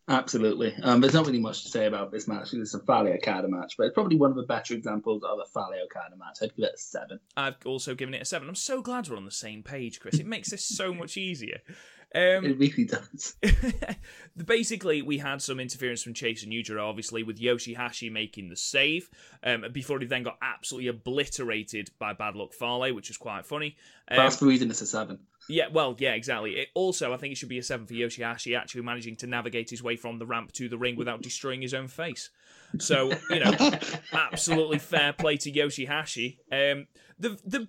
Absolutely. 0.07 0.73
Um, 0.81 0.99
there's 0.99 1.13
not 1.13 1.25
really 1.25 1.39
much 1.39 1.63
to 1.63 1.69
say 1.69 1.85
about 1.85 2.11
this 2.11 2.27
match. 2.27 2.53
It's 2.53 2.73
a 2.73 2.79
Fale 2.79 3.07
Okada 3.07 3.47
match, 3.47 3.75
but 3.77 3.85
it's 3.85 3.93
probably 3.93 4.17
one 4.17 4.31
of 4.31 4.35
the 4.35 4.43
better 4.43 4.73
examples 4.73 5.23
of 5.23 5.39
a 5.39 5.45
Fale 5.45 5.71
Okada 5.85 6.15
match. 6.17 6.39
I'd 6.41 6.55
give 6.55 6.65
it 6.65 6.73
a 6.75 6.77
seven. 6.77 7.19
I've 7.37 7.55
also 7.65 7.95
given 7.95 8.13
it 8.13 8.21
a 8.21 8.25
seven. 8.25 8.49
I'm 8.49 8.55
so 8.55 8.81
glad 8.81 9.07
we're 9.07 9.17
on 9.17 9.25
the 9.25 9.31
same 9.31 9.63
page, 9.63 9.99
Chris. 9.99 10.19
It 10.19 10.25
makes 10.25 10.49
this 10.49 10.65
so 10.65 10.93
much 10.93 11.17
easier. 11.17 11.59
Um, 12.13 12.45
It 12.45 12.57
really 12.57 12.85
does. 12.85 13.35
Basically, 14.45 15.01
we 15.01 15.17
had 15.17 15.41
some 15.41 15.59
interference 15.59 16.03
from 16.03 16.13
Chase 16.13 16.43
and 16.43 16.51
Yujiro, 16.51 16.83
obviously, 16.87 17.23
with 17.23 17.39
Yoshihashi 17.39 18.11
making 18.11 18.49
the 18.49 18.55
save 18.55 19.09
um, 19.43 19.65
before 19.71 19.99
he 19.99 20.05
then 20.05 20.23
got 20.23 20.37
absolutely 20.41 20.89
obliterated 20.89 21.89
by 21.99 22.13
Bad 22.13 22.35
Luck 22.35 22.53
Fale, 22.53 22.93
which 22.93 23.09
was 23.09 23.17
quite 23.17 23.45
funny. 23.45 23.77
Um, 24.09 24.17
That's 24.17 24.37
the 24.37 24.45
reason 24.45 24.69
it's 24.69 24.81
a 24.81 24.85
seven. 24.87 25.19
yeah, 25.47 25.67
well, 25.71 25.95
yeah, 25.99 26.13
exactly. 26.13 26.57
It 26.57 26.69
also, 26.73 27.13
I 27.13 27.17
think 27.17 27.31
it 27.31 27.37
should 27.37 27.49
be 27.49 27.59
a 27.59 27.63
seven 27.63 27.85
for 27.85 27.93
Yoshihashi, 27.93 28.57
actually 28.57 28.81
managing 28.81 29.15
to 29.17 29.27
navigate 29.27 29.69
his 29.69 29.81
way 29.81 29.95
from 29.95 30.19
the 30.19 30.25
ramp 30.25 30.51
to 30.53 30.67
the 30.67 30.77
ring 30.77 30.95
without 30.95 31.21
destroying 31.21 31.61
his 31.61 31.73
own 31.73 31.87
face. 31.87 32.29
So, 32.79 33.11
you 33.29 33.39
know, 33.39 33.51
absolutely 34.13 34.79
fair 34.79 35.13
play 35.13 35.37
to 35.37 35.51
Yoshihashi. 35.51 36.37
Um, 36.51 36.87
the 37.19 37.37
the 37.45 37.67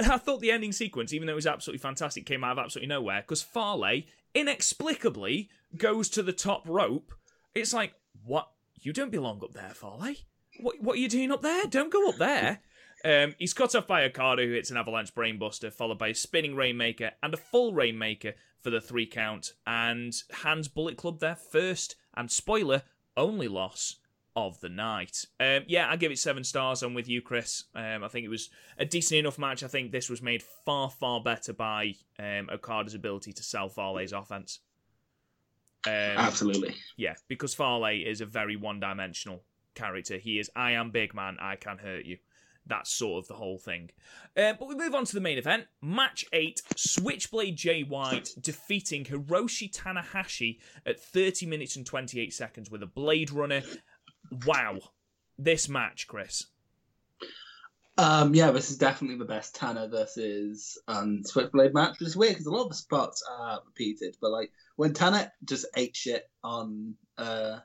I 0.00 0.18
thought 0.18 0.40
the 0.40 0.50
ending 0.50 0.72
sequence, 0.72 1.12
even 1.12 1.26
though 1.26 1.32
it 1.32 1.36
was 1.36 1.46
absolutely 1.46 1.78
fantastic, 1.78 2.26
came 2.26 2.44
out 2.44 2.58
of 2.58 2.64
absolutely 2.64 2.88
nowhere 2.88 3.22
because 3.22 3.42
Fale 3.42 4.02
inexplicably 4.34 5.50
goes 5.76 6.08
to 6.10 6.22
the 6.22 6.32
top 6.32 6.68
rope. 6.68 7.14
It's 7.54 7.72
like, 7.72 7.94
what? 8.24 8.48
You 8.80 8.92
don't 8.92 9.12
belong 9.12 9.42
up 9.42 9.54
there, 9.54 9.70
Fale. 9.70 10.14
What? 10.60 10.80
What 10.80 10.96
are 10.96 11.00
you 11.00 11.08
doing 11.08 11.32
up 11.32 11.42
there? 11.42 11.64
Don't 11.66 11.92
go 11.92 12.08
up 12.08 12.16
there. 12.16 12.60
Um, 13.04 13.34
he's 13.38 13.52
cut 13.52 13.74
off 13.74 13.86
by 13.86 14.04
Okada, 14.04 14.44
who 14.44 14.52
hits 14.52 14.70
an 14.70 14.76
avalanche 14.76 15.14
brainbuster, 15.14 15.72
followed 15.72 15.98
by 15.98 16.08
a 16.08 16.14
spinning 16.14 16.56
rainmaker 16.56 17.12
and 17.22 17.34
a 17.34 17.38
full 17.38 17.74
rainmaker 17.74 18.32
for 18.60 18.70
the 18.70 18.80
three 18.80 19.06
count, 19.06 19.52
and 19.66 20.14
hands 20.42 20.68
Bullet 20.68 20.96
Club 20.96 21.20
their 21.20 21.36
first 21.36 21.96
and 22.16 22.30
spoiler 22.30 22.82
only 23.16 23.46
loss 23.46 23.96
of 24.36 24.60
the 24.60 24.68
night. 24.68 25.24
Um, 25.38 25.62
yeah, 25.66 25.88
I 25.88 25.96
give 25.96 26.10
it 26.10 26.18
seven 26.18 26.44
stars. 26.44 26.82
I'm 26.82 26.94
with 26.94 27.08
you, 27.08 27.22
Chris. 27.22 27.64
Um, 27.74 28.02
I 28.02 28.08
think 28.08 28.24
it 28.24 28.30
was 28.30 28.50
a 28.78 28.84
decent 28.84 29.18
enough 29.18 29.38
match. 29.38 29.62
I 29.62 29.68
think 29.68 29.92
this 29.92 30.10
was 30.10 30.22
made 30.22 30.42
far, 30.42 30.90
far 30.90 31.20
better 31.20 31.52
by 31.52 31.94
um, 32.18 32.48
Okada's 32.52 32.94
ability 32.94 33.32
to 33.32 33.42
sell 33.42 33.68
Fale's 33.68 34.12
offense. 34.12 34.60
Um, 35.86 35.92
Absolutely. 35.92 36.74
yeah, 36.96 37.14
because 37.28 37.54
Fale 37.54 37.84
is 37.84 38.20
a 38.20 38.26
very 38.26 38.56
one-dimensional 38.56 39.42
character. 39.74 40.16
He 40.16 40.38
is, 40.38 40.50
I 40.56 40.72
am 40.72 40.90
big 40.90 41.14
man, 41.14 41.36
I 41.40 41.56
can 41.56 41.78
hurt 41.78 42.04
you. 42.04 42.18
That's 42.66 42.90
sort 42.90 43.22
of 43.22 43.28
the 43.28 43.34
whole 43.34 43.58
thing. 43.58 43.90
Uh, 44.34 44.54
but 44.58 44.68
we 44.68 44.74
move 44.74 44.94
on 44.94 45.04
to 45.04 45.14
the 45.14 45.20
main 45.20 45.36
event. 45.36 45.66
Match 45.82 46.24
8, 46.32 46.62
Switchblade 46.76 47.56
Jay 47.56 47.82
White 47.82 48.30
defeating 48.40 49.04
Hiroshi 49.04 49.70
Tanahashi 49.70 50.60
at 50.86 50.98
30 50.98 51.44
minutes 51.44 51.76
and 51.76 51.84
28 51.84 52.32
seconds 52.32 52.70
with 52.70 52.82
a 52.82 52.86
Blade 52.86 53.30
Runner. 53.30 53.62
Wow. 54.46 54.78
This 55.38 55.68
match, 55.68 56.06
Chris. 56.06 56.46
Um, 57.96 58.34
yeah, 58.34 58.50
this 58.50 58.70
is 58.70 58.78
definitely 58.78 59.18
the 59.18 59.24
best 59.24 59.54
Tana 59.54 59.86
versus 59.88 60.76
um, 60.88 61.22
Switchblade 61.24 61.74
match, 61.74 62.00
which 62.00 62.08
is 62.08 62.16
weird 62.16 62.32
because 62.32 62.46
a 62.46 62.50
lot 62.50 62.64
of 62.64 62.70
the 62.70 62.74
spots 62.74 63.22
are 63.30 63.60
repeated, 63.64 64.16
but 64.20 64.32
like 64.32 64.50
when 64.74 64.92
Tana 64.92 65.30
just 65.44 65.66
ate 65.76 65.94
shit 65.94 66.28
on 66.42 66.94
uh, 67.18 67.58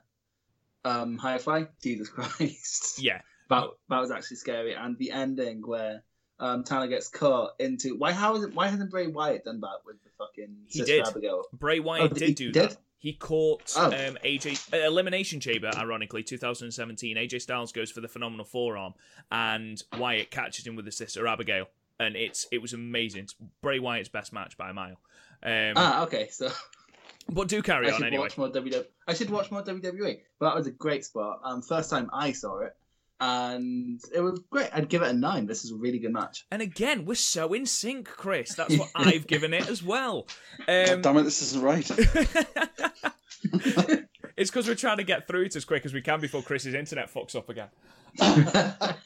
um, 0.84 1.18
High 1.18 1.38
Fly, 1.38 1.66
Jesus 1.82 2.08
Christ, 2.08 2.98
Yeah. 3.02 3.20
that 3.48 3.64
that 3.88 3.98
was 3.98 4.12
actually 4.12 4.36
scary. 4.36 4.74
And 4.74 4.96
the 4.98 5.10
ending 5.10 5.62
where 5.66 6.04
um, 6.38 6.62
Tana 6.62 6.86
gets 6.86 7.08
caught 7.08 7.52
into 7.58 7.96
why 7.98 8.12
how 8.12 8.36
is 8.36 8.44
it 8.44 8.54
why 8.54 8.68
hasn't 8.68 8.90
Bray 8.90 9.08
Wyatt 9.08 9.44
done 9.44 9.60
that 9.62 9.78
with 9.84 9.96
the 10.04 10.10
fucking 10.16 10.54
He 10.68 10.78
Sister 10.78 10.92
did. 10.98 11.06
Abigail? 11.08 11.42
Bray 11.52 11.80
Wyatt 11.80 12.04
Oh, 12.12 12.14
did 12.14 12.28
he 12.28 12.34
do 12.34 12.52
did? 12.52 12.70
that. 12.70 12.76
He 13.00 13.14
caught 13.14 13.72
Oh. 13.76 13.86
um, 13.86 14.18
AJ 14.24 14.72
uh, 14.72 14.86
Elimination 14.86 15.40
Chamber, 15.40 15.70
ironically, 15.74 16.22
2017. 16.22 17.16
AJ 17.16 17.40
Styles 17.40 17.72
goes 17.72 17.90
for 17.90 18.00
the 18.02 18.08
phenomenal 18.08 18.44
forearm, 18.44 18.92
and 19.32 19.82
Wyatt 19.98 20.30
catches 20.30 20.66
him 20.66 20.76
with 20.76 20.84
his 20.84 20.96
sister 20.98 21.26
Abigail, 21.26 21.66
and 21.98 22.14
it's 22.14 22.46
it 22.52 22.58
was 22.62 22.72
amazing. 22.74 23.22
It's 23.24 23.34
Bray 23.62 23.78
Wyatt's 23.78 24.10
best 24.10 24.32
match 24.34 24.56
by 24.58 24.68
a 24.70 24.74
mile. 24.74 25.00
Um, 25.42 25.72
Ah, 25.76 26.02
okay, 26.04 26.28
so 26.28 26.50
but 27.30 27.48
do 27.48 27.62
carry 27.62 27.86
I 27.88 27.92
on 27.92 27.96
should 27.96 28.06
anyway. 28.06 28.22
watch 28.24 28.36
more 28.36 28.50
WWE. 28.50 28.84
I 29.08 29.14
should 29.14 29.30
watch 29.30 29.50
more 29.50 29.62
WWE. 29.62 30.20
But 30.38 30.50
that 30.50 30.56
was 30.56 30.66
a 30.66 30.70
great 30.70 31.04
spot. 31.06 31.40
Um, 31.42 31.62
first 31.62 31.88
time 31.88 32.10
I 32.12 32.32
saw 32.32 32.58
it, 32.60 32.76
and 33.20 34.00
it 34.14 34.20
was 34.20 34.40
great. 34.50 34.70
I'd 34.72 34.88
give 34.88 35.02
it 35.02 35.10
a 35.10 35.12
nine. 35.12 35.46
This 35.46 35.64
is 35.64 35.72
a 35.72 35.76
really 35.76 35.98
good 35.98 36.12
match. 36.12 36.46
And 36.50 36.62
again, 36.62 37.04
we're 37.04 37.14
so 37.14 37.52
in 37.52 37.66
sync, 37.66 38.08
Chris. 38.08 38.54
That's 38.54 38.76
what 38.76 38.90
I've 38.94 39.26
given 39.26 39.52
it 39.52 39.68
as 39.68 39.82
well. 39.82 40.26
Um, 40.60 41.02
Damn 41.02 41.18
it, 41.18 41.24
this 41.24 41.42
isn't 41.42 41.62
right. 41.62 41.90
It's 44.40 44.50
because 44.50 44.66
we're 44.66 44.74
trying 44.74 44.96
to 44.96 45.04
get 45.04 45.26
through 45.26 45.42
it 45.42 45.56
as 45.56 45.66
quick 45.66 45.84
as 45.84 45.92
we 45.92 46.00
can 46.00 46.18
before 46.18 46.40
Chris's 46.40 46.72
internet 46.72 47.12
fucks 47.12 47.36
up 47.36 47.50
again. 47.50 47.68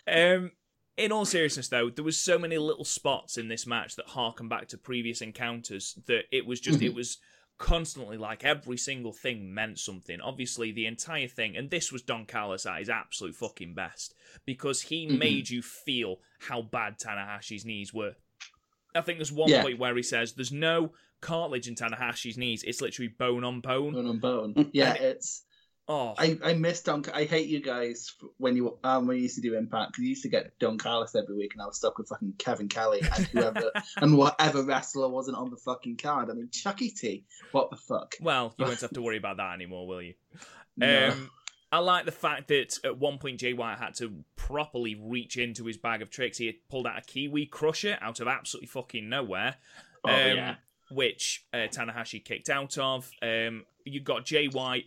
um, 0.07 0.53
in 0.97 1.11
all 1.11 1.25
seriousness, 1.25 1.67
though, 1.67 1.91
there 1.91 2.05
was 2.05 2.17
so 2.17 2.39
many 2.39 2.57
little 2.57 2.85
spots 2.85 3.37
in 3.37 3.49
this 3.49 3.67
match 3.67 3.97
that 3.97 4.07
harken 4.07 4.49
back 4.49 4.69
to 4.69 4.79
previous 4.79 5.21
encounters 5.21 5.99
that 6.07 6.27
it 6.31 6.47
was 6.47 6.61
just 6.61 6.81
it 6.83 6.95
was 6.95 7.19
constantly 7.59 8.17
like 8.17 8.45
every 8.45 8.77
single 8.77 9.13
thing 9.13 9.55
meant 9.55 9.79
something. 9.79 10.21
Obviously, 10.21 10.73
the 10.73 10.87
entire 10.87 11.29
thing, 11.29 11.57
and 11.57 11.71
this 11.71 11.93
was 11.93 12.03
Don 12.03 12.27
Callis 12.27 12.67
at 12.67 12.79
his 12.79 12.89
absolute 12.89 13.35
fucking 13.35 13.75
best 13.75 14.15
because 14.45 14.83
he 14.83 15.07
mm-hmm. 15.07 15.19
made 15.19 15.51
you 15.51 15.63
feel 15.63 16.19
how 16.41 16.63
bad 16.63 16.99
Tanahashi's 16.99 17.65
knees 17.65 17.93
were. 17.93 18.15
I 18.95 19.01
think 19.01 19.19
there's 19.19 19.33
one 19.33 19.51
Yeah. 19.51 19.63
point 19.63 19.79
where 19.79 19.97
he 19.97 20.03
says 20.03 20.33
there's 20.33 20.53
no 20.53 20.93
cartilage 21.21 21.69
in 21.69 21.75
Tanahashi's 21.75 22.39
knees; 22.39 22.63
it's 22.63 22.81
literally 22.81 23.09
bone 23.09 23.45
on 23.45 23.61
bone. 23.61 23.93
bone 23.93 24.07
on 24.07 24.19
bone. 24.19 24.71
Yeah, 24.73 24.95
it's. 24.95 25.45
Oh, 25.87 26.15
I, 26.17 26.39
I 26.43 26.55
miss 26.55 26.81
Don. 26.83 27.05
I 27.13 27.25
hate 27.25 27.47
you 27.49 27.61
guys 27.61 28.15
when 28.39 28.57
you 28.57 28.79
um 28.85 29.07
when 29.07 29.19
you 29.19 29.25
used 29.25 29.35
to 29.35 29.43
do 29.43 29.55
Impact 29.55 29.93
because 29.93 30.03
you 30.05 30.09
used 30.11 30.23
to 30.23 30.31
get 30.31 30.59
Don 30.59 30.79
Callis 30.79 31.15
every 31.15 31.37
week, 31.37 31.53
and 31.53 31.61
I 31.63 31.67
was 31.67 31.77
stuck 31.77 31.99
with 31.99 32.09
fucking 32.09 32.35
Kevin 32.39 32.69
Kelly 32.69 33.01
and 33.03 33.27
whoever 33.27 33.71
and 33.99 34.17
whatever 34.17 34.63
wrestler 34.63 35.09
wasn't 35.09 35.37
on 35.37 35.51
the 35.51 35.57
fucking 35.59 35.99
card. 35.99 36.31
I 36.31 36.35
mean, 36.35 36.49
Chuckie 36.51 36.91
T. 36.91 37.25
What 37.53 37.69
the 37.71 37.77
fuck? 37.77 38.15
well, 38.21 38.55
you 38.57 38.65
won't 38.65 38.81
have 38.81 38.93
to 38.93 39.03
worry 39.03 39.19
about 39.19 39.37
that 39.37 39.53
anymore, 39.53 39.87
will 39.87 40.01
you? 40.01 40.15
No. 40.77 41.09
Um, 41.11 41.31
I 41.71 41.79
like 41.81 42.05
the 42.07 42.13
fact 42.13 42.49
that 42.49 42.79
at 42.85 42.99
one 42.99 43.19
point 43.19 43.41
Jay 43.41 43.53
White 43.53 43.79
had 43.79 43.95
to 43.97 44.25
properly 44.37 44.95
reach 44.95 45.37
into 45.37 45.65
his 45.67 45.77
bag 45.77 46.03
of 46.03 46.09
tricks. 46.09 46.39
He 46.39 46.47
had 46.47 46.55
pulled 46.71 46.87
out 46.87 46.97
a 46.99 47.03
Kiwi 47.03 47.47
Crusher 47.47 47.99
out 48.01 48.21
of 48.21 48.29
absolutely 48.29 48.69
fucking 48.69 49.09
nowhere, 49.09 49.57
Oh, 50.05 50.09
um, 50.11 50.37
yeah. 50.37 50.55
which 50.91 51.45
uh, 51.53 51.67
Tanahashi 51.69 52.25
kicked 52.25 52.49
out 52.49 52.79
of. 52.79 53.11
Um, 53.21 53.65
you 53.85 53.99
got 54.01 54.25
Jay 54.25 54.47
White 54.47 54.85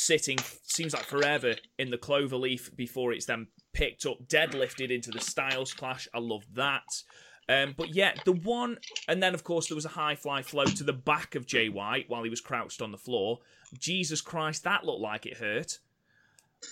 sitting, 0.00 0.38
seems 0.62 0.94
like 0.94 1.04
forever, 1.04 1.54
in 1.78 1.90
the 1.90 1.98
clover 1.98 2.36
leaf 2.36 2.74
before 2.76 3.12
it's 3.12 3.26
then 3.26 3.48
picked 3.72 4.06
up, 4.06 4.26
deadlifted 4.26 4.90
into 4.90 5.10
the 5.10 5.20
Styles 5.20 5.72
Clash. 5.72 6.08
I 6.14 6.18
love 6.18 6.44
that. 6.54 7.02
Um, 7.48 7.74
but 7.76 7.94
yeah, 7.94 8.14
the 8.24 8.32
one, 8.32 8.78
and 9.08 9.22
then 9.22 9.34
of 9.34 9.44
course 9.44 9.68
there 9.68 9.76
was 9.76 9.84
a 9.84 9.90
high 9.90 10.16
fly 10.16 10.42
float 10.42 10.74
to 10.76 10.84
the 10.84 10.92
back 10.92 11.34
of 11.34 11.46
Jay 11.46 11.68
White 11.68 12.08
while 12.08 12.24
he 12.24 12.30
was 12.30 12.40
crouched 12.40 12.82
on 12.82 12.90
the 12.90 12.98
floor. 12.98 13.38
Jesus 13.78 14.20
Christ, 14.20 14.64
that 14.64 14.84
looked 14.84 15.00
like 15.00 15.26
it 15.26 15.36
hurt. 15.36 15.78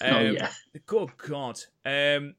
oh 0.02 0.16
Um, 0.16 0.34
yeah. 0.34 0.50
Good 0.86 1.16
God. 1.16 1.60
Um, 1.84 2.34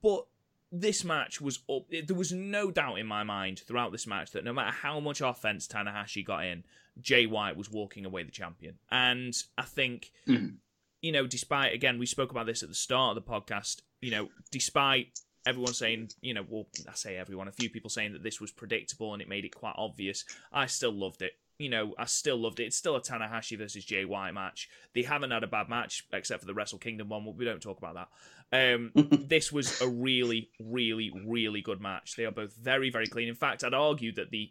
but 0.00 0.26
this 0.70 1.04
match 1.04 1.40
was 1.40 1.60
up. 1.68 1.86
There 1.90 2.16
was 2.16 2.32
no 2.32 2.70
doubt 2.70 2.98
in 2.98 3.06
my 3.06 3.24
mind 3.24 3.62
throughout 3.66 3.92
this 3.92 4.06
match 4.06 4.30
that 4.30 4.44
no 4.44 4.52
matter 4.52 4.70
how 4.70 5.00
much 5.00 5.20
offense 5.20 5.66
Tanahashi 5.66 6.24
got 6.24 6.46
in, 6.46 6.64
Jay 7.00 7.26
White 7.26 7.56
was 7.56 7.70
walking 7.70 8.04
away 8.04 8.22
the 8.22 8.30
champion. 8.30 8.78
And 8.90 9.34
I 9.56 9.62
think, 9.62 10.12
Mhm. 10.26 10.58
you 11.00 11.12
know, 11.12 11.26
despite, 11.26 11.72
again, 11.72 11.98
we 11.98 12.06
spoke 12.06 12.30
about 12.30 12.46
this 12.46 12.62
at 12.62 12.68
the 12.68 12.74
start 12.74 13.16
of 13.16 13.24
the 13.24 13.30
podcast, 13.30 13.80
you 14.00 14.10
know, 14.10 14.30
despite 14.50 15.18
everyone 15.46 15.74
saying, 15.74 16.10
you 16.20 16.34
know, 16.34 16.44
well, 16.48 16.68
I 16.88 16.94
say 16.94 17.16
everyone, 17.16 17.48
a 17.48 17.52
few 17.52 17.70
people 17.70 17.90
saying 17.90 18.12
that 18.12 18.22
this 18.22 18.40
was 18.40 18.52
predictable 18.52 19.12
and 19.12 19.20
it 19.22 19.28
made 19.28 19.44
it 19.44 19.54
quite 19.54 19.74
obvious, 19.76 20.24
I 20.52 20.66
still 20.66 20.92
loved 20.92 21.22
it. 21.22 21.32
You 21.58 21.68
know, 21.68 21.94
I 21.98 22.06
still 22.06 22.36
loved 22.38 22.60
it. 22.60 22.64
It's 22.64 22.76
still 22.76 22.96
a 22.96 23.00
Tanahashi 23.00 23.56
versus 23.58 23.84
Jay 23.84 24.04
White 24.04 24.32
match. 24.32 24.68
They 24.94 25.02
haven't 25.02 25.30
had 25.30 25.44
a 25.44 25.48
bad 25.48 25.68
match 25.68 26.04
except 26.12 26.40
for 26.40 26.46
the 26.46 26.54
Wrestle 26.54 26.78
Kingdom 26.78 27.08
one. 27.08 27.24
but 27.24 27.36
We 27.36 27.44
don't 27.44 27.62
talk 27.62 27.78
about 27.78 28.08
that. 28.50 28.74
Um, 28.74 28.90
this 29.28 29.50
was 29.52 29.80
a 29.80 29.88
really, 29.88 30.50
really, 30.60 31.10
really 31.24 31.60
good 31.60 31.80
match. 31.80 32.16
They 32.16 32.24
are 32.24 32.32
both 32.32 32.54
very, 32.54 32.90
very 32.90 33.06
clean. 33.06 33.28
In 33.28 33.34
fact, 33.34 33.64
I'd 33.64 33.74
argue 33.74 34.12
that 34.12 34.30
the 34.30 34.50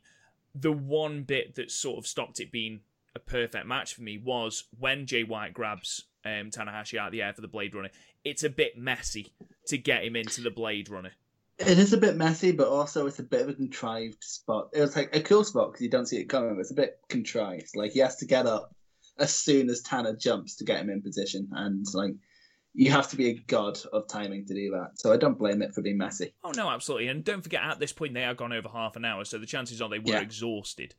the 0.53 0.71
one 0.71 1.23
bit 1.23 1.55
that 1.55 1.71
sort 1.71 1.97
of 1.97 2.07
stopped 2.07 2.39
it 2.39 2.51
being 2.51 2.81
a 3.15 3.19
perfect 3.19 3.65
match 3.65 3.93
for 3.93 4.01
me 4.01 4.17
was 4.17 4.65
when 4.79 5.05
Jay 5.05 5.23
White 5.23 5.53
grabs 5.53 6.05
um, 6.25 6.49
Tanahashi 6.49 6.97
out 6.97 7.07
of 7.07 7.11
the 7.11 7.21
air 7.21 7.33
for 7.33 7.41
the 7.41 7.47
Blade 7.47 7.75
Runner. 7.75 7.89
It's 8.23 8.43
a 8.43 8.49
bit 8.49 8.77
messy 8.77 9.33
to 9.67 9.77
get 9.77 10.03
him 10.03 10.15
into 10.15 10.41
the 10.41 10.51
Blade 10.51 10.89
Runner. 10.89 11.11
It 11.57 11.77
is 11.77 11.93
a 11.93 11.97
bit 11.97 12.15
messy, 12.15 12.51
but 12.51 12.67
also 12.67 13.05
it's 13.05 13.19
a 13.19 13.23
bit 13.23 13.41
of 13.41 13.49
a 13.49 13.53
contrived 13.53 14.23
spot. 14.23 14.69
It 14.73 14.81
was 14.81 14.95
like 14.95 15.15
a 15.15 15.21
cool 15.21 15.43
spot 15.43 15.71
because 15.71 15.83
you 15.83 15.89
don't 15.89 16.07
see 16.07 16.17
it 16.17 16.29
coming, 16.29 16.55
but 16.55 16.61
it's 16.61 16.71
a 16.71 16.75
bit 16.75 16.99
contrived. 17.07 17.75
Like 17.75 17.91
he 17.91 17.99
has 17.99 18.15
to 18.17 18.25
get 18.25 18.47
up 18.47 18.73
as 19.19 19.35
soon 19.35 19.69
as 19.69 19.81
Tana 19.81 20.15
jumps 20.15 20.55
to 20.57 20.63
get 20.63 20.79
him 20.79 20.89
in 20.89 21.01
position, 21.01 21.49
and 21.51 21.85
like 21.93 22.13
you 22.73 22.91
have 22.91 23.09
to 23.09 23.17
be 23.17 23.29
a 23.29 23.33
god 23.47 23.77
of 23.91 24.07
timing 24.07 24.45
to 24.45 24.53
do 24.53 24.71
that. 24.71 24.91
So 24.95 25.11
I 25.11 25.17
don't 25.17 25.37
blame 25.37 25.61
it 25.61 25.73
for 25.73 25.81
being 25.81 25.97
messy. 25.97 26.33
Oh 26.43 26.51
no, 26.55 26.69
absolutely. 26.69 27.07
And 27.09 27.23
don't 27.23 27.41
forget, 27.41 27.61
at 27.63 27.79
this 27.79 27.91
point, 27.93 28.13
they 28.13 28.23
are 28.23 28.33
gone 28.33 28.53
over 28.53 28.69
half 28.69 28.95
an 28.95 29.05
hour, 29.05 29.25
so 29.25 29.37
the 29.37 29.45
chances 29.45 29.81
are 29.81 29.89
they 29.89 29.99
were 29.99 30.13
Yeah. 30.13 30.21
exhausted. 30.21 30.95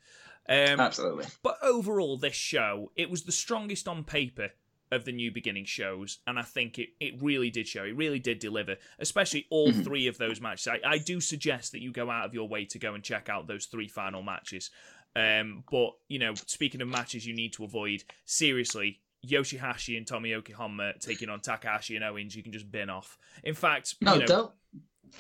Um, 0.49 0.81
Absolutely. 0.81 1.27
But 1.43 1.59
overall, 1.63 2.17
this 2.17 2.35
show, 2.35 2.91
it 2.97 3.09
was 3.09 3.23
the 3.23 3.33
strongest 3.33 3.87
on 3.87 4.03
paper 4.03 4.51
of 4.91 5.05
the 5.05 5.13
new 5.13 5.31
beginning 5.31 5.65
shows, 5.65 6.19
and 6.27 6.39
I 6.39 6.43
think 6.43 6.79
it, 6.79 6.91
it 7.01 7.23
really 7.23 7.49
did 7.49 7.67
show. 7.69 7.85
It 7.85 7.97
really 7.97 8.19
did 8.19 8.41
deliver, 8.41 8.77
especially 8.99 9.47
all 9.51 9.73
three 9.73 10.07
of 10.09 10.19
those 10.19 10.41
matches. 10.41 10.69
I, 10.69 10.81
I 10.85 10.99
do 10.99 11.21
suggest 11.21 11.73
that 11.73 11.81
you 11.81 11.93
go 11.93 12.11
out 12.11 12.27
of 12.27 12.35
your 12.35 12.49
way 12.49 12.67
to 12.67 12.79
go 12.79 12.93
and 12.93 13.03
check 13.03 13.29
out 13.31 13.47
those 13.47 13.67
three 13.67 13.89
final 13.89 14.23
matches. 14.23 14.71
Um, 15.15 15.65
but, 15.71 15.93
you 16.09 16.19
know, 16.19 16.35
speaking 16.35 16.83
of 16.83 16.89
matches 16.89 17.27
you 17.27 17.35
need 17.35 17.53
to 17.55 17.65
avoid, 17.65 18.03
seriously, 18.25 19.01
Yoshihashi 19.27 19.97
and 19.97 20.07
Tomoaki 20.07 20.53
Honma 20.55 20.99
taking 21.01 21.29
on 21.29 21.41
Takahashi 21.41 21.97
and 21.97 22.05
Owens, 22.05 22.35
you 22.35 22.43
can 22.43 22.53
just 22.53 22.71
bin 22.71 22.91
off. 22.91 23.19
In 23.45 23.55
fact, 23.55 23.97
No, 24.01 24.15
you 24.15 24.21
know, 24.21 24.27
don't 24.27 24.53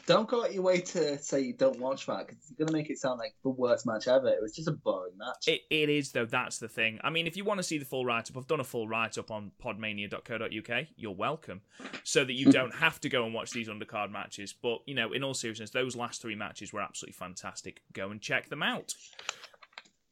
don't 0.06 0.28
go 0.28 0.44
out 0.44 0.52
your 0.52 0.62
way 0.62 0.80
to 0.80 1.18
say 1.18 1.40
you 1.40 1.52
don't 1.52 1.78
watch 1.78 2.06
that 2.06 2.26
because 2.26 2.50
you're 2.50 2.66
gonna 2.66 2.76
make 2.76 2.90
it 2.90 2.98
sound 2.98 3.18
like 3.18 3.34
the 3.42 3.50
worst 3.50 3.86
match 3.86 4.08
ever. 4.08 4.28
It 4.28 4.40
was 4.40 4.54
just 4.54 4.68
a 4.68 4.72
boring 4.72 5.16
match. 5.16 5.46
It, 5.46 5.62
it 5.70 5.88
is 5.88 6.12
though. 6.12 6.24
That's 6.24 6.58
the 6.58 6.68
thing. 6.68 6.98
I 7.04 7.10
mean, 7.10 7.26
if 7.26 7.36
you 7.36 7.44
want 7.44 7.58
to 7.58 7.62
see 7.62 7.78
the 7.78 7.84
full 7.84 8.04
write 8.04 8.30
up, 8.30 8.36
I've 8.36 8.46
done 8.46 8.60
a 8.60 8.64
full 8.64 8.88
write 8.88 9.18
up 9.18 9.30
on 9.30 9.52
podmania.co.uk. 9.62 10.86
You're 10.96 11.14
welcome, 11.14 11.60
so 12.04 12.24
that 12.24 12.32
you 12.32 12.46
don't 12.52 12.74
have 12.74 13.00
to 13.02 13.08
go 13.08 13.24
and 13.24 13.34
watch 13.34 13.50
these 13.50 13.68
undercard 13.68 14.10
matches. 14.10 14.54
But 14.60 14.78
you 14.86 14.94
know, 14.94 15.12
in 15.12 15.22
all 15.22 15.34
seriousness, 15.34 15.70
those 15.70 15.94
last 15.94 16.22
three 16.22 16.34
matches 16.34 16.72
were 16.72 16.80
absolutely 16.80 17.14
fantastic. 17.14 17.82
Go 17.92 18.10
and 18.10 18.20
check 18.20 18.48
them 18.48 18.62
out. 18.62 18.94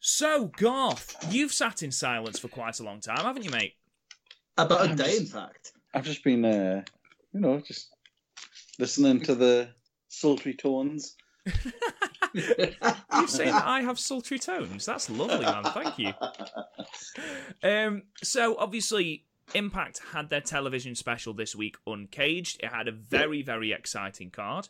So, 0.03 0.47
Garth, 0.57 1.14
you've 1.30 1.53
sat 1.53 1.82
in 1.82 1.93
silence 1.93 2.38
for 2.38 2.49
quite 2.49 2.80
a 2.80 2.82
long 2.82 3.01
time, 3.01 3.18
haven't 3.18 3.45
you, 3.45 3.51
mate? 3.51 3.74
About 4.66 4.86
a 4.86 4.90
I'm 4.90 4.96
day, 4.96 5.16
in 5.16 5.26
fact. 5.26 5.72
I've 5.94 6.04
just 6.04 6.22
been, 6.22 6.44
uh, 6.44 6.82
you 7.32 7.40
know, 7.40 7.61
just 7.61 7.88
listening 8.78 9.20
to 9.22 9.34
the 9.34 9.68
sultry 10.08 10.54
tones. 10.54 11.16
You 12.32 13.26
say 13.26 13.46
that 13.46 13.64
I 13.66 13.80
have 13.82 13.98
sultry 13.98 14.38
tones. 14.38 14.86
That's 14.86 15.11
lovely, 15.11 15.44
man. 15.44 15.64
Thank 15.64 15.98
you. 15.98 16.12
Um, 17.62 18.02
so 18.22 18.56
obviously, 18.56 19.24
Impact 19.54 20.00
had 20.12 20.30
their 20.30 20.40
television 20.40 20.94
special 20.94 21.34
this 21.34 21.56
week, 21.56 21.76
Uncaged. 21.86 22.61
It 22.62 22.68
had 22.72 22.88
a 22.88 22.92
very, 22.92 23.42
very 23.42 23.72
exciting 23.72 24.30
card. 24.30 24.68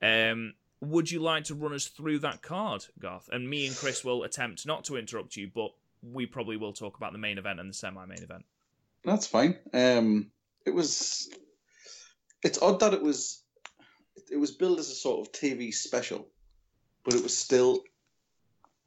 Um, 0.00 0.54
would 0.80 1.10
you 1.10 1.20
like 1.20 1.44
to 1.44 1.54
run 1.54 1.74
us 1.74 1.86
through 1.86 2.20
that 2.20 2.42
card, 2.42 2.86
Garth? 2.98 3.28
And 3.30 3.48
me 3.48 3.66
and 3.66 3.76
Chris 3.76 4.04
will 4.04 4.22
attempt 4.24 4.66
not 4.66 4.84
to 4.84 4.96
interrupt 4.96 5.36
you, 5.36 5.50
but 5.54 5.72
we 6.02 6.26
probably 6.26 6.56
will 6.56 6.72
talk 6.72 6.96
about 6.96 7.12
the 7.12 7.18
main 7.18 7.38
event 7.38 7.60
and 7.60 7.68
the 7.70 7.74
semi-main 7.74 8.22
event. 8.22 8.44
That's 9.04 9.26
fine. 9.26 9.58
Um, 9.72 10.30
it 10.64 10.70
was. 10.70 11.28
It's 12.42 12.60
odd 12.62 12.80
that 12.80 12.94
it 12.94 13.02
was. 13.02 13.42
It 14.30 14.36
was 14.36 14.52
billed 14.52 14.78
as 14.78 14.90
a 14.90 14.94
sort 14.94 15.26
of 15.26 15.32
TV 15.32 15.72
special, 15.74 16.28
but 17.04 17.14
it 17.14 17.22
was 17.22 17.36
still 17.36 17.80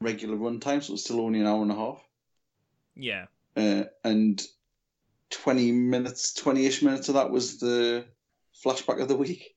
regular 0.01 0.37
runtime, 0.37 0.81
so 0.83 0.91
it 0.91 0.93
was 0.93 1.03
still 1.03 1.21
only 1.21 1.39
an 1.39 1.47
hour 1.47 1.61
and 1.61 1.71
a 1.71 1.75
half. 1.75 2.01
Yeah, 2.95 3.25
Uh, 3.57 3.83
and 4.03 4.41
twenty 5.29 5.71
minutes, 5.71 6.33
twenty-ish 6.33 6.81
minutes 6.81 7.09
of 7.09 7.15
that 7.15 7.29
was 7.29 7.59
the 7.59 8.05
flashback 8.63 9.01
of 9.01 9.07
the 9.09 9.17
week. 9.17 9.55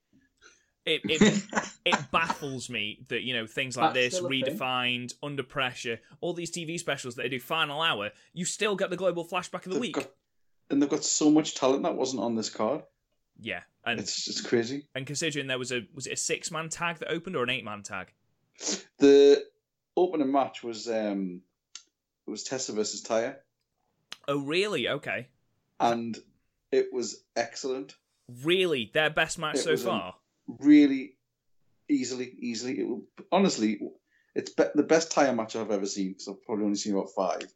it 0.85 1.03
it, 1.05 1.43
it 1.85 2.11
baffles 2.11 2.69
me 2.69 2.99
that 3.09 3.23
you 3.23 3.35
know 3.35 3.47
things 3.47 3.77
like 3.77 3.95
That's 3.95 4.07
this, 4.07 4.15
still 4.17 4.27
a 4.27 4.29
thing? 4.31 4.43
redefined, 4.45 5.15
under 5.23 5.43
pressure, 5.45 6.01
all 6.21 6.33
these 6.35 6.51
TV 6.51 6.79
specials 6.79 7.15
that 7.15 7.23
they 7.23 7.29
do 7.29 7.41
final 7.41 7.81
hour, 7.81 8.11
you 8.33 8.45
still 8.45 8.75
get 8.75 8.91
the 8.91 8.97
global 8.97 9.25
flashback 9.25 9.65
of 9.67 9.73
the 9.73 9.79
They've 9.79 9.81
week. 9.81 10.09
And 10.71 10.81
they've 10.83 10.89
got 10.89 11.05
so 11.05 11.31
much 11.31 11.55
talent 11.55 11.83
that 11.85 11.97
wasn't 11.97 12.23
on 12.23 12.35
this 12.35 12.51
card. 12.51 12.83
Yeah, 13.41 13.63
and 13.85 14.01
It's 14.01 14.27
it's 14.29 14.41
crazy. 14.41 14.87
and 14.95 15.07
considering 15.07 15.47
there 15.47 15.59
was 15.59 15.73
a 15.73 15.83
was 15.95 16.07
it 16.07 16.15
a 16.15 16.17
six 16.17 16.51
man 16.51 16.69
tag 16.69 16.99
that 16.99 17.11
opened 17.11 17.37
or 17.37 17.43
an 17.45 17.51
eight 17.51 17.65
man 17.65 17.83
tag? 17.83 18.13
The 18.99 19.45
opening 19.97 20.33
match 20.33 20.63
was 20.65 20.89
um, 20.89 21.43
it 22.27 22.31
was 22.31 22.43
Tessa 22.45 22.73
versus 22.73 23.03
Taya, 23.03 23.37
Oh 24.27 24.41
really? 24.41 24.89
Okay, 24.89 25.29
and 25.79 26.19
it 26.73 26.93
was 26.93 27.23
excellent. 27.37 27.95
really 28.43 28.91
their 28.93 29.11
best 29.11 29.39
match 29.39 29.57
It 29.57 29.63
so 29.63 29.77
far. 29.77 30.15
Really, 30.59 31.15
easily, 31.89 32.35
easily. 32.41 32.81
It, 32.81 32.99
honestly, 33.31 33.79
it's 34.35 34.51
be- 34.51 34.65
the 34.75 34.83
best 34.83 35.13
Taya 35.13 35.35
match 35.35 35.57
I've 35.57 35.71
ever 35.71 35.87
seen 35.87 36.09
because 36.11 36.29
I've 36.29 36.43
probably 36.43 36.65
only 36.65 36.77
seen 36.77 36.95
about 36.95 37.11
five. 37.11 37.53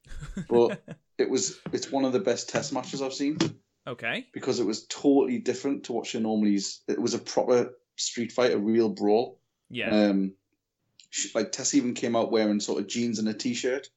But 0.49 0.83
it 1.19 1.29
was 1.29 1.59
it's 1.73 1.91
one 1.91 2.05
of 2.05 2.13
the 2.13 2.21
best 2.21 2.49
test 2.49 2.73
matches 2.73 3.03
I've 3.03 3.15
seen 3.15 3.39
okay, 3.87 4.27
because 4.33 4.61
it 4.61 4.67
was 4.67 4.87
totally 4.87 5.39
different 5.39 5.85
to 5.85 5.93
what 5.93 6.07
she 6.07 6.19
normally 6.21 6.55
is. 6.55 6.81
It 6.89 7.01
was 7.01 7.15
a 7.15 7.19
proper 7.19 7.75
street 7.97 8.33
fight, 8.33 8.53
a 8.53 8.59
real 8.59 8.89
brawl. 8.89 9.39
yeah, 9.71 9.91
Um, 9.91 10.35
she, 11.11 11.31
like 11.35 11.53
Tess 11.53 11.75
even 11.75 11.95
came 11.95 12.17
out 12.17 12.33
wearing 12.33 12.61
sort 12.61 12.81
of 12.81 12.89
jeans 12.89 13.19
and 13.19 13.29
a 13.29 13.35
t-shirt. 13.35 13.89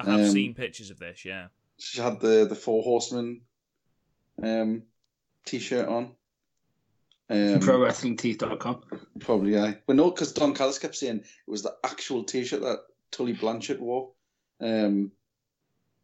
I 0.00 0.10
have 0.10 0.20
um, 0.26 0.30
seen 0.30 0.54
pictures 0.54 0.90
of 0.90 0.98
this. 0.98 1.24
Yeah, 1.24 1.48
She 1.78 2.00
had 2.00 2.20
the 2.20 2.46
the 2.46 2.54
four 2.54 2.82
horsemen 2.82 3.42
um, 4.42 4.82
t-shirt 5.44 5.88
on. 5.88 6.14
Um, 7.30 7.60
ProWrestlingTees.com. 7.60 8.82
Probably, 9.20 9.52
yeah. 9.52 9.74
But 9.86 9.96
no, 9.96 10.10
because 10.10 10.32
Don 10.32 10.54
Callis 10.54 10.78
kept 10.78 10.96
saying 10.96 11.16
it 11.18 11.50
was 11.50 11.62
the 11.62 11.74
actual 11.84 12.24
T-shirt 12.24 12.62
that 12.62 12.78
Tully 13.10 13.32
Blanchard 13.34 13.80
wore 13.80 14.10
um, 14.60 15.10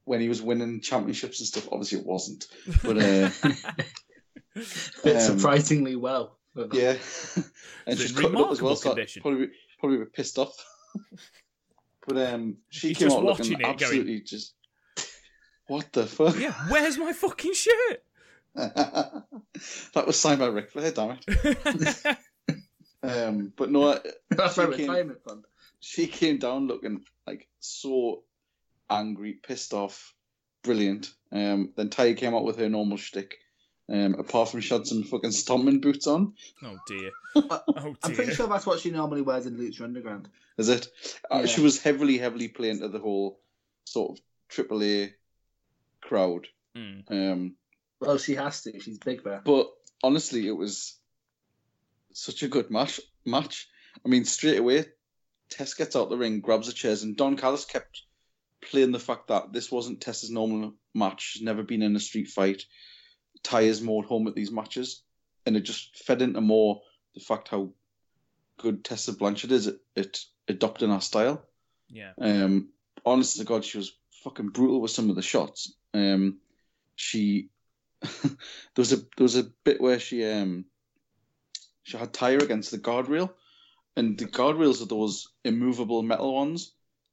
when 0.04 0.20
he 0.20 0.28
was 0.28 0.42
winning 0.42 0.80
championships 0.82 1.40
and 1.40 1.46
stuff. 1.46 1.68
Obviously, 1.72 2.00
it 2.00 2.06
wasn't. 2.06 2.46
But 2.82 2.98
uh, 2.98 3.28
Fits 4.54 5.28
Um, 5.30 5.38
surprisingly 5.38 5.96
well. 5.96 6.38
yeah, 6.72 6.90
and 7.36 7.44
It's 7.86 8.02
she's 8.02 8.10
in 8.16 8.22
cut 8.22 8.30
it 8.32 8.36
up 8.40 8.50
as 8.52 8.62
well. 8.62 8.76
So 8.76 8.90
condition. 8.90 9.22
probably 9.22 9.48
probably 9.80 9.96
a 9.96 10.00
bit 10.00 10.12
pissed 10.12 10.38
off. 10.38 10.54
but 12.06 12.16
um, 12.18 12.58
she 12.68 12.88
He's 12.88 12.98
came 12.98 13.08
just 13.08 13.16
out 13.16 13.24
watching 13.24 13.44
looking 13.46 13.58
it 13.60 13.62
going- 13.62 13.74
absolutely 13.74 14.20
just. 14.20 14.54
What 15.66 15.90
the 15.94 16.06
fuck? 16.06 16.38
yeah, 16.38 16.52
where's 16.68 16.98
my 16.98 17.12
fucking 17.14 17.54
shirt? 17.54 18.03
that 18.54 20.06
was 20.06 20.18
signed 20.18 20.38
by 20.40 20.46
Ric 20.46 20.70
Flair, 20.70 20.90
damn 20.92 21.18
it. 21.26 22.06
Um, 23.02 23.52
but 23.54 23.70
no, 23.70 23.98
That's 24.30 24.56
my 24.56 24.64
She 24.64 24.76
came- 24.78 24.88
retirement 24.88 25.18
fund. 25.28 25.44
she 25.80 26.06
came 26.06 26.38
down 26.38 26.68
looking 26.68 27.02
like 27.26 27.46
so 27.60 28.22
angry, 28.88 29.34
pissed 29.34 29.74
off, 29.74 30.14
brilliant. 30.62 31.12
Um, 31.30 31.74
then 31.76 31.90
Ty 31.90 32.14
came 32.14 32.34
out 32.34 32.44
with 32.44 32.56
her 32.58 32.70
normal 32.70 32.96
shtick. 32.96 33.36
Um, 33.92 34.14
apart 34.14 34.48
from 34.48 34.60
she 34.62 34.72
had 34.72 34.86
some 34.86 35.02
fucking 35.02 35.32
stomping 35.32 35.82
boots 35.82 36.06
on. 36.06 36.32
oh 36.62 36.78
dear. 36.86 37.10
Oh 37.36 37.94
I'm 38.02 38.14
pretty 38.14 38.32
sure 38.32 38.46
that's 38.46 38.64
what 38.64 38.80
she 38.80 38.90
normally 38.90 39.20
wears 39.20 39.44
in 39.44 39.58
Lucha 39.58 39.82
Underground. 39.82 40.30
Is 40.56 40.70
it? 40.70 40.88
Uh, 41.30 41.40
Yeah. 41.40 41.46
She 41.46 41.60
was 41.60 41.82
heavily, 41.82 42.16
heavily 42.16 42.48
playing 42.48 42.80
to 42.80 42.88
the 42.88 43.00
whole 43.00 43.38
sort 43.84 44.18
of 44.18 44.24
AAA 44.50 45.12
crowd. 46.00 46.46
Mm. 46.74 47.10
Um, 47.10 47.54
Well, 48.00 48.18
she 48.18 48.34
has 48.34 48.62
to. 48.62 48.78
She's 48.80 48.98
big 48.98 49.24
there. 49.24 49.40
but 49.44 49.72
honestly, 50.02 50.46
it 50.46 50.56
was 50.56 50.98
such 52.12 52.42
a 52.42 52.48
good 52.48 52.70
match. 52.70 53.00
Match. 53.24 53.68
I 54.04 54.08
mean, 54.08 54.24
straight 54.24 54.58
away, 54.58 54.86
Tess 55.50 55.74
gets 55.74 55.96
out 55.96 56.10
the 56.10 56.16
ring, 56.16 56.40
grabs 56.40 56.66
the 56.66 56.72
chairs, 56.72 57.02
and 57.02 57.16
Don 57.16 57.36
Callis 57.36 57.64
kept 57.64 58.02
playing 58.60 58.92
the 58.92 58.98
fact 58.98 59.28
that 59.28 59.52
this 59.52 59.70
wasn't 59.70 60.00
Tess's 60.00 60.30
normal 60.30 60.74
match. 60.94 61.22
She's 61.22 61.42
never 61.42 61.62
been 61.62 61.82
in 61.82 61.96
a 61.96 62.00
street 62.00 62.28
fight. 62.28 62.64
Ty 63.42 63.62
is 63.62 63.82
more 63.82 64.02
at 64.02 64.08
home 64.08 64.26
at 64.26 64.34
these 64.34 64.50
matches, 64.50 65.02
and 65.46 65.56
it 65.56 65.60
just 65.60 66.04
fed 66.04 66.22
into 66.22 66.40
more 66.40 66.82
the 67.14 67.20
fact 67.20 67.48
how 67.48 67.70
good 68.58 68.84
Tessa 68.84 69.12
Blanchard 69.12 69.52
is 69.52 69.66
at, 69.66 69.76
at 69.96 70.20
adopting 70.48 70.90
our 70.90 71.00
style. 71.00 71.44
Yeah. 71.88 72.12
Um, 72.20 72.70
honest 73.04 73.38
to 73.38 73.44
God, 73.44 73.64
she 73.64 73.78
was 73.78 73.96
fucking 74.22 74.48
brutal 74.48 74.80
with 74.80 74.90
some 74.90 75.10
of 75.10 75.16
the 75.16 75.22
shots. 75.22 75.72
Um, 75.92 76.38
she 76.96 77.50
there 78.22 78.36
was 78.76 78.92
a 78.92 78.96
there 78.96 79.06
was 79.20 79.36
a 79.36 79.44
bit 79.64 79.80
where 79.80 79.98
she 79.98 80.24
um 80.24 80.64
she 81.82 81.96
had 81.96 82.12
Taya 82.12 82.42
against 82.42 82.70
the 82.70 82.78
guardrail, 82.78 83.30
and 83.96 84.18
the 84.18 84.26
guardrails 84.26 84.82
are 84.82 84.86
those 84.86 85.28
immovable 85.44 86.02
metal 86.02 86.34
ones, 86.34 86.72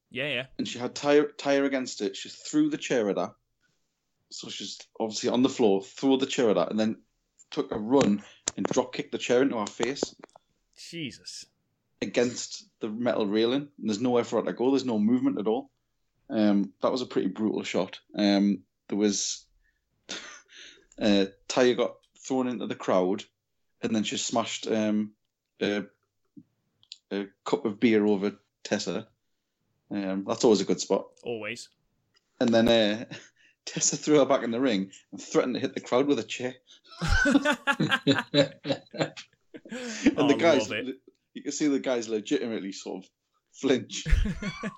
Yeah, 0.09 0.27
yeah. 0.29 0.45
and 0.57 0.67
she 0.67 0.79
had 0.79 0.95
Taya 0.95 1.25
Taya 1.37 1.65
against 1.65 2.01
it. 2.01 2.15
She 2.15 2.29
threw 2.29 2.69
the 2.69 2.77
chair 2.77 3.09
at 3.09 3.17
her, 3.17 3.33
so 4.29 4.49
she's 4.49 4.79
obviously 4.99 5.29
on 5.29 5.43
the 5.43 5.49
floor, 5.49 5.81
threw 5.81 6.17
the 6.17 6.25
chair 6.25 6.49
at 6.51 6.57
her, 6.57 6.67
and 6.69 6.79
then 6.79 6.97
took 7.49 7.71
a 7.71 7.77
run 7.77 8.23
and 8.57 8.65
drop 8.65 8.93
kicked 8.93 9.11
the 9.11 9.17
chair 9.17 9.41
into 9.41 9.57
her 9.57 9.65
face 9.67 10.15
Jesus. 10.77 11.45
against 12.01 12.65
the 12.79 12.89
metal 12.89 13.25
railing. 13.27 13.67
And 13.77 13.89
there's 13.89 14.01
nowhere 14.01 14.23
for 14.23 14.39
it 14.39 14.45
to 14.45 14.53
go. 14.53 14.71
There's 14.71 14.85
no 14.85 14.97
movement 14.99 15.37
at 15.39 15.47
all. 15.47 15.69
Um, 16.29 16.71
that 16.81 16.91
was 16.91 17.01
a 17.01 17.05
pretty 17.05 17.27
brutal 17.27 17.63
shot. 17.63 17.99
Um, 18.15 18.59
there 18.87 18.97
was 18.97 19.45
uh, 21.01 21.25
Taya 21.49 21.75
got 21.75 21.95
thrown 22.17 22.47
into 22.47 22.67
the 22.67 22.75
crowd, 22.75 23.23
and 23.81 23.95
then 23.95 24.03
she 24.03 24.17
smashed 24.17 24.67
um, 24.67 25.11
a, 25.61 25.83
a 27.11 27.25
cup 27.43 27.65
of 27.65 27.79
beer 27.79 28.05
over 28.05 28.33
Tessa. 28.63 29.07
Um, 29.89 30.25
that's 30.27 30.43
always 30.43 30.61
a 30.61 30.65
good 30.65 30.79
spot. 30.79 31.07
Always. 31.23 31.69
And 32.39 32.49
then 32.49 32.67
uh, 32.67 33.05
Tessa 33.65 33.97
threw 33.97 34.19
her 34.19 34.25
back 34.25 34.43
in 34.43 34.51
the 34.51 34.61
ring 34.61 34.91
and 35.11 35.21
threatened 35.21 35.55
to 35.55 35.59
hit 35.59 35.73
the 35.73 35.81
crowd 35.81 36.07
with 36.07 36.19
a 36.19 36.23
chair. 36.23 36.55
And 39.71 40.17
Oh, 40.17 40.27
the 40.27 40.35
guys, 40.35 40.69
you 41.33 41.43
can 41.43 41.51
see 41.51 41.67
the 41.67 41.79
guys 41.79 42.09
legitimately 42.09 42.71
sort 42.71 43.03
of 43.03 43.09
flinch. 43.53 44.05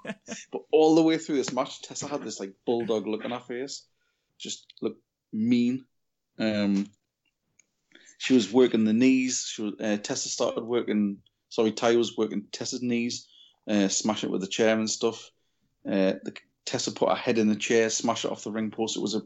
but 0.51 0.61
all 0.71 0.95
the 0.95 1.03
way 1.03 1.17
through 1.17 1.37
this 1.37 1.53
match, 1.53 1.81
Tessa 1.81 2.07
had 2.07 2.23
this 2.23 2.39
like 2.39 2.53
bulldog 2.65 3.07
look 3.07 3.25
on 3.25 3.31
her 3.31 3.39
face, 3.39 3.85
just 4.37 4.71
looked 4.81 5.01
mean. 5.31 5.85
Um, 6.39 6.89
she 8.17 8.33
was 8.33 8.51
working 8.51 8.85
the 8.85 8.93
knees. 8.93 9.45
She 9.47 9.63
was, 9.63 9.73
uh, 9.79 9.97
Tessa 9.97 10.29
started 10.29 10.63
working. 10.63 11.17
Sorry, 11.49 11.71
Ty 11.71 11.97
was 11.97 12.17
working 12.17 12.45
Tessa's 12.51 12.81
knees, 12.81 13.27
uh, 13.67 13.87
smash 13.87 14.23
it 14.23 14.31
with 14.31 14.41
the 14.41 14.47
chair 14.47 14.77
and 14.77 14.89
stuff. 14.89 15.31
Uh, 15.85 16.13
the, 16.23 16.33
Tessa 16.65 16.91
put 16.91 17.09
her 17.09 17.15
head 17.15 17.37
in 17.37 17.49
the 17.49 17.55
chair, 17.55 17.89
smash 17.89 18.25
it 18.25 18.31
off 18.31 18.43
the 18.43 18.51
ring 18.51 18.71
post. 18.71 18.97
It 18.97 19.01
was 19.01 19.15
a 19.15 19.21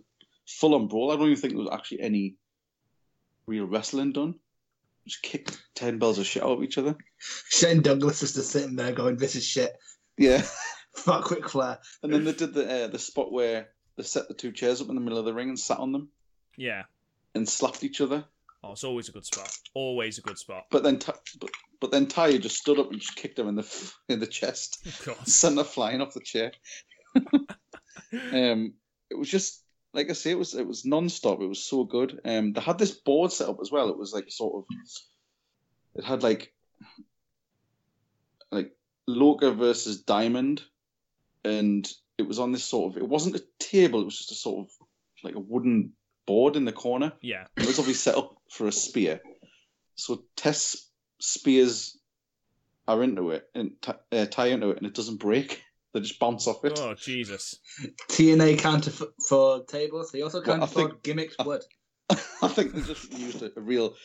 full 0.48 0.76
on 0.76 0.88
brawl. 0.88 1.12
I 1.12 1.16
don't 1.16 1.28
even 1.28 1.38
think 1.38 1.54
there 1.54 1.64
was 1.64 1.72
actually 1.72 2.02
any 2.02 2.36
real 3.46 3.66
wrestling 3.66 4.12
done. 4.12 4.36
Just 5.06 5.22
kicked 5.22 5.58
ten 5.76 6.00
bells 6.00 6.20
of 6.20 6.26
shit 6.26 6.44
out 6.44 6.58
of 6.58 6.64
each 6.64 6.78
other. 6.78 6.96
Shane 7.50 7.82
Douglas 7.82 8.24
is 8.24 8.34
just 8.34 8.52
sitting 8.52 8.76
there 8.76 8.92
going, 8.92 9.16
"This 9.16 9.36
is 9.36 9.46
shit." 9.46 9.78
Yeah. 10.18 10.42
Fuck 10.96 11.26
quick 11.26 11.48
flair. 11.48 11.78
And 12.02 12.12
then 12.12 12.26
they 12.26 12.34
did 12.34 12.54
the 12.54 12.86
uh, 12.86 12.88
the 12.88 13.00
spot 13.00 13.32
where 13.32 13.70
they 13.96 14.04
set 14.04 14.28
the 14.28 14.34
two 14.34 14.52
chairs 14.52 14.82
up 14.82 14.90
in 14.90 14.96
the 14.96 15.02
middle 15.02 15.20
of 15.20 15.26
the 15.26 15.34
ring 15.34 15.50
and 15.50 15.60
sat 15.60 15.78
on 15.78 15.92
them 15.92 16.10
yeah. 16.58 16.84
And 17.38 17.48
slapped 17.48 17.84
each 17.84 18.02
other. 18.02 18.26
Oh, 18.64 18.72
it's 18.72 18.84
always 18.84 19.08
a 19.08 19.12
good 19.12 19.26
spot. 19.26 19.56
Always 19.74 20.18
a 20.18 20.22
good 20.22 20.38
spot. 20.38 20.66
But 20.72 20.84
then, 20.84 21.00
but, 21.40 21.50
but 21.80 21.92
then 21.92 22.08
Ty 22.08 22.38
just 22.40 22.58
stood 22.58 22.80
up 22.80 22.92
and 22.92 23.00
just 23.00 23.16
kicked 23.16 23.40
him 23.40 23.48
in 23.48 23.56
the 23.56 23.94
in 24.10 24.20
the 24.20 24.28
chest, 24.28 24.86
sent 25.28 25.58
her 25.58 25.64
flying 25.64 26.02
off 26.02 26.14
the 26.14 26.20
chair. 26.20 26.52
um, 27.16 28.74
it 29.10 29.18
was 29.18 29.30
just 29.30 29.64
like 29.94 30.10
I 30.10 30.14
say, 30.14 30.32
it 30.32 30.38
was 30.38 30.54
it 30.54 30.68
was 30.68 30.86
non-stop. 30.86 31.42
It 31.42 31.48
was 31.48 31.64
so 31.64 31.84
good. 31.84 32.20
Um, 32.26 32.54
they 32.54 32.62
had 32.62 32.78
this 32.78 32.92
board 32.92 33.32
set 33.32 33.50
up 33.50 33.60
as 33.62 33.72
well. 33.72 33.90
It 33.90 33.98
was 33.98 34.14
like 34.14 34.30
sort 34.30 34.56
of, 34.56 34.66
it 35.96 36.04
had 36.04 36.24
like, 36.24 36.54
like 38.52 38.76
Loka 39.10 39.56
versus 39.56 40.02
Diamond, 40.02 40.62
and 41.46 41.88
it 42.18 42.28
was 42.28 42.40
on 42.40 42.52
this 42.52 42.64
sort 42.64 42.92
of. 42.92 43.02
It 43.02 43.08
wasn't 43.08 43.38
a 43.38 43.44
table. 43.60 44.02
It 44.02 44.06
was 44.06 44.18
just 44.18 44.32
a 44.32 44.36
sort 44.36 44.68
of 44.68 44.72
like 45.24 45.36
a 45.36 45.40
wooden 45.40 45.94
board 46.28 46.56
in 46.56 46.66
the 46.66 46.72
corner. 46.72 47.14
Yeah. 47.22 47.46
It 47.56 47.66
was 47.66 47.80
obviously 47.80 47.94
set 47.96 48.16
up 48.16 48.36
for 48.52 48.68
a 48.68 48.72
spear. 48.72 49.20
So 49.96 50.24
Tess 50.36 50.90
spears 51.20 51.98
are 52.88 53.02
into 53.02 53.32
it 53.32 53.50
and 53.56 53.72
t- 53.82 53.92
uh, 54.12 54.26
tie 54.28 54.48
into 54.48 54.70
it, 54.70 54.78
and 54.78 54.86
it 54.86 54.94
doesn't 54.94 55.18
break. 55.20 55.64
They 55.94 56.02
just 56.02 56.20
bounce 56.20 56.48
off 56.48 56.64
it. 56.66 56.78
Oh, 56.80 56.94
Jesus. 56.94 57.56
TNA 58.10 58.60
can't 58.60 58.86
aff- 58.86 59.02
afford 59.20 59.68
tables. 59.70 60.12
They 60.12 60.22
also 60.22 60.42
can't 60.42 60.60
Well, 60.60 60.68
I 60.68 60.72
afford 60.72 60.92
think- 60.92 61.04
gimmicks 61.04 61.36
I- 61.40 61.44
wood. 61.44 61.64
I 62.12 62.48
think 62.50 62.74
they 62.74 62.82
just 62.82 63.12
used 63.18 63.42
a, 63.42 63.52
a 63.58 63.62
real 63.62 63.96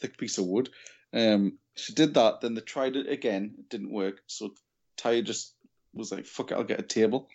thick 0.00 0.16
piece 0.16 0.38
of 0.38 0.46
wood. 0.46 0.70
Um, 1.12 1.58
she 1.74 1.92
did 1.92 2.14
that, 2.14 2.40
then 2.40 2.54
they 2.54 2.60
tried 2.62 2.94
it 2.96 3.08
again. 3.10 3.56
It 3.58 3.68
didn't 3.68 3.92
work. 3.92 4.20
So 4.26 4.54
Ty 4.96 5.20
just 5.22 5.54
was 5.92 6.12
like, 6.12 6.24
"Fuck 6.24 6.52
it, 6.52 6.54
I'll 6.54 6.64
get 6.64 6.78
a 6.80 6.84
table." 6.84 7.28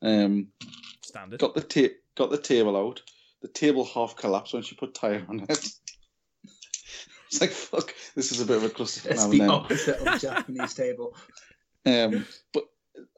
Um, 0.00 0.48
Standard. 1.02 1.38
got 1.38 1.54
the 1.54 1.60
ta- 1.60 1.94
got 2.16 2.30
the 2.30 2.38
table 2.38 2.74
out. 2.76 3.02
The 3.42 3.48
table 3.48 3.84
half 3.84 4.16
collapsed 4.16 4.54
when 4.54 4.62
she 4.62 4.76
put 4.76 4.94
Taya 4.94 5.28
on 5.28 5.46
it. 5.48 5.68
It's 7.32 7.40
like, 7.40 7.50
"Fuck, 7.50 7.94
this 8.14 8.30
is 8.30 8.42
a 8.42 8.44
bit 8.44 8.58
of 8.58 8.64
a 8.64 8.68
cluster." 8.68 9.08
It's 9.08 9.20
now 9.20 9.24
and 9.24 9.32
the 9.32 9.38
then. 9.38 9.50
opposite 9.50 10.06
of 10.06 10.20
Japanese 10.20 10.74
table. 10.74 11.16
Um, 11.86 12.26
but 12.52 12.64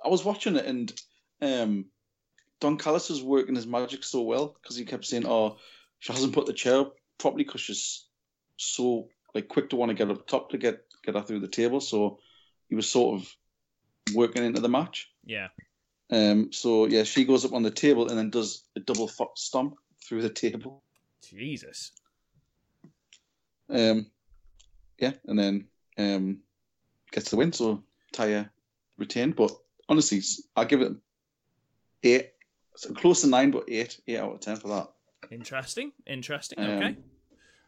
I 0.04 0.08
was 0.08 0.24
watching 0.24 0.54
it, 0.54 0.66
and 0.66 0.92
um, 1.42 1.86
Don 2.60 2.78
Callis 2.78 3.10
was 3.10 3.24
working 3.24 3.56
his 3.56 3.66
magic 3.66 4.04
so 4.04 4.22
well 4.22 4.56
because 4.62 4.76
he 4.76 4.84
kept 4.84 5.04
saying, 5.04 5.26
"Oh, 5.26 5.56
she 5.98 6.12
hasn't 6.12 6.32
put 6.32 6.46
the 6.46 6.52
chair 6.52 6.78
up 6.78 6.94
properly 7.18 7.42
because 7.42 7.62
she's 7.62 8.06
so 8.56 9.08
like 9.34 9.48
quick 9.48 9.70
to 9.70 9.76
want 9.76 9.90
to 9.90 9.94
get 9.94 10.08
up 10.08 10.28
top 10.28 10.50
to 10.50 10.58
get 10.58 10.84
get 11.04 11.16
her 11.16 11.22
through 11.22 11.40
the 11.40 11.48
table." 11.48 11.80
So 11.80 12.20
he 12.68 12.76
was 12.76 12.88
sort 12.88 13.20
of 13.20 13.28
working 14.14 14.44
into 14.44 14.60
the 14.60 14.68
match. 14.68 15.10
Yeah. 15.24 15.48
Um, 16.10 16.52
so 16.52 16.86
yeah, 16.86 17.02
she 17.02 17.24
goes 17.24 17.44
up 17.44 17.52
on 17.52 17.64
the 17.64 17.70
table 17.72 18.08
and 18.08 18.16
then 18.16 18.30
does 18.30 18.64
a 18.76 18.80
double 18.80 19.08
foot 19.08 19.30
stomp 19.36 19.74
through 20.04 20.22
the 20.22 20.28
table. 20.30 20.82
Jesus. 21.22 21.92
Um, 23.70 24.06
yeah, 24.98 25.12
and 25.26 25.38
then 25.38 25.66
um, 25.98 26.38
gets 27.10 27.30
the 27.30 27.36
win. 27.36 27.52
So 27.52 27.82
Taya 28.12 28.50
retained, 28.98 29.36
but 29.36 29.50
honestly, 29.88 30.20
I 30.54 30.64
give 30.64 30.82
it 30.82 30.92
eight. 32.02 32.30
So 32.76 32.92
close 32.92 33.22
to 33.22 33.28
nine, 33.28 33.50
but 33.50 33.64
eight, 33.68 34.00
eight 34.06 34.18
out 34.18 34.34
of 34.34 34.40
ten 34.40 34.56
for 34.56 34.68
that. 34.68 34.88
Interesting. 35.30 35.92
Interesting. 36.06 36.58
Um, 36.58 36.70
Okay. 36.70 36.96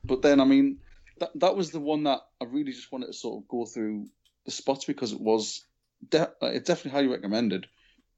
But 0.05 0.23
then, 0.23 0.41
I 0.41 0.45
mean, 0.45 0.79
that 1.19 1.31
that 1.37 1.57
was 1.57 1.71
the 1.71 1.81
one 1.81 2.05
that 2.05 2.21
I 2.41 2.45
really 2.45 2.73
just 2.73 2.93
wanted 2.93 3.07
to 3.07 3.13
sort 3.13 3.43
of 3.43 3.49
go 3.49 3.65
through 3.65 4.09
the 4.45 4.51
spots 4.51 4.85
because 4.85 5.13
it 5.13 5.21
was 5.21 5.65
de- 6.11 6.31
it's 6.43 6.67
definitely 6.67 6.93
highly 6.93 7.09
recommended. 7.09 7.67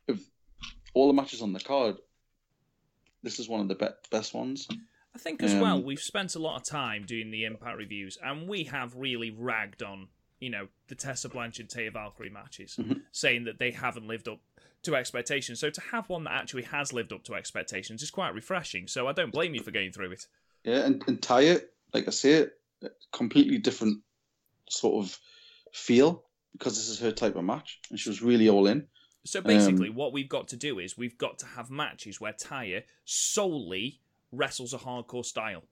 If 0.07 0.21
all 0.95 1.07
the 1.07 1.15
matches 1.15 1.43
on 1.43 1.53
the 1.53 1.61
card, 1.61 1.97
this 3.23 3.39
is 3.39 3.49
one 3.49 3.61
of 3.61 3.69
the 3.69 3.75
be- 3.75 3.87
best 4.11 4.35
ones. 4.35 4.69
I 5.15 5.19
think 5.19 5.43
as 5.43 5.55
well, 5.55 5.77
Um, 5.79 5.85
we've 5.85 6.01
spent 6.01 6.35
a 6.35 6.39
lot 6.39 6.57
of 6.57 6.65
time 6.65 7.05
doing 7.05 7.31
the 7.31 7.45
Impact 7.45 7.77
reviews, 7.77 8.17
and 8.23 8.47
we 8.49 8.65
have 8.65 8.95
really 8.95 9.31
ragged 9.31 9.83
on, 9.83 10.09
you 10.39 10.51
know, 10.51 10.69
the 10.87 10.95
Tessa 10.95 11.29
Blanchard 11.29 11.69
Taya 11.69 11.93
Valkyrie 11.93 12.31
matches, 12.31 12.77
Mhm. 12.77 13.03
saying 13.11 13.45
that 13.45 13.59
they 13.59 13.71
haven't 13.73 14.07
lived 14.07 14.29
up 14.29 14.41
to 14.83 14.95
expectations. 14.95 15.59
So 15.59 15.71
to 15.71 15.81
have 15.81 16.09
one 16.09 16.25
that 16.25 16.35
actually 16.35 16.63
has 16.65 16.93
lived 16.93 17.13
up 17.13 17.25
to 17.25 17.35
expectations 17.35 18.03
is 18.03 18.11
quite 18.11 18.33
refreshing. 18.35 18.87
So 18.87 19.09
I 19.09 19.13
don't 19.13 19.31
blame 19.33 19.55
you 19.55 19.63
for 19.63 19.73
going 19.73 19.91
through 19.93 20.13
it. 20.13 20.27
Yeah, 20.63 20.85
and, 20.87 21.03
and 21.09 21.21
Taya, 21.21 21.63
like 21.93 22.07
I 22.07 22.11
say, 22.11 22.33
it. 22.35 22.55
completely 23.11 23.59
different 23.59 24.05
sort 24.71 25.05
of 25.05 25.19
feel 25.73 26.25
because 26.53 26.77
this 26.77 26.89
is 26.89 27.01
her 27.01 27.11
type 27.11 27.35
of 27.35 27.45
match, 27.45 27.81
and 27.91 27.99
she 27.99 28.09
was 28.09 28.23
really 28.23 28.49
all 28.49 28.69
in. 28.69 28.87
So 29.29 29.41
basically, 29.41 29.89
Um, 29.89 29.95
what 29.95 30.13
we've 30.13 30.29
got 30.29 30.49
to 30.49 30.57
do 30.57 30.79
is 30.79 30.97
we've 30.97 31.19
got 31.19 31.39
to 31.41 31.47
have 31.47 31.71
matches 31.71 32.21
where 32.21 32.33
Taya 32.33 32.85
solely 33.05 34.01
wrestles 34.33 34.73
a 34.75 34.79
hardcore 34.79 35.25
style. 35.25 35.65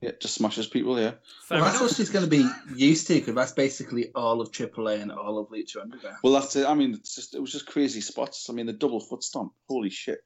Yeah, 0.00 0.10
just 0.20 0.34
smashes 0.34 0.66
people. 0.66 0.98
Yeah, 0.98 1.12
Fair 1.44 1.60
well, 1.60 1.64
that's 1.64 1.80
what 1.80 1.94
she's 1.94 2.10
going 2.10 2.24
to 2.24 2.30
be 2.30 2.44
used 2.74 3.06
to 3.06 3.14
because 3.14 3.36
that's 3.36 3.52
basically 3.52 4.10
all 4.14 4.40
of 4.40 4.50
AAA 4.50 5.00
and 5.00 5.12
all 5.12 5.38
of 5.38 5.48
Lucha 5.50 5.80
Underground. 5.80 6.16
well, 6.24 6.32
that's 6.32 6.56
it. 6.56 6.66
I 6.66 6.74
mean, 6.74 6.94
it's 6.94 7.14
just 7.14 7.34
it 7.36 7.40
was 7.40 7.52
just 7.52 7.66
crazy 7.66 8.00
spots. 8.00 8.50
I 8.50 8.52
mean, 8.52 8.66
the 8.66 8.72
double 8.72 8.98
foot 8.98 9.22
stomp, 9.22 9.52
holy 9.68 9.90
shit, 9.90 10.20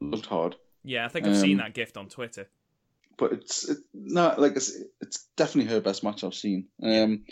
looked 0.00 0.26
hard. 0.26 0.54
Yeah, 0.84 1.04
I 1.04 1.08
think 1.08 1.26
I've 1.26 1.36
seen 1.36 1.58
um, 1.58 1.66
that 1.66 1.74
gift 1.74 1.96
on 1.96 2.08
Twitter. 2.08 2.48
but 3.16 3.32
it's 3.32 3.68
it, 3.68 3.78
no 3.92 4.32
like 4.38 4.52
it's, 4.54 4.78
it's 5.00 5.26
definitely 5.36 5.72
her 5.72 5.80
best 5.80 6.04
match 6.04 6.22
I've 6.22 6.34
seen. 6.34 6.66
Um, 6.80 7.24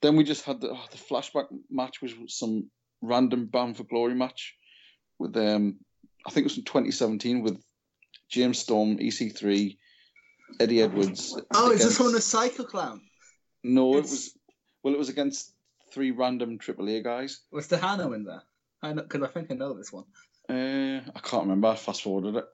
then 0.00 0.16
we 0.16 0.24
just 0.24 0.44
had 0.44 0.60
the, 0.60 0.70
oh, 0.70 0.84
the 0.90 0.98
flashback 0.98 1.46
match, 1.70 2.02
which 2.02 2.16
was 2.18 2.34
some 2.34 2.70
random 3.00 3.46
Bound 3.46 3.76
for 3.76 3.84
Glory 3.84 4.14
match 4.14 4.54
with 5.18 5.36
um, 5.36 5.78
I 6.26 6.30
think 6.30 6.44
it 6.44 6.50
was 6.50 6.58
in 6.58 6.64
2017 6.64 7.42
with 7.42 7.62
James 8.28 8.58
Storm, 8.58 8.98
EC3, 8.98 9.76
Eddie 10.60 10.82
Edwards. 10.82 11.40
Oh, 11.54 11.70
is 11.70 11.78
this 11.78 11.84
against- 11.86 12.00
one 12.00 12.12
with 12.14 12.24
Psycho 12.24 12.64
Clown? 12.64 13.00
No, 13.64 13.96
it 13.96 14.02
was 14.02 14.36
well, 14.82 14.94
it 14.94 14.98
was 14.98 15.08
against 15.08 15.54
three 15.92 16.10
random 16.10 16.58
AAA 16.58 17.02
guys. 17.02 17.40
Was 17.50 17.68
Texano 17.68 18.14
in 18.14 18.24
there? 18.24 18.42
I 18.82 18.92
know 18.92 19.02
because 19.02 19.22
I 19.22 19.26
think 19.28 19.50
I 19.50 19.54
know 19.54 19.74
this 19.74 19.92
one. 19.92 20.04
Uh, 20.48 21.00
I 21.14 21.20
can't 21.20 21.42
remember. 21.42 21.68
I 21.68 21.74
fast 21.74 22.02
forwarded 22.02 22.36
it. 22.36 22.44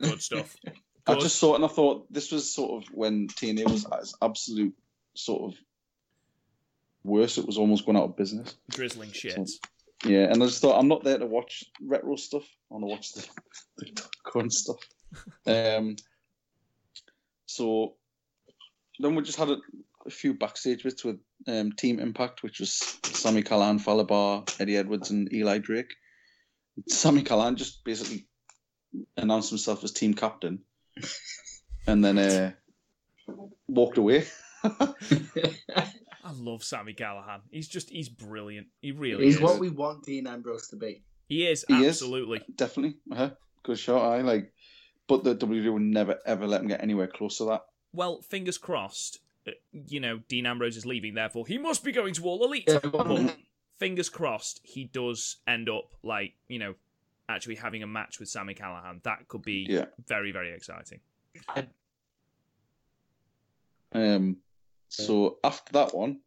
Good 0.00 0.22
stuff. 0.22 0.54
I 1.06 1.14
just 1.14 1.36
saw 1.36 1.52
it 1.52 1.56
and 1.56 1.64
I 1.64 1.68
thought 1.68 2.12
this 2.12 2.30
was 2.30 2.54
sort 2.54 2.82
of 2.82 2.88
when 2.92 3.26
TNA 3.28 3.70
was 3.70 3.86
at 3.86 4.00
its 4.00 4.14
absolute 4.22 4.74
sort 5.14 5.52
of 5.52 5.58
worst. 7.02 7.38
It 7.38 7.46
was 7.46 7.58
almost 7.58 7.86
going 7.86 7.96
out 7.96 8.04
of 8.04 8.16
business. 8.16 8.56
drizzling 8.70 9.10
shits. 9.10 9.52
Yeah, 10.04 10.30
and 10.30 10.42
I 10.42 10.46
just 10.46 10.62
thought 10.62 10.78
I'm 10.78 10.88
not 10.88 11.04
there 11.04 11.18
to 11.18 11.26
watch 11.26 11.64
retro 11.82 12.16
stuff. 12.16 12.44
I 12.70 12.74
want 12.74 12.84
to 12.84 12.88
watch 12.88 13.12
the, 13.12 13.26
the 13.78 14.02
current 14.24 14.52
stuff. 14.52 14.78
Um, 15.46 15.96
so 17.46 17.94
then 18.98 19.14
we 19.14 19.22
just 19.22 19.38
had 19.38 19.50
a, 19.50 19.58
a 20.06 20.10
few 20.10 20.32
backstage 20.32 20.84
bits 20.84 21.04
with 21.04 21.18
um, 21.46 21.72
Team 21.72 22.00
Impact, 22.00 22.42
which 22.42 22.60
was 22.60 22.98
Sami 23.04 23.42
Callihan, 23.42 23.78
Falabar, 23.78 24.48
Eddie 24.60 24.78
Edwards, 24.78 25.10
and 25.10 25.32
Eli 25.32 25.58
Drake. 25.58 25.94
Sami 26.88 27.22
Callihan 27.22 27.56
just 27.56 27.84
basically 27.84 28.26
announced 29.18 29.50
himself 29.50 29.84
as 29.84 29.92
team 29.92 30.14
captain, 30.14 30.60
and 31.86 32.02
then 32.02 32.18
uh, 32.18 32.52
walked 33.68 33.98
away. 33.98 34.24
I 36.24 36.32
love 36.32 36.62
Sami 36.62 36.92
Callihan. 36.94 37.40
He's 37.50 37.68
just 37.68 37.90
he's 37.90 38.08
brilliant. 38.08 38.66
He 38.80 38.92
really 38.92 39.24
He's 39.24 39.36
is. 39.36 39.40
what 39.40 39.58
we 39.58 39.70
want 39.70 40.04
Dean 40.04 40.26
Ambrose 40.26 40.68
to 40.68 40.76
be. 40.76 41.02
He 41.28 41.46
is 41.46 41.64
He 41.68 41.84
is. 41.84 41.96
absolutely. 42.02 42.42
Definitely, 42.56 42.96
uh-huh. 43.10 43.30
good 43.62 43.78
shot. 43.78 44.02
I 44.12 44.20
like, 44.22 44.52
but 45.06 45.24
the 45.24 45.34
WWE 45.34 45.72
would 45.72 45.82
never 45.82 46.18
ever 46.26 46.46
let 46.46 46.60
him 46.60 46.68
get 46.68 46.82
anywhere 46.82 47.06
close 47.06 47.38
to 47.38 47.44
that. 47.46 47.62
Well, 47.92 48.20
fingers 48.22 48.58
crossed. 48.58 49.18
uh, 49.46 49.52
You 49.72 50.00
know, 50.00 50.20
Dean 50.28 50.46
Ambrose 50.46 50.76
is 50.76 50.84
leaving, 50.86 51.14
therefore 51.14 51.46
he 51.46 51.56
must 51.58 51.82
be 51.84 51.92
going 51.92 52.14
to 52.14 52.24
All 52.24 52.44
Elite. 52.44 52.64
Yeah, 52.68 52.78
But 52.80 53.36
fingers 53.78 54.08
crossed, 54.10 54.60
he 54.62 54.84
does 54.84 55.36
end 55.46 55.68
up 55.70 55.94
like 56.02 56.34
you 56.48 56.58
know, 56.58 56.74
actually 57.28 57.54
having 57.56 57.82
a 57.82 57.86
match 57.86 58.18
with 58.20 58.28
Sami 58.28 58.54
Callihan. 58.54 59.02
That 59.04 59.26
could 59.28 59.42
be 59.42 59.66
Yeah. 59.68 59.86
very 60.06 60.32
very 60.32 60.52
exciting. 60.52 61.00
Um, 63.92 64.36
so 64.90 65.38
after 65.42 65.72
that 65.72 65.94
one, 65.94 66.20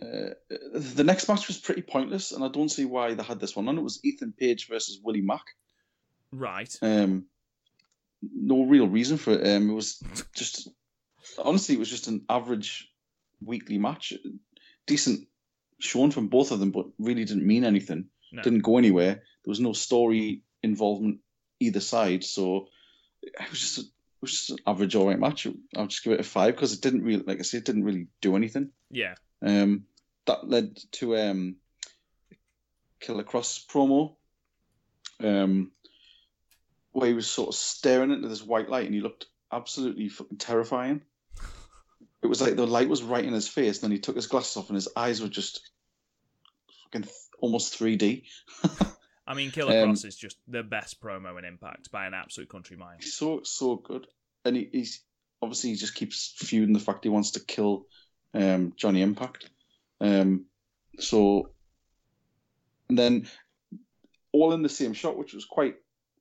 uh, 0.00 0.34
the 0.74 1.04
next 1.04 1.28
match 1.28 1.48
was 1.48 1.58
pretty 1.58 1.82
pointless, 1.82 2.32
and 2.32 2.44
I 2.44 2.48
don't 2.48 2.68
see 2.68 2.84
why 2.84 3.14
they 3.14 3.22
had 3.22 3.40
this 3.40 3.56
one 3.56 3.68
on. 3.68 3.78
It 3.78 3.82
was 3.82 4.00
Ethan 4.04 4.32
Page 4.38 4.68
versus 4.68 5.00
Willie 5.02 5.22
Mack. 5.22 5.44
Right. 6.30 6.74
Um, 6.82 7.26
no 8.22 8.64
real 8.64 8.86
reason 8.86 9.16
for 9.16 9.32
it. 9.32 9.46
Um, 9.46 9.70
it 9.70 9.74
was 9.74 10.02
just 10.34 10.68
honestly, 11.42 11.74
it 11.74 11.78
was 11.78 11.90
just 11.90 12.08
an 12.08 12.24
average 12.28 12.88
weekly 13.44 13.78
match. 13.78 14.12
Decent 14.86 15.26
shown 15.80 16.10
from 16.10 16.28
both 16.28 16.50
of 16.50 16.60
them, 16.60 16.70
but 16.70 16.86
really 16.98 17.24
didn't 17.24 17.46
mean 17.46 17.64
anything. 17.64 18.06
No. 18.32 18.42
Didn't 18.42 18.60
go 18.60 18.78
anywhere. 18.78 19.14
There 19.14 19.50
was 19.50 19.60
no 19.60 19.72
story 19.72 20.42
involvement 20.62 21.20
either 21.60 21.80
side, 21.80 22.24
so 22.24 22.68
it 23.22 23.50
was 23.50 23.60
just 23.60 23.90
was 24.20 24.32
just 24.32 24.50
an 24.50 24.58
average 24.66 24.94
all 24.94 25.08
right 25.08 25.18
match. 25.18 25.46
I'll 25.76 25.86
just 25.86 26.02
give 26.02 26.12
it 26.12 26.20
a 26.20 26.24
five 26.24 26.54
because 26.54 26.72
it 26.72 26.80
didn't 26.80 27.02
really, 27.04 27.22
like 27.22 27.38
I 27.38 27.42
said, 27.42 27.58
it 27.58 27.64
didn't 27.64 27.84
really 27.84 28.08
do 28.20 28.36
anything. 28.36 28.70
Yeah. 28.90 29.14
Um, 29.42 29.84
that 30.26 30.48
led 30.48 30.78
to 30.92 31.16
um, 31.16 31.56
Killer 33.00 33.24
Kross 33.24 33.64
promo, 33.66 34.16
um, 35.22 35.70
where 36.92 37.08
he 37.08 37.14
was 37.14 37.30
sort 37.30 37.48
of 37.48 37.54
staring 37.54 38.10
into 38.10 38.28
this 38.28 38.42
white 38.42 38.68
light 38.68 38.86
and 38.86 38.94
he 38.94 39.00
looked 39.00 39.26
absolutely 39.52 40.08
fucking 40.08 40.38
terrifying. 40.38 41.02
It 42.20 42.26
was 42.26 42.40
like 42.40 42.56
the 42.56 42.66
light 42.66 42.88
was 42.88 43.04
right 43.04 43.24
in 43.24 43.32
his 43.32 43.46
face, 43.46 43.76
and 43.76 43.84
then 43.84 43.92
he 43.92 44.00
took 44.00 44.16
his 44.16 44.26
glasses 44.26 44.56
off 44.56 44.70
and 44.70 44.74
his 44.74 44.88
eyes 44.96 45.22
were 45.22 45.28
just 45.28 45.70
fucking 46.82 47.02
th- 47.02 47.14
almost 47.40 47.78
3D. 47.78 48.24
I 49.28 49.34
mean, 49.34 49.50
Killer 49.50 49.82
Um, 49.82 49.90
Kross 49.90 50.06
is 50.06 50.16
just 50.16 50.38
the 50.48 50.62
best 50.62 51.02
promo 51.02 51.38
in 51.38 51.44
Impact 51.44 51.90
by 51.92 52.06
an 52.06 52.14
absolute 52.14 52.48
country 52.48 52.78
mile. 52.78 52.96
He's 52.98 53.14
so 53.14 53.42
so 53.44 53.76
good, 53.76 54.06
and 54.46 54.56
he, 54.56 54.70
he's 54.72 55.02
obviously 55.42 55.70
he 55.70 55.76
just 55.76 55.94
keeps 55.94 56.32
feuding 56.38 56.72
the 56.72 56.80
fact 56.80 57.04
he 57.04 57.10
wants 57.10 57.32
to 57.32 57.44
kill 57.44 57.86
um, 58.32 58.72
Johnny 58.74 59.02
Impact. 59.02 59.50
Um, 60.00 60.46
so, 60.98 61.50
and 62.88 62.98
then 62.98 63.28
all 64.32 64.54
in 64.54 64.62
the 64.62 64.68
same 64.70 64.94
shot, 64.94 65.18
which 65.18 65.34
was 65.34 65.44
quite 65.44 65.76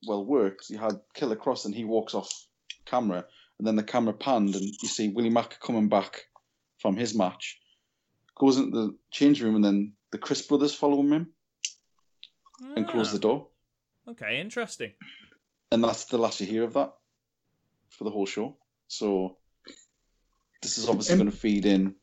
well 0.05 0.25
worked. 0.25 0.69
You 0.69 0.77
had 0.77 0.99
Killer 1.13 1.37
Kross, 1.37 1.65
and 1.65 1.73
he 1.73 1.85
walks 1.85 2.13
off 2.13 2.29
camera, 2.85 3.23
and 3.57 3.65
then 3.65 3.77
the 3.77 3.83
camera 3.83 4.13
panned, 4.13 4.53
and 4.53 4.65
you 4.65 4.89
see 4.89 5.07
Willie 5.07 5.29
Mack 5.29 5.61
coming 5.61 5.87
back 5.87 6.25
from 6.79 6.97
his 6.97 7.15
match, 7.15 7.57
goes 8.35 8.57
into 8.57 8.71
the 8.71 8.97
change 9.11 9.41
room, 9.41 9.55
and 9.55 9.63
then 9.63 9.93
the 10.11 10.17
Crist 10.17 10.49
brothers 10.49 10.75
following 10.75 11.09
him 11.09 11.33
and 12.61 12.87
close 12.87 13.09
Ah, 13.09 13.13
the 13.13 13.19
door. 13.19 13.47
Okay, 14.07 14.39
interesting. 14.39 14.93
and 15.71 15.83
that's 15.83 16.05
the 16.05 16.17
last 16.17 16.39
you 16.39 16.47
hear 16.47 16.63
of 16.63 16.73
that 16.73 16.93
for 17.89 18.03
the 18.05 18.09
whole 18.09 18.25
show. 18.25 18.57
So 18.87 19.37
this 20.61 20.77
is 20.77 20.87
obviously 20.87 21.13
Um, 21.13 21.19
going 21.19 21.31
to 21.31 21.37
feed 21.37 21.65
in 21.65 21.95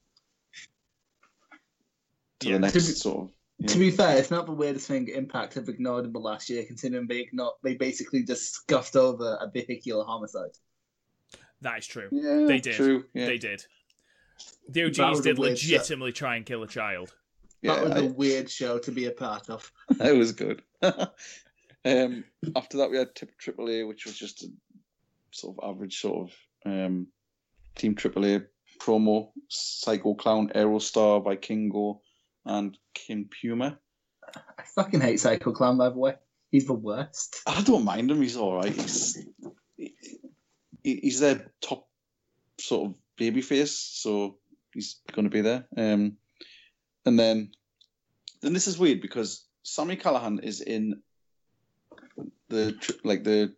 to 2.40 2.46
Yeah. 2.48 2.52
the 2.54 2.58
next 2.60 2.72
To 2.74 2.78
be- 2.80 2.84
sort 2.86 3.28
of. 3.28 3.34
Yeah. 3.58 3.66
To 3.68 3.78
be 3.78 3.90
fair, 3.90 4.18
it's 4.18 4.30
not 4.30 4.46
the 4.46 4.52
weirdest 4.52 4.88
thing 4.88 5.08
Impact 5.08 5.54
have 5.54 5.68
ignored 5.68 6.04
in 6.04 6.12
the 6.12 6.18
last 6.20 6.50
year, 6.50 6.64
considering 6.66 7.06
they 7.06 7.20
ignored, 7.20 7.54
they 7.62 7.74
basically 7.76 8.24
just 8.24 8.52
scuffed 8.52 8.96
over 8.96 9.38
a 9.40 9.48
vehicular 9.48 10.04
homicide. 10.04 10.50
That 11.60 11.78
is 11.78 11.86
true. 11.86 12.08
Yeah, 12.12 12.46
They 12.46 12.60
did. 12.60 12.74
True. 12.74 13.06
Yeah. 13.14 13.26
They 13.26 13.38
did. 13.38 13.64
The 14.68 14.90
That 14.90 15.00
OGs 15.00 15.20
did 15.20 15.38
weird 15.38 15.58
shot. 15.58 15.70
legitimately 15.70 16.12
try 16.12 16.36
and 16.36 16.44
kill 16.44 16.62
a 16.64 16.66
child. 16.66 17.14
Yeah, 17.62 17.76
that 17.76 17.84
was 17.84 17.92
I- 17.92 17.98
a 18.00 18.12
weird 18.12 18.50
show 18.50 18.78
to 18.80 18.92
be 18.92 19.06
a 19.06 19.12
part 19.12 19.48
of. 19.48 19.72
it 20.00 20.16
was 20.16 20.32
good. 20.32 20.62
um, 20.82 22.24
after 22.56 22.78
that, 22.78 22.90
we 22.90 22.96
had 22.96 23.14
Tip 23.14 23.30
AAA, 23.40 23.86
which 23.86 24.06
was 24.06 24.16
just 24.16 24.42
a 24.44 24.48
sort 25.30 25.56
of 25.58 25.70
average 25.70 26.00
sort 26.00 26.30
of 26.30 26.36
um, 26.70 27.06
Team 27.76 27.94
AAA 27.94 28.46
promo. 28.80 29.30
Psycho 29.48 30.14
Clown, 30.14 30.50
Aerostar, 30.54 31.24
Vikingo, 31.24 32.00
and 32.44 32.76
Kim 32.94 33.28
Puma. 33.28 33.78
I 34.34 34.62
fucking 34.74 35.00
hate 35.00 35.20
Psycho 35.20 35.52
Clown, 35.52 35.78
by 35.78 35.90
the 35.90 35.98
way. 35.98 36.14
He's 36.50 36.66
the 36.66 36.72
worst. 36.72 37.40
I 37.46 37.62
don't 37.62 37.84
mind 37.84 38.10
him. 38.10 38.22
He's 38.22 38.36
all 38.36 38.54
right. 38.56 38.72
He's 38.72 39.24
he- 39.76 39.94
he's 41.00 41.20
their 41.20 41.50
top 41.60 41.88
sort 42.58 42.90
of 42.90 42.94
baby 43.16 43.40
face, 43.42 43.76
so 43.76 44.38
he's 44.72 45.00
going 45.12 45.24
to 45.24 45.30
be 45.30 45.40
there. 45.40 45.66
Um, 45.76 46.16
and 47.06 47.18
then 47.18 47.52
then 48.40 48.52
this 48.52 48.66
is 48.68 48.78
weird 48.78 49.00
because 49.00 49.44
Sami 49.64 49.96
Callihan 49.96 50.44
is 50.44 50.60
in 50.60 51.00
the 52.48 52.76
like 53.02 53.24
the 53.24 53.54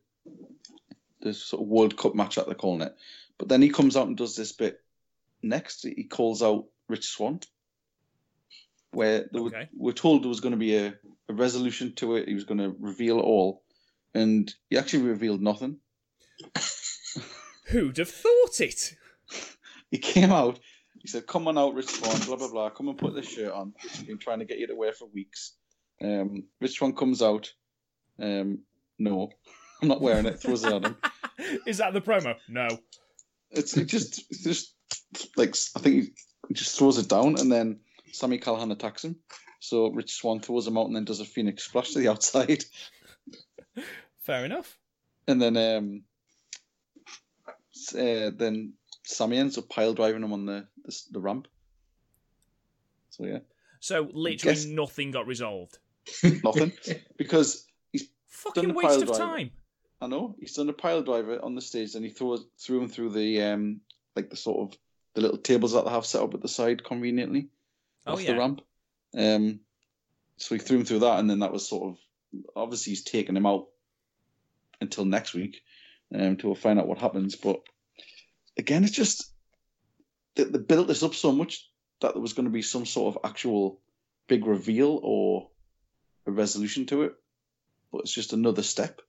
the 1.21 1.35
sort 1.35 1.63
of 1.63 1.69
World 1.69 1.97
Cup 1.97 2.15
match 2.15 2.37
that 2.37 2.47
they're 2.47 2.55
calling 2.55 2.83
it, 2.83 2.97
but 3.39 3.49
then 3.49 3.61
he 3.61 3.69
comes 3.69 3.97
out 3.97 4.07
and 4.07 4.17
does 4.17 4.37
this 4.37 4.53
bit 4.53 4.81
next. 5.43 5.83
He 5.83 6.05
calls 6.05 6.43
out 6.43 6.67
Rich 6.89 7.09
Swann, 7.09 7.41
where 8.93 9.29
they 9.33 9.41
were, 9.41 9.51
we're 9.77 9.93
told 9.93 10.23
there 10.23 10.29
was 10.29 10.41
going 10.41 10.53
to 10.53 10.59
be 10.59 10.77
a, 10.77 10.95
a 11.29 11.35
resolution 11.35 11.93
to 11.97 12.15
it. 12.15 12.29
He 12.29 12.35
was 12.35 12.45
going 12.45 12.59
to 12.59 12.77
reveal 12.79 13.19
it 13.19 13.25
all, 13.25 13.65
and 14.15 14.53
he 14.71 14.79
actually 14.79 15.03
revealed 15.03 15.43
nothing. 15.43 15.79
Who'd 17.67 17.99
have 17.99 18.11
thought 18.11 18.61
it? 18.61 18.95
He 19.89 19.99
came 19.99 20.33
out. 20.33 20.59
He 20.99 21.07
said, 21.07 21.29
"Come 21.29 21.47
on 21.47 21.57
out, 21.57 21.75
Rich 21.75 21.91
Swann. 21.91 22.21
Blah 22.27 22.37
blah 22.37 22.51
blah. 22.51 22.71
Come 22.71 22.89
and 22.89 22.99
put 22.99 23.15
this 23.15 23.29
shirt 23.29 23.53
on. 23.53 23.73
Been 24.05 24.19
trying 24.19 24.41
to 24.41 24.45
get 24.45 24.59
you 24.59 24.67
to 24.67 24.75
wear 24.75 24.93
for 24.93 25.07
weeks." 25.07 25.53
Um, 26.03 26.45
which 26.59 26.81
one 26.81 26.95
comes 26.95 27.23
out. 27.23 27.53
Um, 28.21 28.61
no, 28.99 29.31
I'm 29.83 29.89
not 29.89 30.01
wearing 30.01 30.27
it. 30.27 30.41
Throws 30.41 30.65
it 30.65 30.73
on 30.73 30.85
him. 30.85 30.97
Is 31.67 31.79
that 31.79 31.93
the 31.93 32.01
promo? 32.01 32.35
No. 32.49 32.69
It's 33.51 33.77
it 33.77 33.87
just 33.87 34.25
it's 34.31 34.43
just 34.43 34.75
like 35.37 35.55
I 35.77 35.81
think 35.81 36.17
he 36.49 36.55
just 36.55 36.79
throws 36.79 36.99
it 36.99 37.09
down, 37.09 37.39
and 37.39 37.51
then 37.51 37.79
Sami 38.13 38.39
Callihan 38.39 38.73
attacks 38.73 39.05
him. 39.05 39.17
So 39.61 39.89
Rich 39.91 40.13
Swann 40.15 40.41
throws 40.41 40.67
him 40.67 40.77
out, 40.79 40.87
and 40.87 40.97
then 40.97 41.05
does 41.05 41.21
a 41.21 41.25
Phoenix 41.25 41.63
splash 41.65 41.93
to 41.93 41.99
the 42.01 42.09
outside, 42.11 42.65
Fair 44.23 44.45
enough. 44.45 44.79
and 45.29 45.41
then 45.41 45.57
um, 45.57 46.03
uh, 47.95 48.31
then 48.37 48.73
Sami 49.05 49.39
ends 49.39 49.59
up 49.59 49.69
pile 49.69 49.95
driving 49.95 50.23
him 50.23 50.33
on 50.33 50.47
the 50.47 50.67
the, 50.85 51.01
the 51.13 51.21
ramp. 51.21 51.47
So 53.11 53.25
yeah, 53.25 53.39
So 53.81 54.03
literally 54.13 54.37
Guess- 54.37 54.67
nothing 54.67 55.11
got 55.11 55.27
resolved. 55.27 55.79
Nothing 56.45 56.73
because 57.17 57.67
he's 57.93 58.09
Fucking 58.29 58.75
waste 58.75 59.03
of 59.03 59.09
driver. 59.09 59.19
time. 59.25 59.51
I 60.01 60.07
know 60.09 60.37
he's 60.39 60.55
done 60.55 60.69
a 60.69 60.75
pile 60.75 61.03
driver 61.03 61.43
on 61.43 61.55
the 61.55 61.61
stage, 61.63 61.95
and 61.95 62.05
he 62.05 62.11
throws 62.11 62.47
threw 62.59 62.83
him 62.83 62.89
through 62.89 63.11
the 63.11 63.43
um 63.43 63.81
like 64.15 64.31
the 64.31 64.37
sort 64.37 64.59
of 64.73 64.79
the 65.15 65.23
little 65.23 65.39
tables 65.39 65.73
that 65.73 65.85
they 65.85 65.91
have 65.91 66.05
set 66.07 66.23
up 66.23 66.35
at 66.35 66.43
the 66.43 66.49
side 66.49 66.85
conveniently 66.85 67.49
Oh 68.07 68.13
off 68.13 68.23
yeah. 68.23 68.33
the 68.33 68.39
ramp. 68.39 68.61
Um, 69.17 69.61
so 70.37 70.55
he 70.55 70.59
threw 70.59 70.79
him 70.79 70.85
through 70.85 71.01
that, 71.01 71.19
and 71.19 71.29
then 71.29 71.39
that 71.41 71.53
was 71.53 71.67
sort 71.67 71.91
of 71.91 71.99
obviously 72.55 72.91
he's 72.93 73.03
taking 73.03 73.37
him 73.37 73.47
out 73.47 73.67
until 74.81 75.05
next 75.07 75.33
week 75.35 75.63
um, 76.15 76.37
to 76.37 76.55
find 76.55 76.79
out 76.79 76.87
what 76.87 76.99
happens. 76.99 77.35
But 77.35 77.61
again, 78.59 78.85
it's 78.85 78.93
just 78.93 79.33
they, 80.35 80.45
they 80.45 80.59
built 80.59 80.89
this 80.89 81.03
up 81.03 81.15
so 81.15 81.33
much 81.33 81.71
that 82.01 82.13
there 82.13 82.23
was 82.23 82.35
going 82.35 82.45
to 82.45 82.53
be 82.53 82.63
some 82.63 82.85
sort 82.85 83.17
of 83.17 83.29
actual 83.29 83.81
big 84.29 84.47
reveal 84.47 85.01
or 85.03 85.49
a 86.27 86.31
resolution 86.31 86.87
to 86.87 87.03
it, 87.03 87.15
but 87.93 88.03
it's 88.03 88.13
just 88.13 88.33
another 88.33 88.63
step. 88.63 89.01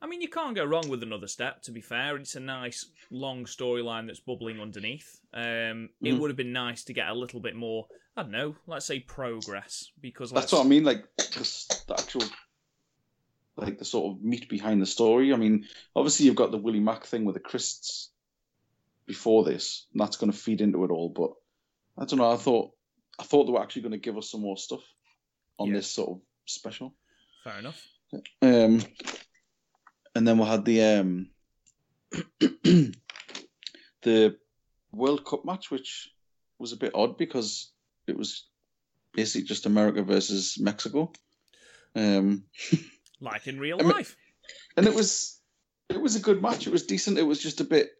I 0.00 0.06
mean, 0.06 0.20
you 0.20 0.28
can't 0.28 0.54
go 0.54 0.64
wrong 0.64 0.88
with 0.88 1.02
another 1.02 1.28
step. 1.28 1.62
To 1.62 1.70
be 1.70 1.80
fair, 1.80 2.16
it's 2.16 2.34
a 2.34 2.40
nice 2.40 2.86
long 3.10 3.44
storyline 3.46 4.06
that's 4.06 4.20
bubbling 4.20 4.60
underneath. 4.60 5.20
Um, 5.32 5.90
It 6.02 6.12
Mhm. 6.12 6.18
would 6.18 6.30
have 6.30 6.36
been 6.36 6.52
nice 6.52 6.84
to 6.84 6.92
get 6.92 7.08
a 7.08 7.14
little 7.14 7.40
bit 7.40 7.56
more. 7.56 7.88
I 8.16 8.22
don't 8.22 8.32
know. 8.32 8.56
Let's 8.66 8.86
say 8.86 9.00
progress 9.00 9.90
because 10.00 10.30
That's 10.30 10.44
let's, 10.44 10.52
what 10.52 10.66
I 10.66 10.68
mean, 10.68 10.84
like 10.84 11.08
just 11.30 11.86
the 11.86 11.94
actual, 11.98 12.22
like 13.56 13.78
the 13.78 13.84
sort 13.84 14.12
of 14.14 14.22
meat 14.22 14.48
behind 14.48 14.82
the 14.82 14.86
story. 14.86 15.32
I 15.32 15.36
mean, 15.36 15.66
obviously 15.96 16.26
you've 16.26 16.36
got 16.36 16.50
the 16.50 16.58
Willie 16.58 16.80
Mack 16.80 17.04
thing 17.06 17.24
with 17.24 17.34
the 17.34 17.40
Crists 17.40 18.10
before 19.06 19.42
this, 19.42 19.86
and 19.92 20.00
that's 20.00 20.16
going 20.16 20.30
to 20.30 20.36
feed 20.38 20.60
into 20.60 20.84
it 20.84 20.90
all. 20.90 21.08
But 21.08 21.32
I 21.96 22.04
don't 22.04 22.18
know. 22.18 22.30
I 22.30 22.36
thought, 22.36 22.72
I 23.18 23.22
thought 23.22 23.46
they 23.46 23.52
were 23.52 23.62
actually 23.62 23.82
going 23.82 23.92
to 23.92 23.98
give 23.98 24.18
us 24.18 24.30
some 24.30 24.42
more 24.42 24.58
stuff 24.58 24.84
on 25.58 25.68
Yeah. 25.68 25.74
this 25.76 25.90
sort 25.90 26.10
of 26.10 26.20
special. 26.46 26.94
Fair 27.42 27.58
enough. 27.58 27.80
Um, 28.42 28.82
and 30.14 30.26
then 30.26 30.38
we 30.38 30.44
had 30.46 30.64
the 30.64 30.82
um, 30.82 31.30
the 34.02 34.36
World 34.92 35.24
Cup 35.24 35.44
match, 35.44 35.70
which 35.70 36.10
was 36.58 36.72
a 36.72 36.76
bit 36.76 36.92
odd 36.94 37.18
because 37.18 37.72
it 38.06 38.16
was 38.16 38.46
basically 39.12 39.46
just 39.46 39.66
America 39.66 40.02
versus 40.02 40.56
Mexico. 40.60 41.12
Um, 41.94 42.44
Like 43.20 43.46
in 43.46 43.58
real 43.58 43.78
I 43.80 43.82
mean- 43.84 43.92
life. 43.92 44.16
and 44.76 44.86
it 44.86 44.94
was 44.94 45.40
it 45.88 46.00
was 46.00 46.16
a 46.16 46.20
good 46.20 46.42
match. 46.42 46.66
It 46.66 46.70
was 46.72 46.84
decent. 46.86 47.16
It 47.18 47.22
was 47.22 47.40
just 47.42 47.60
a 47.60 47.64
bit. 47.64 47.90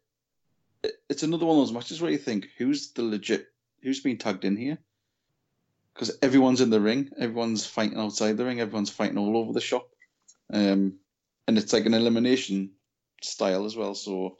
It's 1.08 1.22
another 1.22 1.46
one 1.46 1.56
of 1.56 1.62
those 1.62 1.72
matches 1.72 2.02
where 2.02 2.10
you 2.10 2.18
think, 2.18 2.48
who's 2.58 2.92
the 2.92 3.02
legit, 3.02 3.46
who's 3.82 4.00
been 4.00 4.18
tagged 4.18 4.44
in 4.44 4.56
here? 4.56 4.76
Because 5.94 6.16
everyone's 6.22 6.60
in 6.60 6.70
the 6.70 6.80
ring, 6.80 7.10
everyone's 7.18 7.64
fighting 7.64 7.98
outside 7.98 8.36
the 8.36 8.44
ring, 8.44 8.60
everyone's 8.60 8.90
fighting 8.90 9.16
all 9.18 9.36
over 9.36 9.52
the 9.52 9.60
shop, 9.60 9.88
um, 10.52 10.98
and 11.46 11.56
it's 11.56 11.72
like 11.72 11.86
an 11.86 11.94
elimination 11.94 12.70
style 13.22 13.64
as 13.64 13.76
well. 13.76 13.94
So, 13.94 14.36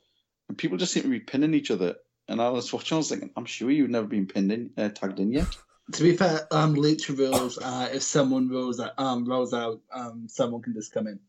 and 0.48 0.59
people 0.59 0.78
just 0.78 0.92
seem 0.92 1.05
to 1.05 1.09
be 1.09 1.20
pinning 1.20 1.55
each 1.55 1.70
other. 1.70 1.94
And 2.26 2.40
I 2.40 2.48
was 2.48 2.72
watching, 2.72 2.96
I 2.96 2.98
was 2.98 3.09
thinking, 3.11 3.30
I'm 3.36 3.44
sure 3.44 3.70
you've 3.70 3.90
never 3.90 4.07
been 4.07 4.26
pinned 4.26 4.50
in, 4.50 4.70
uh, 4.76 4.88
tagged 4.88 5.20
in 5.20 5.30
yet. 5.30 5.46
To 5.92 6.02
be 6.02 6.16
fair, 6.16 6.48
um, 6.50 6.74
Lucha 6.74 7.16
rules 7.16 7.59
uh, 7.59 7.90
if 7.92 8.02
someone 8.02 8.48
rolls 8.48 8.80
out, 8.80 8.92
um, 8.98 9.24
rolls 9.26 9.52
out, 9.52 9.80
um, 9.92 10.26
someone 10.28 10.62
can 10.62 10.72
just 10.72 10.92
come 10.92 11.07
in. 11.07 11.20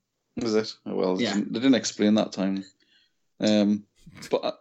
Was 0.41 0.55
it? 0.55 0.73
Oh, 0.85 0.95
well, 0.95 1.17
they 1.17 1.25
Yeah. 1.25 1.33
didn't- 1.35 1.53
they 1.53 1.59
didn't 1.59 1.75
explain 1.75 2.15
that 2.15 2.31
time. 2.31 2.63
Um, 3.41 3.85
but 4.31 4.43
uh, 4.43 4.51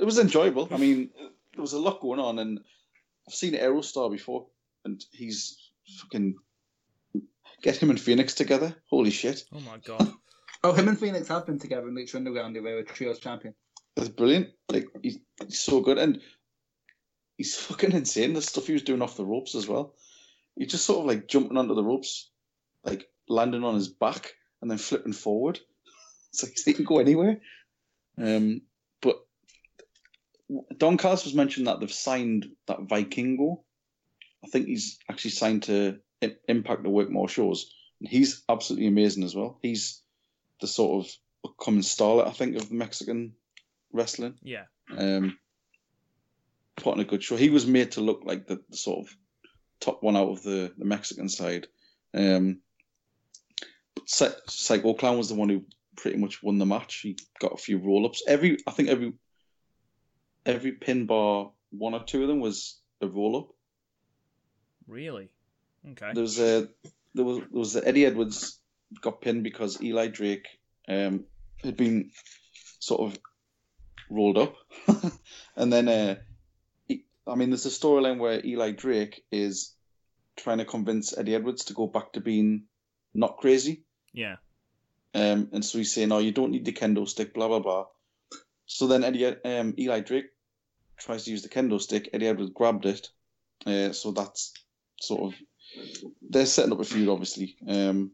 it 0.00 0.04
was 0.04 0.18
enjoyable. 0.18 0.68
I 0.70 0.78
mean, 0.78 1.10
there 1.52 1.60
was 1.60 1.74
a 1.74 1.78
lot 1.78 2.00
going 2.00 2.18
on, 2.18 2.38
and 2.38 2.60
I've 3.28 3.34
seen 3.34 3.52
Aerostar 3.52 4.10
before, 4.10 4.46
and 4.84 5.04
he's 5.12 5.70
fucking 6.00 6.36
get 7.62 7.76
him 7.76 7.90
and 7.90 8.00
Phoenix 8.00 8.34
together. 8.34 8.74
Holy 8.90 9.10
shit, 9.10 9.44
Oh 9.52 9.60
my 9.60 9.78
god. 9.78 10.12
Oh, 10.64 10.72
him 10.72 10.86
and 10.86 10.96
Phoenix 10.96 11.26
have 11.26 11.44
been 11.44 11.58
together 11.58 11.88
in 11.88 11.94
Lucha 11.96 12.14
Underground. 12.14 12.54
They 12.54 12.60
were 12.60 12.78
a 12.78 12.84
trios 12.84 13.18
champion. 13.18 13.52
that's 13.96 14.08
brilliant. 14.08 14.50
Like 14.70 14.86
he's, 15.02 15.18
he's 15.44 15.58
so 15.58 15.80
good, 15.80 15.98
and 15.98 16.20
he's 17.36 17.56
fucking 17.56 17.90
insane. 17.90 18.32
The 18.32 18.42
stuff 18.42 18.68
he 18.68 18.72
was 18.72 18.84
doing 18.84 19.02
off 19.02 19.16
the 19.16 19.26
ropes 19.26 19.56
as 19.56 19.66
well. 19.66 19.96
He 20.56 20.66
just 20.66 20.84
sort 20.84 21.00
of 21.00 21.06
like 21.06 21.26
jumping 21.26 21.56
onto 21.56 21.74
the 21.74 21.82
ropes, 21.82 22.30
like 22.84 23.08
landing 23.28 23.64
on 23.64 23.74
his 23.74 23.88
back 23.88 24.34
and 24.60 24.70
then 24.70 24.78
flipping 24.78 25.12
forward. 25.12 25.58
It's 26.28 26.44
like 26.44 26.54
he 26.64 26.72
can 26.74 26.84
go 26.84 26.98
anywhere. 27.00 27.40
Um, 28.16 28.62
but 29.00 29.16
Don 30.78 30.96
Callis 30.96 31.24
was 31.24 31.34
mentioned 31.34 31.66
that 31.66 31.80
they've 31.80 31.92
signed 31.92 32.46
that 32.68 32.86
Vikingo. 32.86 33.64
I 34.44 34.48
think 34.48 34.66
he's 34.66 34.98
actually 35.08 35.32
signed 35.32 35.64
to 35.64 35.98
Impact 36.48 36.84
to 36.84 36.90
work 36.90 37.10
more 37.10 37.28
shows. 37.28 37.72
And 38.00 38.08
he's 38.08 38.42
absolutely 38.48 38.86
amazing 38.86 39.24
as 39.24 39.34
well. 39.34 39.58
He's 39.62 40.02
the 40.60 40.66
sort 40.66 41.04
of 41.04 41.12
upcoming 41.44 41.82
starlet, 41.82 42.28
I 42.28 42.32
think, 42.32 42.56
of 42.56 42.70
Mexican 42.70 43.32
wrestling. 43.92 44.34
Yeah. 44.42 44.64
Um, 44.96 45.38
put 46.76 46.92
on 46.92 47.00
a 47.00 47.04
good 47.04 47.22
show. 47.22 47.36
He 47.36 47.50
was 47.50 47.66
made 47.66 47.92
to 47.92 48.00
look 48.00 48.22
like 48.24 48.46
the, 48.46 48.60
the 48.70 48.76
sort 48.76 49.06
of 49.06 49.16
top 49.80 50.02
one 50.02 50.16
out 50.16 50.28
of 50.28 50.42
the, 50.42 50.72
the 50.78 50.84
Mexican 50.84 51.28
side. 51.28 51.66
Um, 52.14 52.60
but 53.94 54.08
Psy- 54.08 54.40
Psycho 54.48 54.94
Clown 54.94 55.18
was 55.18 55.28
the 55.28 55.34
one 55.34 55.48
who 55.48 55.64
pretty 55.96 56.18
much 56.18 56.42
won 56.42 56.58
the 56.58 56.66
match. 56.66 57.00
He 57.00 57.16
got 57.40 57.52
a 57.52 57.56
few 57.56 57.78
roll 57.78 58.06
ups. 58.06 58.22
Every 58.26 58.58
I 58.66 58.70
think 58.70 58.88
every 58.88 59.12
every 60.46 60.72
pin 60.72 61.06
bar, 61.06 61.50
one 61.70 61.94
or 61.94 62.04
two 62.04 62.22
of 62.22 62.28
them 62.28 62.40
was 62.40 62.80
a 63.00 63.08
roll 63.08 63.36
up. 63.36 63.48
Really? 64.86 65.28
Okay. 65.92 66.12
There 66.14 66.22
was 66.22 66.38
a 66.38 66.68
there 67.14 67.24
was 67.24 67.38
there 67.38 67.46
was 67.52 67.76
Eddie 67.76 68.06
Edwards 68.06 68.58
got 69.00 69.20
pinned 69.20 69.42
because 69.42 69.82
Eli 69.82 70.08
Drake 70.08 70.46
um, 70.88 71.24
had 71.62 71.76
been 71.76 72.10
sort 72.78 73.00
of 73.00 73.18
rolled 74.10 74.38
up, 74.38 74.56
and 75.56 75.72
then 75.72 75.88
uh, 75.88 76.16
he, 76.86 77.04
I 77.26 77.34
mean, 77.34 77.50
there's 77.50 77.66
a 77.66 77.70
storyline 77.70 78.18
where 78.18 78.44
Eli 78.44 78.72
Drake 78.72 79.24
is 79.32 79.74
trying 80.36 80.58
to 80.58 80.64
convince 80.64 81.16
Eddie 81.16 81.34
Edwards 81.34 81.64
to 81.66 81.74
go 81.74 81.86
back 81.86 82.12
to 82.12 82.20
being 82.20 82.64
not 83.14 83.38
crazy, 83.38 83.84
Yeah. 84.12 84.36
um, 85.14 85.48
and 85.52 85.64
so 85.64 85.78
he's 85.78 85.92
saying, 85.94 86.12
"Oh, 86.12 86.18
you 86.18 86.32
don't 86.32 86.50
need 86.50 86.64
the 86.64 86.72
kendo 86.72 87.08
stick," 87.08 87.34
blah 87.34 87.48
blah 87.48 87.60
blah. 87.60 87.86
So 88.66 88.86
then 88.86 89.04
Eddie 89.04 89.26
um, 89.26 89.74
Eli 89.78 90.00
Drake 90.00 90.26
tries 90.98 91.24
to 91.24 91.30
use 91.30 91.42
the 91.42 91.48
kendo 91.48 91.80
stick. 91.80 92.08
Eddie 92.12 92.28
Edwards 92.28 92.52
grabbed 92.54 92.86
it, 92.86 93.08
uh, 93.66 93.92
so 93.92 94.12
that's 94.12 94.52
sort 95.02 95.32
of 95.32 95.40
they're 96.28 96.46
setting 96.46 96.72
up 96.72 96.80
a 96.80 96.84
feud, 96.84 97.08
obviously. 97.08 97.56
Um, 97.66 98.12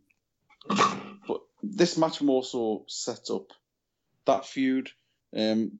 but 0.68 1.41
this 1.62 1.97
match 1.97 2.20
more 2.22 2.45
so 2.45 2.84
set 2.89 3.30
up 3.30 3.53
that 4.26 4.47
feud. 4.47 4.91
Um, 5.36 5.78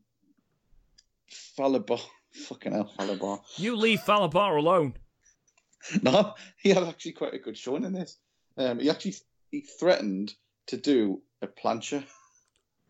Fallah 1.57 1.81
Bahh, 1.81 2.01
fucking 2.33 2.73
hell, 2.73 2.93
Fallah 2.97 3.17
Bahh. 3.17 3.41
You 3.57 3.77
leave 3.77 4.01
Fallah 4.01 4.29
Bahh 4.29 4.57
alone. 4.57 4.95
No, 6.03 6.35
he 6.61 6.71
had 6.71 6.83
actually 6.83 7.13
quite 7.13 7.35
a 7.35 7.39
good 7.39 7.57
showing 7.57 7.85
in 7.85 7.93
this. 7.93 8.19
Um, 8.59 8.81
he 8.81 8.91
actually 8.91 9.15
he 9.53 9.61
threatened 9.61 10.35
to 10.67 10.77
do 10.77 11.23
a 11.41 11.47
plancha. 11.47 12.03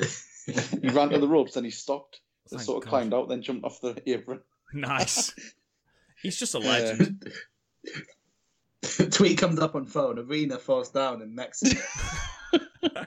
he 0.80 0.88
ran 0.88 1.10
to 1.10 1.18
the 1.18 1.28
ropes, 1.28 1.52
then 1.52 1.64
he 1.64 1.70
stopped. 1.70 2.20
Thank 2.48 2.62
sort 2.62 2.78
of 2.78 2.84
God. 2.84 2.90
climbed 2.90 3.14
out, 3.14 3.28
then 3.28 3.42
jumped 3.42 3.66
off 3.66 3.82
the 3.82 4.02
apron. 4.06 4.40
Nice. 4.72 5.34
He's 6.22 6.38
just 6.38 6.54
a 6.54 6.58
legend. 6.58 7.30
Tweet 9.10 9.38
comes 9.38 9.58
up 9.58 9.74
on 9.74 9.86
phone. 9.86 10.18
Arena 10.18 10.58
falls 10.58 10.90
down 10.90 11.22
in 11.22 11.34
Mexico. 11.34 11.80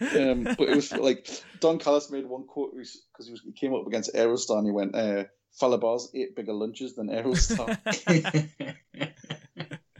Um, 0.00 0.42
but 0.44 0.68
it 0.68 0.74
was 0.76 0.92
like 0.92 1.28
Don 1.60 1.78
Callis 1.78 2.10
made 2.10 2.26
one 2.26 2.44
quote 2.46 2.72
because 2.74 3.00
he, 3.26 3.30
was- 3.30 3.40
he 3.42 3.52
came 3.52 3.72
up 3.74 3.86
against 3.86 4.12
Aerostar 4.14 4.58
and 4.58 4.66
he 4.66 4.72
went, 4.72 4.94
uh, 4.94 5.24
Fallah 5.52 5.78
Bahh's 5.78 6.10
ate 6.14 6.34
bigger 6.36 6.52
lunches 6.52 6.94
than 6.94 7.08
Aerostar. 7.08 7.78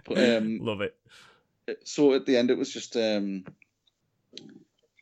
but, 0.05 0.19
um, 0.19 0.59
Love 0.61 0.81
it. 0.83 0.95
so 1.85 2.13
at 2.15 2.27
the 2.27 2.37
end, 2.37 2.51
it 2.51 2.59
was 2.59 2.71
just 2.73 2.97
um, 2.97 3.45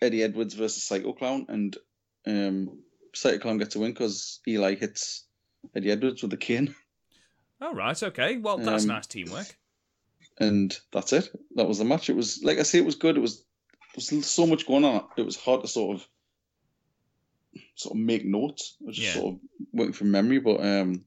Eddie 0.00 0.22
Edwards 0.22 0.54
versus 0.54 0.84
Psycho 0.84 1.14
Clown, 1.14 1.46
and 1.48 1.76
um, 2.26 2.78
Clown 3.14 3.58
gets 3.58 3.74
a 3.74 3.80
win 3.80 3.92
because 3.92 4.40
Eli 4.46 4.74
hits 4.74 5.24
Eddie 5.74 5.90
Edwards 5.90 6.22
with 6.22 6.30
the 6.30 6.36
cane, 6.36 6.74
Oh 7.64 7.72
right, 7.74 8.02
okay. 8.02 8.36
Well, 8.38 8.58
that's 8.58 8.82
Um, 8.84 8.88
nice 8.88 9.06
teamwork. 9.06 9.56
and 10.38 10.76
that's 10.92 11.12
it. 11.12 11.28
That 11.54 11.68
was 11.68 11.78
the 11.78 11.84
match. 11.84 12.10
It 12.10 12.16
was 12.16 12.42
like 12.42 12.58
I 12.58 12.62
say, 12.64 12.78
it 12.78 12.84
was 12.84 12.96
good. 12.96 13.16
It 13.16 13.20
was 13.20 13.44
there 13.94 14.16
was 14.18 14.26
so 14.30 14.46
much 14.46 14.66
going 14.66 14.84
on. 14.84 15.06
It 15.16 15.22
was 15.22 15.36
hard 15.36 15.60
to 15.62 15.68
sort 15.68 15.96
of 15.96 16.08
sort 17.76 17.94
of 17.96 18.00
make 18.00 18.24
notes. 18.24 18.76
I 18.82 18.86
was 18.86 18.96
just 18.96 19.08
Yeah. 19.14 19.20
sort 19.20 19.34
of 19.34 19.40
working 19.72 19.92
from 19.92 20.10
memory, 20.10 20.38
but 20.40 20.60
um, 20.64 21.04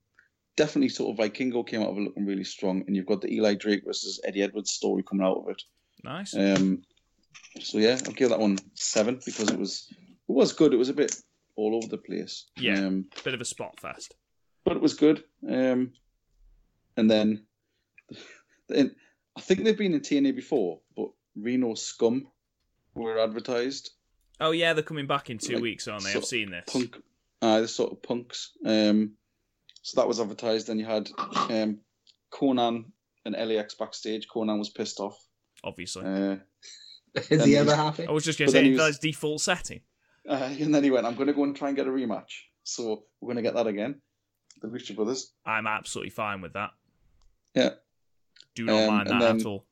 definitely 0.55 0.89
sort 0.89 1.11
of 1.19 1.25
Vikingo 1.25 1.67
came 1.67 1.81
out 1.81 1.89
of 1.89 1.97
it 1.97 2.01
looking 2.01 2.25
really 2.25 2.43
strong, 2.43 2.83
and 2.87 2.95
you've 2.95 3.05
got 3.07 3.21
the 3.21 3.33
Eli 3.33 3.55
Drake 3.55 3.83
versus 3.85 4.19
Eddie 4.23 4.43
Edwards 4.43 4.71
story 4.71 5.03
coming 5.03 5.25
out 5.25 5.37
of 5.37 5.49
it. 5.49 5.63
Nice. 6.03 6.35
Um, 6.35 6.83
so 7.59 7.79
yeah, 7.79 7.97
I'll 8.05 8.13
give 8.13 8.29
that 8.29 8.39
one 8.39 8.59
seven 8.75 9.19
because 9.25 9.49
it 9.49 9.57
was 9.59 9.87
it 9.91 10.31
was 10.31 10.53
good. 10.53 10.73
It 10.73 10.77
was 10.77 10.89
a 10.89 10.93
bit 10.93 11.15
all 11.55 11.75
over 11.75 11.87
the 11.87 11.97
place. 11.97 12.45
Yeah. 12.57 12.85
Um, 12.85 13.05
Bit 13.23 13.33
of 13.33 13.41
a 13.41 13.45
spot 13.45 13.79
fest. 13.79 14.13
but 14.63 14.75
it 14.75 14.81
was 14.81 14.93
good. 14.93 15.23
Um, 15.49 15.93
and 16.97 17.09
then, 17.09 17.45
then 18.69 18.95
I 19.35 19.41
think 19.41 19.63
they've 19.63 19.77
been 19.77 19.93
in 19.93 20.01
TNA 20.01 20.35
before, 20.35 20.79
but 20.95 21.09
Reno 21.35 21.73
Scum 21.75 22.27
were 22.93 23.19
advertised. 23.19 23.91
Oh 24.39 24.51
yeah, 24.51 24.73
they're 24.73 24.83
coming 24.83 25.07
back 25.07 25.29
in 25.29 25.37
two 25.37 25.53
Like, 25.55 25.61
weeks, 25.63 25.87
aren't 25.87 26.03
they? 26.03 26.13
I've 26.13 26.25
seen 26.25 26.51
this. 26.51 26.65
Punk, 26.67 26.97
uh, 27.41 27.61
the 27.61 27.67
sort 27.67 27.91
of 27.93 28.01
punks. 28.03 28.51
Um, 28.65 29.13
so 29.81 30.01
that 30.01 30.07
was 30.07 30.19
advertised. 30.19 30.67
Then 30.67 30.79
you 30.79 30.85
had 30.85 31.09
um, 31.49 31.79
Konnan 32.31 32.85
and 33.25 33.35
LAX 33.35 33.75
backstage. 33.75 34.27
Konnan 34.27 34.59
was 34.59 34.69
pissed 34.69 34.99
off. 34.99 35.17
Obviously. 35.63 36.05
Uh, 36.05 36.35
Is 37.29 37.43
he 37.45 37.51
he- 37.51 37.57
ever 37.57 37.75
happy? 37.75 38.05
I 38.07 38.11
was 38.11 38.25
just 38.25 38.37
going 38.37 38.47
to 38.47 38.51
say 38.51 38.63
he 38.65 38.71
was- 38.71 38.79
that's 38.79 38.99
default 38.99 39.39
setting. 39.41 39.81
uh, 40.27 40.33
and 40.59 40.73
then 40.75 40.83
he 40.83 40.91
went, 40.91 41.05
"I'm 41.05 41.15
going 41.15 41.27
to 41.27 41.33
go 41.33 41.43
and 41.43 41.55
try 41.55 41.69
and 41.69 41.77
get 41.77 41.87
a 41.87 41.91
rematch." 41.91 42.31
So 42.63 43.03
we're 43.21 43.27
going 43.33 43.37
to 43.37 43.41
get 43.43 43.53
that 43.55 43.67
again. 43.67 44.01
The 44.61 44.67
Lucha 44.67 44.95
Brothers. 44.95 45.31
I'm 45.45 45.67
absolutely 45.67 46.09
fine 46.09 46.41
with 46.41 46.53
that. 46.53 46.71
Yeah. 47.55 47.71
Do 48.55 48.65
not 48.65 48.81
Um, 48.83 48.87
mind 48.87 49.07
that 49.09 49.19
then- 49.19 49.39
at 49.39 49.45
all. 49.45 49.65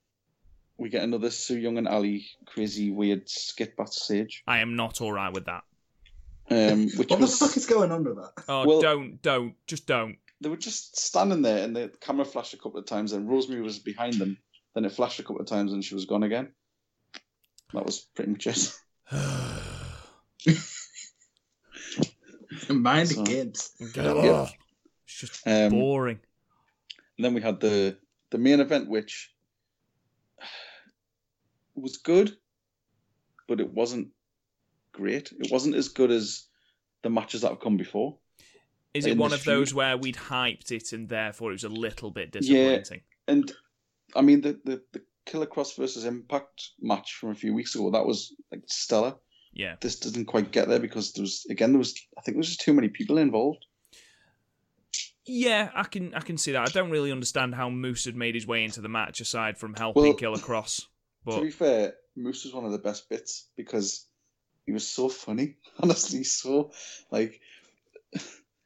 We 0.77 0.89
get 0.89 1.03
another 1.03 1.29
Su 1.29 1.55
Yung 1.57 1.77
and 1.77 1.87
Allie 1.87 2.25
crazy 2.47 2.89
weird 2.91 3.29
skit 3.29 3.77
backstage. 3.77 4.43
I 4.47 4.57
am 4.59 4.75
not 4.75 5.01
all 5.01 5.13
right 5.13 5.31
with 5.31 5.45
that. 5.45 5.63
um, 6.49 6.89
which 6.97 7.09
What 7.09 7.19
the 7.19 7.27
fuck 7.27 7.55
is 7.55 7.67
going 7.67 7.91
on 7.91 8.03
with 8.03 8.15
that? 8.15 8.31
Oh, 8.47 8.65
Well- 8.67 8.81
don't, 8.81 9.21
don't, 9.21 9.55
just 9.67 9.85
don't. 9.85 10.17
they 10.41 10.49
were 10.49 10.57
just 10.57 10.97
standing 10.99 11.41
there, 11.43 11.63
and 11.63 11.75
the 11.75 11.89
camera 12.01 12.25
flashed 12.25 12.53
a 12.53 12.57
couple 12.57 12.79
of 12.79 12.85
times, 12.85 13.13
and 13.13 13.29
Rosemary 13.29 13.61
was 13.61 13.79
behind 13.79 14.15
them. 14.15 14.37
Then 14.73 14.83
it 14.85 14.91
flashed 14.91 15.19
a 15.19 15.23
couple 15.23 15.39
of 15.41 15.47
times, 15.47 15.71
and 15.71 15.85
she 15.85 15.93
was 15.95 16.05
gone 16.05 16.23
again. 16.23 16.51
That 17.73 17.85
was 17.85 17.99
pretty 18.01 18.31
much 18.31 18.47
it. 18.47 18.75
Mind 22.69 23.09
So- 23.09 23.23
the 23.23 23.29
kids. 23.29 23.71
Ugh. 23.97 24.49
It's 25.05 25.19
just 25.19 25.47
Um, 25.47 25.69
boring. 25.71 26.19
And 27.17 27.25
then 27.25 27.33
we 27.33 27.41
had 27.41 27.59
the 27.59 27.97
the 28.31 28.37
main 28.37 28.59
event, 28.59 28.89
which 28.89 29.31
was 31.75 31.97
good, 31.97 32.35
but 33.47 33.59
it 33.59 33.71
wasn't 33.71 34.09
great. 34.91 35.31
It 35.39 35.51
wasn't 35.51 35.75
as 35.75 35.89
good 35.89 36.11
as 36.11 36.47
the 37.03 37.09
matches 37.09 37.41
that 37.41 37.49
have 37.49 37.59
come 37.59 37.77
before. 37.77 38.17
Is 38.93 39.05
it 39.05 39.17
one 39.17 39.33
of 39.33 39.43
those 39.43 39.69
feud. 39.69 39.77
where 39.77 39.97
we'd 39.97 40.15
hyped 40.15 40.71
it 40.71 40.93
and 40.93 41.09
therefore 41.09 41.49
it 41.49 41.53
was 41.53 41.63
a 41.63 41.69
little 41.69 42.11
bit 42.11 42.31
disappointing? 42.31 43.01
Yeah. 43.27 43.33
And 43.33 43.51
I 44.15 44.21
mean, 44.21 44.41
the 44.41 44.59
the, 44.63 44.81
the 44.91 45.01
Killer 45.25 45.47
Kross 45.47 45.75
versus 45.75 46.05
Impact 46.05 46.71
match 46.79 47.15
from 47.15 47.29
a 47.29 47.35
few 47.35 47.53
weeks 47.53 47.75
ago 47.75 47.89
that 47.91 48.05
was 48.05 48.35
like 48.51 48.61
stellar. 48.67 49.15
Yeah. 49.53 49.75
This 49.81 49.99
doesn't 49.99 50.25
quite 50.25 50.51
get 50.51 50.67
there 50.67 50.79
because 50.79 51.13
there 51.13 51.23
was 51.23 51.45
again 51.49 51.71
there 51.71 51.79
was 51.79 51.93
I 52.17 52.21
think 52.21 52.35
there 52.35 52.39
was 52.39 52.49
just 52.49 52.61
too 52.61 52.73
many 52.73 52.89
people 52.89 53.17
involved. 53.17 53.65
Yeah, 55.25 55.69
I 55.73 55.83
can 55.83 56.13
I 56.13 56.19
can 56.19 56.37
see 56.37 56.51
that. 56.51 56.67
I 56.67 56.71
don't 56.71 56.91
really 56.91 57.11
understand 57.11 57.55
how 57.55 57.69
Moose 57.69 58.05
had 58.05 58.15
made 58.15 58.35
his 58.35 58.45
way 58.47 58.63
into 58.63 58.81
the 58.81 58.89
match 58.89 59.21
aside 59.21 59.57
from 59.57 59.73
helping 59.73 60.03
Well, 60.03 60.13
Killer 60.13 60.37
Kross. 60.37 60.85
But 61.25 61.37
To 61.37 61.41
be 61.43 61.51
fair, 61.51 61.93
Moose 62.15 62.43
was 62.43 62.53
one 62.53 62.65
of 62.65 62.71
the 62.71 62.77
best 62.79 63.09
bits 63.09 63.47
because 63.55 64.05
he 64.65 64.71
was 64.73 64.85
so 64.87 65.07
funny. 65.09 65.55
Honestly, 65.79 66.23
so 66.23 66.71
like 67.11 67.39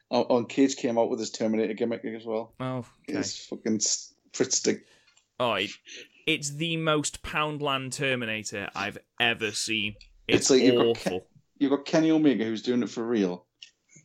on, 0.09 0.45
Cage 0.45 0.77
came 0.77 0.97
out 0.97 1.09
with 1.09 1.19
his 1.19 1.31
Terminator 1.31 1.73
gimmick 1.73 2.03
as 2.05 2.25
well. 2.25 2.53
oh, 2.59 2.85
okay. 3.09 3.17
His 3.17 3.37
fucking 3.45 3.75
s- 3.75 4.13
Fritz 4.33 4.57
stick. 4.57 4.85
Oh, 5.39 5.53
it, 5.53 5.69
it's 6.25 6.51
the 6.51 6.77
most 6.77 7.21
Poundland 7.23 7.91
Terminator 7.93 8.69
I've 8.73 8.97
ever 9.19 9.51
seen. 9.51 9.95
It's, 10.27 10.41
It's 10.41 10.49
like 10.49 10.61
you've 10.61 10.75
got 10.75 10.87
awful. 10.87 11.27
You've 11.59 11.71
got 11.71 11.85
Kenny 11.85 12.11
Omega 12.11 12.43
who's 12.45 12.61
doing 12.61 12.83
it 12.83 12.89
for 12.89 13.05
real. 13.05 13.45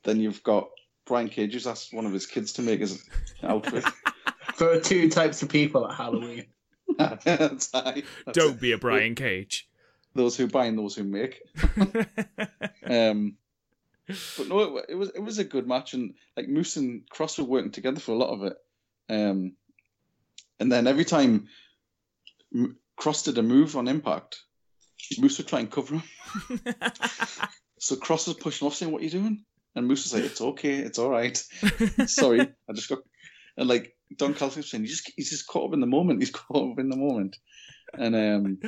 Then 0.04 0.20
you've 0.20 0.42
got 0.42 0.68
Brian 1.06 1.28
Cage 1.28 1.52
who's 1.52 1.66
asked 1.66 1.92
one 1.92 2.06
of 2.06 2.12
his 2.12 2.26
kids 2.26 2.52
to 2.54 2.62
make 2.62 2.80
his 2.80 3.04
outfit. 3.42 3.84
There 4.58 4.70
are 4.72 4.80
two 4.80 5.08
types 5.10 5.42
of 5.42 5.48
people 5.48 5.86
at 5.88 5.96
Halloween. 5.96 6.46
That's 6.98 7.70
right. 7.74 8.04
That's 8.26 8.38
Don't 8.38 8.54
it. 8.54 8.60
be 8.60 8.72
a 8.72 8.78
Brian 8.78 9.14
Cage. 9.14 9.68
Those 10.14 10.36
who 10.36 10.46
buy 10.46 10.66
and 10.66 10.78
those 10.78 10.94
who 10.94 11.04
make. 11.04 11.42
Um, 12.84 13.36
but 14.36 14.48
no, 14.48 14.76
it, 14.78 14.86
it 14.90 14.94
was 14.96 15.10
it 15.10 15.20
was 15.20 15.38
a 15.38 15.44
good 15.44 15.66
match, 15.68 15.94
and 15.94 16.14
like 16.36 16.48
Moose 16.48 16.76
and 16.76 17.08
Kross 17.08 17.38
were 17.38 17.44
working 17.44 17.70
together 17.70 18.00
for 18.00 18.10
a 18.12 18.16
lot 18.16 18.30
of 18.34 18.42
it. 18.42 18.56
Um, 19.08 19.52
and 20.58 20.70
then 20.70 20.86
every 20.88 21.04
time 21.04 21.46
M- 22.54 22.76
Kross 23.00 23.24
did 23.24 23.38
a 23.38 23.42
move 23.42 23.76
on 23.76 23.86
Impact, 23.88 24.42
Moose 25.18 25.38
would 25.38 25.46
try 25.46 25.60
and 25.60 25.70
cover 25.70 25.94
him. 25.94 26.02
So 27.78 27.96
Kross 27.96 28.26
was 28.26 28.36
pushing 28.38 28.66
off, 28.66 28.74
saying, 28.74 28.90
"What 28.92 29.00
are 29.00 29.04
you 29.04 29.10
doing?" 29.10 29.44
And 29.74 29.86
Moose 29.86 30.04
was 30.04 30.14
like, 30.14 30.24
"It's 30.30 30.40
okay, 30.40 30.76
it's 30.78 30.98
all 30.98 31.10
right. 31.10 31.36
Sorry, 32.06 32.40
I 32.40 32.72
just 32.74 32.88
got." 32.88 32.98
And 33.56 33.68
like 33.68 33.96
Don 34.16 34.34
Callis 34.34 34.56
was 34.56 34.70
saying, 34.70 34.84
"He 34.84 34.88
just 34.88 35.10
he's 35.16 35.30
just 35.30 35.46
caught 35.46 35.68
up 35.68 35.74
in 35.74 35.80
the 35.80 35.86
moment. 35.86 36.20
He's 36.20 36.30
caught 36.32 36.72
up 36.72 36.78
in 36.78 36.88
the 36.90 36.96
moment." 36.96 37.38
And 37.94 38.14
um, 38.14 38.58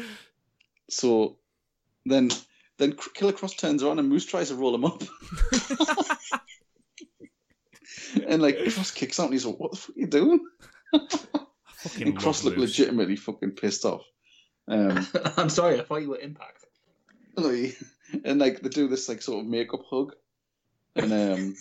so 0.90 1.38
then 2.06 2.30
then 2.78 2.96
Killer 3.14 3.32
Kross 3.32 3.56
turns 3.56 3.82
around 3.82 3.98
and 3.98 4.08
Moose 4.08 4.26
tries 4.26 4.48
to 4.48 4.54
roll 4.56 4.74
him 4.74 4.84
up. 4.84 5.02
and 8.28 8.42
like 8.42 8.56
Kross 8.58 8.94
kicks 8.94 9.18
out 9.20 9.24
and 9.24 9.32
he's 9.32 9.46
like, 9.46 9.58
What 9.58 9.72
the 9.72 9.76
fuck 9.76 9.96
are 9.96 10.00
you 10.00 10.06
doing? 10.06 10.40
And 10.92 12.16
Kross 12.18 12.24
love 12.24 12.44
looked 12.44 12.58
Moose. 12.58 12.78
legitimately 12.78 13.16
fucking 13.16 13.52
pissed 13.52 13.84
off. 13.84 14.02
Um 14.68 15.06
I'm 15.36 15.50
sorry, 15.50 15.78
I 15.78 15.84
thought 15.84 16.02
you 16.02 16.10
were 16.10 16.18
Impact. 16.18 16.64
and 17.36 18.38
like 18.38 18.60
they 18.60 18.68
do 18.68 18.88
this 18.88 19.08
like 19.08 19.22
sort 19.22 19.44
of 19.44 19.50
makeup 19.50 19.82
hug. 19.88 20.14
And 20.96 21.12
um 21.12 21.56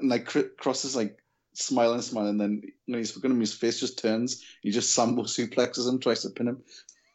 and 0.00 0.10
like 0.10 0.26
Cr- 0.26 0.52
Kross 0.60 0.84
is 0.84 0.96
like 0.96 1.18
smiling, 1.54 2.02
smiling, 2.02 2.30
and 2.30 2.40
then 2.40 2.62
when 2.86 2.98
he's 2.98 3.14
looking 3.14 3.30
at 3.30 3.34
him, 3.34 3.40
his 3.40 3.54
face 3.54 3.80
just 3.80 3.98
turns. 3.98 4.44
He 4.62 4.70
just 4.70 4.94
sambo 4.94 5.22
suplexes 5.22 5.88
him, 5.88 6.00
tries 6.00 6.22
to 6.22 6.30
pin 6.30 6.48
him. 6.48 6.62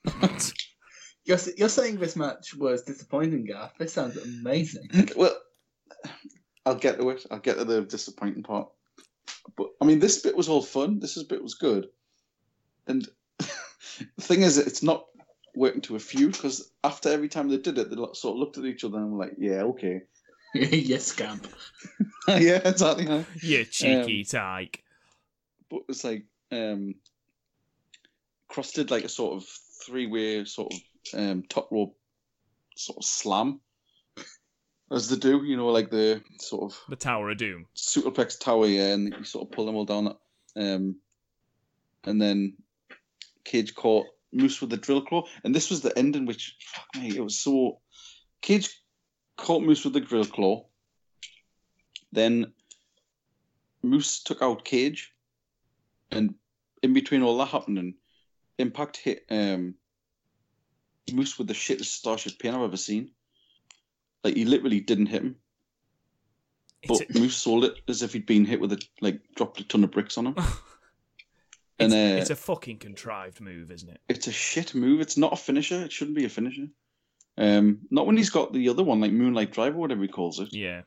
You're, 1.26 1.40
you're 1.58 1.68
saying 1.68 1.98
this 1.98 2.16
match 2.16 2.56
was 2.56 2.84
disappointing, 2.84 3.44
Garth. 3.44 3.74
This 3.78 3.91
sounds 3.91 4.16
amazing. 4.16 4.90
Well, 5.18 5.38
I'll 6.66 6.76
get 6.76 6.99
to 6.99 7.10
it. 7.10 7.26
I'll 7.30 7.40
get 7.40 7.58
to 7.58 7.66
the 7.66 7.82
disappointing 7.82 8.44
part. 8.44 8.70
But 9.58 9.68
I 9.82 9.86
mean, 9.86 9.99
this 9.99 10.22
bit 10.22 10.38
was 10.38 10.48
all 10.48 10.62
fun. 10.62 10.99
This 10.99 11.22
bit 11.24 11.44
was 11.44 11.56
good. 11.56 11.88
And 12.88 13.06
the 13.40 14.22
thing 14.22 14.41
is, 14.41 14.58
it's 14.58 14.84
not 14.84 15.06
working 15.54 15.82
to 15.82 15.98
a 15.98 15.99
feud 15.99 16.32
because 16.32 16.72
after 16.82 17.10
every 17.10 17.28
time 17.28 17.49
they 17.49 17.58
did 17.58 17.78
it, 17.78 17.90
they 17.90 17.95
sort 17.95 18.36
of 18.36 18.38
looked 18.38 18.58
at 18.58 18.66
each 18.66 18.86
other 18.86 18.98
and 18.98 19.12
were 19.12 19.26
like, 19.26 19.36
"Yeah, 19.38 19.64
okay, 19.64 20.04
you 20.71 20.99
scamp. 20.99 21.47
yeah, 22.27 22.61
exactly." 22.65 23.05
huh?" 23.05 23.23
You 23.41 23.65
cheeky 23.65 24.19
Um, 24.21 24.25
tyke. 24.25 24.84
But 25.69 25.81
it's 25.89 26.03
like 26.03 26.23
um, 26.51 26.95
Kross 28.49 28.73
did 28.73 28.91
like 28.91 29.03
a 29.03 29.09
sort 29.09 29.35
of 29.38 29.47
three-way 29.85 30.45
sort 30.45 30.73
of 30.73 31.19
um, 31.19 31.43
top 31.49 31.69
rope 31.71 31.95
sort 32.75 32.97
of 32.97 33.03
slam, 33.05 33.59
as 34.91 35.09
they 35.09 35.17
do. 35.17 35.43
You 35.43 35.57
know, 35.57 35.67
like 35.67 35.89
the 35.89 36.21
sort 36.39 36.71
of 36.71 36.79
The 36.89 36.95
Tower 36.95 37.31
of 37.31 37.38
Doom. 37.38 37.65
superplex 37.75 38.39
tower, 38.39 38.67
yeah, 38.67 38.93
and 38.93 39.13
you 39.13 39.23
sort 39.23 39.47
of 39.47 39.51
pull 39.51 39.65
them 39.65 39.75
all 39.75 39.85
down. 39.85 40.15
Um, 40.55 40.95
and 42.05 42.21
then 42.21 42.53
Cage 43.43 43.75
caught 43.75 44.07
Moose 44.31 44.61
with 44.61 44.69
the 44.69 44.77
drill 44.77 45.01
claw, 45.01 45.23
and 45.43 45.53
this 45.53 45.69
was 45.69 45.81
the 45.81 45.97
ending, 45.97 46.25
which 46.25 46.55
fuck 46.59 47.01
me, 47.01 47.15
it 47.17 47.23
was 47.23 47.38
so. 47.39 47.79
Cage 48.41 48.69
caught 49.38 49.64
Moose 49.64 49.84
with 49.84 49.93
the 49.93 50.01
drill 50.01 50.26
claw. 50.26 50.65
Then 52.11 52.53
Moose 53.84 54.22
took 54.23 54.41
out 54.41 54.65
Cage, 54.65 55.14
and 56.11 56.35
in 56.81 56.93
between 56.93 57.23
all 57.23 57.38
that 57.38 57.49
happening, 57.49 57.95
Impact 58.57 58.97
hit 58.97 59.26
um, 59.30 59.76
Moose 61.14 61.38
with 61.38 61.47
the 61.47 61.53
shittest 61.53 61.85
Starship 61.85 62.39
pain 62.39 62.53
I've 62.53 62.61
ever 62.61 62.77
seen. 62.77 63.11
Like 64.23 64.35
he 64.35 64.45
literally 64.45 64.80
didn't 64.80 65.07
hit 65.07 65.22
him. 65.22 65.35
But 66.88 67.01
a, 67.01 67.19
Moose 67.19 67.35
sold 67.35 67.65
it 67.65 67.76
as 67.88 68.01
if 68.01 68.14
he'd 68.14 68.26
been 68.26 68.45
hit 68.45 68.59
with 68.59 68.73
a 68.73 68.81
like 69.01 69.22
dropped 69.35 69.59
a 69.59 69.64
ton 69.64 69.84
of 69.84 69.91
bricks 69.91 70.18
on 70.18 70.27
him. 70.27 70.35
it's, 70.38 70.55
and 71.80 71.93
uh, 71.93 72.19
it's 72.19 72.30
a 72.30 72.35
fucking 72.35 72.77
contrived 72.77 73.41
move, 73.41 73.72
isn't 73.72 73.89
it? 73.89 74.01
it's 74.09 74.27
a 74.27 74.31
shit 74.31 74.73
move. 74.73 75.01
It's 75.01 75.18
not 75.18 75.34
a 75.34 75.38
finisher. 75.38 75.84
It 75.84 75.91
shouldn't 75.91 76.18
be 76.18 76.26
a 76.26 76.30
finisher. 76.30 76.68
Um, 77.38 77.80
not 77.91 78.07
when 78.07 78.18
he's 78.18 78.30
got 78.31 78.51
the 78.53 78.69
other 78.69 78.84
one, 78.84 78.99
like 78.99 79.11
Moonlight 79.11 79.51
Drive 79.51 79.76
or 79.76 79.80
whatever 79.80 80.01
he 80.01 80.07
calls 80.07 80.39
it. 80.39 80.49
Yeah. 80.51 80.81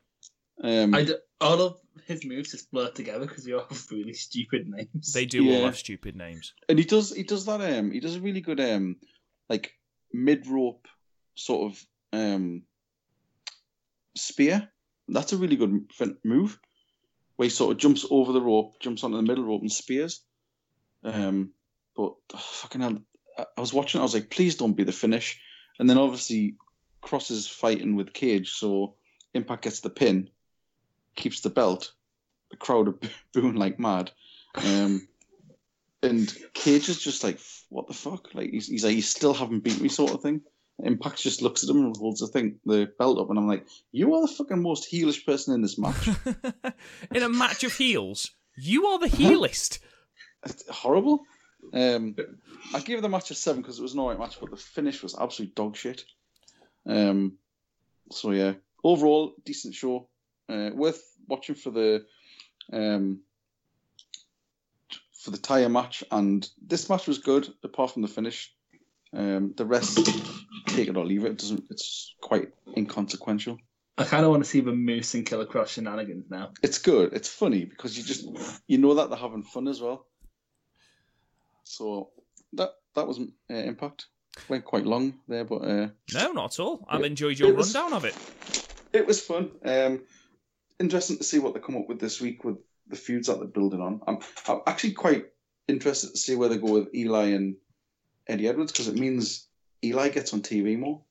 Um, 0.63 0.95
I 0.95 1.05
d- 1.05 1.15
all 1.41 1.61
of 1.61 1.77
his 2.07 2.25
moves 2.25 2.51
just 2.51 2.71
blur 2.71 2.91
together 2.91 3.27
because 3.27 3.45
they 3.45 3.53
all 3.53 3.67
have 3.69 3.87
really 3.91 4.13
stupid 4.13 4.69
names. 4.69 5.13
They 5.13 5.27
do 5.27 5.49
all 5.55 5.65
have 5.67 5.77
stupid 5.79 6.17
names. 6.17 6.53
and 6.69 6.79
he 6.79 6.85
does 6.85 7.15
he 7.15 7.23
does 7.23 7.47
that 7.47 7.61
um 7.61 7.91
he 7.93 8.01
does 8.01 8.17
a 8.17 8.21
really 8.21 8.41
good 8.41 8.61
um 8.61 8.97
like 9.49 9.73
mid 10.13 10.47
rope 10.47 10.87
sort 11.35 11.73
of 11.73 11.87
um 12.13 12.63
spear. 14.17 14.69
That's 15.09 15.33
a 15.33 15.37
really 15.37 15.57
good 15.57 15.91
move. 16.25 16.59
Where 17.37 17.47
he 17.47 17.51
sort 17.51 17.73
of 17.73 17.79
jumps 17.79 18.05
over 18.11 18.33
the 18.33 18.43
rope, 18.43 18.79
jumps 18.81 19.03
onto 19.03 19.17
the 19.17 19.23
middle 19.23 19.45
rope 19.45 19.63
and 19.63 19.73
spears. 19.73 20.23
Um, 21.03 21.53
but 21.97 22.13
oh, 22.35 22.39
fucking 22.39 22.83
hell, 22.83 22.99
I, 23.39 23.47
I 23.57 23.61
was 23.61 23.73
watching. 23.73 24.01
I 24.01 24.05
was 24.05 24.13
like, 24.15 24.29
please 24.31 24.57
don't 24.57 24.77
be 24.77 24.85
the 24.85 24.93
finish. 24.93 25.41
And 25.81 25.89
then 25.89 25.97
obviously, 25.97 26.57
Kross 27.03 27.31
is 27.31 27.49
fighting 27.49 27.97
with 27.97 28.13
Cage, 28.13 28.53
so 28.53 28.97
Impact 29.33 29.65
gets 29.65 29.81
the 29.81 29.89
pin, 29.89 30.29
keeps 31.17 31.41
the 31.41 31.49
belt. 31.49 31.93
The 32.51 32.59
crowd 32.59 32.89
are 32.89 32.99
booing 33.33 33.57
like 33.57 33.81
mad. 33.81 34.11
Um, 34.55 35.09
and 36.03 36.31
Cage 36.53 36.91
is 36.91 37.01
just 37.03 37.25
like, 37.25 37.41
what 37.71 37.89
the 37.89 37.95
fuck? 37.95 38.35
Like 38.35 38.51
he's, 38.51 38.69
he's 38.69 38.85
like, 38.85 38.95
you 38.95 39.01
still 39.01 39.33
haven't 39.33 39.65
beat 39.65 39.81
me, 39.81 39.89
sort 39.89 40.13
of 40.13 40.21
thing. 40.21 40.43
Impact 40.85 41.17
just 41.17 41.41
looks 41.41 41.65
at 41.65 41.71
him 41.71 41.79
and 41.79 41.97
holds 41.97 42.21
the 42.21 42.27
thing, 42.27 42.61
the 42.67 42.93
belt 42.99 43.19
up, 43.19 43.31
and 43.31 43.39
I'm 43.39 43.49
like, 43.49 43.67
you 43.91 44.15
are 44.15 44.21
the 44.21 44.35
fucking 44.35 44.61
most 44.61 44.93
heelish 44.93 45.25
person 45.25 45.55
in 45.55 45.63
this 45.63 45.79
match. 45.79 46.09
In 47.15 47.23
a 47.23 47.29
match 47.31 47.65
of 47.65 47.73
heels, 47.73 48.33
you 48.55 48.87
are 48.87 48.99
the 48.99 49.09
heelist. 49.09 49.79
It's 50.45 50.69
horrible. 50.69 51.23
Um, 51.73 52.17
I 52.75 52.81
gave 52.81 53.03
the 53.03 53.09
match 53.09 53.31
a 53.31 53.35
seven 53.35 53.63
because 53.63 53.79
it 53.79 53.83
was 53.83 53.95
an 53.95 54.01
alright 54.01 54.19
match, 54.19 54.39
but 54.41 54.51
the 54.51 54.57
finish 54.57 55.03
was 55.03 55.17
absolute 55.19 55.55
dog 55.55 55.77
shit. 55.77 56.05
Um, 56.87 57.35
so 58.11 58.33
yeah, 58.33 58.55
overall 58.83 59.35
decent 59.45 59.75
show, 59.75 60.09
uh, 60.49 60.71
worth 60.75 61.03
watching 61.29 61.55
for 61.55 61.71
the 61.71 62.05
um, 62.73 63.21
for 65.13 65.31
the 65.31 65.39
tire 65.39 65.69
match, 65.69 66.03
and 66.11 66.49
this 66.61 66.89
match 66.89 67.07
was 67.07 67.19
good 67.19 67.49
apart 67.63 67.93
from 67.93 68.03
the 68.03 68.09
finish. 68.09 68.53
Um, 69.13 69.55
the 69.57 69.67
rest, 69.67 70.07
take 70.69 70.89
it 70.89 70.97
or 70.97 71.05
leave 71.05 71.25
it. 71.25 71.33
it 71.33 71.39
doesn't 71.39 71.65
it's 71.71 72.15
quite 72.21 72.51
inconsequential. 72.77 73.59
I 73.99 74.05
kind 74.05 74.25
of 74.25 74.31
want 74.31 74.43
to 74.45 74.49
see 74.49 74.61
the 74.61 74.73
Moose 74.73 75.15
and 75.15 75.27
Killer 75.27 75.45
Kross 75.45 75.69
shenanigans 75.69 76.31
now. 76.31 76.53
It's 76.63 76.79
good. 76.79 77.13
It's 77.13 77.29
funny 77.29 77.65
because 77.65 77.99
you 77.99 78.05
just 78.05 78.27
you 78.67 78.79
know 78.79 78.95
that 78.95 79.11
they're 79.11 79.19
having 79.19 79.43
fun 79.43 79.69
as 79.69 79.81
well. 79.81 80.07
So 81.71 82.11
that 82.55 82.71
that 82.95 83.07
was 83.07 83.19
uh, 83.21 83.55
impact. 83.55 84.07
Went 84.49 84.65
quite 84.65 84.87
long 84.87 85.15
there, 85.29 85.45
but 85.45 85.57
uh, 85.63 85.89
No, 86.15 86.33
not 86.33 86.55
at 86.55 86.61
all. 86.61 86.85
I've 86.89 87.01
It- 87.01 87.07
enjoyed 87.07 87.39
your 87.39 87.53
was- 87.55 87.75
rundown 87.75 87.93
of 87.97 88.05
it. 88.05 88.15
it 88.93 89.07
was 89.07 89.21
fun. 89.21 89.51
Um, 89.65 90.03
interesting 90.79 91.19
to 91.19 91.25
see 91.25 91.39
what 91.39 91.55
they 91.55 91.61
come 91.61 91.77
up 91.77 91.89
with 91.89 92.01
this 92.01 92.21
week 92.21 92.45
with 92.45 92.57
the 92.89 92.97
feuds 92.97 93.27
that 93.29 93.39
they're 93.39 93.47
building 93.49 93.81
on. 93.81 94.01
I'm, 94.07 94.19
I'm 94.49 94.61
actually 94.67 94.93
quite 94.93 95.27
interested 95.69 96.11
to 96.11 96.17
see 96.17 96.35
where 96.37 96.49
they 96.49 96.59
go 96.59 96.73
with 96.73 96.95
Eli 96.95 97.27
and 97.31 97.57
Eddie 98.27 98.49
Edwards 98.49 98.73
because 98.73 98.89
it 98.89 98.95
means 98.97 99.47
Eli 99.85 100.09
gets 100.09 100.33
on 100.33 100.43
TV 100.43 100.79
more. 100.79 101.03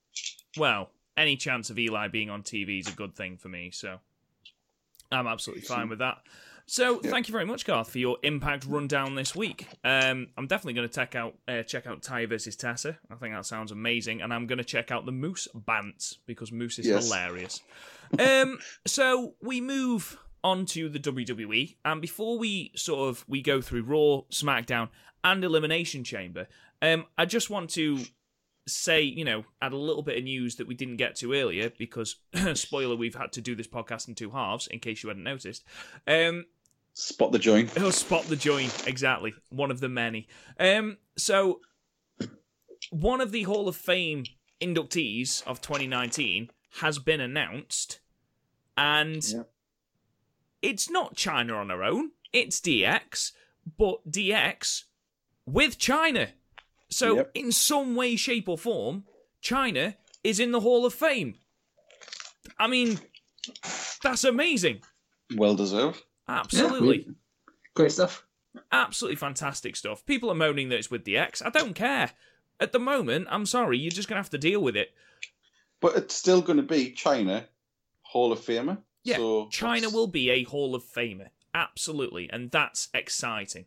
Well, 0.57 0.89
any 1.15 1.35
chance 1.37 1.69
of 1.69 1.77
Eli 1.79 2.07
being 2.07 2.29
on 2.29 2.43
TV 2.43 2.79
is 2.79 2.87
a 2.87 2.93
good 2.93 3.15
thing 3.15 3.37
for 3.37 3.47
me, 3.49 3.71
so 3.71 3.99
I'm 5.11 5.27
absolutely 5.27 5.63
fine 5.63 5.87
with 5.89 5.99
that. 5.99 6.17
So, 6.69 7.01
Yeah. 7.03 7.09
thank 7.09 7.27
you 7.27 7.31
very 7.31 7.45
much, 7.45 7.65
Garth, 7.65 7.89
for 7.89 7.97
your 7.97 8.19
impact 8.21 8.63
rundown 8.65 9.15
this 9.15 9.35
week. 9.35 9.67
Um, 9.83 10.27
I'm 10.37 10.45
definitely 10.45 10.73
going 10.73 10.87
to 10.87 10.93
check 10.93 11.15
out 11.15 11.35
uh, 11.47 11.63
check 11.63 11.87
out 11.87 12.03
Ty 12.03 12.27
versus 12.27 12.55
Tessa. 12.55 12.99
I 13.09 13.15
think 13.15 13.33
that 13.33 13.45
sounds 13.47 13.71
amazing, 13.71 14.21
and 14.21 14.31
I'm 14.31 14.45
going 14.45 14.59
to 14.59 14.63
check 14.63 14.91
out 14.91 15.05
the 15.07 15.11
Moose 15.11 15.47
Bants 15.55 16.17
because 16.27 16.51
Moose 16.51 16.77
is 16.77 16.85
Yes. 16.85 17.05
hilarious. 17.05 17.61
Um, 18.19 18.59
so 18.85 19.33
we 19.41 19.61
move 19.61 20.19
on 20.43 20.67
to 20.67 20.89
the 20.89 20.99
WWE, 20.99 21.75
and 21.85 22.01
before 22.01 22.37
we 22.37 22.71
sort 22.75 23.09
of 23.09 23.25
we 23.27 23.41
go 23.41 23.61
through 23.61 23.81
Raw, 23.83 24.21
SmackDown, 24.31 24.89
and 25.23 25.43
Elimination 25.43 26.03
Chamber, 26.03 26.47
um, 26.83 27.05
I 27.17 27.25
just 27.25 27.49
want 27.49 27.71
to 27.71 27.99
say, 28.67 29.01
you 29.01 29.25
know, 29.25 29.43
add 29.59 29.73
a 29.73 29.77
little 29.77 30.03
bit 30.03 30.19
of 30.19 30.23
news 30.23 30.57
that 30.57 30.67
we 30.67 30.75
didn't 30.75 30.97
get 30.97 31.15
to 31.15 31.33
earlier 31.33 31.71
because, 31.71 32.17
spoiler, 32.53 32.95
we've 32.95 33.15
had 33.15 33.31
to 33.31 33.41
do 33.41 33.55
this 33.55 33.67
podcast 33.67 34.07
in 34.07 34.13
two 34.13 34.29
halves, 34.29 34.67
in 34.67 34.77
case 34.79 35.01
you 35.01 35.09
hadn't 35.09 35.23
noticed. 35.23 35.63
Um, 36.07 36.45
Spot 36.93 37.31
the 37.31 37.39
joint. 37.39 37.71
Oh, 37.77 37.91
spot 37.91 38.25
the 38.25 38.35
joint. 38.35 38.87
Exactly. 38.87 39.33
One 39.49 39.71
of 39.71 39.79
the 39.79 39.89
many. 39.89 40.27
Um, 40.59 40.97
so, 41.17 41.61
one 42.91 43.21
of 43.21 43.31
the 43.31 43.43
Hall 43.43 43.67
of 43.67 43.75
Fame 43.75 44.25
inductees 44.61 45.43
of 45.47 45.61
2019 45.61 46.49
has 46.81 46.99
been 46.99 47.21
announced, 47.21 47.99
and 48.77 49.23
Yeah. 49.25 49.43
it's 50.61 50.89
not 50.89 51.15
Chyna 51.15 51.55
on 51.57 51.69
her 51.69 51.83
own. 51.83 52.11
It's 52.33 52.59
DX, 52.59 53.31
but 53.77 54.11
DX 54.11 54.83
with 55.45 55.79
Chyna. 55.79 56.31
So, 56.89 57.15
Yep. 57.17 57.31
in 57.35 57.51
some 57.51 57.95
way, 57.95 58.15
shape, 58.15 58.49
or 58.49 58.57
form, 58.57 59.05
Chyna 59.41 59.95
is 60.23 60.39
in 60.39 60.51
the 60.51 60.59
Hall 60.59 60.85
of 60.85 60.93
Fame. 60.93 61.39
I 62.57 62.67
mean, 62.67 62.99
that's 64.03 64.23
amazing. 64.25 64.81
Well 65.35 65.55
deserved. 65.55 66.03
Absolutely. 66.29 67.07
Great 67.75 67.91
stuff. 67.91 68.25
absolutely 68.71 69.15
fantastic 69.15 69.75
stuff. 69.75 70.05
People 70.05 70.29
are 70.31 70.35
moaning 70.35 70.69
that 70.69 70.77
it's 70.79 70.91
with 70.91 71.03
the 71.05 71.17
X. 71.17 71.41
I 71.41 71.49
don't 71.49 71.73
care. 71.73 72.11
At 72.59 72.71
the 72.71 72.79
moment, 72.79 73.27
I'm 73.29 73.45
sorry, 73.45 73.77
you're 73.77 73.91
just 73.91 74.07
gonna 74.09 74.19
have 74.19 74.29
to 74.31 74.37
deal 74.37 74.61
with 74.61 74.75
it. 74.75 74.91
But 75.79 75.95
it's 75.95 76.13
still 76.15 76.41
going 76.41 76.57
to 76.57 76.63
be 76.63 76.91
Chyna 76.91 77.45
Hall 78.01 78.33
of 78.33 78.39
Famer. 78.39 78.79
Yeah, 79.05 79.15
so 79.15 79.45
Chyna 79.45 79.75
that's- 79.75 79.93
will 79.93 80.07
be 80.07 80.29
a 80.29 80.43
Hall 80.43 80.75
of 80.75 80.83
Famer, 80.83 81.29
absolutely, 81.53 82.29
and 82.29 82.51
that's 82.51 82.89
exciting. 82.93 83.65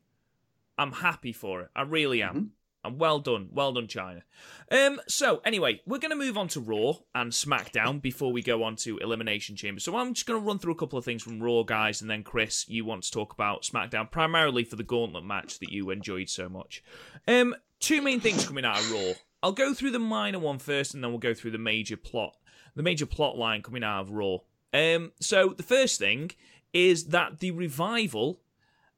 I'm 0.77 0.93
happy 0.93 1.33
for 1.33 1.63
it. 1.63 1.71
I 1.75 1.83
really 1.83 2.23
am. 2.23 2.35
Mhm. 2.35 2.49
And 2.85 2.99
well 2.99 3.21
done, 3.21 3.49
well 3.53 3.73
done, 3.73 3.87
Chyna. 3.87 4.23
Um, 4.71 5.01
so 5.07 5.41
anyway, 5.45 5.81
we're 5.87 5.99
going 5.99 6.11
to 6.11 6.17
move 6.17 6.37
on 6.37 6.49
to 6.49 6.61
Raw 6.61 6.95
and 7.15 7.31
SmackDown 7.31 8.03
before 8.03 8.33
we 8.33 8.43
go 8.43 8.65
on 8.65 8.75
to 8.77 8.99
Elimination 8.99 9.55
Chamber. 9.55 9.79
So 9.79 9.97
I'm 9.97 10.15
just 10.15 10.27
going 10.27 10.41
to 10.41 10.47
run 10.47 10.59
through 10.59 10.73
a 10.73 10.77
couple 10.77 10.99
of 10.99 11.05
things 11.05 11.23
from 11.23 11.41
Raw, 11.41 11.63
guys, 11.63 12.01
and 12.01 12.11
then 12.11 12.25
Chris, 12.25 12.69
you 12.69 12.85
want 12.85 13.05
to 13.05 13.11
talk 13.13 13.33
about 13.33 13.63
SmackDown 13.63 14.11
primarily 14.11 14.65
for 14.65 14.75
the 14.75 14.83
Gauntlet 14.83 15.25
match 15.25 15.61
that 15.61 15.71
you 15.71 15.91
enjoyed 15.91 16.29
so 16.29 16.49
much. 16.49 16.83
Um, 17.29 17.55
two 17.79 18.03
main 18.03 18.19
things 18.19 18.47
coming 18.47 18.65
out 18.65 18.81
of 18.81 18.91
Raw. 18.91 19.13
I'll 19.45 19.53
go 19.53 19.75
through 19.75 19.93
the 19.93 20.01
minor 20.01 20.41
one 20.41 20.59
first, 20.59 20.95
and 20.95 21.05
then 21.05 21.13
we'll 21.13 21.19
go 21.19 21.35
through 21.35 21.53
the 21.53 21.59
major 21.59 21.97
plot, 21.97 22.37
the 22.75 22.83
major 22.83 23.07
plot 23.07 23.39
line 23.39 23.63
coming 23.63 23.85
out 23.85 24.01
of 24.01 24.11
Raw. 24.11 24.39
Um, 24.75 25.13
so 25.21 25.55
the 25.57 25.63
first 25.63 26.01
thing 26.01 26.33
is 26.73 27.07
that 27.07 27.41
the 27.41 27.51
revival 27.53 28.41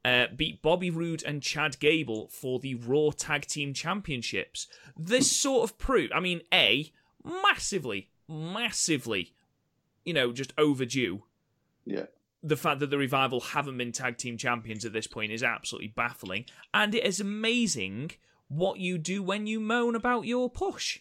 uh, 0.04 0.26
beat 0.34 0.62
Bobby 0.62 0.90
Roode 0.90 1.22
and 1.24 1.42
Chad 1.42 1.78
Gable 1.78 2.28
for 2.28 2.58
the 2.58 2.74
Raw 2.74 3.10
Tag 3.16 3.46
Team 3.46 3.72
Championships. 3.72 4.66
This 4.96 5.30
sort 5.30 5.68
of 5.68 5.78
proved, 5.78 6.12
I 6.12 6.20
mean, 6.20 6.42
A, 6.52 6.92
massively, 7.24 8.10
massively, 8.28 9.32
you 10.04 10.12
know, 10.12 10.32
just 10.32 10.52
overdue. 10.58 11.22
Yeah. 11.84 12.06
The 12.42 12.56
fact 12.56 12.80
that 12.80 12.90
the 12.90 12.98
revival 12.98 13.40
haven't 13.40 13.78
been 13.78 13.92
tag 13.92 14.18
team 14.18 14.36
champions 14.36 14.84
at 14.84 14.92
this 14.92 15.06
point 15.06 15.32
is 15.32 15.42
absolutely 15.42 15.88
baffling. 15.88 16.44
And 16.74 16.94
it 16.94 17.04
is 17.04 17.18
amazing 17.18 18.10
what 18.48 18.78
you 18.78 18.98
do 18.98 19.22
when 19.22 19.46
you 19.46 19.60
moan 19.60 19.94
about 19.94 20.26
your 20.26 20.50
push. 20.50 21.00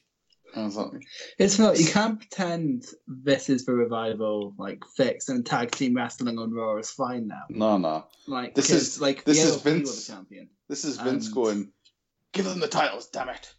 Exactly. 0.55 0.99
It's 1.39 1.57
not. 1.57 1.79
You 1.79 1.87
can't 1.87 2.19
pretend 2.19 2.85
this 3.07 3.49
is 3.49 3.65
the 3.65 3.73
revival, 3.73 4.53
like 4.57 4.83
fixed 4.95 5.29
and 5.29 5.45
tag 5.45 5.71
team 5.71 5.95
wrestling 5.95 6.37
on 6.37 6.53
Raw 6.53 6.77
is 6.77 6.91
fine 6.91 7.27
now. 7.27 7.43
No, 7.49 7.77
no. 7.77 8.05
Like 8.27 8.53
this 8.55 8.69
is- 8.69 9.01
like 9.01 9.23
this 9.23 9.41
the 9.41 9.47
is 9.47 9.53
LP 9.55 9.69
were 9.69 9.75
Vince. 9.77 10.05
the 10.07 10.13
champion. 10.13 10.49
This 10.69 10.85
is 10.85 10.97
Vince 10.97 11.25
And- 11.27 11.35
going, 11.35 11.71
give 12.33 12.45
them 12.45 12.59
the 12.59 12.67
titles, 12.67 13.07
damn 13.09 13.29
it. 13.29 13.53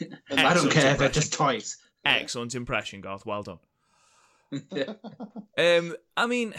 I 0.00 0.06
don't 0.36 0.38
Excellent 0.38 0.72
care. 0.72 0.94
They're 0.96 1.08
just 1.08 1.32
toys. 1.32 1.76
Excellent 2.04 2.54
impression, 2.54 3.00
Garth. 3.00 3.24
Well 3.24 3.42
done. 3.42 3.58
Yeah. 4.70 4.92
Um, 5.58 5.96
I 6.16 6.26
mean, 6.26 6.54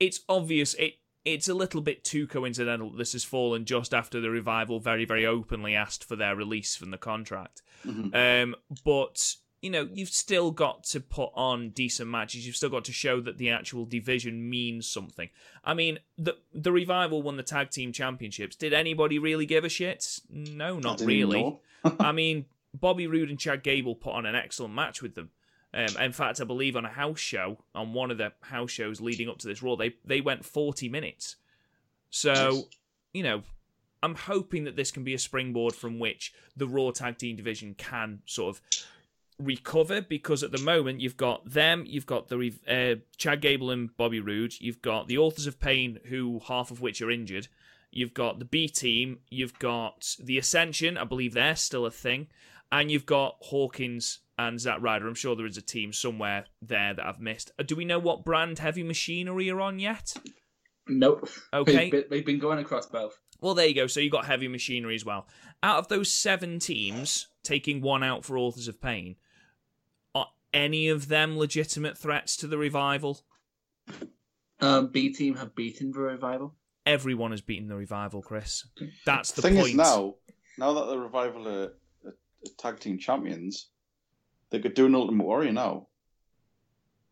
it's 0.00 0.20
obvious. 0.28 0.74
It 0.74 0.94
it's 1.24 1.48
a 1.48 1.54
little 1.54 1.80
bit 1.80 2.04
too 2.04 2.26
coincidental. 2.26 2.90
that 2.90 2.98
This 2.98 3.12
has 3.12 3.24
fallen 3.24 3.64
just 3.64 3.92
after 3.92 4.20
the 4.20 4.30
revival 4.30 4.80
very 4.80 5.04
very 5.04 5.26
openly 5.26 5.74
asked 5.74 6.04
for 6.04 6.16
their 6.16 6.34
release 6.36 6.76
from 6.76 6.90
the 6.90 6.98
contract. 6.98 7.62
Mhm. 7.84 8.14
Um, 8.14 8.56
but 8.84 9.36
you 9.60 9.70
know, 9.70 9.88
you've 9.92 10.08
still 10.10 10.52
got 10.52 10.84
to 10.84 11.00
put 11.00 11.30
on 11.34 11.70
decent 11.70 12.08
matches. 12.08 12.46
You've 12.46 12.54
still 12.54 12.68
got 12.68 12.84
to 12.84 12.92
show 12.92 13.20
that 13.20 13.38
the 13.38 13.50
actual 13.50 13.84
division 13.86 14.48
means 14.48 14.88
something. 14.88 15.30
I 15.64 15.74
mean, 15.74 15.98
the 16.16 16.36
the 16.52 16.70
revival 16.72 17.22
won 17.22 17.36
the 17.36 17.42
tag 17.42 17.70
team 17.70 17.92
championships. 17.92 18.54
Did 18.54 18.72
anybody 18.72 19.18
really 19.18 19.46
give 19.46 19.64
a 19.64 19.68
shit? 19.68 20.20
No, 20.30 20.78
not 20.78 21.00
really. 21.00 21.58
I 21.98 22.12
mean, 22.12 22.44
Bobby 22.72 23.06
Roode 23.08 23.30
and 23.30 23.38
Chad 23.38 23.62
Gable 23.64 23.96
put 23.96 24.12
on 24.14 24.26
an 24.26 24.36
excellent 24.36 24.74
match 24.74 25.02
with 25.02 25.14
them. 25.16 25.30
Um, 25.78 25.96
in 26.02 26.12
fact, 26.12 26.40
I 26.40 26.44
believe 26.44 26.74
on 26.74 26.84
a 26.84 26.88
house 26.90 27.20
show, 27.20 27.58
on 27.72 27.92
one 27.92 28.10
of 28.10 28.18
the 28.18 28.32
house 28.40 28.72
shows 28.72 29.00
leading 29.00 29.28
up 29.28 29.38
to 29.38 29.46
this 29.46 29.62
Raw, 29.62 29.76
they 29.76 29.94
they 30.04 30.20
went 30.20 30.44
forty 30.44 30.88
minutes. 30.88 31.36
So, 32.10 32.64
you 33.12 33.22
know, 33.22 33.42
I'm 34.02 34.16
hoping 34.16 34.64
that 34.64 34.74
this 34.74 34.90
can 34.90 35.04
be 35.04 35.14
a 35.14 35.18
springboard 35.18 35.74
from 35.74 36.00
which 36.00 36.32
the 36.56 36.66
Raw 36.66 36.90
tag 36.90 37.18
team 37.18 37.36
division 37.36 37.74
can 37.74 38.22
sort 38.26 38.56
of 38.56 38.62
recover 39.38 40.00
because 40.00 40.42
at 40.42 40.50
the 40.50 40.58
moment 40.58 41.00
you've 41.00 41.16
got 41.16 41.48
them, 41.48 41.84
you've 41.86 42.06
got 42.06 42.26
the 42.26 42.52
uh, 42.66 43.00
Chad 43.16 43.40
Gable 43.40 43.70
and 43.70 43.96
Bobby 43.96 44.18
Roode, 44.18 44.54
you've 44.58 44.82
got 44.82 45.06
the 45.06 45.18
Authors 45.18 45.46
of 45.46 45.60
Pain, 45.60 46.00
who 46.06 46.40
half 46.48 46.72
of 46.72 46.80
which 46.80 47.00
are 47.00 47.10
injured. 47.10 47.46
You've 47.92 48.14
got 48.14 48.40
the 48.40 48.44
B 48.44 48.68
team, 48.68 49.20
you've 49.30 49.58
got 49.60 50.16
the 50.18 50.38
Ascension, 50.38 50.98
I 50.98 51.04
believe 51.04 51.34
they're 51.34 51.54
still 51.54 51.86
a 51.86 51.90
thing, 51.90 52.26
and 52.72 52.90
you've 52.90 53.06
got 53.06 53.36
Hawkins 53.40 54.18
and 54.38 54.60
Zack 54.60 54.78
Ryder. 54.80 55.06
I'm 55.06 55.14
sure 55.14 55.34
there 55.34 55.46
is 55.46 55.56
a 55.56 55.62
team 55.62 55.92
somewhere 55.92 56.46
there 56.62 56.94
that 56.94 57.04
I've 57.04 57.20
missed. 57.20 57.50
Uh, 57.58 57.64
Do 57.64 57.76
we 57.76 57.84
know 57.84 57.98
what 57.98 58.24
brand 58.24 58.58
Heavy 58.58 58.82
Machinery 58.82 59.50
are 59.50 59.60
on 59.60 59.78
yet? 59.78 60.14
Nope. 60.86 61.28
Okay. 61.52 61.90
They've 61.90 62.24
been, 62.24 62.38
going 62.38 62.58
across 62.58 62.86
both. 62.86 63.18
Well, 63.40 63.54
there 63.54 63.66
you 63.66 63.74
go. 63.74 63.86
So 63.86 64.00
you 64.00 64.10
got 64.10 64.24
Heavy 64.24 64.48
Machinery 64.48 64.94
as 64.94 65.04
well. 65.04 65.26
Out 65.62 65.78
of 65.78 65.88
those 65.88 66.10
seven 66.10 66.60
teams, 66.60 67.28
taking 67.42 67.80
one 67.82 68.02
out 68.02 68.24
for 68.24 68.38
Authors 68.38 68.68
of 68.68 68.80
Pain, 68.80 69.16
are 70.14 70.28
any 70.54 70.88
of 70.88 71.08
them 71.08 71.36
legitimate 71.36 71.98
threats 71.98 72.36
to 72.38 72.46
the 72.46 72.58
revival? 72.58 73.20
Um, 74.60 74.88
B 74.88 75.12
team 75.12 75.36
have 75.36 75.54
beaten 75.54 75.92
the 75.92 76.00
revival. 76.00 76.54
Everyone 76.86 77.32
has 77.32 77.40
beaten 77.40 77.68
the 77.68 77.76
revival, 77.76 78.22
Chris. 78.22 78.66
That's 79.04 79.32
the 79.32 79.42
thing 79.42 79.56
point. 79.56 79.68
is 79.68 79.74
now, 79.74 80.14
now 80.56 80.72
that 80.72 80.86
the 80.86 80.98
revival 80.98 81.46
are, 81.46 81.62
are, 82.04 82.10
are 82.10 82.52
tag 82.56 82.80
team 82.80 82.98
champions, 82.98 83.68
they 84.50 84.60
could 84.60 84.74
do 84.74 84.86
an 84.86 84.94
Ultimate 84.94 85.24
Warrior 85.24 85.52
now 85.52 85.88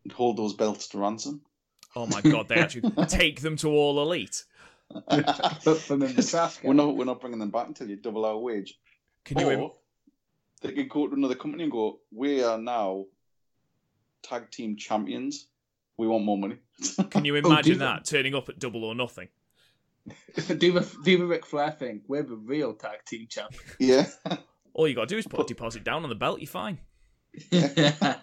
and 0.04 0.12
hold 0.12 0.36
those 0.36 0.54
belts 0.54 0.88
to 0.88 0.98
ransom. 0.98 1.42
Oh 1.94 2.06
my 2.06 2.20
god, 2.20 2.48
they 2.48 2.56
actually 2.56 2.90
take 3.08 3.40
them 3.40 3.56
to 3.56 3.68
all 3.68 4.00
elite. 4.00 4.44
Put 4.92 5.80
them 5.88 6.02
in 6.02 6.14
the 6.14 6.22
trash 6.28 6.62
we're 6.62 6.74
not 6.74 6.96
we're 6.96 7.04
not 7.04 7.20
bringing 7.20 7.40
them 7.40 7.50
back 7.50 7.66
until 7.66 7.88
you 7.88 7.96
double 7.96 8.24
our 8.24 8.38
wage. 8.38 8.78
Can 9.24 9.38
you? 9.38 9.48
or 9.48 9.52
Im- 9.52 9.70
they 10.62 10.72
could 10.72 10.88
go 10.88 11.08
to 11.08 11.14
another 11.14 11.34
company 11.34 11.64
and 11.64 11.72
go, 11.72 12.00
"We 12.12 12.42
are 12.44 12.58
now 12.58 13.06
tag 14.22 14.50
team 14.50 14.76
champions. 14.76 15.48
We 15.96 16.06
want 16.06 16.24
more 16.24 16.38
money." 16.38 16.58
can 17.10 17.24
you 17.24 17.34
oh, 17.34 17.38
imagine 17.38 17.78
they? 17.78 17.84
that 17.84 18.04
turning 18.04 18.34
up 18.34 18.48
at 18.48 18.58
Double 18.58 18.84
or 18.84 18.94
Nothing? 18.94 19.28
do 20.36 20.72
the 20.72 20.88
do 21.02 21.18
the 21.18 21.26
Ric 21.26 21.44
Flair 21.44 21.72
thing. 21.72 22.02
We're 22.06 22.22
the 22.22 22.36
real 22.36 22.74
tag 22.74 23.04
team 23.06 23.26
champions. 23.28 23.64
yeah, 23.80 24.06
All 24.72 24.86
you 24.86 24.94
got 24.94 25.08
to 25.08 25.14
do 25.14 25.18
is 25.18 25.26
put 25.26 25.40
a 25.40 25.44
deposit 25.44 25.82
down 25.82 26.04
on 26.04 26.08
the 26.08 26.14
belt. 26.14 26.40
You're 26.40 26.46
fine. 26.46 26.78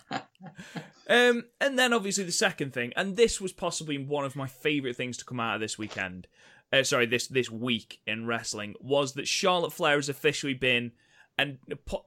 Um, 1.07 1.45
and 1.59 1.77
then 1.77 1.93
obviously 1.93 2.23
the 2.23 2.31
second 2.31 2.73
thing, 2.73 2.93
and 2.95 3.15
this 3.17 3.41
was 3.41 3.51
possibly 3.51 3.97
one 3.97 4.25
of 4.25 4.35
my 4.35 4.47
favourite 4.47 4.95
things 4.95 5.17
to 5.17 5.25
come 5.25 5.39
out 5.39 5.55
of 5.55 5.61
this 5.61 5.77
weekend. 5.77 6.27
Uh, 6.71 6.83
sorry, 6.83 7.05
this 7.05 7.27
this 7.27 7.51
week 7.51 7.99
in 8.07 8.25
wrestling 8.25 8.73
was 8.79 9.13
that 9.13 9.27
Charlotte 9.27 9.73
Flair 9.73 9.97
has 9.97 10.09
officially 10.09 10.53
been 10.53 10.91
and 11.37 11.57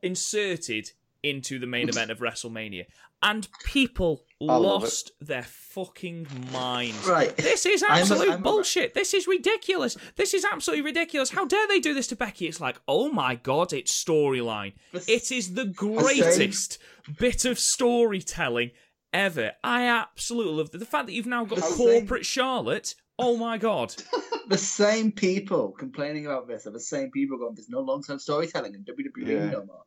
inserted 0.02 0.92
into 1.22 1.58
the 1.58 1.66
main 1.66 1.88
event 1.88 2.10
of 2.10 2.18
WrestleMania, 2.18 2.86
and 3.26 3.48
people 3.64 4.22
love 4.40 4.62
it. 4.62 4.66
lost 4.66 5.10
their 5.20 5.42
fucking 5.42 6.26
minds. 6.52 7.06
Right. 7.06 7.36
This 7.36 7.66
is 7.66 7.82
I'm 7.82 7.90
a- 7.98 8.00
absolute 8.00 8.30
I'm 8.30 8.38
a- 8.40 8.42
bullshit. 8.42 8.94
This 8.94 9.12
is 9.14 9.26
ridiculous. 9.26 9.96
This 10.16 10.32
is 10.32 10.44
absolutely 10.44 10.84
ridiculous. 10.84 11.30
How 11.30 11.44
dare 11.44 11.66
they 11.68 11.80
do 11.80 11.92
this 11.92 12.06
to 12.08 12.16
Becky? 12.16 12.46
It's 12.46 12.60
like, 12.60 12.78
oh 12.86 13.10
my 13.10 13.34
god, 13.34 13.72
it's 13.72 13.92
storyline. 14.04 14.74
It 14.92 15.30
is 15.32 15.54
the 15.54 15.64
greatest 15.66 16.78
bit 17.18 17.44
of 17.44 17.58
storytelling 17.58 18.70
ever. 19.12 19.52
I 19.64 19.86
absolutely 19.86 20.54
love 20.54 20.70
the, 20.70 20.78
the 20.78 20.86
fact 20.86 21.06
that 21.06 21.12
you've 21.12 21.26
now 21.26 21.44
got 21.44 21.56
The 21.56 21.62
same- 21.62 21.76
corporate 21.76 22.26
Charlotte. 22.26 22.94
Oh 23.18 23.36
my 23.38 23.56
god. 23.56 23.94
the 24.48 24.58
same 24.58 25.10
people 25.10 25.72
complaining 25.72 26.26
about 26.26 26.46
this 26.48 26.66
are 26.66 26.70
the 26.70 26.78
same 26.78 27.10
people 27.10 27.38
going, 27.38 27.54
"There's 27.54 27.70
no 27.70 27.80
long-term 27.80 28.18
storytelling 28.18 28.74
in 28.74 28.84
WWE 28.84 29.26
Yeah. 29.26 29.50
no 29.50 29.64
more." 29.64 29.84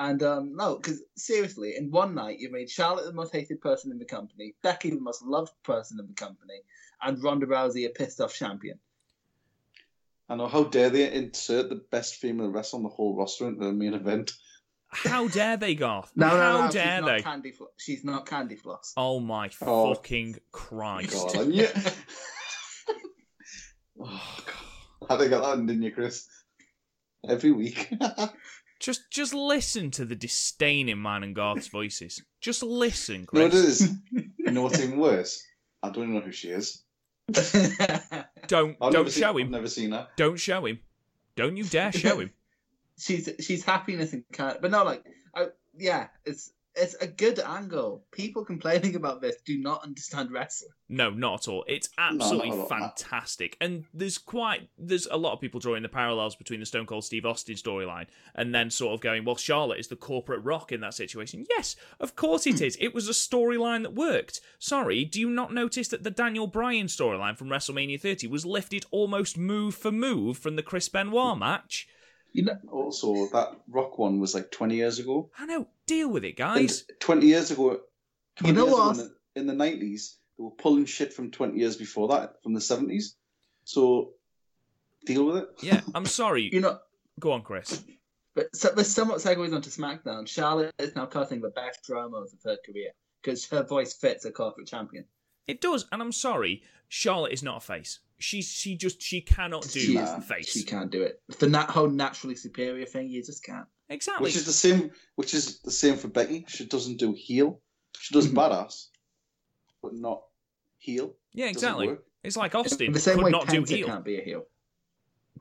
And 0.00 0.22
um, 0.22 0.54
no, 0.54 0.76
because 0.76 1.02
seriously, 1.16 1.74
in 1.76 1.90
one 1.90 2.14
night 2.14 2.38
you 2.38 2.52
made 2.52 2.70
Charlotte 2.70 3.04
the 3.04 3.12
most 3.12 3.32
hated 3.32 3.60
person 3.60 3.90
in 3.90 3.98
the 3.98 4.04
company, 4.04 4.54
Becky 4.62 4.90
the 4.90 5.00
most 5.00 5.22
loved 5.22 5.50
person 5.64 5.98
in 5.98 6.06
the 6.06 6.12
company, 6.12 6.60
and 7.02 7.20
Ronda 7.20 7.46
Rousey 7.46 7.84
a 7.84 7.88
pissed 7.88 8.20
off 8.20 8.32
champion. 8.32 8.78
I 10.28 10.36
know. 10.36 10.46
How 10.46 10.62
dare 10.62 10.90
they 10.90 11.12
insert 11.12 11.68
the 11.68 11.82
best 11.90 12.14
female 12.14 12.48
wrestler 12.48 12.76
on 12.76 12.84
the 12.84 12.90
whole 12.90 13.16
roster 13.16 13.48
into 13.48 13.64
the 13.64 13.72
main 13.72 13.92
event? 13.92 14.34
How 14.86 15.26
dare 15.28 15.56
they, 15.56 15.74
Garth? 15.74 16.12
No, 16.14 16.28
no, 16.28 16.36
How 16.36 16.66
no, 16.66 16.70
dare 16.70 16.98
she's 16.98 17.06
they? 17.06 17.16
Not 17.16 17.24
Candy 17.24 17.50
Flo- 17.50 17.70
she's 17.76 18.04
not 18.04 18.26
Candy 18.26 18.54
Floss. 18.54 18.92
Oh 18.96 19.18
my 19.18 19.50
Oh. 19.62 19.94
fucking 19.94 20.36
Christ. 20.52 21.12
God, 21.12 21.34
and 21.42 21.52
you... 21.56 21.66
oh, 24.00 24.38
God. 24.46 24.54
I 25.10 25.16
think 25.18 25.32
I 25.32 25.40
that, 25.40 25.58
in, 25.58 25.66
didn't 25.66 25.82
you, 25.82 25.90
Chris? 25.90 26.28
Every 27.28 27.50
week. 27.50 27.92
Just 28.88 29.10
just 29.10 29.34
listen 29.34 29.90
to 29.90 30.06
the 30.06 30.14
disdain 30.14 30.88
in 30.88 30.96
mine 30.96 31.22
and 31.22 31.34
Garth's 31.34 31.66
voices. 31.68 32.22
Just 32.40 32.62
listen, 32.62 33.26
Chris. 33.26 33.38
no, 33.38 33.46
it 33.46 33.50
Chris. 33.50 33.80
is. 33.82 33.94
You 34.38 34.50
know 34.50 34.62
what's 34.62 34.80
even 34.80 34.98
worse? 34.98 35.44
I 35.82 35.90
don't 35.90 36.04
even 36.04 36.14
know 36.14 36.20
who 36.22 36.32
she 36.32 36.48
is. 36.48 36.84
Don't 38.46 38.78
I've 38.80 38.90
don't 38.94 39.10
seen, 39.10 39.20
show 39.22 39.28
I've 39.32 39.36
him. 39.36 39.50
never 39.50 39.68
seen 39.68 39.92
her. 39.92 40.08
Don't 40.16 40.38
show 40.40 40.64
him. 40.64 40.78
Don't 41.36 41.58
you 41.58 41.64
dare 41.64 41.92
show 41.92 42.18
him. 42.20 42.30
she's 42.98 43.28
she's 43.40 43.62
happiness 43.62 44.14
and 44.14 44.24
kind, 44.32 44.56
but 44.62 44.70
no, 44.70 44.84
like, 44.84 45.04
I, 45.34 45.48
yeah, 45.76 46.06
it's 46.24 46.50
it's 46.78 46.94
a 46.94 47.06
good 47.06 47.38
angle. 47.40 48.04
People 48.12 48.44
complaining 48.44 48.94
about 48.94 49.20
this 49.20 49.36
do 49.44 49.58
not 49.58 49.82
understand 49.82 50.30
wrestling. 50.30 50.70
No, 50.88 51.10
not 51.10 51.46
at 51.46 51.48
all. 51.48 51.64
It's 51.68 51.88
not 51.98 52.14
absolutely 52.14 52.50
at 52.50 52.58
all. 52.58 52.66
fantastic. 52.66 53.56
And 53.60 53.84
there's 53.92 54.18
quite 54.18 54.68
there's 54.78 55.06
a 55.10 55.16
lot 55.16 55.32
of 55.32 55.40
people 55.40 55.60
drawing 55.60 55.82
the 55.82 55.88
parallels 55.88 56.36
between 56.36 56.60
the 56.60 56.66
Stone 56.66 56.86
Cold 56.86 57.04
Steve 57.04 57.26
Austin 57.26 57.56
storyline 57.56 58.06
and 58.34 58.54
then 58.54 58.70
sort 58.70 58.94
of 58.94 59.00
going, 59.00 59.24
well, 59.24 59.36
Charlotte 59.36 59.80
is 59.80 59.88
the 59.88 59.96
corporate 59.96 60.44
rock 60.44 60.72
in 60.72 60.80
that 60.80 60.94
situation. 60.94 61.44
Yes, 61.50 61.76
of 62.00 62.16
course 62.16 62.46
it 62.46 62.60
is. 62.62 62.76
It 62.80 62.94
was 62.94 63.08
a 63.08 63.12
storyline 63.12 63.82
that 63.82 63.94
worked. 63.94 64.40
Sorry, 64.58 65.04
do 65.04 65.20
you 65.20 65.30
not 65.30 65.52
notice 65.52 65.88
that 65.88 66.04
the 66.04 66.10
Daniel 66.10 66.46
Bryan 66.46 66.86
storyline 66.86 67.36
from 67.36 67.48
WrestleMania 67.48 68.00
30 68.00 68.26
was 68.28 68.46
lifted 68.46 68.86
almost 68.90 69.36
move 69.36 69.74
for 69.74 69.90
move 69.90 70.38
from 70.38 70.56
the 70.56 70.62
Chris 70.62 70.88
Benoit 70.88 71.36
mm. 71.36 71.40
match? 71.40 71.88
You 72.32 72.44
know, 72.44 72.58
Also, 72.70 73.26
that 73.32 73.48
rock 73.68 73.98
one 73.98 74.20
was 74.20 74.34
like 74.34 74.50
20 74.50 74.76
years 74.76 74.98
ago. 74.98 75.30
I 75.38 75.46
know, 75.46 75.66
deal 75.88 76.08
with 76.08 76.24
it, 76.24 76.38
And 76.40 76.68
guys. 76.68 76.84
20 77.00 77.26
years 77.26 77.50
ago, 77.50 77.80
20 78.36 78.54
know 78.54 78.66
years 78.66 78.76
what? 78.76 78.96
in, 78.98 79.10
the, 79.46 79.50
in 79.52 79.58
the 79.58 79.64
90s, 79.64 80.14
they 80.38 80.44
were 80.44 80.50
pulling 80.52 80.84
shit 80.84 81.12
from 81.12 81.30
20 81.32 81.58
years 81.58 81.76
before 81.76 82.06
that, 82.08 82.42
from 82.42 82.54
the 82.54 82.60
70s. 82.60 83.14
So, 83.64 84.12
deal 85.04 85.26
with 85.26 85.36
it. 85.38 85.48
Yeah, 85.62 85.80
I'm 85.94 86.06
sorry. 86.20 86.48
you 86.52 86.60
know, 86.60 86.78
Go 87.20 87.32
on, 87.32 87.42
Chris. 87.42 87.82
but 88.34 88.54
so, 88.54 88.68
this 88.70 88.92
somewhat 88.94 89.18
segues 89.18 89.52
onto 89.54 89.70
SmackDown. 89.70 90.28
Charlotte 90.28 90.72
is 90.78 90.94
now 90.94 91.06
cutting 91.06 91.40
the 91.40 91.50
best 91.50 91.80
promos 91.88 92.32
of 92.32 92.38
her 92.44 92.56
career 92.64 92.90
because 93.20 93.44
her 93.48 93.64
voice 93.64 93.92
fits 93.94 94.24
a 94.24 94.30
corporate 94.30 94.68
champion. 94.68 95.04
It 95.48 95.60
does, 95.60 95.86
and 95.90 96.00
I'm 96.00 96.12
sorry. 96.12 96.62
Charlotte 96.88 97.32
is 97.32 97.42
not 97.42 97.56
a 97.56 97.60
face. 97.60 97.98
She 98.20 98.40
she 98.42 98.76
just 98.76 99.00
she 99.02 99.20
cannot 99.20 99.62
do 99.62 99.78
She 99.80 99.96
a 99.96 100.16
is- 100.16 100.24
face. 100.24 100.48
She 100.50 100.62
can't 100.62 100.90
do 100.90 101.02
it. 101.02 101.20
The 101.38 101.48
nat- 101.48 101.70
whole 101.70 101.88
naturally 101.90 102.34
superior 102.36 102.86
thing, 102.86 103.08
you 103.10 103.22
just 103.22 103.42
can't. 103.44 103.66
Exactly. 103.90 104.24
Which 104.24 104.36
is 104.36 104.44
the 104.44 104.52
same. 104.52 104.90
Which 105.16 105.32
is 105.34 105.60
the 105.60 105.70
same 105.70 105.96
for 105.96 106.08
Becky. 106.08 106.44
She 106.48 106.66
doesn't 106.66 106.98
do 106.98 107.12
heel. 107.16 107.60
She 107.98 108.12
does 108.14 108.28
Mhm. 108.28 108.34
badass, 108.34 108.88
but 109.82 109.94
not 109.94 110.22
heel. 110.78 111.14
yeah, 111.32 111.46
exactly. 111.46 111.96
It's 112.22 112.36
like 112.36 112.54
Austin 112.54 112.92
the 112.92 113.00
same 113.00 113.16
could 113.16 113.24
way 113.24 113.30
not 113.30 113.48
do 113.48 113.62
Penta 113.62 113.68
heel. 113.68 113.86
can't 113.86 114.04
be 114.04 114.18
a 114.18 114.22
heel. 114.22 114.44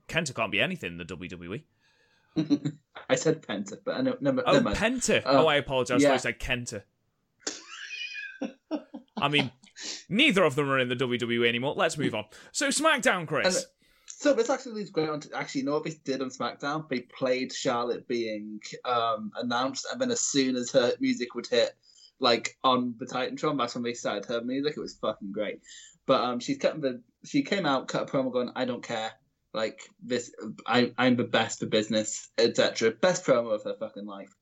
Kenta 0.08 0.34
can't 0.34 0.52
be 0.52 0.62
anything 0.62 0.94
in 0.94 0.98
the 0.98 1.06
WWE. 1.06 1.64
I 3.10 3.16
said 3.16 3.42
Penta, 3.42 3.78
but 3.84 3.96
I 3.96 4.02
know, 4.02 4.16
never, 4.22 4.44
Oh, 4.46 4.54
never 4.54 4.64
mind. 4.66 4.78
Penta. 4.78 5.22
Oh, 5.26 5.44
oh, 5.44 5.48
I 5.48 5.56
apologize. 5.56 6.02
Yeah. 6.04 6.14
I 6.14 6.18
said 6.18 6.40
Kenta. 6.40 6.84
I 9.18 9.28
mean, 9.30 9.52
neither 10.10 10.44
of 10.44 10.56
them 10.56 10.70
are 10.70 10.80
in 10.80 10.90
the 10.90 10.96
WWE 10.96 11.48
anymore. 11.48 11.74
Let's 11.76 11.98
move 11.98 12.14
on. 12.16 12.26
So, 12.52 12.68
SmackDown, 12.70 13.28
Chris. 13.28 13.66
So 14.20 14.34
this 14.34 14.50
actually 14.50 14.74
leads 14.74 14.92
to 14.92 15.30
actually, 15.36 15.62
know 15.62 15.74
what 15.74 15.84
they 15.84 15.94
did 16.04 16.24
on 16.24 16.32
SmackDown? 16.32 16.90
They 16.90 17.02
played 17.02 17.54
Charlotte 17.54 18.08
being 18.08 18.60
um, 18.84 19.32
announced, 19.36 19.86
and 19.92 20.02
then 20.02 20.10
as 20.10 20.22
soon 20.22 20.56
as 20.56 20.72
her 20.72 20.94
music 21.00 21.36
would 21.36 21.46
hit, 21.46 21.78
like 22.20 22.58
on 22.64 22.96
the 22.98 23.06
Titantron, 23.06 23.60
that's 23.60 23.76
when 23.76 23.84
they 23.84 23.94
started 23.94 24.26
her 24.26 24.42
music. 24.42 24.74
It 24.76 24.80
was 24.80 24.96
fucking 24.96 25.34
great. 25.34 25.62
But 26.08 26.24
um, 26.24 26.40
she's 26.40 26.58
cutting 26.58 26.82
the. 26.82 27.04
She 27.26 27.44
came 27.44 27.68
out, 27.68 27.90
cut 27.90 28.10
a 28.10 28.12
promo, 28.12 28.34
going, 28.34 28.50
"I 28.56 28.66
don't 28.66 28.82
care. 28.82 29.12
Like 29.54 29.82
this, 30.04 30.34
I, 30.66 30.94
I'm 30.98 31.16
the 31.16 31.24
best 31.24 31.60
for 31.60 31.68
business, 31.68 32.28
etc." 32.40 32.94
Best 32.94 33.24
promo 33.24 33.54
of 33.54 33.66
her 33.66 33.76
fucking 33.80 34.08
life. 34.08 34.34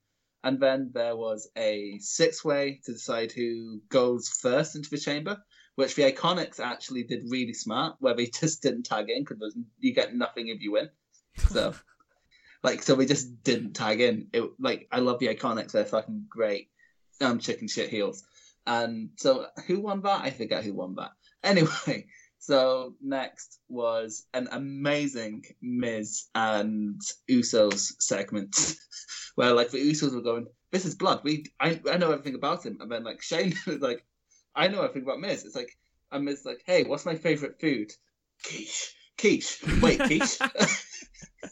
And 0.42 0.58
then 0.58 0.92
there 0.94 1.18
was 1.18 1.50
a 1.58 1.98
six-way 2.00 2.80
to 2.86 2.94
decide 2.94 3.34
who 3.34 3.82
goes 3.90 4.30
first 4.30 4.78
into 4.78 4.90
the 4.90 5.00
chamber 5.00 5.44
which 5.76 5.96
the 5.96 6.12
Iconics 6.12 6.60
actually 6.60 7.04
did 7.04 7.24
really 7.30 7.54
smart, 7.54 7.96
where 8.00 8.16
they 8.16 8.26
just 8.40 8.62
didn't 8.62 8.84
tag 8.84 9.10
in 9.10 9.24
because 9.24 9.56
you 9.80 9.94
get 9.94 10.16
nothing 10.16 10.48
if 10.50 10.62
you 10.62 10.74
win. 10.74 10.90
So, 11.50 11.74
like, 12.64 12.82
so 12.82 12.96
we 12.96 13.06
just 13.06 13.44
didn't 13.44 13.74
tag 13.74 14.02
in. 14.02 14.28
It 14.34 14.44
like 14.60 14.88
I 14.92 15.00
love 15.00 15.20
the 15.20 15.28
Iconics; 15.28 15.72
they're 15.72 15.86
fucking 15.86 16.26
great. 16.30 16.70
Um, 17.22 17.40
chicken 17.40 17.68
shit 17.68 17.90
heels. 17.90 18.24
And 18.68 19.10
so, 19.18 19.48
who 19.68 19.80
won 19.80 20.02
that? 20.02 20.22
I 20.22 20.32
forget 20.32 20.64
who 20.64 20.74
won 20.74 20.96
that. 20.96 21.12
Anyway, 21.44 22.08
so 22.40 22.96
next 23.04 23.60
was 23.70 24.26
an 24.34 24.48
amazing 24.52 25.44
Miz 25.62 26.26
and 26.34 27.00
Usos 27.30 27.92
segment, 28.00 28.76
where 29.36 29.54
like 29.54 29.70
the 29.70 29.78
Usos 29.78 30.16
were 30.16 30.22
going, 30.22 30.48
this 30.72 30.86
is 30.86 30.96
blood. 30.96 31.22
We 31.24 31.46
I, 31.60 31.80
I 31.90 31.98
know 31.98 32.12
everything 32.12 32.36
about 32.36 32.66
him. 32.66 32.80
And 32.82 32.92
then 32.92 33.04
like 33.04 33.22
Shane 33.22 33.54
is 33.68 33.80
like, 33.80 34.04
I 34.56 34.68
know 34.68 34.82
everything 34.82 35.04
about 35.04 35.20
Miz. 35.20 35.46
It's 35.46 35.56
like 35.56 35.78
and 36.12 36.26
Miz 36.26 36.46
like, 36.46 36.64
hey, 36.66 36.84
what's 36.84 37.06
my 37.06 37.16
favorite 37.16 37.60
food? 37.60 37.92
Quiche. 38.44 38.94
Quiche. 39.18 39.64
Wait, 39.82 40.00
quiche. 40.00 40.40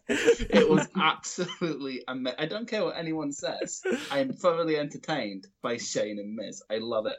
it 0.08 0.70
was 0.70 0.88
absolutely 0.96 2.04
amazing. 2.08 2.40
I 2.40 2.46
don't 2.46 2.68
care 2.68 2.84
what 2.84 2.98
anyone 2.98 3.32
says. 3.32 3.82
I 4.12 4.20
am 4.20 4.34
thoroughly 4.34 4.78
entertained 4.78 5.48
by 5.62 5.78
Shane 5.78 6.20
and 6.20 6.36
Miz. 6.36 6.64
I 6.70 6.80
love 6.80 7.06
it. 7.06 7.18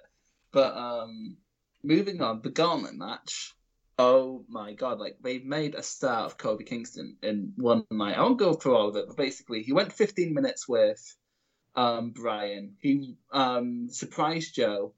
But 0.53 0.77
um 0.77 1.37
moving 1.83 2.21
on, 2.21 2.41
the 2.43 2.51
gauntlet 2.51 2.95
match. 2.95 3.55
Oh 3.99 4.45
my 4.49 4.73
god! 4.73 4.99
Like 4.99 5.19
they've 5.23 5.45
made 5.45 5.75
a 5.75 5.83
star 5.83 6.25
of 6.25 6.37
Kofi 6.37 6.67
Kingston 6.67 7.17
in 7.23 7.53
one 7.57 7.85
night. 7.91 8.17
I 8.19 8.23
won't 8.23 8.39
go 8.39 8.55
through 8.55 8.77
all 8.77 8.89
of 8.89 8.97
it, 8.97 9.07
but 9.07 9.17
basically, 9.17 9.63
he 9.63 9.73
went 9.73 9.93
15 9.93 10.35
minutes 10.35 10.69
with 10.69 11.17
um, 11.77 12.11
Bryan. 12.11 12.75
He 12.81 13.17
um, 13.33 13.89
surprised 13.91 14.55
Joe, 14.57 14.95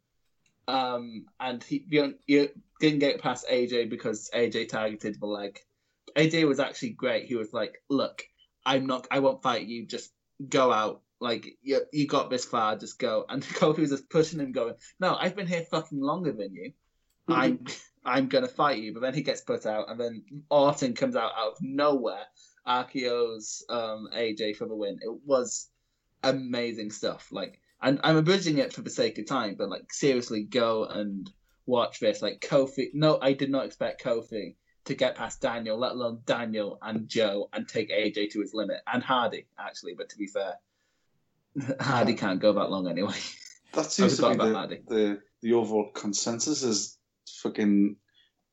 um, 0.69 1.27
and 1.41 1.63
he 1.63 1.85
you, 1.89 2.15
you 2.27 2.49
didn't 2.81 2.99
get 2.99 3.21
past 3.21 3.47
AJ 3.51 3.91
because 3.91 4.31
AJ 4.35 4.69
targeted 4.69 5.21
the 5.21 5.27
leg. 5.27 5.61
AJ 6.17 6.47
was 6.49 6.61
actually 6.61 6.91
great. 6.91 7.27
He 7.27 7.37
was 7.37 7.53
like, 7.53 7.83
"Look, 7.89 8.25
I'm 8.65 8.87
not. 8.87 9.07
I 9.11 9.21
won't 9.21 9.43
fight 9.43 9.67
you. 9.67 9.87
Just 9.87 10.13
go 10.49 10.73
out. 10.73 11.03
Like 11.21 11.57
you, 11.63 11.83
you 11.93 12.07
got 12.07 12.31
this 12.31 12.45
far. 12.45 12.77
Just 12.77 12.99
go." 12.99 13.25
And 13.29 13.43
Kofi 13.43 13.79
was 13.79 13.91
just 13.91 14.11
pushing 14.11 14.41
him, 14.41 14.53
going, 14.53 14.75
"No, 14.99 15.17
I've 15.17 15.37
been 15.37 15.47
here 15.47 15.65
fucking 15.71 16.01
longer 16.01 16.33
than 16.33 16.55
you. 16.55 16.73
I'm, 17.29 17.65
I'm 18.05 18.29
gonna 18.29 18.49
fight 18.49 18.79
you." 18.79 18.93
But 18.93 19.01
then 19.01 19.15
he 19.15 19.23
gets 19.23 19.43
put 19.43 19.67
out, 19.67 19.91
and 19.91 20.01
then 20.01 20.25
Orton 20.51 20.95
comes 20.95 21.17
out 21.17 21.33
out 21.37 21.53
of 21.53 21.59
nowhere. 21.61 22.25
RKO's 22.67 23.65
um, 23.69 24.09
AJ 24.13 24.57
for 24.57 24.67
the 24.67 24.75
win. 24.75 24.99
It 25.01 25.15
was 25.25 25.69
amazing 26.25 26.91
stuff. 26.91 27.29
Like, 27.31 27.61
and 27.83 28.01
I'm 28.03 28.17
abridging 28.17 28.59
it 28.59 28.73
for 28.73 28.83
the 28.83 28.91
sake 28.91 29.19
of 29.19 29.27
time, 29.27 29.57
but 29.59 29.69
like 29.69 29.93
seriously, 29.93 30.43
go 30.43 30.85
and 30.85 31.31
watch 31.67 32.01
this. 32.01 32.23
Like 32.23 32.41
Kofi. 32.41 32.89
No, 32.95 33.19
I 33.21 33.33
did 33.33 33.51
not 33.51 33.67
expect 33.67 34.03
Kofi 34.03 34.55
to 34.87 34.95
get 34.95 35.17
past 35.17 35.41
Daniel, 35.41 35.79
let 35.79 35.93
alone 35.93 36.21
Daniel 36.25 36.79
and 36.83 37.09
Joe, 37.09 37.49
and 37.53 37.69
take 37.69 37.91
AJ 37.91 38.31
to 38.31 38.41
his 38.41 38.55
limit, 38.55 38.81
and 38.93 39.03
Hardy 39.03 39.47
actually. 39.59 39.95
But 39.95 40.09
to 40.11 40.19
be 40.19 40.27
fair, 40.27 40.55
Hardy 41.81 42.15
can't 42.15 42.41
go 42.41 42.53
that 42.55 42.71
long 42.71 42.89
anyway. 42.89 43.15
That 43.73 43.93
seems 43.93 44.17
to 44.17 44.31
be 44.31 44.37
the, 44.37 44.81
the, 44.89 45.21
the 45.43 45.53
overall 45.53 45.91
consensus 45.93 46.63
is 46.63 46.97
fucking 47.43 47.97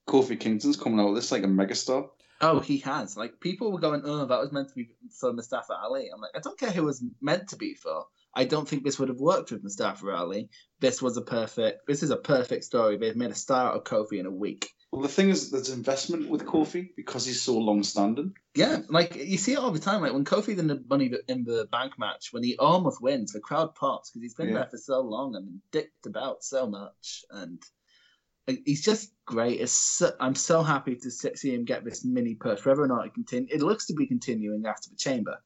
Kofi 0.07 0.37
Kingston's 0.37 0.75
coming 0.75 0.99
out 0.99 1.13
with 1.13 1.15
this 1.15 1.31
like 1.31 1.43
a 1.43 1.47
megastar. 1.47 2.09
Oh, 2.41 2.59
he 2.59 2.79
has. 2.79 3.15
Like 3.15 3.39
people 3.39 3.71
were 3.71 3.79
going, 3.79 4.01
"Oh, 4.03 4.25
that 4.25 4.39
was 4.39 4.51
meant 4.51 4.69
to 4.69 4.75
be 4.75 4.89
for 5.17 5.31
Mustafa 5.31 5.73
Ali." 5.81 6.09
I'm 6.13 6.19
like, 6.19 6.31
I 6.35 6.39
don't 6.39 6.59
care 6.59 6.71
who 6.71 6.81
it 6.81 6.85
was 6.85 7.03
meant 7.21 7.47
to 7.49 7.55
be 7.55 7.73
for. 7.73 8.05
I 8.35 8.45
don't 8.45 8.67
think 8.67 8.83
this 8.83 8.99
would 8.99 9.09
have 9.09 9.19
worked 9.19 9.51
with 9.51 9.63
Mustafa 9.63 10.09
Ali. 10.11 10.49
This 10.79 11.01
was 11.01 11.17
a 11.17 11.21
perfect. 11.21 11.87
This 11.87 12.03
is 12.03 12.09
a 12.09 12.17
perfect 12.17 12.63
story. 12.63 12.97
They've 12.97 13.15
made 13.15 13.31
a 13.31 13.35
star 13.35 13.69
out 13.69 13.75
of 13.75 13.83
Kofi 13.83 14.19
in 14.19 14.25
a 14.25 14.31
week. 14.31 14.69
Well, 14.91 15.01
the 15.01 15.07
thing 15.07 15.29
is, 15.29 15.49
there's 15.49 15.71
investment 15.71 16.29
with 16.29 16.45
Kofi 16.45 16.89
because 16.95 17.25
he's 17.25 17.41
so 17.41 17.57
long-standing. 17.57 18.33
Yeah, 18.53 18.81
like 18.89 19.15
you 19.15 19.39
see 19.39 19.53
it 19.53 19.57
all 19.57 19.71
the 19.71 19.79
time. 19.79 20.01
Like 20.01 20.13
when 20.13 20.23
Kofi's 20.25 20.59
in 20.59 20.67
the 20.67 20.83
money 20.87 21.11
in 21.27 21.43
the 21.45 21.67
bank 21.71 21.93
match, 21.97 22.27
when 22.31 22.43
he 22.43 22.57
almost 22.57 23.01
wins, 23.01 23.33
the 23.33 23.39
crowd 23.39 23.73
pops 23.73 24.11
because 24.11 24.21
he's 24.21 24.35
been 24.35 24.49
yeah. 24.49 24.53
there 24.53 24.67
for 24.69 24.77
so 24.77 25.01
long 25.01 25.35
and 25.35 25.59
dicked 25.71 26.05
about 26.05 26.43
so 26.43 26.67
much, 26.67 27.25
and 27.31 27.59
he's 28.65 28.83
just 28.83 29.11
great. 29.25 29.61
It's 29.61 29.71
so, 29.71 30.11
I'm 30.19 30.35
so 30.35 30.61
happy 30.61 30.95
to 30.95 31.09
see 31.09 31.55
him 31.55 31.65
get 31.65 31.83
this 31.83 32.05
mini 32.05 32.35
push, 32.35 32.63
whether 32.63 32.83
or 32.83 32.87
not 32.87 33.07
it 33.07 33.15
continue. 33.15 33.47
It 33.51 33.61
looks 33.61 33.87
to 33.87 33.93
be 33.93 34.05
continuing 34.05 34.63
after 34.67 34.89
the 34.89 34.95
chamber. 34.95 35.37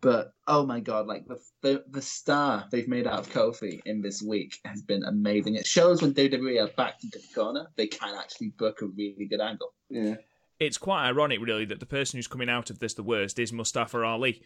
But 0.00 0.32
oh 0.46 0.64
my 0.64 0.80
god, 0.80 1.06
like 1.06 1.26
the, 1.26 1.38
the 1.60 1.84
the 1.90 2.00
star 2.00 2.66
they've 2.70 2.88
made 2.88 3.06
out 3.06 3.18
of 3.18 3.30
Kofi 3.30 3.82
in 3.84 4.00
this 4.00 4.22
week 4.22 4.56
has 4.64 4.80
been 4.80 5.04
amazing. 5.04 5.56
It 5.56 5.66
shows 5.66 6.00
when 6.00 6.14
WWE 6.14 6.62
are 6.62 6.72
backed 6.74 7.04
into 7.04 7.18
the 7.18 7.34
corner, 7.34 7.66
they 7.76 7.86
can 7.86 8.14
actually 8.14 8.48
book 8.48 8.80
a 8.80 8.86
really 8.86 9.26
good 9.26 9.40
angle. 9.40 9.74
Yeah. 9.90 10.16
It's 10.58 10.78
quite 10.78 11.06
ironic, 11.06 11.40
really, 11.40 11.64
that 11.66 11.80
the 11.80 11.86
person 11.86 12.18
who's 12.18 12.26
coming 12.26 12.50
out 12.50 12.68
of 12.68 12.78
this 12.78 12.94
the 12.94 13.02
worst 13.02 13.38
is 13.38 13.52
Mustafa 13.52 14.02
Ali. 14.02 14.42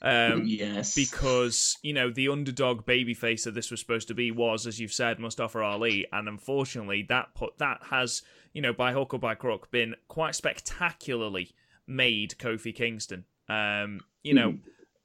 Um, 0.00 0.42
yes. 0.46 0.94
Because, 0.94 1.76
you 1.82 1.92
know, 1.92 2.10
the 2.10 2.28
underdog 2.28 2.86
babyface 2.86 3.44
that 3.44 3.54
this 3.54 3.70
was 3.70 3.80
supposed 3.80 4.08
to 4.08 4.14
be 4.14 4.30
was, 4.30 4.66
as 4.66 4.80
you've 4.80 4.92
said, 4.92 5.18
Mustafa 5.18 5.60
Ali. 5.60 6.06
And 6.12 6.28
unfortunately, 6.28 7.04
that 7.10 7.34
put 7.34 7.58
that 7.58 7.80
has, 7.90 8.22
you 8.54 8.62
know, 8.62 8.72
by 8.72 8.92
hook 8.92 9.12
or 9.12 9.18
by 9.18 9.34
crook, 9.34 9.70
been 9.70 9.96
quite 10.08 10.34
spectacularly 10.34 11.52
made 11.86 12.36
Kofi 12.38 12.74
Kingston. 12.74 13.24
Um, 13.48 14.00
you 14.22 14.34
know, 14.34 14.52
mm 14.52 14.60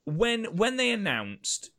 when 0.06 0.46
when 0.56 0.78
they 0.78 0.92
announced 0.92 1.72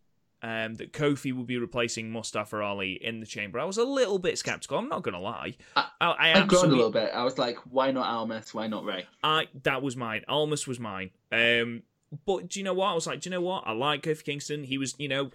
um, 0.43 0.75
that 0.75 0.93
Kofi 0.93 1.33
would 1.33 1.47
be 1.47 1.59
replacing 1.59 2.11
Mustafa 2.11 2.61
Ali 2.61 2.93
in 2.93 3.21
the 3.21 3.27
chamber, 3.27 3.59
I 3.59 3.65
was 3.65 3.79
a 3.79 3.85
little 3.85 4.19
bit 4.19 4.39
skeptical. 4.39 4.79
I'm 4.79 4.89
not 4.89 5.03
going 5.03 5.15
to 5.15 5.21
lie. 5.21 5.57
I, 5.75 5.87
I, 6.01 6.07
I 6.11 6.29
absolutely... 6.31 6.69
a 6.69 6.77
little 6.77 6.93
bit. 6.93 7.11
I 7.15 7.25
was 7.25 7.39
like, 7.39 7.59
why 7.71 7.91
not 7.91 8.07
Almas? 8.07 8.53
Why 8.53 8.67
not 8.67 8.85
Rey? 8.85 9.07
I 9.23 9.49
that 9.65 9.83
was 9.83 9.97
mine. 9.97 10.23
Almas 10.29 10.67
was 10.67 10.79
mine. 10.79 11.11
Um, 11.33 11.83
but 12.25 12.49
do 12.49 12.61
you 12.61 12.65
know 12.65 12.75
what? 12.75 12.87
I 12.89 12.95
was 12.95 13.07
like, 13.07 13.21
do 13.21 13.29
you 13.29 13.35
know 13.35 13.41
what? 13.41 13.65
I 13.67 13.73
like 13.73 14.03
Kofi 14.03 14.25
Kingston. 14.25 14.65
He 14.65 14.79
was, 14.79 14.95
you 14.99 15.09
know, 15.09 15.31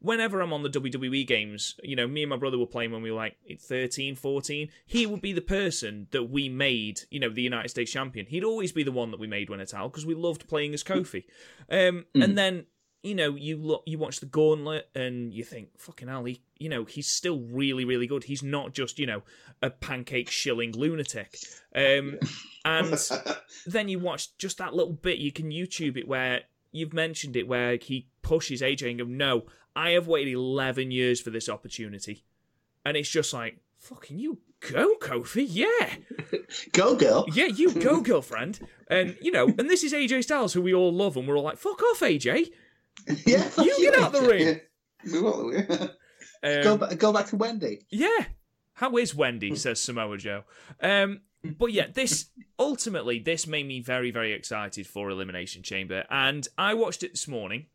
whenever 0.00 0.40
I'm 0.40 0.52
on 0.52 0.62
the 0.62 0.70
WWE 0.70 1.26
games, 1.26 1.78
you 1.82 1.96
know, 1.96 2.06
me 2.06 2.22
and 2.22 2.30
my 2.30 2.36
brother 2.36 2.58
were 2.58 2.66
playing 2.66 2.92
when 2.92 3.02
we 3.02 3.10
were 3.10 3.16
like 3.16 3.36
13, 3.60 4.14
14. 4.14 4.68
He 4.86 5.06
would 5.06 5.20
be 5.20 5.32
the 5.32 5.40
person 5.40 6.06
that 6.10 6.24
we 6.24 6.48
made, 6.48 7.00
you 7.10 7.20
know, 7.20 7.30
the 7.30 7.42
United 7.42 7.68
States 7.68 7.90
champion. 7.90 8.26
He'd 8.26 8.44
always 8.44 8.72
be 8.72 8.82
the 8.82 8.92
one 8.92 9.10
that 9.10 9.20
we 9.20 9.26
made 9.26 9.50
win 9.50 9.60
a 9.60 9.66
title 9.66 9.88
because 9.88 10.06
we 10.06 10.14
loved 10.14 10.48
playing 10.48 10.74
as 10.74 10.84
Kofi. 10.84 11.24
Um, 11.70 12.06
mm. 12.14 12.24
And 12.24 12.38
then, 12.38 12.66
you 13.02 13.14
know, 13.14 13.34
you 13.34 13.56
look, 13.56 13.82
you 13.86 13.98
watch 13.98 14.20
the 14.20 14.26
Gauntlet 14.26 14.88
and 14.94 15.32
you 15.32 15.44
think, 15.44 15.70
fucking 15.78 16.08
hell, 16.08 16.24
he, 16.24 16.42
you 16.58 16.68
know, 16.68 16.84
he's 16.84 17.08
still 17.08 17.40
really, 17.40 17.84
really 17.84 18.06
good. 18.06 18.24
He's 18.24 18.42
not 18.42 18.72
just, 18.72 18.98
you 18.98 19.06
know, 19.06 19.22
a 19.62 19.70
pancake 19.70 20.30
shilling 20.30 20.72
lunatic. 20.72 21.38
Um, 21.74 22.18
and 22.64 23.10
then 23.66 23.88
you 23.88 23.98
watch 23.98 24.36
just 24.38 24.58
that 24.58 24.74
little 24.74 24.92
bit. 24.92 25.18
You 25.18 25.32
can 25.32 25.50
YouTube 25.50 25.96
it 25.96 26.06
where 26.06 26.42
you've 26.70 26.92
mentioned 26.92 27.36
it, 27.36 27.48
where 27.48 27.76
he 27.76 28.08
pushes 28.22 28.62
AJ 28.62 28.90
and 28.90 28.98
go, 28.98 29.04
no, 29.04 29.44
I 29.78 29.90
have 29.90 30.08
waited 30.08 30.34
11 30.34 30.90
years 30.90 31.20
for 31.20 31.30
this 31.30 31.48
opportunity. 31.48 32.24
And 32.84 32.96
it's 32.96 33.08
just 33.08 33.32
like, 33.32 33.60
fucking 33.76 34.18
you 34.18 34.38
go, 34.58 34.96
Kofi. 35.00 35.46
Yeah. 35.48 35.94
go, 36.72 36.96
girl. 36.96 37.26
Yeah, 37.32 37.46
you 37.46 37.72
go, 37.72 38.00
girlfriend. 38.02 38.58
And, 38.88 39.16
you 39.20 39.30
know, 39.30 39.46
and 39.46 39.70
this 39.70 39.84
is 39.84 39.92
AJ 39.92 40.24
Styles, 40.24 40.52
who 40.52 40.62
we 40.62 40.74
all 40.74 40.92
love, 40.92 41.16
and 41.16 41.28
we're 41.28 41.36
all 41.36 41.44
like, 41.44 41.58
fuck 41.58 41.80
off, 41.80 42.00
AJ. 42.00 42.48
Yeah. 43.24 43.48
You 43.56 43.76
get 43.78 43.94
out 44.00 44.12
the 44.12 44.22
ring. 44.22 44.60
um, 46.42 46.62
go, 46.64 46.76
back, 46.76 46.98
go 46.98 47.12
back 47.12 47.26
to 47.26 47.36
Wendy. 47.36 47.86
Yeah. 47.90 48.24
How 48.72 48.96
is 48.96 49.14
Wendy? 49.14 49.54
says 49.54 49.80
Samoa 49.80 50.18
Joe. 50.18 50.42
Um, 50.82 51.20
but 51.44 51.72
yeah, 51.72 51.86
this 51.94 52.30
ultimately 52.58 53.20
this 53.20 53.46
made 53.46 53.66
me 53.66 53.80
very 53.80 54.10
very 54.10 54.32
excited 54.32 54.88
for 54.88 55.08
Elimination 55.08 55.62
Chamber, 55.62 56.04
and 56.10 56.46
I 56.58 56.74
watched 56.74 57.04
it 57.04 57.12
this 57.12 57.28
morning. 57.28 57.66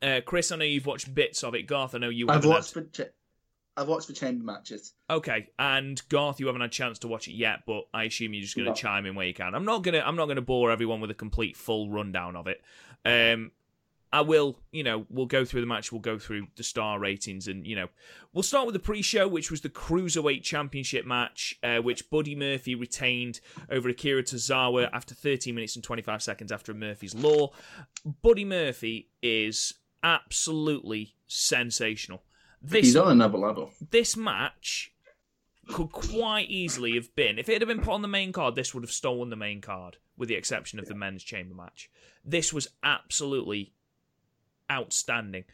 Uh, 0.00 0.20
Chris, 0.24 0.52
I 0.52 0.56
know 0.56 0.64
you've 0.64 0.86
watched 0.86 1.14
bits 1.14 1.42
of 1.42 1.54
it. 1.54 1.66
Garth, 1.66 1.94
I 1.94 1.98
know 1.98 2.08
you. 2.08 2.28
I've 2.28 2.44
watched 2.44 2.74
had... 2.74 2.92
the. 2.92 3.10
I've 3.76 3.88
watched 3.88 4.08
the 4.08 4.12
chamber 4.12 4.44
matches. 4.44 4.94
Okay, 5.08 5.48
and 5.56 6.00
Garth, 6.08 6.40
you 6.40 6.46
haven't 6.46 6.62
had 6.62 6.70
a 6.70 6.72
chance 6.72 6.98
to 7.00 7.08
watch 7.08 7.28
it 7.28 7.34
yet, 7.34 7.60
but 7.64 7.84
I 7.94 8.04
assume 8.04 8.34
you're 8.34 8.42
just 8.42 8.56
going 8.56 8.64
to 8.64 8.70
no. 8.70 8.74
chime 8.74 9.06
in 9.06 9.14
where 9.14 9.26
you 9.26 9.34
can. 9.34 9.54
I'm 9.54 9.64
not 9.64 9.82
gonna. 9.82 10.02
I'm 10.04 10.16
not 10.16 10.26
going 10.26 10.36
to 10.36 10.42
bore 10.42 10.70
everyone 10.70 11.00
with 11.00 11.10
a 11.10 11.14
complete 11.14 11.56
full 11.56 11.90
rundown 11.90 12.34
of 12.34 12.48
it. 12.48 12.60
Um, 13.04 13.52
I 14.12 14.22
will, 14.22 14.58
you 14.72 14.82
know, 14.82 15.06
we'll 15.10 15.26
go 15.26 15.44
through 15.44 15.60
the 15.60 15.66
match, 15.66 15.92
we'll 15.92 16.00
go 16.00 16.18
through 16.18 16.46
the 16.56 16.62
star 16.62 16.98
ratings, 16.98 17.46
and, 17.46 17.66
you 17.66 17.76
know, 17.76 17.88
we'll 18.32 18.42
start 18.42 18.66
with 18.66 18.72
the 18.72 18.80
pre 18.80 19.02
show, 19.02 19.28
which 19.28 19.50
was 19.50 19.60
the 19.60 19.68
Cruiserweight 19.68 20.42
Championship 20.42 21.04
match, 21.04 21.58
uh, 21.62 21.78
which 21.78 22.08
Buddy 22.08 22.34
Murphy 22.34 22.74
retained 22.74 23.40
over 23.70 23.88
Akira 23.90 24.22
Tozawa 24.22 24.88
after 24.92 25.14
13 25.14 25.54
minutes 25.54 25.76
and 25.76 25.84
25 25.84 26.22
seconds 26.22 26.50
after 26.50 26.72
Murphy's 26.72 27.14
Law. 27.14 27.50
Buddy 28.22 28.46
Murphy 28.46 29.10
is 29.22 29.74
absolutely 30.02 31.14
sensational. 31.26 32.22
This, 32.62 32.86
He's 32.86 32.96
on 32.96 33.12
another 33.12 33.38
level. 33.38 33.70
This 33.90 34.16
match 34.16 34.92
could 35.68 35.92
quite 35.92 36.48
easily 36.48 36.94
have 36.94 37.14
been, 37.14 37.38
if 37.38 37.48
it 37.48 37.60
had 37.60 37.68
been 37.68 37.80
put 37.80 37.94
on 37.94 38.02
the 38.02 38.08
main 38.08 38.32
card, 38.32 38.54
this 38.54 38.74
would 38.74 38.82
have 38.82 38.90
stolen 38.90 39.30
the 39.30 39.36
main 39.36 39.60
card, 39.60 39.98
with 40.16 40.28
the 40.28 40.34
exception 40.34 40.78
of 40.78 40.86
the 40.86 40.94
men's 40.94 41.22
chamber 41.22 41.54
match. 41.54 41.90
This 42.24 42.52
was 42.52 42.68
absolutely 42.82 43.72
outstanding. 44.70 45.44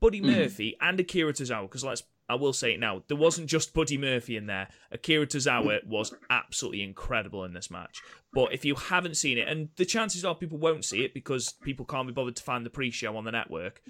Buddy 0.00 0.20
mm. 0.20 0.36
Murphy 0.36 0.76
and 0.80 1.00
Akira 1.00 1.32
Tozawa, 1.32 1.62
because 1.62 1.84
let's 1.84 2.02
I 2.28 2.36
will 2.36 2.54
say 2.54 2.72
it 2.72 2.80
now. 2.80 3.02
There 3.08 3.16
wasn't 3.16 3.48
just 3.48 3.74
Buddy 3.74 3.98
Murphy 3.98 4.36
in 4.36 4.46
there. 4.46 4.68
Akira 4.90 5.26
Tozawa 5.26 5.86
was 5.86 6.14
absolutely 6.30 6.82
incredible 6.82 7.44
in 7.44 7.52
this 7.52 7.70
match. 7.70 8.00
But 8.32 8.52
if 8.52 8.64
you 8.64 8.74
haven't 8.74 9.16
seen 9.16 9.36
it, 9.38 9.46
and 9.46 9.68
the 9.76 9.84
chances 9.84 10.24
are 10.24 10.34
people 10.34 10.58
won't 10.58 10.84
see 10.84 11.04
it 11.04 11.12
because 11.12 11.52
people 11.62 11.84
can't 11.84 12.06
be 12.06 12.12
bothered 12.12 12.36
to 12.36 12.42
find 12.42 12.64
the 12.64 12.70
pre-show 12.70 13.16
on 13.16 13.24
the 13.24 13.30
network, 13.30 13.82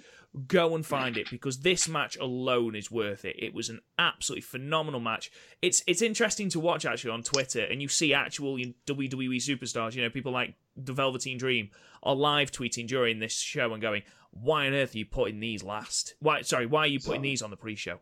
go 0.47 0.75
and 0.75 0.85
find 0.85 1.17
it 1.17 1.29
because 1.31 1.59
this 1.59 1.87
match 1.87 2.17
alone 2.17 2.75
is 2.75 2.91
worth 2.91 3.25
it. 3.25 3.37
It 3.39 3.53
was 3.53 3.69
an 3.69 3.81
absolutely 3.97 4.41
phenomenal 4.41 4.99
match. 4.99 5.31
It's 5.61 5.81
it's 5.87 6.01
interesting 6.01 6.49
to 6.49 6.59
watch 6.59 6.85
actually 6.85 7.11
on 7.11 7.23
Twitter, 7.23 7.63
and 7.63 7.81
you 7.81 7.87
see 7.87 8.13
actual 8.13 8.57
WWE 8.57 9.37
superstars. 9.37 9.95
You 9.95 10.03
know, 10.03 10.09
people 10.09 10.33
like 10.33 10.55
the 10.75 10.93
Velveteen 10.93 11.37
Dream 11.37 11.69
are 12.03 12.15
live 12.15 12.51
tweeting 12.51 12.87
during 12.87 13.19
this 13.19 13.37
show 13.39 13.73
and 13.73 13.81
going, 13.81 14.03
why 14.35 14.67
on 14.67 14.73
earth 14.73 14.93
are 14.93 14.97
you 14.97 15.05
putting 15.05 15.39
these 15.39 15.63
last? 15.63 16.15
Why? 16.19 16.41
Sorry, 16.41 16.65
why 16.65 16.81
are 16.81 16.87
you 16.87 16.99
putting 16.99 17.21
these 17.21 17.41
on 17.41 17.51
the 17.51 17.57
pre-show? 17.57 17.99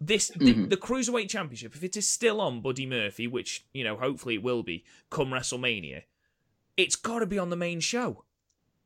This 0.00 0.28
the, 0.28 0.52
the 0.52 0.76
cruiserweight 0.76 1.28
championship. 1.28 1.74
If 1.74 1.84
it 1.84 1.96
is 1.96 2.08
still 2.08 2.40
on 2.40 2.60
Buddy 2.60 2.86
Murphy, 2.86 3.26
which 3.26 3.64
you 3.72 3.84
know 3.84 3.96
hopefully 3.96 4.34
it 4.34 4.42
will 4.42 4.62
be 4.62 4.84
come 5.10 5.28
WrestleMania, 5.28 6.02
it's 6.76 6.96
got 6.96 7.20
to 7.20 7.26
be 7.26 7.38
on 7.38 7.50
the 7.50 7.56
main 7.56 7.80
show. 7.80 8.24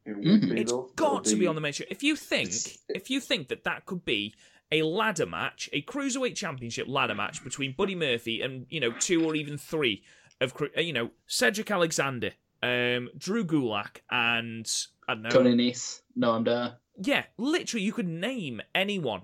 It 0.05 0.17
would 0.17 0.41
be, 0.43 0.61
It's 0.61 0.73
got 0.97 1.21
It'll 1.27 1.33
to 1.33 1.37
be 1.37 1.47
on 1.47 1.55
the 1.55 1.61
main 1.61 1.73
show. 1.73 1.85
If 1.91 2.03
you 2.03 2.17
think, 2.17 2.53
if 2.89 3.11
you 3.11 3.21
think 3.21 3.49
that 3.49 3.65
that 3.65 3.87
could 3.87 4.05
be 4.05 4.35
a 4.73 4.83
ladder 4.83 5.27
match, 5.27 5.69
a 5.73 5.83
cruiserweight 5.83 6.37
championship 6.37 6.87
ladder 6.89 7.15
match 7.15 7.43
between 7.43 7.75
Buddy 7.77 7.95
Murphy 7.95 8.41
and 8.43 8.67
you 8.71 8.81
know 8.81 8.93
two 8.93 9.25
or 9.25 9.35
even 9.35 9.59
three 9.59 10.03
of 10.41 10.55
you 10.77 10.93
know 10.93 11.11
Cedric 11.27 11.71
Alexander, 11.71 12.33
um, 12.63 13.09
Drew 13.17 13.45
Gulak, 13.45 14.01
and 14.11 14.71
I 15.09 15.15
don't 15.15 15.23
know, 15.23 15.31
Tony 15.31 15.55
Nese, 15.55 16.03
no, 16.15 16.33
I'm 16.33 16.45
there. 16.45 16.77
Yeah, 17.03 17.25
literally 17.37 17.85
you 17.85 17.93
could 17.93 18.09
name 18.09 18.61
anyone. 18.75 19.23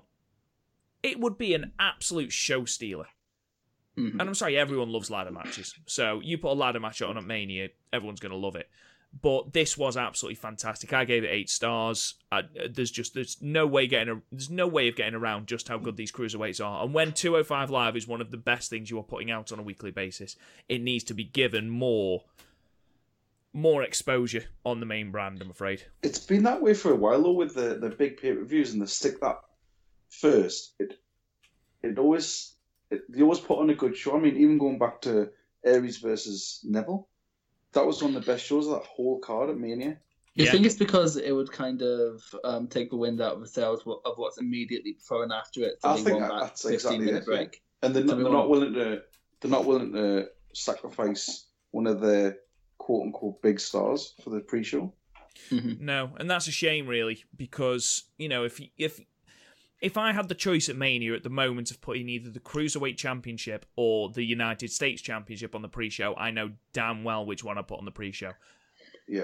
It 1.03 1.19
would 1.19 1.37
be 1.37 1.53
an 1.53 1.73
absolute 1.79 2.31
show 2.31 2.65
stealer. 2.65 3.07
Mhm. 3.97 4.11
And 4.11 4.21
I'm 4.21 4.35
sorry, 4.35 4.57
everyone 4.57 4.91
loves 4.91 5.09
ladder 5.09 5.31
matches. 5.31 5.73
So 5.85 6.19
you 6.21 6.37
put 6.37 6.51
a 6.51 6.53
ladder 6.53 6.79
match 6.79 7.01
on 7.01 7.17
at 7.17 7.23
Mania, 7.23 7.69
everyone's 7.91 8.19
going 8.19 8.31
to 8.31 8.37
love 8.37 8.55
it. 8.55 8.69
But 9.19 9.53
this 9.53 9.77
was 9.77 9.95
absolutely 9.97 10.35
fantastic. 10.35 10.91
I 10.93 11.05
gave 11.05 11.23
it 11.23 11.29
eight 11.29 11.49
stars. 11.49 12.15
I, 12.31 12.43
there's 12.69 12.91
just 12.91 13.13
there's 13.13 13.41
no 13.41 13.65
way 13.65 13.87
getting 13.87 14.15
a, 14.17 14.21
there's 14.31 14.49
no 14.49 14.67
way 14.67 14.87
of 14.89 14.95
getting 14.95 15.15
around 15.15 15.47
just 15.47 15.67
how 15.69 15.77
good 15.77 15.95
these 15.97 16.11
cruiserweights 16.11 16.63
are. 16.63 16.83
And 16.83 16.93
when 16.93 17.13
205 17.13 17.69
Live 17.69 17.95
is 17.95 18.07
one 18.07 18.21
of 18.21 18.31
the 18.31 18.37
best 18.37 18.69
things 18.69 18.91
you 18.91 18.99
are 18.99 19.03
putting 19.03 19.31
out 19.31 19.51
on 19.51 19.59
a 19.59 19.63
weekly 19.63 19.91
basis, 19.91 20.35
it 20.67 20.81
needs 20.81 21.03
to 21.05 21.13
be 21.13 21.23
given 21.23 21.69
more 21.69 22.25
more 23.57 23.81
exposure 23.81 24.43
on 24.63 24.79
the 24.79 24.85
main 24.85 25.11
brand. 25.11 25.41
I'm 25.41 25.49
afraid. 25.49 25.81
It's 26.03 26.19
been 26.19 26.43
that 26.43 26.61
way 26.61 26.75
for 26.75 26.91
a 26.91 26.95
while 26.95 27.23
though 27.23 27.31
with 27.31 27.55
the, 27.55 27.75
the 27.75 27.89
big 27.89 28.17
pay 28.17 28.33
per 28.33 28.43
views 28.43 28.71
and 28.73 28.81
the 28.81 28.87
stick 28.87 29.19
that 29.21 29.39
first. 30.09 30.75
It 30.79 30.93
it 31.81 31.97
always 31.97 32.53
it, 32.91 33.01
they 33.09 33.23
always 33.23 33.39
put 33.39 33.59
on 33.59 33.69
a 33.71 33.75
good 33.75 33.97
show. 33.97 34.15
I 34.15 34.19
mean, 34.19 34.37
even 34.37 34.57
going 34.59 34.77
back 34.77 35.01
to 35.01 35.29
Aries 35.65 35.97
versus 35.97 36.61
Neville, 36.63 37.07
that 37.73 37.85
was 37.85 38.01
one 38.01 38.15
of 38.15 38.23
the 38.23 38.31
best 38.31 38.45
shows 38.45 38.67
of 38.67 38.73
that 38.73 38.83
whole 38.85 39.19
card 39.19 39.49
at 39.49 39.57
Mania. 39.57 39.97
You 40.35 40.45
Yeah. 40.45 40.51
think 40.51 40.67
it's 40.67 40.75
because 40.75 41.17
it 41.17 41.31
would 41.31 41.51
kind 41.51 41.81
of 41.81 42.21
um, 42.43 42.67
take 42.67 42.91
the 42.91 42.95
wind 42.97 43.21
out 43.21 43.33
of 43.33 43.41
the 43.41 43.47
sails 43.47 43.81
of 43.87 43.93
of 44.05 44.17
what's 44.17 44.37
immediately 44.37 44.93
before 44.93 45.23
and 45.23 45.33
after 45.33 45.63
it? 45.63 45.81
so 45.81 45.89
I 45.89 45.95
they 45.95 46.03
think 46.03 46.17
want 46.19 46.27
that- 46.27 46.33
that 46.35 46.39
that's 46.41 46.61
15 46.61 46.73
exactly 46.75 47.05
minute 47.05 47.23
it, 47.23 47.25
break. 47.25 47.63
And 47.81 47.95
they're, 47.95 48.07
So 48.07 48.15
not, 48.15 48.23
they're 48.23 48.31
not 48.33 48.49
willing 48.49 48.73
to 48.75 49.01
they're 49.41 49.51
not 49.51 49.65
willing 49.65 49.93
to 49.93 50.29
sacrifice 50.53 51.47
one 51.71 51.87
of 51.87 51.99
their 52.01 52.37
quote 52.77 53.03
unquote 53.07 53.41
big 53.41 53.59
stars 53.59 54.13
for 54.23 54.29
the 54.29 54.39
pre 54.39 54.63
show. 54.63 54.93
Mm-hmm. 55.51 55.85
No, 55.85 56.11
and 56.19 56.29
that's 56.29 56.47
a 56.47 56.51
shame, 56.51 56.87
really, 56.87 57.23
because 57.35 58.05
you 58.17 58.29
know 58.29 58.43
if 58.43 58.59
if 58.77 58.99
if 59.81 59.97
I 59.97 60.11
had 60.11 60.27
the 60.27 60.35
choice 60.35 60.69
at 60.69 60.75
Mania 60.75 61.13
at 61.13 61.23
the 61.23 61.29
moment 61.29 61.71
of 61.71 61.81
putting 61.81 62.09
either 62.09 62.29
the 62.29 62.39
Cruiserweight 62.39 62.97
Championship 62.97 63.65
or 63.75 64.09
the 64.09 64.23
United 64.23 64.71
States 64.71 65.01
Championship 65.01 65.53
on 65.53 65.61
the 65.61 65.67
pre-show, 65.67 66.15
I 66.15 66.31
know 66.31 66.51
damn 66.73 67.03
well 67.03 67.25
which 67.25 67.43
one 67.43 67.57
I 67.57 67.61
put 67.61 67.77
on 67.77 67.85
the 67.85 67.91
pre-show. 67.91 68.31
Yeah. 69.07 69.23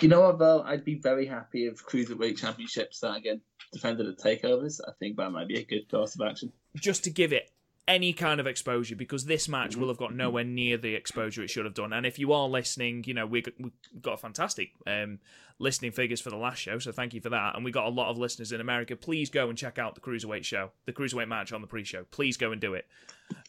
You 0.00 0.08
know 0.08 0.22
what, 0.22 0.38
though? 0.38 0.62
I'd 0.62 0.84
be 0.84 0.96
very 0.96 1.26
happy 1.26 1.66
if 1.66 1.84
Cruiserweight 1.84 2.38
Championship 2.38 2.94
start 2.94 3.18
again 3.18 3.40
defended 3.72 4.08
at 4.08 4.18
takeovers. 4.18 4.80
I 4.86 4.92
think 4.98 5.16
that 5.18 5.30
might 5.30 5.48
be 5.48 5.58
a 5.58 5.64
good 5.64 5.88
course 5.90 6.14
of 6.14 6.26
action. 6.26 6.52
just 6.76 7.04
to 7.04 7.10
give 7.10 7.32
it 7.32 7.50
any 7.90 8.12
kind 8.12 8.38
of 8.40 8.46
exposure 8.46 8.94
because 8.94 9.24
this 9.24 9.48
match 9.48 9.72
Mm-hmm. 9.72 9.80
will 9.80 9.88
have 9.88 9.98
got 9.98 10.14
nowhere 10.14 10.44
near 10.44 10.78
the 10.78 10.94
exposure 10.94 11.42
it 11.42 11.50
should 11.50 11.64
have 11.64 11.74
done. 11.74 11.92
And 11.92 12.06
if 12.06 12.18
you 12.18 12.32
are 12.32 12.48
listening, 12.48 13.04
you 13.06 13.14
know 13.14 13.26
we 13.26 13.44
we 13.58 13.72
got 14.00 14.14
a 14.14 14.16
fantastic 14.16 14.70
um, 14.86 15.18
listening 15.58 15.90
figures 15.92 16.20
for 16.20 16.30
the 16.30 16.36
last 16.36 16.58
show, 16.58 16.78
so 16.78 16.92
thank 16.92 17.12
you 17.12 17.20
for 17.20 17.30
that. 17.30 17.56
And 17.56 17.64
we 17.64 17.72
got 17.72 17.86
a 17.86 17.90
lot 17.90 18.08
of 18.08 18.16
listeners 18.16 18.52
in 18.52 18.60
America. 18.60 18.94
Please 18.96 19.28
go 19.28 19.48
and 19.48 19.58
check 19.58 19.78
out 19.78 19.94
the 19.96 20.00
cruiserweight 20.00 20.44
show, 20.44 20.70
the 20.86 20.92
cruiserweight 20.92 21.28
match 21.28 21.52
on 21.52 21.60
the 21.60 21.66
pre-show. 21.66 22.04
Please 22.10 22.36
go 22.36 22.52
and 22.52 22.60
do 22.60 22.74
it. 22.74 22.86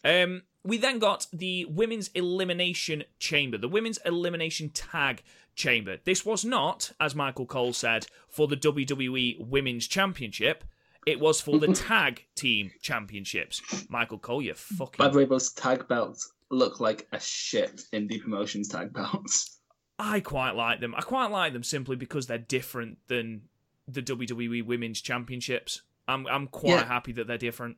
Um, 0.03 0.43
we 0.63 0.77
then 0.77 0.99
got 0.99 1.27
the 1.31 1.65
women's 1.65 2.09
elimination 2.09 3.03
chamber, 3.19 3.57
the 3.57 3.67
women's 3.67 3.99
elimination 4.05 4.69
tag 4.69 5.23
chamber. 5.55 5.97
This 6.03 6.25
was 6.25 6.43
not, 6.43 6.91
as 6.99 7.15
Michael 7.15 7.45
Cole 7.45 7.73
said, 7.73 8.07
for 8.27 8.47
the 8.47 8.57
WWE 8.57 9.47
Women's 9.47 9.87
Championship. 9.87 10.63
It 11.07 11.19
was 11.19 11.41
for 11.41 11.57
the 11.59 11.73
tag 11.73 12.25
team 12.35 12.71
championships. 12.81 13.61
Michael 13.89 14.19
Cole, 14.19 14.41
you 14.41 14.53
fucking. 14.53 14.97
By 15.03 15.07
the 15.09 15.17
way, 15.17 15.25
those 15.25 15.51
tag 15.53 15.87
belts 15.87 16.31
look 16.49 16.79
like 16.79 17.07
a 17.11 17.19
shit 17.19 17.81
indie 17.93 18.21
promotions 18.21 18.67
tag 18.67 18.93
belts. 18.93 19.57
I 19.97 20.19
quite 20.19 20.51
like 20.51 20.79
them. 20.79 20.93
I 20.95 21.01
quite 21.01 21.31
like 21.31 21.53
them 21.53 21.63
simply 21.63 21.95
because 21.95 22.27
they're 22.27 22.37
different 22.37 22.97
than 23.07 23.41
the 23.87 24.01
WWE 24.01 24.65
Women's 24.65 25.01
Championships. 25.01 25.81
I'm 26.07 26.27
I'm 26.27 26.47
quite 26.47 26.71
Yeah. 26.71 26.85
happy 26.85 27.11
that 27.13 27.27
they're 27.27 27.37
different. 27.37 27.77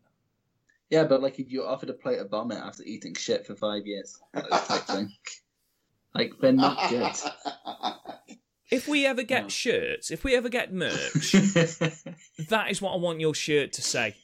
Yeah, 0.90 1.06
but 1.06 1.22
like 1.22 1.40
if 1.40 1.50
you're 1.50 1.68
offered 1.68 1.90
a 1.90 1.94
plate 1.94 2.20
of 2.20 2.30
vomit 2.30 2.58
after 2.58 2.84
eating 2.84 3.16
shit 3.16 3.46
for 3.48 3.56
five 3.56 3.86
years, 3.86 4.18
that 4.34 4.50
type 4.50 4.84
thing. 4.84 5.12
Like 6.14 6.34
they're 6.40 6.52
not 6.52 6.90
good. 6.90 7.12
If 8.74 8.88
we 8.88 9.06
ever 9.06 9.22
get 9.22 9.52
shirts, 9.52 10.10
if 10.10 10.24
we 10.24 10.36
ever 10.36 10.50
get 10.50 10.74
merch, 10.74 11.32
that 12.50 12.68
is 12.72 12.82
what 12.82 12.94
I 12.94 12.98
want 12.98 13.20
your 13.20 13.36
shirt 13.36 13.72
to 13.74 13.84
say. 13.84 14.16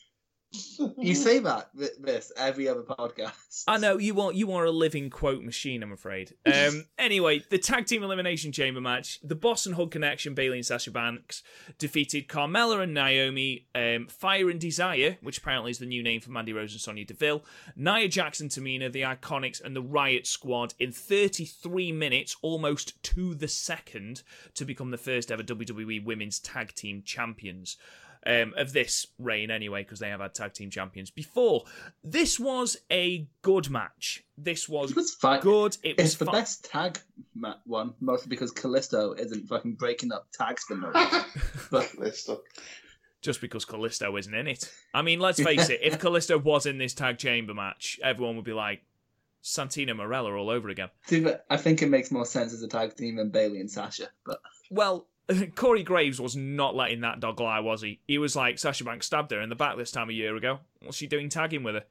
You 0.97 1.13
say 1.13 1.39
that 1.39 1.69
this 1.75 2.31
every 2.35 2.67
other 2.67 2.81
podcast. 2.81 3.63
I 3.67 3.77
know 3.77 3.97
you 3.97 4.19
are 4.19 4.33
you 4.33 4.51
are 4.53 4.65
a 4.65 4.71
living 4.71 5.11
quote 5.11 5.43
machine. 5.43 5.83
I'm 5.83 5.91
afraid. 5.91 6.33
Um, 6.45 6.85
anyway, 6.97 7.43
the 7.49 7.59
tag 7.59 7.85
team 7.85 8.01
elimination 8.01 8.51
chamber 8.51 8.81
match: 8.81 9.19
the 9.23 9.35
Boss 9.35 9.67
and 9.67 9.75
Hug 9.75 9.91
Connection, 9.91 10.33
Bayley 10.33 10.57
and 10.57 10.65
Sasha 10.65 10.89
Banks 10.89 11.43
defeated 11.77 12.27
Carmella 12.27 12.81
and 12.81 12.95
Naomi, 12.95 13.67
um, 13.75 14.07
Fire 14.07 14.49
and 14.49 14.59
Desire, 14.59 15.17
which 15.21 15.37
apparently 15.37 15.69
is 15.69 15.77
the 15.77 15.85
new 15.85 16.01
name 16.01 16.19
for 16.19 16.31
Mandy 16.31 16.53
Rose 16.53 16.73
and 16.73 16.81
Sonya 16.81 17.05
Deville, 17.05 17.43
Nia 17.75 18.07
Jackson, 18.07 18.49
Tamina, 18.49 18.91
the 18.91 19.01
Iconics, 19.01 19.63
and 19.63 19.75
the 19.75 19.83
Riot 19.83 20.25
Squad 20.25 20.73
in 20.79 20.91
33 20.91 21.91
minutes, 21.91 22.35
almost 22.41 23.01
to 23.03 23.35
the 23.35 23.47
second, 23.47 24.23
to 24.55 24.65
become 24.65 24.89
the 24.89 24.97
first 24.97 25.31
ever 25.31 25.43
WWE 25.43 26.03
Women's 26.03 26.39
Tag 26.39 26.73
Team 26.73 27.03
Champions 27.05 27.77
um, 28.25 28.53
of 28.57 28.73
this 28.73 29.07
reign 29.17 29.49
anyway, 29.51 29.83
because 29.83 29.99
they 29.99 30.09
have 30.09 30.19
had 30.19 30.33
tag 30.35 30.53
team 30.53 30.69
champions 30.69 31.09
before. 31.09 31.63
This 32.03 32.39
was 32.39 32.77
a 32.91 33.27
good 33.41 33.69
match. 33.69 34.23
This 34.37 34.67
was 34.67 34.91
It 34.91 34.95
was 34.97 35.13
fine. 35.13 35.41
good. 35.41 35.77
It 35.83 35.97
was 35.97 36.05
It's 36.07 36.15
the 36.15 36.25
fu- 36.25 36.31
best 36.31 36.65
tag 36.69 36.99
ma- 37.35 37.55
one, 37.65 37.93
mostly 37.99 38.29
because 38.29 38.51
Kalisto 38.51 39.17
isn't 39.19 39.47
fucking 39.47 39.73
breaking 39.75 40.11
up 40.11 40.27
tags 40.33 40.63
for 40.63 40.75
no 40.75 40.89
reason. 40.89 41.21
But 41.71 41.91
Let's 41.97 42.29
just 43.21 43.41
because 43.41 43.65
Kalisto 43.65 44.17
isn't 44.17 44.33
in 44.33 44.47
it. 44.47 44.71
I 44.93 45.01
mean, 45.01 45.19
let's 45.19 45.41
face 45.41 45.69
it. 45.69 45.79
If 45.83 45.99
Kalisto 45.99 46.41
was 46.41 46.65
in 46.65 46.77
this 46.77 46.93
tag 46.93 47.17
chamber 47.17 47.53
match, 47.53 47.99
everyone 48.01 48.35
would 48.37 48.45
be 48.45 48.53
like 48.53 48.81
Santino 49.43 49.91
Marella 49.91 50.37
all 50.37 50.49
over 50.49 50.69
again. 50.69 50.89
see, 51.05 51.19
but 51.21 51.45
I 51.49 51.57
think 51.57 51.81
it 51.81 51.89
makes 51.89 52.11
more 52.11 52.25
sense 52.25 52.53
as 52.53 52.61
a 52.63 52.67
tag 52.67 52.95
team 52.95 53.15
than 53.17 53.29
Bayley 53.29 53.59
and 53.59 53.69
Sasha. 53.71 54.07
But 54.25 54.39
Well, 54.69 55.07
Corey 55.55 55.83
Graves 55.83 56.19
was 56.19 56.35
not 56.35 56.75
letting 56.75 57.01
that 57.01 57.19
dog 57.19 57.39
lie, 57.39 57.59
was 57.59 57.81
he? 57.81 57.99
He 58.07 58.17
was 58.17 58.35
like, 58.35 58.59
Sasha 58.59 58.83
Banks 58.83 59.05
stabbed 59.05 59.31
her 59.31 59.41
in 59.41 59.49
the 59.49 59.55
back 59.55 59.77
this 59.77 59.91
time 59.91 60.09
a 60.09 60.13
year 60.13 60.35
ago. 60.35 60.59
What's 60.81 60.97
she 60.97 61.07
doing 61.07 61.29
tagging 61.29 61.63
with 61.63 61.75
her? 61.75 61.83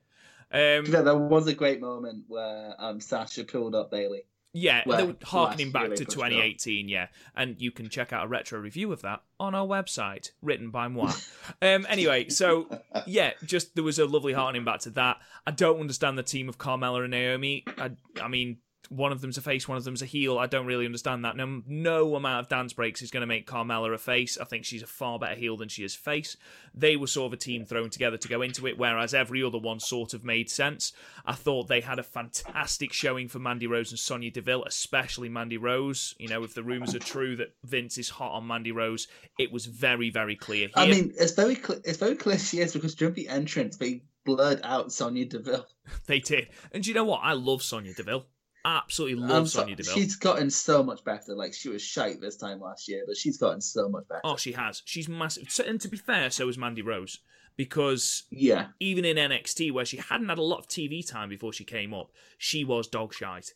Um, 0.51 0.86
yeah, 0.86 1.02
there 1.02 1.16
was 1.16 1.47
a 1.47 1.55
great 1.55 1.81
moment 1.81 2.24
where 2.28 2.74
um, 2.78 3.01
Sasha 3.01 3.44
pulled 3.44 3.74
up 3.74 3.90
Bayley. 3.90 4.23
Yeah, 4.55 4.82
Well, 4.86 4.97
they 4.97 5.06
were 5.06 5.16
harkening 5.23 5.73
back 5.73 5.89
year 5.89 5.97
to 5.97 6.01
they 6.01 6.05
pushed 6.06 6.16
it 6.16 6.23
up. 6.23 6.31
2018, 6.31 6.89
yeah. 6.89 7.09
And 7.36 7.60
you 7.60 7.70
can 7.70 7.90
check 7.90 8.12
out 8.15 8.24
a 8.24 8.28
retro 8.28 8.59
review 8.59 8.90
of 8.93 9.02
that 9.02 9.23
on 9.39 9.55
our 9.55 9.66
website, 9.66 10.31
written 10.40 10.70
by 10.70 10.89
moi. 10.89 11.12
um, 11.60 11.86
anyway, 11.89 12.31
so, 12.31 12.66
yeah, 13.06 13.32
just 13.44 13.74
there 13.74 13.85
was 13.85 13.98
a 13.98 14.06
lovely 14.06 14.32
harkening 14.32 14.65
back 14.65 14.81
to 14.81 14.90
that. 14.90 15.19
I 15.47 15.51
don't 15.51 15.81
understand 15.81 16.16
the 16.16 16.23
team 16.23 16.48
of 16.48 16.56
Carmella 16.56 17.02
and 17.02 17.10
Naomi. 17.10 17.65
I, 17.77 17.90
I 18.20 18.28
mean, 18.28 18.56
one 18.89 19.12
of 19.12 19.20
them's 19.20 19.36
a 19.36 19.43
face, 19.43 19.69
one 19.69 19.77
of 19.77 19.85
them's 19.85 20.02
a 20.02 20.06
heel. 20.06 20.39
I 20.39 20.47
don't 20.47 20.66
really 20.66 20.86
understand 20.86 21.24
that. 21.24 21.36
No, 21.36 21.62
no 21.66 22.16
amount 22.16 22.40
of 22.40 22.48
dance 22.48 22.73
breaks 22.73 23.02
is 23.02 23.10
going 23.10 23.20
to 23.20 23.27
make 23.27 23.47
Carmella 23.47 23.93
a 23.93 23.98
face. 23.98 24.39
I 24.39 24.44
think 24.44 24.65
she's 24.65 24.82
a 24.82 24.86
far 24.86 25.19
better 25.19 25.35
heel 25.35 25.56
than 25.56 25.69
she 25.69 25.85
is 25.85 25.94
face. 25.94 26.36
They 26.74 26.97
were 26.97 27.06
sort 27.06 27.28
of 27.28 27.32
a 27.35 27.36
team 27.36 27.65
thrown 27.65 27.90
together 27.90 28.16
to 28.16 28.28
go 28.28 28.43
into 28.43 28.66
it, 28.66 28.78
whereas 28.78 29.15
every 29.15 29.43
other 29.43 29.59
one 29.59 29.81
sort 29.81 30.15
of 30.15 30.24
made 30.24 30.51
sense. 30.51 30.93
I 31.27 31.35
thought 31.35 31.69
they 31.69 31.81
had 31.81 31.98
a 31.98 32.02
fantastic 32.02 32.93
showing 32.93 33.28
for 33.28 33.39
Mandy 33.39 33.66
Rose 33.66 33.90
and 33.90 33.98
Sonya 33.98 34.31
Deville, 34.31 34.65
especially 34.65 35.28
Mandy 35.28 35.59
Rose. 35.59 36.15
You 36.19 36.28
know, 36.28 36.43
if 36.44 36.55
the 36.55 36.62
rumours 36.62 36.94
are 36.94 37.01
true 37.01 37.36
that 37.36 37.55
Vince 37.65 37.98
is 37.98 38.09
hot 38.09 38.32
on 38.32 38.47
Mandy 38.47 38.73
Rose, 38.73 39.09
it 39.39 39.52
was 39.52 39.66
very, 39.66 40.10
very 40.10 40.36
clear. 40.36 40.69
I 40.74 40.86
mean, 40.86 41.12
it's 41.19 41.32
very 41.32 41.56
cl- 41.56 41.81
it's 41.85 41.98
very 41.98 42.16
clear 42.16 42.39
she 42.39 42.60
is 42.60 42.73
because 42.73 42.94
during 42.94 43.15
the 43.15 43.28
entrance 43.28 43.77
they 43.77 44.02
blurred 44.24 44.60
out 44.62 44.93
Sonya 44.93 45.27
Deville. 45.27 45.66
they 46.06 46.20
did. 46.20 46.48
And 46.73 46.82
do 46.82 46.90
you 46.90 46.94
know 46.94 47.05
what? 47.05 47.20
I 47.23 47.32
love 47.32 47.62
Sonya 47.62 47.94
Deville. 47.94 48.27
Absolutely 48.70 49.16
love 49.27 49.31
Um, 49.31 49.47
so- 49.47 49.61
Sonya 49.62 49.77
Deville. 49.77 49.95
she's 49.95 50.16
gotten 50.16 50.51
so 50.51 50.82
much 50.82 51.03
better. 51.03 51.35
Like 51.35 51.55
she 51.55 51.70
was 51.70 51.81
shite 51.82 52.20
this 52.20 52.36
time 52.36 52.61
last 52.61 52.86
year, 52.86 53.03
but 53.07 53.16
she's 53.16 53.39
gotten 53.39 53.61
so 53.62 53.89
much 53.89 54.07
better. 54.09 54.20
Oh, 54.24 54.36
she 54.36 54.53
has. 54.53 54.82
She's 54.85 55.09
massive. 55.09 55.49
And 55.66 55.81
to 55.81 55.89
be 55.89 55.97
fair, 55.97 56.28
so 56.31 56.47
is 56.49 56.59
Mandy 56.59 56.82
Rose. 56.82 57.19
Because 57.57 58.24
Yeah, 58.31 58.69
even 58.78 59.05
in 59.05 59.16
NXT, 59.16 59.73
where 59.73 59.85
she 59.85 59.97
hadn't 59.97 60.28
had 60.28 60.39
a 60.39 60.43
lot 60.43 60.59
of 60.59 60.69
TV 60.69 61.05
time 61.05 61.28
before 61.28 61.53
she 61.53 61.65
came 61.65 61.93
up, 61.95 62.11
she 62.36 62.62
was 62.62 62.86
dog 62.86 63.12
shite. 63.15 63.55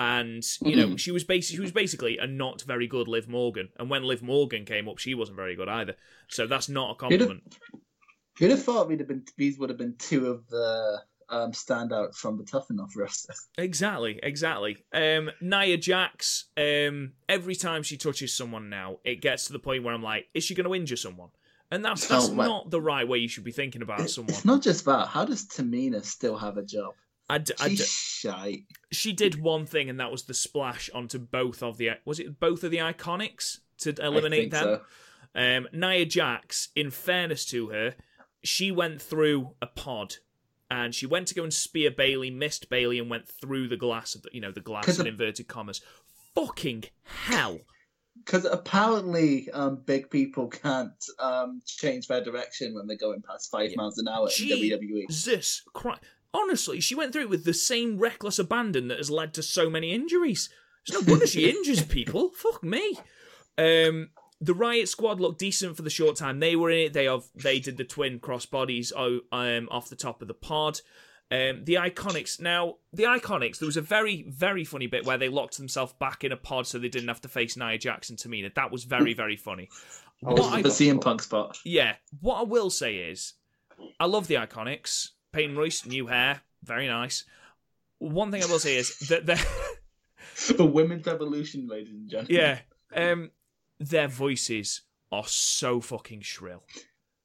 And 0.00 0.44
you 0.62 0.76
know, 0.76 0.96
she 0.96 1.10
was 1.10 1.24
basically 1.24 1.56
she 1.56 1.60
was 1.60 1.72
basically 1.72 2.18
a 2.18 2.26
not 2.26 2.62
very 2.62 2.86
good 2.86 3.06
Liv 3.06 3.28
Morgan. 3.28 3.68
And 3.78 3.90
when 3.90 4.02
Liv 4.04 4.22
Morgan 4.22 4.64
came 4.64 4.88
up, 4.88 4.98
she 4.98 5.14
wasn't 5.14 5.36
very 5.36 5.54
good 5.56 5.68
either. 5.68 5.94
So 6.28 6.46
that's 6.46 6.68
not 6.68 6.92
a 6.92 6.94
compliment. 6.94 7.58
You'd 8.40 8.52
have 8.52 8.62
thought 8.62 8.88
we'd 8.88 9.00
have 9.00 9.08
been 9.08 9.24
these 9.36 9.58
would 9.58 9.68
have 9.68 9.78
been 9.78 9.96
two 9.98 10.26
of 10.28 10.46
the 10.48 11.02
um, 11.30 11.52
stand 11.52 11.92
out 11.92 12.14
from 12.14 12.38
the 12.38 12.44
Tough 12.44 12.70
Enough 12.70 12.92
roster. 12.96 13.34
Exactly, 13.58 14.18
exactly. 14.22 14.78
Um, 14.92 15.30
Nia 15.40 15.76
Jax, 15.76 16.46
um, 16.56 17.12
every 17.28 17.54
time 17.56 17.82
she 17.82 17.96
touches 17.96 18.32
someone 18.34 18.68
now, 18.70 18.98
it 19.04 19.20
gets 19.20 19.46
to 19.46 19.52
the 19.52 19.58
point 19.58 19.82
where 19.84 19.92
I'm 19.94 20.02
like, 20.02 20.26
is 20.34 20.44
she 20.44 20.54
going 20.54 20.66
to 20.68 20.74
injure 20.74 20.96
someone? 20.96 21.30
And 21.70 21.84
that's 21.84 22.06
that's 22.08 22.30
Oh, 22.30 22.34
not 22.34 22.70
the 22.70 22.80
right 22.80 23.06
way 23.06 23.18
you 23.18 23.28
should 23.28 23.44
be 23.44 23.52
thinking 23.52 23.82
about 23.82 24.08
someone. 24.08 24.30
It's 24.30 24.44
not 24.44 24.62
just 24.62 24.84
that. 24.86 25.08
How 25.08 25.24
does 25.26 25.46
Tamina 25.46 26.02
still 26.04 26.36
have 26.38 26.56
a 26.56 26.62
job? 26.62 26.94
I 27.28 27.36
d- 27.38 27.52
I 27.60 27.68
She's 27.68 27.78
d- 27.80 27.84
shite. 27.84 28.64
she 28.90 29.12
did 29.12 29.38
one 29.38 29.66
thing, 29.66 29.90
and 29.90 30.00
that 30.00 30.10
was 30.10 30.22
the 30.22 30.32
splash 30.32 30.88
onto 30.94 31.18
both 31.18 31.62
of 31.62 31.76
the 31.76 31.90
was 32.06 32.20
it 32.20 32.40
both 32.40 32.64
of 32.64 32.70
the 32.70 32.78
iconics 32.78 33.58
to 33.80 33.94
eliminate 34.02 34.50
them. 34.50 34.80
so. 34.80 34.82
Um, 35.34 35.68
Nia 35.74 36.06
Jax, 36.06 36.68
in 36.74 36.90
fairness 36.90 37.44
to 37.46 37.68
her, 37.68 37.94
she 38.42 38.70
went 38.72 39.02
through 39.02 39.50
a 39.60 39.66
pod. 39.66 40.16
And 40.70 40.94
she 40.94 41.06
went 41.06 41.28
to 41.28 41.34
go 41.34 41.42
and 41.44 41.52
spear 41.52 41.90
Bayley, 41.90 42.30
missed 42.30 42.68
Bayley, 42.68 42.98
and 42.98 43.08
went 43.08 43.26
through 43.28 43.68
the 43.68 43.76
glass 43.76 44.14
of 44.14 44.22
the, 44.22 44.30
you 44.32 44.40
know, 44.40 44.52
the 44.52 44.60
glass 44.60 44.98
in 44.98 45.06
inverted 45.06 45.48
commas. 45.48 45.80
Fucking 46.34 46.84
hell! 47.04 47.60
Because 48.24 48.44
apparently, 48.44 49.48
um, 49.50 49.82
big 49.86 50.10
people 50.10 50.48
can't 50.48 50.92
um, 51.18 51.62
change 51.64 52.06
their 52.08 52.22
direction 52.22 52.74
when 52.74 52.86
they're 52.86 52.96
going 52.96 53.22
past 53.22 53.50
five 53.50 53.70
miles 53.76 53.96
an 53.98 54.08
hour 54.08 54.28
in 54.28 54.44
E. 54.44 54.70
WWE. 54.70 55.08
Jesus 55.08 55.62
Christ. 55.72 56.02
Honestly, 56.34 56.80
she 56.80 56.94
went 56.94 57.12
through 57.12 57.22
it 57.22 57.30
with 57.30 57.44
the 57.44 57.54
same 57.54 57.98
reckless 57.98 58.38
abandon 58.38 58.88
that 58.88 58.98
has 58.98 59.10
led 59.10 59.32
to 59.34 59.42
so 59.42 59.70
many 59.70 59.92
injuries. 59.92 60.50
It's 60.86 60.92
no 60.92 61.10
wonder 61.10 61.26
she 61.26 61.48
injures 61.56 61.82
people. 61.82 62.30
Fuck 62.30 62.62
me. 62.62 62.98
Um, 63.56 64.10
the 64.40 64.54
Riot 64.54 64.88
Squad 64.88 65.20
looked 65.20 65.38
decent 65.38 65.76
for 65.76 65.82
the 65.82 65.90
short 65.90 66.16
time 66.16 66.38
they 66.40 66.54
were 66.56 66.70
in 66.70 66.86
it. 66.86 66.92
They 66.92 67.06
have 67.06 67.24
they 67.34 67.58
did 67.60 67.76
the 67.76 67.84
twin 67.84 68.18
cross 68.20 68.46
bodies 68.46 68.92
oh, 68.96 69.20
um, 69.32 69.68
off 69.70 69.88
the 69.88 69.96
top 69.96 70.22
of 70.22 70.28
the 70.28 70.34
pod. 70.34 70.80
Um, 71.30 71.64
the 71.64 71.74
Iconics. 71.74 72.40
Now, 72.40 72.76
the 72.92 73.02
Iconics, 73.02 73.58
there 73.58 73.66
was 73.66 73.76
a 73.76 73.82
very, 73.82 74.24
very 74.28 74.64
funny 74.64 74.86
bit 74.86 75.04
where 75.04 75.18
they 75.18 75.28
locked 75.28 75.58
themselves 75.58 75.92
back 76.00 76.24
in 76.24 76.32
a 76.32 76.36
pod 76.38 76.66
so 76.66 76.78
they 76.78 76.88
didn't 76.88 77.08
have 77.08 77.20
to 77.20 77.28
face 77.28 77.54
Nia 77.56 77.76
Jackson 77.76 78.16
Tamina. 78.16 78.54
That 78.54 78.70
was 78.70 78.84
very, 78.84 79.12
very 79.14 79.36
funny. 79.36 79.68
Oh, 80.24 80.32
What 80.32 80.52
I- 80.52 80.62
The 80.62 80.70
CM 80.70 81.00
Punk 81.00 81.22
spot. 81.22 81.58
Yeah. 81.64 81.94
What 82.20 82.40
I 82.40 82.42
will 82.42 82.70
say 82.70 82.96
is, 82.96 83.34
I 84.00 84.06
love 84.06 84.26
the 84.26 84.34
Iconics. 84.34 85.10
Peyton 85.32 85.56
Royce, 85.56 85.86
new 85.86 86.08
hair, 86.08 86.40
very 86.64 86.88
nice. 86.88 87.24
One 87.98 88.32
thing 88.32 88.42
I 88.42 88.46
will 88.46 88.58
say 88.58 88.76
is 88.78 88.98
that 89.10 89.26
they're, 89.26 89.38
The 90.56 90.64
women's 90.64 91.06
revolution, 91.06 91.68
ladies 91.68 91.92
and 91.94 92.08
gentlemen. 92.10 92.34
yeah, 92.36 92.58
um, 93.12 93.30
their 93.78 94.08
voices 94.08 94.82
are 95.10 95.26
so 95.26 95.80
fucking 95.80 96.20
shrill. 96.22 96.62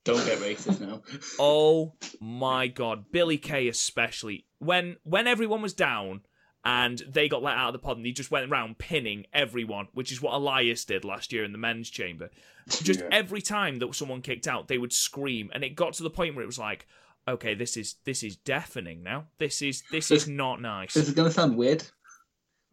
Don't 0.05 0.25
get 0.25 0.39
racist 0.39 0.81
now. 0.81 1.01
Oh 1.39 1.93
my 2.19 2.67
god, 2.67 3.11
Billy 3.11 3.37
Kay 3.37 3.67
especially. 3.67 4.45
When 4.59 4.97
when 5.03 5.27
everyone 5.27 5.61
was 5.61 5.73
down 5.73 6.21
and 6.65 7.01
they 7.09 7.27
got 7.27 7.43
let 7.43 7.57
out 7.57 7.67
of 7.69 7.73
the 7.73 7.79
pod 7.79 7.97
and 7.97 8.05
he 8.05 8.13
just 8.13 8.31
went 8.31 8.49
around 8.49 8.77
pinning 8.77 9.25
everyone, 9.33 9.87
which 9.93 10.11
is 10.11 10.21
what 10.21 10.33
Elias 10.33 10.85
did 10.85 11.03
last 11.03 11.33
year 11.33 11.43
in 11.43 11.51
the 11.51 11.57
men's 11.57 11.89
chamber. 11.89 12.29
Just 12.69 13.01
Yeah. 13.01 13.09
every 13.11 13.41
time 13.41 13.79
that 13.79 13.93
someone 13.95 14.21
kicked 14.21 14.47
out, 14.47 14.67
they 14.69 14.77
would 14.77 14.93
scream, 14.93 15.49
and 15.53 15.63
it 15.63 15.75
got 15.75 15.93
to 15.95 16.03
the 16.03 16.09
point 16.09 16.35
where 16.35 16.43
it 16.43 16.47
was 16.47 16.59
like, 16.59 16.87
okay, 17.27 17.53
this 17.53 17.75
is 17.77 17.95
this 18.05 18.23
is 18.23 18.35
deafening 18.37 19.03
now. 19.03 19.27
This 19.39 19.61
is 19.61 19.83
this 19.91 20.11
is 20.11 20.27
not 20.43 20.61
nice. 20.61 20.93
This 20.93 21.07
is 21.07 21.13
gonna 21.13 21.31
sound 21.31 21.55
weird, 21.57 21.83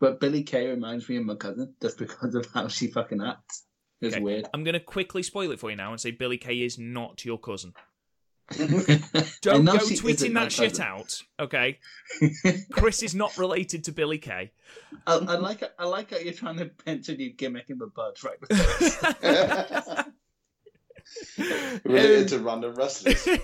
but 0.00 0.18
Billy 0.20 0.42
Kay 0.42 0.68
reminds 0.68 1.08
me 1.08 1.16
of 1.16 1.24
my 1.24 1.34
cousin 1.36 1.74
just 1.82 1.98
because 1.98 2.34
of 2.34 2.46
how 2.52 2.66
she 2.68 2.88
fucking 2.88 3.20
acts. 3.22 3.64
It's 4.00 4.14
Okay. 4.16 4.22
weird. 4.24 4.48
I'm 4.54 4.64
gonna 4.64 4.80
quickly 4.80 5.22
spoil 5.22 5.50
it 5.52 5.60
for 5.60 5.70
you 5.70 5.76
now 5.76 5.90
and 5.92 6.00
say 6.00 6.10
Billy 6.10 6.38
Kay 6.38 6.62
is 6.62 6.78
not 6.78 7.24
your 7.24 7.38
cousin. 7.38 7.74
Don't 8.56 9.64
go 9.64 9.74
tweeting 9.78 10.34
that 10.34 10.50
shit 10.50 10.70
cousin. 10.72 10.84
out, 10.84 11.22
okay? 11.38 11.78
Chris 12.72 13.02
is 13.02 13.14
not 13.14 13.36
related 13.38 13.84
to 13.84 13.92
Billy 13.92 14.18
Kay. 14.18 14.50
I, 15.06 15.14
I 15.14 15.36
like 15.36 15.62
I 15.78 15.84
like 15.84 16.10
how 16.10 16.16
you're 16.16 16.32
trying 16.32 16.56
to 16.56 16.66
pinch 16.66 17.08
a 17.08 17.16
new 17.16 17.32
gimmick 17.32 17.70
in 17.70 17.78
the 17.78 17.86
bud 17.86 18.16
right 18.24 18.40
before. 18.40 20.04
Related 21.84 22.28
to 22.28 22.38
random 22.40 22.74
wrestlers. 22.74 23.26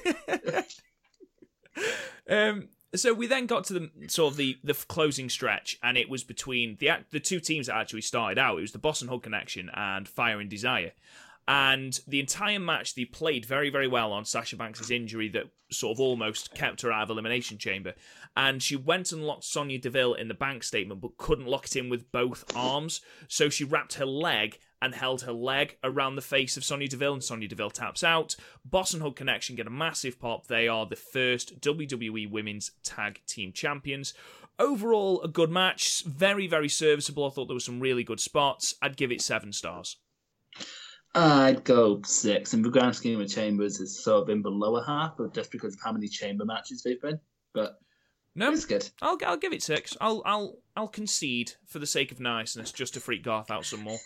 um, 2.31 2.69
so 2.95 3.13
we 3.13 3.27
then 3.27 3.47
got 3.47 3.65
to 3.65 3.73
the 3.75 3.91
sort 4.09 4.33
of 4.33 4.37
the 4.37 4.59
the 4.63 4.75
closing 4.75 5.29
stretch, 5.29 5.79
and 5.83 5.97
it 5.97 6.09
was 6.09 6.25
between 6.25 6.77
the 6.79 6.91
the 7.11 7.21
two 7.21 7.41
teams 7.41 7.67
that 7.67 7.77
actually 7.77 8.03
started 8.03 8.39
out. 8.39 8.59
It 8.59 8.63
was 8.63 8.73
the 8.73 8.79
Boss 8.79 9.01
and 9.01 9.11
Hug 9.11 9.23
Connection 9.23 9.71
and 9.75 10.09
Fire 10.09 10.41
and 10.41 10.51
Desire. 10.51 10.93
And 11.49 11.99
the 12.09 12.19
entire 12.19 12.59
match, 12.59 12.95
they 12.95 13.05
played 13.05 13.47
very, 13.47 13.71
very 13.71 13.87
well 13.87 14.13
on 14.13 14.25
Sasha 14.25 14.57
Banks' 14.57 14.91
injury 14.91 15.29
that 15.29 15.45
sort 15.71 15.97
of 15.97 16.01
almost 16.01 16.53
kept 16.55 16.83
her 16.83 16.91
out 16.91 17.05
of 17.05 17.11
Elimination 17.11 17.57
Chamber. 17.57 17.95
And 18.37 18.61
she 18.61 18.75
went 18.75 19.13
and 19.13 19.25
locked 19.25 19.45
Sonya 19.45 19.79
Deville 19.79 20.15
in 20.15 20.27
the 20.27 20.35
bank 20.35 20.65
statement, 20.65 21.01
but 21.01 21.17
couldn't 21.19 21.47
lock 21.47 21.67
it 21.67 21.77
in 21.77 21.89
with 21.89 22.11
both 22.11 22.45
arms. 22.57 23.01
So 23.29 23.49
she 23.49 23.63
wrapped 23.63 23.95
her 23.95 24.07
leg 24.07 24.59
and 24.81 24.95
held 24.95 25.23
her 25.23 25.33
leg 25.33 25.77
around 25.83 26.17
the 26.17 26.23
face 26.23 26.57
of 26.57 26.65
Sonya 26.65 26.89
Deville, 26.89 27.15
and 27.15 27.25
Sonya 27.25 27.49
Deville 27.49 27.71
taps 27.71 28.05
out. 28.05 28.37
Boss 28.65 28.93
and 28.93 29.03
Hug 29.03 29.17
Connection 29.17 29.57
get 29.57 29.67
a 29.67 29.71
massive 29.71 30.19
pop. 30.19 30.47
They 30.47 30.69
are 30.69 30.87
the 30.87 30.97
first 30.97 31.61
WWE 31.61 32.31
Women's 32.31 32.73
Tag 32.83 33.21
Team 33.27 33.53
Champions. 33.53 34.15
Overall, 34.59 35.21
a 35.23 35.29
good 35.29 35.51
match. 35.51 36.03
Very, 36.05 36.47
very 36.47 36.69
serviceable. 36.69 37.27
I 37.27 37.31
thought 37.31 37.47
there 37.47 37.55
were 37.55 37.61
some 37.61 37.81
really 37.81 38.05
good 38.05 38.21
spots. 38.21 38.75
I'd 38.81 38.97
give 38.97 39.13
it 39.13 39.21
seven 39.21 39.53
stars. 39.53 39.97
I'd 41.15 41.65
go 41.65 42.03
six. 42.05 42.53
In 42.53 42.61
the 42.61 42.69
grand 42.69 42.95
scheme 42.95 43.21
of 43.21 43.29
Chambers, 43.29 43.81
it's 43.81 44.05
sort 44.05 44.25
of 44.25 44.29
in 44.29 44.43
the 44.43 44.51
lower 44.51 44.85
half, 44.85 45.17
but 45.17 45.33
just 45.33 45.51
because 45.51 45.75
of 45.75 45.81
how 45.83 45.93
many 45.93 46.09
chamber 46.09 46.45
matches 46.45 46.83
they've 46.83 47.01
been. 47.01 47.19
But 47.55 47.79
No, 48.35 48.53
it's 48.53 48.67
good. 48.67 48.89
I'll 49.01 49.19
I'll 49.27 49.39
give 49.39 49.55
it 49.55 49.63
six. 49.63 49.97
I'll 49.99 50.23
I'll 50.27 50.59
I'll 50.77 50.89
concede 50.89 51.53
for 51.65 51.79
the 51.79 51.87
sake 51.87 52.13
of 52.13 52.21
niceness, 52.21 52.71
just 52.71 52.95
to 52.95 53.01
freak 53.01 53.23
Garth 53.23 53.51
out 53.51 53.65
some 53.65 53.81
more. 53.81 53.99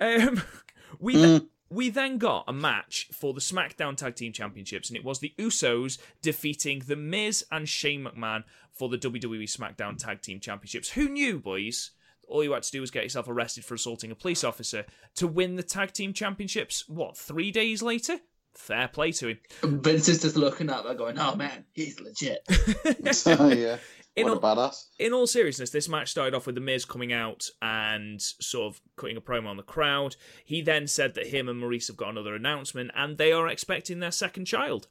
Um, 0.00 0.42
we 1.00 1.16
then, 1.16 1.48
we 1.70 1.90
then 1.90 2.18
got 2.18 2.44
a 2.48 2.52
match 2.52 3.08
for 3.12 3.34
the 3.34 3.40
SmackDown 3.40 3.96
Tag 3.96 4.14
Team 4.16 4.32
Championships, 4.32 4.88
and 4.88 4.96
it 4.96 5.04
was 5.04 5.18
the 5.18 5.34
Usos 5.38 5.98
defeating 6.22 6.82
the 6.86 6.96
Miz 6.96 7.44
and 7.50 7.68
Shane 7.68 8.04
McMahon 8.04 8.44
for 8.72 8.88
the 8.88 8.98
WWE 8.98 9.44
SmackDown 9.44 9.98
Tag 9.98 10.22
Team 10.22 10.40
Championships. 10.40 10.90
Who 10.90 11.08
knew, 11.08 11.38
boys? 11.38 11.90
All 12.28 12.42
you 12.42 12.52
had 12.52 12.64
to 12.64 12.70
do 12.70 12.80
was 12.80 12.90
get 12.90 13.04
yourself 13.04 13.28
arrested 13.28 13.64
for 13.64 13.74
assaulting 13.74 14.10
a 14.10 14.14
police 14.14 14.44
officer 14.44 14.84
to 15.16 15.26
win 15.26 15.56
the 15.56 15.62
tag 15.62 15.92
team 15.92 16.12
championships. 16.12 16.88
What? 16.88 17.16
Three 17.16 17.52
days 17.52 17.82
later? 17.82 18.18
Fair 18.54 18.88
play 18.88 19.12
to 19.12 19.28
him. 19.28 19.38
Vince 19.62 20.08
is 20.08 20.22
just 20.22 20.36
looking 20.36 20.70
at 20.70 20.82
that 20.84 20.96
going, 20.96 21.18
oh 21.18 21.36
man, 21.36 21.64
he's 21.72 22.00
legit. 22.00 22.40
yeah. 23.58 23.76
In 24.16 24.26
What 24.28 24.42
all- 24.42 24.56
badass. 24.56 24.86
in 24.98 25.12
all 25.12 25.26
seriousness, 25.26 25.70
this 25.70 25.88
match 25.88 26.10
started 26.10 26.34
off 26.34 26.46
with 26.46 26.54
The 26.54 26.60
Miz 26.62 26.84
coming 26.86 27.12
out 27.12 27.50
and 27.60 28.20
sort 28.20 28.74
of 28.74 28.80
cutting 28.96 29.16
a 29.16 29.20
promo 29.20 29.48
on 29.48 29.58
the 29.58 29.62
crowd. 29.62 30.16
He 30.44 30.62
then 30.62 30.86
said 30.86 31.14
that 31.14 31.26
him 31.28 31.48
and 31.50 31.62
Maryse 31.62 31.88
have 31.88 31.98
got 31.98 32.08
another 32.10 32.34
announcement 32.34 32.90
and 32.94 33.18
they 33.18 33.30
are 33.32 33.46
expecting 33.46 34.00
their 34.00 34.10
second 34.10 34.46
child. 34.46 34.88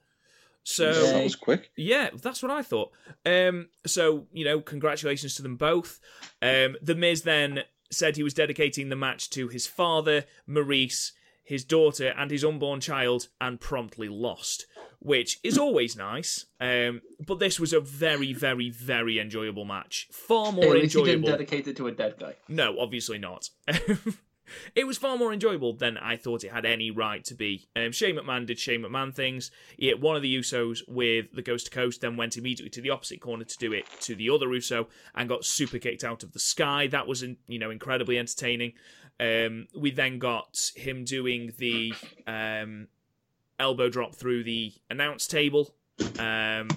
So 0.64 0.92
Yeah, 0.92 1.12
that 1.14 1.24
was 1.24 1.36
quick. 1.36 1.72
yeah, 1.76 2.10
that's 2.14 2.42
what 2.44 2.52
I 2.52 2.62
thought. 2.62 2.92
Um, 3.26 3.70
so 3.86 4.28
you 4.32 4.46
know, 4.46 4.62
congratulations 4.62 5.36
to 5.36 5.42
them 5.42 5.58
both. 5.58 6.00
Um, 6.42 6.78
the 6.82 6.96
Miz 6.96 7.24
then 7.24 7.64
said 7.92 8.16
he 8.18 8.24
was 8.24 8.34
dedicating 8.34 8.90
the 8.90 8.96
match 8.96 9.30
to 9.32 9.48
his 9.48 9.68
father, 9.68 10.26
Maryse, 10.50 11.12
his 11.46 11.64
daughter, 11.64 12.14
and 12.18 12.30
his 12.32 12.44
unborn 12.44 12.82
child, 12.82 13.30
and 13.40 13.62
promptly 13.62 14.10
lost, 14.10 14.66
which 15.00 15.40
is 15.44 15.58
always 15.58 15.96
nice. 15.96 16.46
Um, 16.60 17.02
but 17.26 17.40
this 17.40 17.60
was 17.60 17.72
a 17.72 17.80
very, 17.80 18.34
very, 18.34 18.70
very 18.70 19.20
enjoyable 19.20 19.64
match. 19.64 20.08
Far 20.12 20.48
At 20.48 20.56
more 20.56 20.74
least 20.74 20.96
he 20.96 21.04
didn't 21.04 21.20
enjoyable. 21.20 21.38
dedicate 21.38 21.68
it 21.68 21.78
to 21.78 21.88
a 21.88 21.92
dead 21.92 22.16
guy. 22.20 22.34
No, 22.50 22.78
obviously 22.80 23.20
not. 23.20 23.50
it 24.76 24.86
was 24.86 24.98
far 24.98 25.18
more 25.18 25.34
enjoyable 25.34 25.74
than 25.74 25.98
I 25.98 26.18
thought 26.18 26.44
it 26.44 26.52
had 26.52 26.66
any 26.66 26.92
right 26.92 27.24
to 27.26 27.34
be. 27.36 27.68
Um, 27.76 27.92
Shane 27.92 28.16
McMahon 28.16 28.46
did 28.46 28.60
Shane 28.60 28.82
McMahon 28.82 29.14
things. 29.14 29.52
He 29.78 29.88
hit 29.88 30.00
one 30.02 30.16
of 30.16 30.22
the 30.22 30.38
Usos 30.38 30.80
with 30.88 31.34
the 31.34 31.42
Ghost 31.42 31.66
to 31.66 31.72
Coast, 31.72 32.02
then 32.02 32.18
went 32.18 32.38
immediately 32.38 32.70
to 32.72 32.82
the 32.82 32.90
opposite 32.92 33.22
corner 33.22 33.44
to 33.44 33.58
do 33.58 33.74
it 33.74 33.86
to 34.02 34.16
the 34.16 34.30
other 34.30 34.52
Uso 34.54 34.88
and 35.16 35.30
got 35.30 35.46
super 35.46 35.80
kicked 35.80 36.04
out 36.04 36.24
of 36.24 36.34
the 36.34 36.40
sky. 36.40 36.88
That 36.88 37.08
was, 37.08 37.24
you 37.48 37.60
know, 37.60 37.72
incredibly 37.72 38.18
entertaining. 38.18 38.74
Um, 39.20 39.68
we 39.76 39.92
then 39.92 40.20
got 40.20 40.58
him 40.76 41.06
doing 41.06 41.54
the 41.58 41.94
um, 42.28 42.88
elbow 43.60 43.90
drop 43.90 44.16
through 44.16 44.44
the 44.44 44.74
announce 44.90 45.28
table. 45.28 45.74
Um, 46.20 46.68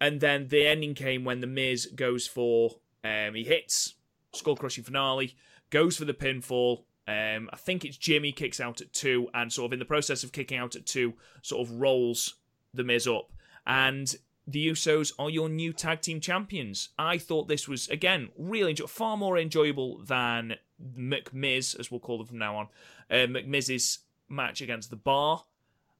and 0.00 0.20
then 0.20 0.48
the 0.48 0.66
ending 0.66 0.94
came 0.94 1.24
when 1.24 1.40
the 1.40 1.46
Miz 1.46 1.86
goes 1.86 2.26
for 2.26 2.76
um, 3.04 3.34
he 3.34 3.44
hits 3.44 3.94
skull 4.32 4.56
crushing 4.56 4.84
finale, 4.84 5.36
goes 5.70 5.96
for 5.96 6.04
the 6.04 6.14
pinfall. 6.14 6.84
Um, 7.06 7.50
I 7.52 7.56
think 7.56 7.84
it's 7.84 7.98
Jimmy 7.98 8.32
kicks 8.32 8.60
out 8.60 8.80
at 8.80 8.92
two, 8.92 9.28
and 9.34 9.52
sort 9.52 9.66
of 9.66 9.72
in 9.74 9.78
the 9.78 9.84
process 9.84 10.24
of 10.24 10.32
kicking 10.32 10.58
out 10.58 10.74
at 10.74 10.86
two, 10.86 11.14
sort 11.42 11.66
of 11.66 11.80
rolls 11.80 12.34
the 12.72 12.84
Miz 12.84 13.06
up. 13.06 13.30
And 13.66 14.14
the 14.46 14.68
Usos 14.68 15.12
are 15.18 15.30
your 15.30 15.48
new 15.48 15.72
tag 15.72 16.00
team 16.00 16.20
champions. 16.20 16.90
I 16.98 17.18
thought 17.18 17.48
this 17.48 17.68
was 17.68 17.88
again 17.88 18.30
really 18.38 18.70
enjoy- 18.70 18.86
far 18.86 19.16
more 19.16 19.38
enjoyable 19.38 19.98
than 20.02 20.56
McMiz, 20.96 21.78
as 21.78 21.90
we'll 21.90 22.00
call 22.00 22.18
them 22.18 22.26
from 22.26 22.38
now 22.38 22.56
on. 22.56 22.68
Uh, 23.10 23.26
McMiz's 23.26 24.00
match 24.28 24.60
against 24.60 24.90
the 24.90 24.96
Bar. 24.96 25.44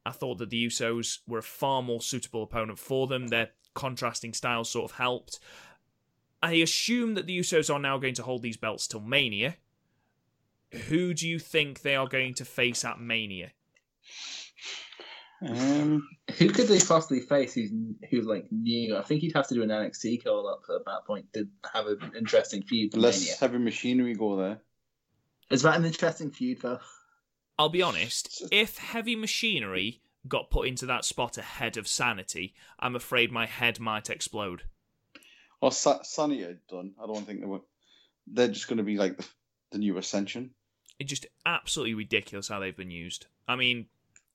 I 0.07 0.11
thought 0.11 0.39
that 0.39 0.51
the 0.51 0.67
Usos 0.67 1.19
were 1.27 1.39
a 1.39 1.43
far 1.43 1.83
more 1.83 2.03
suitable 2.03 2.43
opponent 2.43 2.79
for 2.79 3.07
them. 3.07 3.29
Their 3.29 3.51
contrasting 3.75 4.35
styles 4.35 4.71
sort 4.71 4.91
of 4.91 4.97
helped. 4.99 5.41
I 6.43 6.55
assume 6.55 7.15
that 7.15 7.27
the 7.27 7.39
Usos 7.39 7.73
are 7.75 7.79
now 7.79 7.97
going 7.99 8.15
to 8.15 8.23
hold 8.23 8.43
these 8.43 8.59
belts 8.59 8.87
till 8.87 9.01
Mania. 9.01 9.57
Who 10.89 11.15
do 11.15 11.29
you 11.29 11.39
think 11.39 11.81
they 11.81 11.97
are 11.97 12.07
going 12.07 12.35
to 12.35 12.45
face 12.45 12.85
at 12.85 13.01
Mania? 13.01 13.53
Um, 15.47 16.07
Who 16.39 16.49
could 16.51 16.69
they 16.69 16.81
possibly 16.81 17.21
face 17.21 17.55
who's 17.55 17.71
who's 18.11 18.25
like 18.25 18.47
new? 18.51 18.97
I 18.97 19.03
think 19.03 19.21
he'd 19.21 19.35
have 19.35 19.49
to 19.49 19.55
do 19.55 19.63
an 19.63 19.69
NXT 19.69 20.25
call 20.25 20.49
up 20.49 20.63
at 20.75 20.85
that 20.87 21.05
point 21.07 21.27
to 21.35 21.49
have 21.73 21.87
an 21.87 22.13
interesting 22.17 22.63
feud. 22.63 22.93
for 22.93 22.99
unless 22.99 23.21
Mania. 23.21 23.35
heavy 23.41 23.59
machinery 23.59 24.15
go 24.15 24.37
there. 24.37 24.61
Is 25.51 25.63
that 25.63 25.77
an 25.77 25.85
interesting 25.85 26.31
feud 26.31 26.61
though? 26.63 26.81
I'll 27.59 27.69
be 27.69 27.83
honest, 27.83 28.43
if 28.51 28.79
Heavy 28.79 29.15
Machinery 29.15 30.01
got 30.27 30.51
put 30.51 30.67
into 30.67 30.87
that 30.87 31.05
spot 31.05 31.39
ahead 31.39 31.77
of 31.77 31.87
Sanity, 31.87 32.55
I'm 32.81 32.97
afraid 32.97 33.31
my 33.31 33.47
head 33.47 33.79
might 33.79 34.11
explode. 34.11 34.63
Or 35.61 35.71
Sa- 35.71 36.03
Sunny 36.03 36.43
had 36.43 36.59
done. 36.69 36.93
I 37.03 37.07
don't 37.07 37.25
think 37.25 37.41
they 37.41 37.47
were. 37.47 37.61
They're 38.27 38.49
just 38.49 38.69
going 38.69 38.79
to 38.79 38.83
be 38.83 38.97
like 38.97 39.19
the, 39.19 39.27
the 39.71 39.79
new 39.79 39.97
Ascension. 39.99 40.51
It's 40.99 41.11
just 41.11 41.27
absolutely 41.47 41.95
ridiculous 41.95 42.49
how 42.49 42.59
they've 42.59 42.77
been 42.77 42.91
used. 42.91 43.27
I 43.47 43.57
mean, 43.57 43.87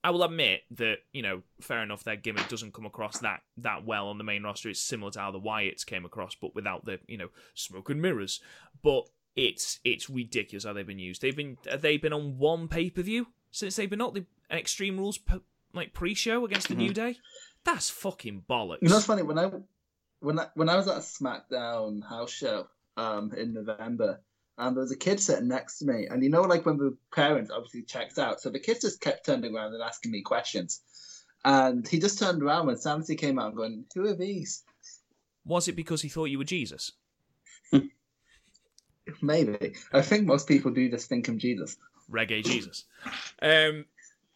I 0.03 0.11
will 0.11 0.23
admit 0.23 0.61
that, 0.71 0.99
you 1.11 1.21
know, 1.21 1.41
fair 1.59 1.83
enough, 1.83 2.03
their 2.03 2.15
gimmick 2.15 2.47
doesn't 2.47 2.73
come 2.73 2.85
across 2.85 3.19
that, 3.19 3.41
that 3.57 3.85
well 3.85 4.07
on 4.07 4.17
the 4.17 4.23
main 4.23 4.43
roster. 4.43 4.69
It's 4.69 4.79
similar 4.79 5.11
to 5.11 5.19
how 5.19 5.31
the 5.31 5.39
Wyatts 5.39 5.85
came 5.85 6.05
across, 6.05 6.35
but 6.35 6.55
without 6.55 6.85
the, 6.85 6.99
you 7.07 7.17
know, 7.17 7.29
smoke 7.53 7.89
and 7.89 8.01
mirrors. 8.01 8.39
But 8.81 9.09
it's 9.39 9.79
it's 9.83 10.09
ridiculous 10.09 10.65
how 10.65 10.73
they've 10.73 10.85
been 10.85 10.99
used. 10.99 11.21
They've 11.21 11.35
been 11.35 11.57
they've 11.79 12.01
been 12.01 12.13
on 12.13 12.37
one 12.37 12.67
pay 12.67 12.89
per 12.89 13.01
view 13.01 13.27
since 13.51 13.75
they've 13.75 13.89
been 13.89 13.99
not 13.99 14.13
the 14.13 14.25
Extreme 14.51 14.97
Rules 14.97 15.17
p- 15.17 15.41
like 15.73 15.93
pre 15.93 16.13
show 16.13 16.45
against 16.45 16.67
the 16.67 16.75
New 16.75 16.93
Day. 16.93 17.17
That's 17.63 17.89
fucking 17.89 18.43
bollocks. 18.49 18.79
You 18.81 18.89
know, 18.89 18.97
it's 18.97 19.05
funny 19.05 19.23
when 19.23 19.39
I 19.39 19.51
when 20.19 20.39
I 20.39 20.47
when 20.55 20.69
I 20.69 20.75
was 20.75 20.87
at 20.87 20.97
a 20.97 20.99
SmackDown 20.99 22.07
house 22.07 22.31
show 22.31 22.67
um 22.97 23.31
in 23.37 23.53
November, 23.53 24.19
and 24.57 24.75
there 24.75 24.81
was 24.81 24.91
a 24.91 24.97
kid 24.97 25.19
sitting 25.19 25.47
next 25.47 25.79
to 25.79 25.85
me, 25.85 26.07
and 26.09 26.21
you 26.23 26.29
know, 26.29 26.41
like 26.41 26.65
when 26.65 26.77
the 26.77 26.97
parents 27.13 27.51
obviously 27.51 27.83
checked 27.83 28.19
out, 28.19 28.41
so 28.41 28.49
the 28.49 28.59
kid 28.59 28.81
just 28.81 28.99
kept 28.99 29.25
turning 29.25 29.55
around 29.55 29.73
and 29.73 29.81
asking 29.81 30.11
me 30.11 30.21
questions, 30.21 30.81
and 31.45 31.87
he 31.87 31.99
just 31.99 32.19
turned 32.19 32.43
around 32.43 32.67
when 32.67 32.77
Sanity 32.77 33.15
came 33.15 33.39
out, 33.39 33.47
and 33.47 33.55
going, 33.57 33.85
"Who 33.95 34.05
are 34.05 34.15
these?" 34.15 34.63
Was 35.45 35.67
it 35.67 35.75
because 35.75 36.01
he 36.01 36.09
thought 36.09 36.25
you 36.25 36.37
were 36.37 36.43
Jesus? 36.43 36.91
Maybe 39.21 39.73
I 39.93 40.01
think 40.01 40.25
most 40.25 40.47
people 40.47 40.71
do 40.71 40.89
just 40.89 41.09
think 41.09 41.27
I'm 41.27 41.37
Jesus. 41.37 41.77
Reggae 42.11 42.43
Jesus. 42.43 42.85
Um, 43.41 43.85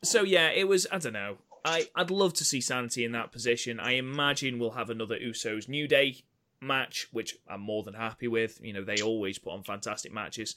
so 0.03 0.23
yeah, 0.23 0.49
it 0.51 0.67
was. 0.67 0.87
I 0.91 0.97
don't 0.99 1.13
know. 1.13 1.37
I 1.65 1.87
I'd 1.95 2.11
love 2.11 2.33
to 2.35 2.43
see 2.43 2.61
Sanity 2.61 3.05
in 3.05 3.11
that 3.13 3.31
position. 3.31 3.79
I 3.79 3.93
imagine 3.93 4.59
we'll 4.59 4.71
have 4.71 4.89
another 4.89 5.17
Usos 5.17 5.67
New 5.67 5.87
Day 5.87 6.23
match, 6.61 7.07
which 7.11 7.37
I'm 7.49 7.61
more 7.61 7.83
than 7.83 7.93
happy 7.93 8.27
with. 8.27 8.59
You 8.61 8.73
know, 8.73 8.83
they 8.83 9.01
always 9.01 9.39
put 9.39 9.53
on 9.53 9.63
fantastic 9.63 10.13
matches. 10.13 10.55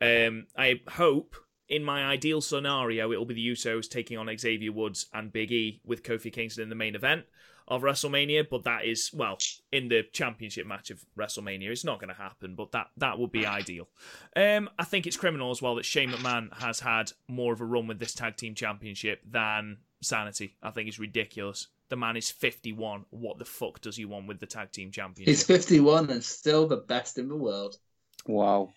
Um, 0.00 0.46
I 0.56 0.80
hope. 0.88 1.36
In 1.68 1.82
my 1.82 2.04
ideal 2.04 2.40
scenario, 2.40 3.10
it 3.10 3.16
will 3.16 3.24
be 3.24 3.34
the 3.34 3.48
Usos 3.48 3.90
taking 3.90 4.16
on 4.16 4.30
Xavier 4.38 4.70
Woods 4.70 5.06
and 5.12 5.32
Big 5.32 5.50
E 5.50 5.80
with 5.84 6.04
Kofi 6.04 6.32
Kingston 6.32 6.62
in 6.62 6.68
the 6.68 6.76
main 6.76 6.94
event 6.94 7.24
of 7.68 7.82
WrestleMania. 7.82 8.48
But 8.48 8.64
that 8.64 8.84
is, 8.84 9.10
well, 9.12 9.38
in 9.72 9.88
the 9.88 10.04
championship 10.12 10.66
match 10.66 10.90
of 10.90 11.04
WrestleMania. 11.18 11.70
It's 11.70 11.84
not 11.84 12.00
going 12.00 12.14
to 12.14 12.20
happen, 12.20 12.54
but 12.54 12.72
that, 12.72 12.88
that 12.96 13.18
would 13.18 13.32
be 13.32 13.46
ideal. 13.46 13.88
Um, 14.34 14.68
I 14.78 14.84
think 14.84 15.06
it's 15.06 15.16
criminal 15.16 15.50
as 15.50 15.62
well 15.62 15.74
that 15.76 15.84
Shane 15.84 16.10
McMahon 16.10 16.56
has 16.58 16.80
had 16.80 17.12
more 17.28 17.52
of 17.52 17.60
a 17.60 17.64
run 17.64 17.86
with 17.86 17.98
this 17.98 18.14
tag 18.14 18.36
team 18.36 18.54
championship 18.54 19.20
than 19.28 19.78
Sanity. 20.02 20.56
I 20.62 20.70
think 20.70 20.88
it's 20.88 20.98
ridiculous. 20.98 21.68
The 21.88 21.96
man 21.96 22.16
is 22.16 22.30
51. 22.30 23.06
What 23.10 23.38
the 23.38 23.44
fuck 23.44 23.80
does 23.80 23.96
he 23.96 24.04
want 24.04 24.26
with 24.26 24.40
the 24.40 24.46
tag 24.46 24.72
team 24.72 24.90
championship? 24.90 25.28
He's 25.28 25.44
51 25.44 26.10
and 26.10 26.24
still 26.24 26.66
the 26.66 26.76
best 26.76 27.18
in 27.18 27.28
the 27.28 27.36
world. 27.36 27.78
Wow. 28.26 28.70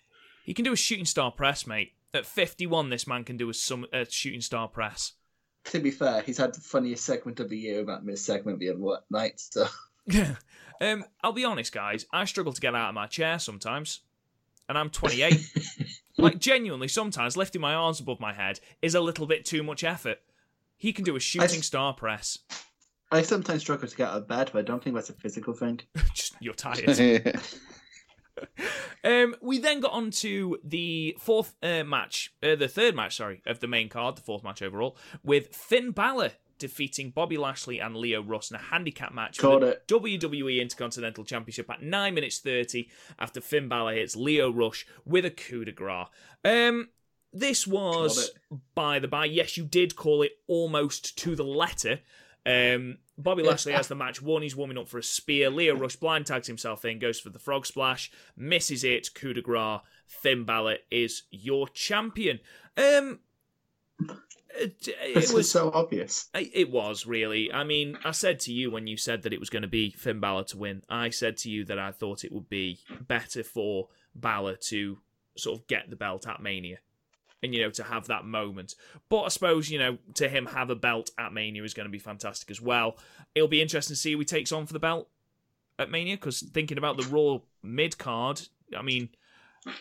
He 0.44 0.54
can 0.54 0.64
do 0.64 0.72
a 0.72 0.76
shooting 0.76 1.04
star 1.04 1.30
press, 1.30 1.66
mate. 1.66 1.92
At 2.12 2.26
51, 2.26 2.90
this 2.90 3.06
man 3.06 3.24
can 3.24 3.36
do 3.36 3.50
a, 3.50 3.54
some, 3.54 3.86
a 3.92 4.04
shooting 4.04 4.40
star 4.40 4.68
press. 4.68 5.12
To 5.64 5.78
be 5.78 5.90
fair, 5.90 6.22
he's 6.22 6.38
had 6.38 6.54
the 6.54 6.60
funniest 6.60 7.04
segment 7.04 7.38
of 7.40 7.48
the 7.48 7.58
year 7.58 7.80
about 7.80 8.04
mid 8.04 8.18
segment 8.18 8.58
the 8.58 8.70
other 8.70 9.00
night. 9.10 9.40
So 9.40 9.66
yeah, 10.06 10.36
um, 10.80 11.04
I'll 11.22 11.32
be 11.32 11.44
honest, 11.44 11.72
guys. 11.72 12.06
I 12.12 12.24
struggle 12.24 12.52
to 12.52 12.60
get 12.60 12.74
out 12.74 12.88
of 12.88 12.94
my 12.94 13.06
chair 13.06 13.38
sometimes, 13.38 14.00
and 14.68 14.78
I'm 14.78 14.90
28. 14.90 15.38
like 16.18 16.38
genuinely, 16.38 16.88
sometimes 16.88 17.36
lifting 17.36 17.60
my 17.60 17.74
arms 17.74 18.00
above 18.00 18.20
my 18.20 18.32
head 18.32 18.60
is 18.82 18.94
a 18.94 19.00
little 19.00 19.26
bit 19.26 19.44
too 19.44 19.62
much 19.62 19.84
effort. 19.84 20.18
He 20.76 20.92
can 20.92 21.04
do 21.04 21.16
a 21.16 21.20
shooting 21.20 21.62
star 21.62 21.92
press. 21.92 22.38
I 23.12 23.22
sometimes 23.22 23.62
struggle 23.62 23.88
to 23.88 23.96
get 23.96 24.08
out 24.08 24.16
of 24.16 24.28
bed, 24.28 24.50
but 24.52 24.60
I 24.60 24.62
don't 24.62 24.82
think 24.82 24.94
that's 24.94 25.10
a 25.10 25.14
physical 25.14 25.52
thing. 25.52 25.80
Just 26.14 26.36
you're 26.40 26.54
tired. 26.54 26.88
Um, 29.02 29.34
we 29.40 29.58
then 29.58 29.80
got 29.80 29.92
on 29.92 30.10
to 30.12 30.58
the 30.62 31.16
fourth 31.18 31.54
uh, 31.62 31.84
match, 31.84 32.32
uh, 32.42 32.56
the 32.56 32.68
third 32.68 32.94
match, 32.94 33.16
sorry, 33.16 33.42
of 33.46 33.60
the 33.60 33.68
main 33.68 33.88
card, 33.88 34.16
the 34.16 34.22
fourth 34.22 34.44
match 34.44 34.62
overall, 34.62 34.96
with 35.22 35.54
Finn 35.54 35.90
Balor 35.92 36.32
defeating 36.60 37.10
Bobby 37.10 37.36
Lashley 37.36 37.80
and 37.80 37.96
Lio 37.96 38.22
Rush 38.22 38.50
in 38.50 38.56
a 38.56 38.60
handicap 38.60 39.12
match 39.12 39.38
for 39.38 39.58
the 39.58 39.66
it. 39.68 39.88
WWE 39.88 40.60
Intercontinental 40.60 41.24
Championship 41.24 41.68
at 41.70 41.82
9 41.82 42.14
minutes 42.14 42.38
30 42.38 42.88
after 43.18 43.40
Finn 43.40 43.68
Balor 43.68 43.94
hits 43.94 44.14
Lio 44.14 44.52
Rush 44.52 44.86
with 45.04 45.24
a 45.24 45.30
coup 45.30 45.64
de 45.64 45.72
grace. 45.72 46.06
Um, 46.44 46.90
this 47.32 47.66
was, 47.66 48.30
by 48.74 48.98
the 48.98 49.08
by, 49.08 49.24
yes, 49.24 49.56
you 49.56 49.64
did 49.64 49.96
call 49.96 50.22
it 50.22 50.32
almost 50.46 51.16
to 51.18 51.34
the 51.34 51.44
letter. 51.44 52.00
Um, 52.46 52.98
Bobby 53.22 53.42
Lashley 53.42 53.72
has 53.72 53.88
the 53.88 53.94
match 53.94 54.22
won. 54.22 54.42
He's 54.42 54.56
warming 54.56 54.78
up 54.78 54.88
for 54.88 54.98
a 54.98 55.02
spear. 55.02 55.50
Lio 55.50 55.76
Rush 55.76 55.96
blind 55.96 56.26
tags 56.26 56.46
himself 56.46 56.84
in, 56.84 56.98
goes 56.98 57.20
for 57.20 57.30
the 57.30 57.38
frog 57.38 57.66
splash, 57.66 58.10
misses 58.36 58.84
it. 58.84 59.14
Coup 59.14 59.32
de 59.32 59.42
grace. 59.42 59.80
Finn 60.06 60.44
Balor 60.44 60.78
is 60.90 61.22
your 61.30 61.68
champion. 61.68 62.40
Um, 62.76 63.20
it, 64.56 64.88
it 64.88 65.14
This 65.14 65.28
was 65.28 65.34
was 65.34 65.50
so 65.50 65.70
obvious. 65.72 66.28
It 66.34 66.70
was 66.70 67.06
really. 67.06 67.52
I 67.52 67.64
mean, 67.64 67.96
I 68.04 68.10
said 68.10 68.40
to 68.40 68.52
you 68.52 68.70
when 68.70 68.86
you 68.86 68.96
said 68.96 69.22
that 69.22 69.32
it 69.32 69.40
was 69.40 69.50
going 69.50 69.62
to 69.62 69.68
be 69.68 69.90
Finn 69.90 70.18
Balor 70.18 70.44
to 70.44 70.58
win. 70.58 70.82
I 70.88 71.10
said 71.10 71.36
to 71.38 71.50
you 71.50 71.64
that 71.66 71.78
I 71.78 71.92
thought 71.92 72.24
it 72.24 72.32
would 72.32 72.48
be 72.48 72.80
better 73.06 73.44
for 73.44 73.88
Balor 74.14 74.56
to 74.68 74.98
sort 75.36 75.60
of 75.60 75.66
get 75.68 75.90
the 75.90 75.96
belt 75.96 76.26
at 76.26 76.42
Mania, 76.42 76.78
and 77.42 77.54
you 77.54 77.62
know 77.62 77.70
to 77.70 77.82
have 77.82 78.06
that 78.08 78.24
moment. 78.24 78.74
But 79.08 79.22
I 79.22 79.28
suppose 79.28 79.70
you 79.70 79.78
know 79.78 79.98
to 80.14 80.28
him 80.28 80.46
have 80.46 80.70
a 80.70 80.76
belt 80.76 81.10
at 81.18 81.32
Mania 81.32 81.62
is 81.64 81.74
going 81.74 81.86
to 81.86 81.92
be 81.92 81.98
fantastic 81.98 82.50
as 82.50 82.60
well. 82.60 82.96
It'll 83.34 83.48
be 83.48 83.62
interesting 83.62 83.94
to 83.94 84.00
see 84.00 84.12
who 84.12 84.18
he 84.18 84.24
takes 84.24 84.52
on 84.52 84.66
for 84.66 84.72
the 84.72 84.78
belt 84.78 85.08
at 85.78 85.90
Mania. 85.90 86.16
Because 86.16 86.40
thinking 86.40 86.78
about 86.78 86.96
the 86.96 87.06
Raw 87.08 87.38
mid 87.62 87.98
card, 87.98 88.42
I 88.76 88.82
mean. 88.82 89.10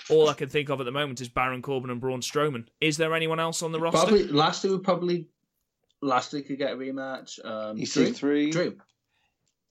All 0.10 0.28
I 0.28 0.34
can 0.34 0.50
think 0.50 0.68
of 0.68 0.82
at 0.82 0.84
the 0.84 0.92
moment 0.92 1.22
is 1.22 1.30
Baron 1.30 1.62
Corbin 1.62 1.90
and 1.90 2.02
Braun 2.02 2.20
Strowman. 2.20 2.66
Is 2.82 2.98
there 2.98 3.16
anyone 3.16 3.40
else 3.40 3.64
on 3.64 3.72
the 3.72 3.80
roster? 3.80 4.00
Probably 4.00 4.24
Lashley 4.28 4.72
would 4.72 4.84
probably 4.84 5.30
Lashley 6.02 6.42
could 6.42 6.58
get 6.58 6.74
a 6.74 6.76
rematch. 6.76 7.40
Um, 7.46 7.78
EC3. 7.78 8.52
Drew. 8.52 8.78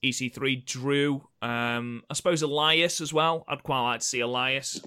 EC3, 0.03 0.49
E 0.49 0.55
Drew, 0.65 1.27
um, 1.41 2.03
I 2.09 2.13
suppose 2.13 2.41
Elias 2.41 3.01
as 3.01 3.13
well. 3.13 3.43
I'd 3.47 3.63
quite 3.63 3.81
like 3.81 3.99
to 3.99 4.05
see 4.05 4.21
Elias. 4.21 4.81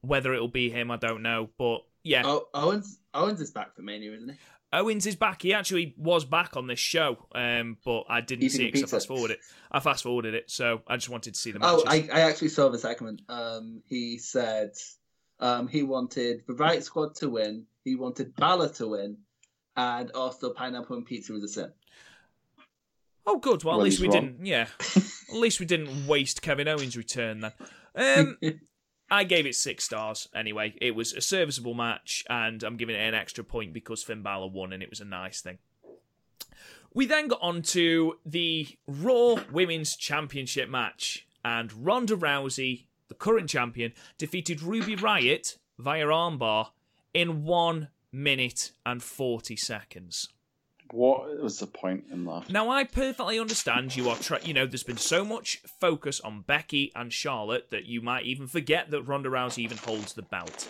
Whether 0.00 0.34
it'll 0.34 0.48
be 0.48 0.70
him, 0.70 0.90
I 0.90 0.96
don't 0.96 1.22
know. 1.22 1.48
But 1.58 1.80
yeah, 2.04 2.22
Oh, 2.24 2.46
Owens 2.54 2.98
Owens 3.14 3.40
is 3.40 3.50
back 3.50 3.74
for 3.74 3.82
Mania, 3.82 4.12
isn't 4.14 4.28
he? 4.30 4.36
Owens 4.72 5.06
is 5.06 5.16
back. 5.16 5.40
He 5.42 5.54
actually 5.54 5.94
was 5.96 6.26
back 6.26 6.54
on 6.56 6.66
this 6.66 6.78
show, 6.78 7.26
um, 7.34 7.78
but 7.84 8.04
I 8.08 8.20
didn't 8.20 8.44
Eating 8.44 8.56
see 8.58 8.66
it 8.68 8.72
because 8.74 8.92
I 8.92 8.96
fast 8.98 9.08
forwarded 9.08 9.38
it. 9.38 9.42
I 9.72 9.80
fast 9.80 10.02
forwarded 10.02 10.34
it, 10.34 10.50
so 10.50 10.82
I 10.86 10.96
just 10.96 11.08
wanted 11.08 11.34
to 11.34 11.40
see 11.40 11.52
the 11.52 11.58
Oh. 11.62 11.82
I, 11.86 12.06
I 12.12 12.20
actually 12.20 12.48
saw 12.50 12.68
the 12.68 12.78
segment. 12.78 13.22
Um, 13.30 13.82
he 13.88 14.18
said 14.18 14.72
um, 15.40 15.68
he 15.68 15.82
wanted 15.82 16.42
the 16.46 16.52
right 16.52 16.82
squad 16.82 17.14
to 17.16 17.30
win. 17.30 17.64
He 17.84 17.94
wanted 17.96 18.36
Balor 18.36 18.68
to 18.74 18.88
win, 18.88 19.16
and 19.74 20.10
also 20.10 20.50
pineapple 20.52 20.96
and 20.96 21.06
pizza 21.06 21.32
was 21.32 21.44
a 21.44 21.48
sin. 21.48 21.72
Oh, 23.26 23.38
good. 23.38 23.64
Well, 23.64 23.74
at 23.74 23.78
Well, 23.78 23.84
least 23.84 24.00
we 24.00 24.08
wrong. 24.08 24.20
didn't. 24.20 24.46
Yeah, 24.46 24.66
at 24.96 25.34
least 25.36 25.60
we 25.60 25.66
didn't 25.66 26.06
waste 26.06 26.42
Kevin 26.42 26.68
Owens' 26.68 26.96
return 26.96 27.40
then. 27.40 27.52
Um, 27.94 28.38
I 29.10 29.24
gave 29.24 29.46
it 29.46 29.54
six 29.54 29.84
stars 29.84 30.28
anyway. 30.34 30.74
It 30.80 30.94
was 30.94 31.12
a 31.12 31.20
serviceable 31.20 31.74
match, 31.74 32.24
and 32.28 32.62
I'm 32.62 32.76
giving 32.76 32.96
it 32.96 33.00
an 33.00 33.14
extra 33.14 33.42
point 33.42 33.72
because 33.72 34.02
Finn 34.02 34.22
Balor 34.22 34.50
won, 34.50 34.72
and 34.72 34.82
it 34.82 34.90
was 34.90 35.00
a 35.00 35.06
nice 35.06 35.40
thing. 35.40 35.58
We 36.92 37.06
then 37.06 37.28
got 37.28 37.40
on 37.42 37.62
to 37.62 38.18
the 38.24 38.68
Raw 38.86 39.36
Women's 39.50 39.96
Championship 39.96 40.68
match, 40.68 41.26
and 41.44 41.72
Ronda 41.72 42.16
Rousey, 42.16 42.86
the 43.08 43.14
current 43.14 43.48
champion, 43.48 43.92
defeated 44.18 44.62
Ruby 44.62 44.94
Riot 44.94 45.58
via 45.78 46.06
armbar 46.06 46.68
in 47.14 47.44
one 47.44 47.88
minute 48.12 48.72
and 48.84 49.02
40 49.02 49.56
seconds. 49.56 50.28
What 50.92 51.40
was 51.42 51.58
the 51.58 51.66
point 51.66 52.04
in 52.10 52.24
that? 52.24 52.50
Now, 52.50 52.70
I 52.70 52.84
perfectly 52.84 53.38
understand 53.38 53.96
you 53.96 54.08
are, 54.08 54.16
try- 54.16 54.40
you 54.42 54.54
know, 54.54 54.66
there's 54.66 54.82
been 54.82 54.96
so 54.96 55.24
much 55.24 55.58
focus 55.80 56.20
on 56.20 56.42
Becky 56.42 56.92
and 56.94 57.12
Charlotte 57.12 57.70
that 57.70 57.86
you 57.86 58.00
might 58.00 58.24
even 58.24 58.46
forget 58.46 58.90
that 58.90 59.02
Ronda 59.02 59.28
Rousey 59.28 59.58
even 59.58 59.78
holds 59.78 60.14
the 60.14 60.22
belt. 60.22 60.66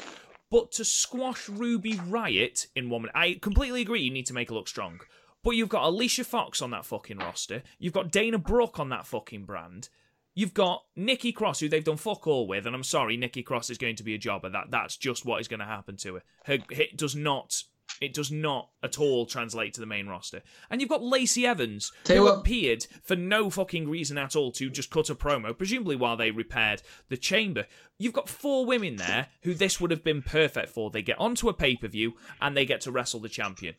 But 0.51 0.73
to 0.73 0.85
squash 0.85 1.49
Ruby 1.49 2.01
Riot 2.07 2.67
in 2.75 2.89
one 2.89 3.03
minute, 3.03 3.17
I 3.17 3.39
completely 3.41 3.83
agree 3.83 4.01
you 4.01 4.11
need 4.11 4.27
to 4.27 4.35
make 4.35 4.49
her 4.49 4.55
look 4.55 4.69
strong. 4.69 5.01
But 5.45 5.53
you've 5.53 5.69
got 5.69 5.85
Alicia 5.85 6.25
Fox 6.25 6.61
on 6.61 6.71
that 6.71 6.85
fucking 6.85 7.19
roster. 7.19 7.63
You've 7.79 7.93
got 7.93 8.11
Dana 8.11 8.39
Brooke 8.39 8.81
on 8.81 8.89
that 8.89 9.07
fucking 9.07 9.45
brand. 9.45 9.89
You've 10.35 10.55
got 10.55 10.85
Nikki 10.95 11.33
Cross, 11.33 11.61
who 11.61 11.69
they've 11.69 11.83
done 11.83 11.97
fuck 11.97 12.27
all 12.27 12.47
with, 12.47 12.67
and 12.67 12.75
I'm 12.75 12.85
sorry, 12.85 13.17
Nikki 13.17 13.43
Cross 13.43 13.71
is 13.71 13.79
going 13.79 13.97
to 13.97 14.05
be 14.05 14.15
a 14.15 14.19
jobber. 14.19 14.49
That 14.49 14.71
that's 14.71 14.97
just 14.97 15.25
what 15.25 15.41
is 15.41 15.49
going 15.49 15.61
to 15.61 15.67
happen 15.67 15.97
to 15.99 16.15
her. 16.15 16.23
Her 16.45 16.59
it 16.71 16.97
does 16.97 17.17
not 17.17 17.63
it 18.01 18.15
does 18.15 18.31
not 18.31 18.69
at 18.83 18.99
all 18.99 19.27
translate 19.27 19.75
to 19.75 19.81
the 19.81 19.87
main 19.87 20.07
roster. 20.07 20.43
And 20.71 20.81
you've 20.81 20.91
got 20.91 21.03
Lacey 21.03 21.47
Evans, 21.47 21.91
Tell 22.05 22.17
who 22.19 22.23
what- 22.25 22.39
appeared 22.41 22.87
for 23.03 23.17
no 23.17 23.51
fucking 23.51 23.89
reason 23.89 24.19
at 24.19 24.37
all 24.37 24.53
to 24.53 24.71
just 24.71 24.91
cut 24.91 25.11
a 25.11 25.15
promo, 25.15 25.57
presumably 25.57 25.97
while 25.97 26.17
they 26.17 26.31
repaired 26.31 26.83
the 27.09 27.17
chamber. 27.17 27.67
You've 27.99 28.13
got 28.13 28.29
four 28.29 28.65
women 28.67 28.97
there 28.97 29.29
who 29.43 29.55
this 29.55 29.81
would 29.81 29.91
have 29.91 30.05
been 30.05 30.23
perfect 30.23 30.69
for. 30.69 30.91
They 30.91 31.03
get 31.03 31.19
onto 31.19 31.49
a 31.49 31.55
pay 31.55 31.77
per 31.77 31.89
view 31.89 32.15
and 32.41 32.57
they 32.57 32.65
get 32.67 32.81
to 32.83 32.93
wrestle 32.93 33.21
the 33.21 33.29
champion. 33.29 33.75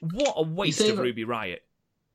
What 0.00 0.34
a 0.36 0.42
waste 0.42 0.80
of 0.80 0.96
that- 0.96 1.02
Ruby 1.02 1.24
Riot. 1.24 1.62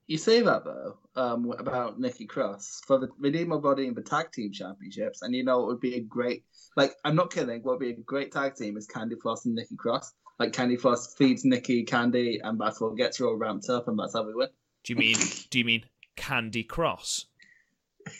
You 0.06 0.18
say 0.18 0.42
that 0.42 0.66
though 0.66 0.98
um, 1.16 1.50
about 1.58 1.98
Nikki 1.98 2.26
Cross 2.26 2.82
for 2.86 3.00
the 3.00 3.08
Redeemer 3.20 3.58
Body 3.60 3.88
and 3.88 3.96
the 3.96 4.02
Tag 4.02 4.32
Team 4.34 4.52
Championships, 4.52 5.22
and 5.22 5.34
you 5.34 5.46
know 5.46 5.64
it 5.64 5.68
would 5.68 5.80
be 5.80 5.96
a 5.96 6.02
great 6.02 6.44
like 6.76 6.94
I'm 7.06 7.16
not 7.16 7.32
kidding. 7.32 7.62
What 7.64 7.80
would 7.80 7.86
be 7.86 7.92
a 7.92 7.96
great 7.96 8.34
tag 8.34 8.56
team 8.56 8.76
is 8.76 8.86
Candy 8.86 9.16
Floss 9.16 9.46
and 9.46 9.56
Nikki 9.56 9.78
Cross. 9.78 10.12
Like 10.40 10.54
Candy 10.54 10.78
Floss 10.78 11.14
feeds 11.14 11.46
Nikki 11.46 11.84
Candy, 11.84 12.40
and 12.44 12.60
that's 12.60 12.82
what 12.82 12.98
gets 12.98 13.18
her 13.18 13.28
all 13.28 13.36
ramped 13.36 13.70
up, 13.70 13.88
and 13.88 13.98
that's 13.98 14.14
how 14.14 14.26
we 14.26 14.34
win. 14.34 14.50
Do 14.84 14.94
you 14.94 14.98
mean 15.00 15.18
do 15.50 15.60
you 15.60 15.66
mean 15.66 15.86
Candy 16.16 16.64
Cross? 16.64 17.26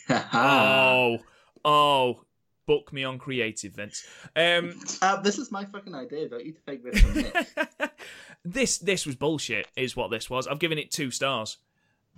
Oh, 0.08 1.18
oh, 1.64 2.20
book 2.66 2.90
me 2.92 3.04
on 3.04 3.18
creative, 3.18 3.74
Vince. 3.74 4.06
Um, 4.34 4.80
Uh, 5.02 5.20
this 5.20 5.38
is 5.38 5.52
my 5.52 5.66
fucking 5.66 5.94
idea. 5.94 6.28
Don't 6.28 6.44
you 6.44 6.54
take 6.66 6.82
this 6.82 7.00
from 7.00 7.14
me? 7.14 7.30
this 8.44 8.78
this 8.78 9.04
was 9.04 9.14
bullshit. 9.14 9.66
Is 9.76 9.94
what 9.94 10.10
this 10.10 10.30
was. 10.30 10.46
I've 10.46 10.58
given 10.58 10.78
it 10.78 10.90
two 10.90 11.10
stars 11.10 11.58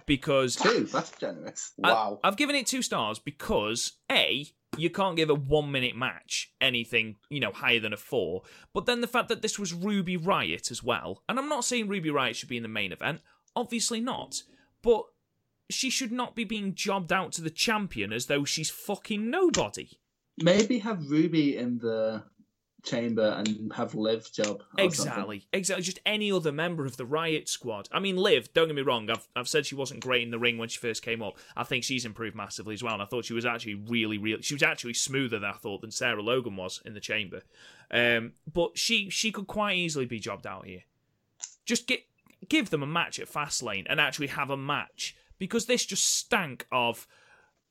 because 0.07 0.57
Two. 0.57 0.85
That's 0.85 1.11
generous. 1.19 1.73
Wow. 1.77 2.21
I, 2.23 2.29
have 2.29 2.37
given 2.37 2.55
it 2.55 2.67
two 2.67 2.83
stars 2.83 3.19
because 3.19 3.93
a 4.11 4.47
you 4.79 4.91
can't 4.91 5.17
give 5.17 5.31
a 5.31 5.35
one 5.35 5.71
minute 5.71 5.97
match 5.97 6.53
anything 6.61 7.17
you 7.29 7.41
know 7.41 7.53
higher 7.53 7.81
than 7.81 7.93
a 7.93 7.97
four. 7.97 8.43
But 8.73 8.87
then 8.87 9.01
the 9.01 9.07
fact 9.07 9.29
that 9.29 9.43
this 9.43 9.59
was 9.59 9.73
Ruby 9.73 10.17
Riot 10.17 10.71
as 10.71 10.83
well, 10.83 11.23
and 11.29 11.39
I'm 11.39 11.49
not 11.49 11.65
saying 11.65 11.89
Ruby 11.89 12.11
Riot 12.11 12.37
should 12.37 12.49
be 12.49 12.57
in 12.57 12.63
the 12.63 12.69
main 12.69 12.93
event, 12.93 13.21
obviously 13.55 14.01
not, 14.01 14.43
but 14.83 15.05
she 15.71 15.91
should 15.91 16.13
not 16.13 16.37
be 16.37 16.45
being 16.45 16.75
jobbed 16.75 17.13
out 17.13 17.33
to 17.33 17.43
the 17.43 17.51
champion 17.51 18.13
as 18.13 18.27
though 18.27 18.45
she's 18.45 18.71
fucking 18.71 19.29
nobody. 19.31 19.89
Maybe 20.39 20.79
have 20.81 21.11
Ruby 21.11 21.57
in 21.57 21.79
the 21.79 22.25
chamber 22.87 23.35
and 23.37 23.73
have 23.75 23.95
Liv 23.95 24.31
job. 24.33 24.63
or 24.63 24.63
something. 24.63 24.85
Exactly, 24.87 25.47
exactly. 25.53 25.83
Just 25.83 26.01
any 26.07 26.33
other 26.33 26.53
member 26.53 26.87
of 26.87 26.97
the 26.97 27.05
Riot 27.05 27.49
Squad. 27.49 27.89
I 27.93 28.01
mean, 28.01 28.17
Liv. 28.17 28.53
Don't 28.55 28.69
get 28.69 28.77
me 28.77 28.83
wrong. 28.83 29.11
I've 29.11 29.27
I've 29.35 29.49
said 29.49 29.67
she 29.67 29.75
wasn't 29.75 30.01
great 30.01 30.23
in 30.23 30.31
the 30.31 30.39
ring 30.39 30.57
when 30.57 30.69
she 30.69 30.79
first 30.79 31.03
came 31.03 31.23
up. 31.23 31.37
I 31.57 31.65
think 31.65 31.85
she's 31.85 32.05
improved 32.05 32.37
massively 32.37 32.75
as 32.75 32.83
well. 32.83 32.95
And 32.95 33.03
I 33.03 33.07
thought 33.07 33.25
she 33.25 33.35
was 33.35 33.45
actually 33.45 33.75
really, 33.75 34.19
really. 34.19 34.43
She 34.43 34.55
was 34.55 34.63
actually 34.63 34.95
smoother 34.95 35.39
than 35.39 35.51
I 35.51 35.55
thought 35.55 35.81
than 35.81 35.91
Sarah 35.91 36.23
Logan 36.23 36.57
was 36.57 36.81
in 36.85 36.95
the 36.95 37.01
chamber. 37.01 37.43
Um, 37.91 38.33
but 38.53 38.79
she 38.79 39.11
she 39.11 39.33
could 39.33 39.47
quite 39.47 39.77
easily 39.77 40.07
be 40.07 40.19
jobbed 40.19 40.47
out 40.47 40.67
here. 40.67 40.85
Just 41.65 41.87
get 41.87 42.05
give 42.49 42.71
them 42.71 42.83
a 42.83 42.87
match 42.87 43.19
at 43.19 43.29
Fastlane 43.29 43.87
and 43.89 44.01
actually 44.01 44.29
have 44.29 44.51
a 44.51 44.57
match 44.57 45.17
because 45.39 45.67
this 45.67 45.85
just 45.85 46.05
stank 46.05 46.67
of. 46.71 47.07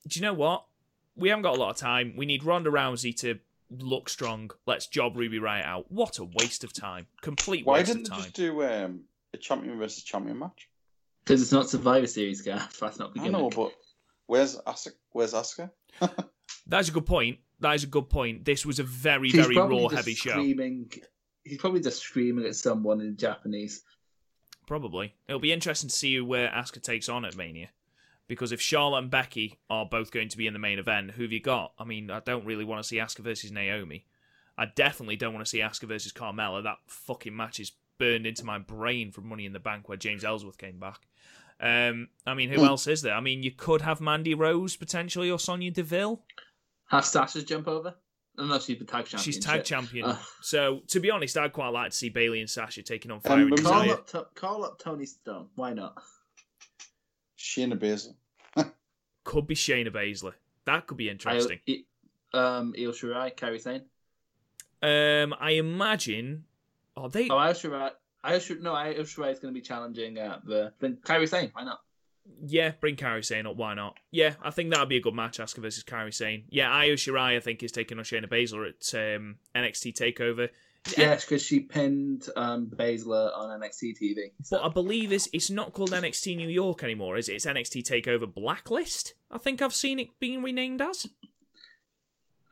Do 0.06 0.20
you 0.20 0.22
know 0.24 0.34
what? 0.34 0.66
We 1.16 1.30
haven't 1.30 1.42
got 1.42 1.56
a 1.56 1.60
lot 1.60 1.70
of 1.70 1.76
time. 1.76 2.14
We 2.16 2.26
need 2.26 2.44
Ronda 2.44 2.70
Rousey 2.70 3.16
to 3.20 3.40
look 3.70 4.08
strong. 4.08 4.50
Let's 4.66 4.86
job 4.86 5.16
Ruby 5.16 5.38
Riot 5.38 5.66
out. 5.66 5.90
What 5.90 6.18
a 6.18 6.24
waste 6.24 6.64
of 6.64 6.72
time. 6.72 7.06
Complete 7.22 7.66
Why 7.66 7.78
waste 7.78 7.92
didn't 7.92 8.10
they 8.10 8.16
just 8.16 8.34
do 8.34 8.62
um, 8.64 9.00
a 9.34 9.38
champion 9.38 9.78
versus 9.78 10.02
champion 10.02 10.38
match? 10.38 10.68
Because 11.24 11.42
it's 11.42 11.52
not 11.52 11.68
Survivor 11.68 12.06
Series, 12.06 12.42
Gaff. 12.42 12.78
That's 12.80 12.98
not 12.98 13.14
the 13.14 13.20
I 13.20 13.24
gimmick. 13.24 13.40
know, 13.40 13.50
but 13.50 13.72
where's 14.26 14.56
Asuka? 14.56 14.92
Where's 15.10 15.32
Asuka? 15.32 15.70
That's 16.66 16.88
a 16.88 16.92
good 16.92 17.06
point. 17.06 17.38
That 17.60 17.74
is 17.74 17.84
a 17.84 17.88
good 17.88 18.08
point. 18.10 18.44
This 18.44 18.66
was 18.66 18.78
a 18.78 18.82
very, 18.84 19.28
He's 19.30 19.44
very 19.46 19.56
raw, 19.56 19.84
just 19.84 19.94
heavy 19.94 20.14
show. 20.14 20.30
screaming. 20.30 20.90
He's 21.42 21.58
probably 21.58 21.80
just 21.80 22.00
screaming 22.00 22.44
at 22.44 22.54
someone 22.56 23.00
in 23.00 23.16
Japanese. 23.16 23.82
Probably. 24.66 25.14
It'll 25.28 25.40
be 25.40 25.52
interesting 25.52 25.88
to 25.88 25.94
see 25.94 26.20
where 26.20 26.48
Asuka 26.48 26.82
takes 26.82 27.08
on 27.08 27.24
at 27.24 27.36
Mania. 27.36 27.68
Because 28.28 28.50
if 28.52 28.60
Charlotte 28.60 28.98
and 28.98 29.10
Becky 29.10 29.58
are 29.70 29.86
both 29.86 30.10
going 30.10 30.28
to 30.30 30.36
be 30.36 30.46
in 30.46 30.52
the 30.52 30.58
main 30.58 30.78
event, 30.78 31.12
who 31.12 31.22
have 31.22 31.32
you 31.32 31.40
got? 31.40 31.72
I 31.78 31.84
mean, 31.84 32.10
I 32.10 32.20
don't 32.20 32.44
really 32.44 32.64
want 32.64 32.82
to 32.82 32.86
see 32.88 32.96
Asuka 32.96 33.20
versus 33.20 33.52
Naomi. 33.52 34.04
I 34.58 34.66
definitely 34.66 35.16
don't 35.16 35.32
want 35.34 35.44
to 35.46 35.50
see 35.50 35.58
Asuka 35.60 35.86
versus 35.86 36.12
Carmella. 36.12 36.62
That 36.64 36.78
fucking 36.88 37.36
match 37.36 37.60
is 37.60 37.72
burned 37.98 38.26
into 38.26 38.44
my 38.44 38.58
brain 38.58 39.12
from 39.12 39.28
Money 39.28 39.46
in 39.46 39.52
the 39.52 39.60
Bank 39.60 39.88
where 39.88 39.96
James 39.96 40.24
Ellsworth 40.24 40.58
came 40.58 40.78
back. 40.78 41.06
Um, 41.60 42.08
I 42.26 42.34
mean, 42.34 42.50
who 42.50 42.60
Hmm. 42.60 42.66
else 42.66 42.86
is 42.86 43.00
there? 43.02 43.14
I 43.14 43.20
mean, 43.20 43.42
you 43.42 43.50
could 43.52 43.80
have 43.82 44.00
Mandy 44.00 44.34
Rose 44.34 44.76
potentially 44.76 45.30
or 45.30 45.38
Sonya 45.38 45.70
Deville. 45.70 46.22
Have 46.88 47.04
Sasha 47.04 47.42
jump 47.42 47.68
over? 47.68 47.94
Unless 48.38 48.66
she's 48.66 48.78
the 48.78 48.84
tag 48.84 49.06
champion. 49.06 49.22
She's 49.22 49.38
tag 49.38 49.64
champion. 49.64 50.04
Ugh. 50.06 50.18
so, 50.42 50.80
to 50.88 51.00
be 51.00 51.10
honest, 51.10 51.38
I'd 51.38 51.54
quite 51.54 51.68
like 51.70 51.92
to 51.92 51.96
see 51.96 52.10
Bayley 52.10 52.40
and 52.40 52.50
Sasha 52.50 52.82
taking 52.82 53.10
on 53.10 53.20
Fire 53.20 53.34
Um, 53.42 53.52
and 53.52 53.62
Call 53.62 53.80
Desire. 53.82 53.92
up, 53.94 54.06
to- 54.08 54.26
call 54.34 54.64
up 54.64 54.78
Toni 54.78 55.06
Storm. 55.06 55.48
Why 55.54 55.72
not? 55.72 55.96
Shayna 57.38 57.78
Baszler. 57.78 58.14
Could 59.24 59.46
be 59.46 59.54
Shayna 59.54 59.92
Baszler. 59.92 60.32
That 60.66 60.86
could 60.86 60.96
be 60.96 61.08
interesting. 61.08 61.60
I, 61.68 61.84
um, 62.36 62.74
Io 62.76 62.90
Shirai, 62.90 63.34
Kairi 63.36 63.60
Sane. 63.60 63.82
Um, 64.82 65.34
I 65.38 65.52
imagine. 65.52 66.44
Are 66.96 67.08
they? 67.08 67.28
Oh, 67.28 67.36
Io 67.36 67.52
Shirai. 67.52 67.92
Io 68.24 68.38
Shirai. 68.38 68.60
No, 68.60 68.74
Io 68.74 69.02
Shirai 69.02 69.32
is 69.32 69.38
going 69.38 69.54
to 69.54 69.58
be 69.58 69.60
challenging 69.60 70.18
uh, 70.18 70.40
the. 70.44 70.72
Then 70.80 70.98
Kairi 71.04 71.28
Sane. 71.28 71.50
Why 71.52 71.64
not? 71.64 71.80
Yeah, 72.44 72.72
bring 72.80 72.96
Kairi 72.96 73.24
Sane 73.24 73.46
up. 73.46 73.56
Why 73.56 73.74
not? 73.74 73.96
Yeah, 74.10 74.34
I 74.42 74.50
think 74.50 74.70
that 74.70 74.80
would 74.80 74.88
be 74.88 74.96
a 74.96 75.00
good 75.00 75.14
match. 75.14 75.38
Asuka 75.38 75.62
versus 75.62 75.84
Kairi 75.84 76.12
Sane. 76.12 76.44
Yeah, 76.50 76.72
Io 76.72 76.94
Shirai, 76.94 77.36
I 77.36 77.40
think, 77.40 77.62
is 77.62 77.70
taking 77.70 77.98
on 77.98 78.04
Shayna 78.04 78.28
Baszler 78.28 78.68
at 78.68 79.16
um, 79.16 79.36
NXT 79.54 79.94
Takeover. 79.94 80.48
Yes, 80.96 81.24
because 81.24 81.42
she 81.42 81.60
pinned 81.60 82.28
um, 82.36 82.66
Baszler 82.66 83.36
on 83.36 83.60
NXT 83.60 83.98
TV. 84.00 84.32
But 84.50 84.62
I 84.62 84.68
believe 84.68 85.12
it's 85.12 85.28
it's 85.32 85.50
not 85.50 85.72
called 85.72 85.90
NXT 85.90 86.36
New 86.36 86.48
York 86.48 86.84
anymore, 86.84 87.16
is 87.16 87.28
it? 87.28 87.34
It's 87.34 87.46
NXT 87.46 87.82
Takeover 87.82 88.32
Blacklist. 88.32 89.14
I 89.30 89.38
think 89.38 89.62
I've 89.62 89.74
seen 89.74 89.98
it 89.98 90.08
being 90.20 90.42
renamed 90.42 90.82
as. 90.82 91.06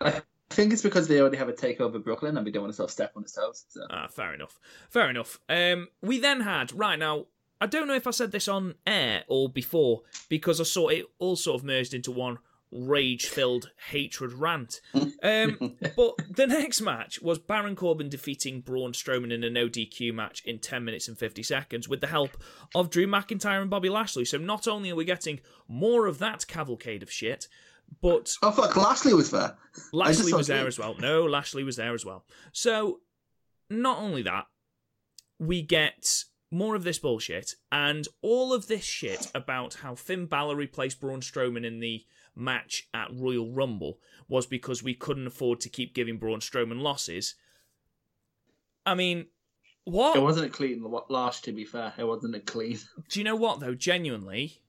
I 0.00 0.22
think 0.50 0.72
it's 0.72 0.82
because 0.82 1.08
they 1.08 1.20
already 1.20 1.36
have 1.36 1.48
a 1.48 1.52
takeover 1.52 2.02
Brooklyn 2.02 2.36
and 2.36 2.44
we 2.44 2.52
don't 2.52 2.62
want 2.62 2.72
to 2.72 2.76
sort 2.76 2.88
of 2.88 2.92
step 2.92 3.12
on 3.16 3.22
its 3.22 3.32
toes. 3.32 3.64
So. 3.68 3.82
Ah, 3.90 4.08
fair 4.08 4.34
enough. 4.34 4.58
Fair 4.90 5.08
enough. 5.10 5.40
Um, 5.48 5.88
we 6.02 6.18
then 6.18 6.40
had 6.40 6.72
right 6.72 6.98
now. 6.98 7.26
I 7.60 7.66
don't 7.66 7.88
know 7.88 7.94
if 7.94 8.06
I 8.06 8.10
said 8.10 8.32
this 8.32 8.48
on 8.48 8.74
air 8.86 9.24
or 9.28 9.48
before 9.48 10.02
because 10.28 10.60
I 10.60 10.64
saw 10.64 10.88
it 10.88 11.06
all 11.18 11.36
sort 11.36 11.60
of 11.60 11.64
merged 11.64 11.94
into 11.94 12.10
one 12.10 12.38
rage-filled 12.74 13.70
hatred 13.90 14.32
rant. 14.32 14.80
Um, 15.22 15.76
but 15.96 16.16
the 16.28 16.46
next 16.46 16.82
match 16.82 17.22
was 17.22 17.38
Baron 17.38 17.76
Corbin 17.76 18.10
defeating 18.10 18.60
Braun 18.60 18.92
Strowman 18.92 19.32
in 19.32 19.42
a 19.42 19.48
no 19.48 19.68
DQ 19.68 20.12
match 20.12 20.42
in 20.44 20.58
10 20.58 20.84
minutes 20.84 21.08
and 21.08 21.18
50 21.18 21.42
seconds 21.42 21.88
with 21.88 22.02
the 22.02 22.08
help 22.08 22.36
of 22.74 22.90
Drew 22.90 23.06
McIntyre 23.06 23.62
and 23.62 23.70
Bobby 23.70 23.88
Lashley. 23.88 24.26
So 24.26 24.36
not 24.36 24.68
only 24.68 24.90
are 24.90 24.96
we 24.96 25.06
getting 25.06 25.40
more 25.66 26.06
of 26.06 26.18
that 26.18 26.46
cavalcade 26.46 27.02
of 27.02 27.10
shit, 27.10 27.48
but 28.02 28.32
Oh 28.42 28.50
fuck! 28.50 28.76
Lashley 28.76 29.14
was 29.14 29.30
there. 29.30 29.56
Lashley 29.92 30.32
was 30.32 30.48
there 30.48 30.66
as 30.66 30.78
well. 30.78 30.94
No, 30.98 31.24
Lashley 31.24 31.64
was 31.64 31.76
there 31.76 31.94
as 31.94 32.04
well. 32.04 32.24
So, 32.52 33.00
not 33.70 33.98
only 33.98 34.22
that, 34.22 34.46
we 35.38 35.62
get 35.62 36.24
more 36.50 36.74
of 36.74 36.84
this 36.84 36.98
bullshit 36.98 37.54
and 37.72 38.06
all 38.22 38.52
of 38.52 38.68
this 38.68 38.84
shit 38.84 39.30
about 39.34 39.74
how 39.74 39.94
Finn 39.94 40.26
Balor 40.26 40.56
replaced 40.56 41.00
Braun 41.00 41.20
Strowman 41.20 41.64
in 41.64 41.80
the 41.80 42.04
match 42.36 42.88
at 42.92 43.08
Royal 43.12 43.50
Rumble 43.52 43.98
was 44.28 44.46
because 44.46 44.82
we 44.82 44.94
couldn't 44.94 45.26
afford 45.26 45.60
to 45.60 45.68
keep 45.68 45.94
giving 45.94 46.18
Braun 46.18 46.40
Strowman 46.40 46.80
losses. 46.80 47.34
I 48.86 48.94
mean, 48.94 49.26
what? 49.84 50.16
It 50.16 50.22
wasn't 50.22 50.46
a 50.46 50.50
clean 50.50 50.84
last, 51.08 51.44
to 51.44 51.52
be 51.52 51.64
fair. 51.64 51.92
It 51.98 52.04
wasn't 52.04 52.34
a 52.34 52.40
clean. 52.40 52.78
Do 53.08 53.20
you 53.20 53.24
know 53.24 53.36
what 53.36 53.60
though? 53.60 53.74
Genuinely, 53.74 54.62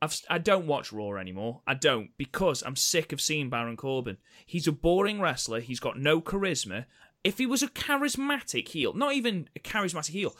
I've 0.00 0.18
I 0.28 0.38
don't 0.38 0.66
watch 0.66 0.92
Raw 0.92 1.12
anymore. 1.14 1.60
I 1.66 1.74
don't 1.74 2.10
because 2.16 2.62
I'm 2.62 2.76
sick 2.76 3.12
of 3.12 3.20
seeing 3.20 3.50
Baron 3.50 3.76
Corbin. 3.76 4.18
He's 4.46 4.66
a 4.66 4.72
boring 4.72 5.20
wrestler. 5.20 5.60
He's 5.60 5.80
got 5.80 5.98
no 5.98 6.20
charisma. 6.20 6.86
If 7.22 7.38
he 7.38 7.46
was 7.46 7.62
a 7.62 7.68
charismatic 7.68 8.68
heel, 8.68 8.92
not 8.92 9.14
even 9.14 9.48
a 9.56 9.58
charismatic 9.58 10.10
heel, 10.10 10.36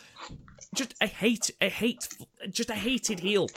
just 0.74 0.94
a 1.00 1.06
hate, 1.06 1.50
a 1.62 1.70
hate, 1.70 2.06
just 2.50 2.68
a 2.68 2.74
hated 2.74 3.20
heel. 3.20 3.48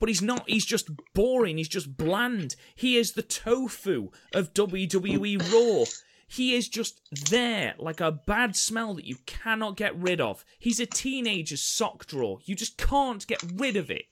But 0.00 0.08
he's 0.08 0.22
not. 0.22 0.48
He's 0.48 0.64
just 0.64 0.90
boring. 1.14 1.58
He's 1.58 1.68
just 1.68 1.96
bland. 1.96 2.56
He 2.74 2.96
is 2.96 3.12
the 3.12 3.22
tofu 3.22 4.10
of 4.34 4.54
WWE 4.54 5.38
Raw. 5.52 5.84
He 6.26 6.54
is 6.54 6.68
just 6.68 7.00
there, 7.30 7.74
like 7.78 8.00
a 8.00 8.12
bad 8.12 8.56
smell 8.56 8.94
that 8.94 9.04
you 9.04 9.16
cannot 9.26 9.76
get 9.76 9.96
rid 9.96 10.20
of. 10.20 10.44
He's 10.58 10.80
a 10.80 10.86
teenager's 10.86 11.60
sock 11.60 12.06
drawer. 12.06 12.38
You 12.44 12.54
just 12.54 12.78
can't 12.78 13.26
get 13.26 13.42
rid 13.54 13.76
of 13.76 13.90
it. 13.90 14.04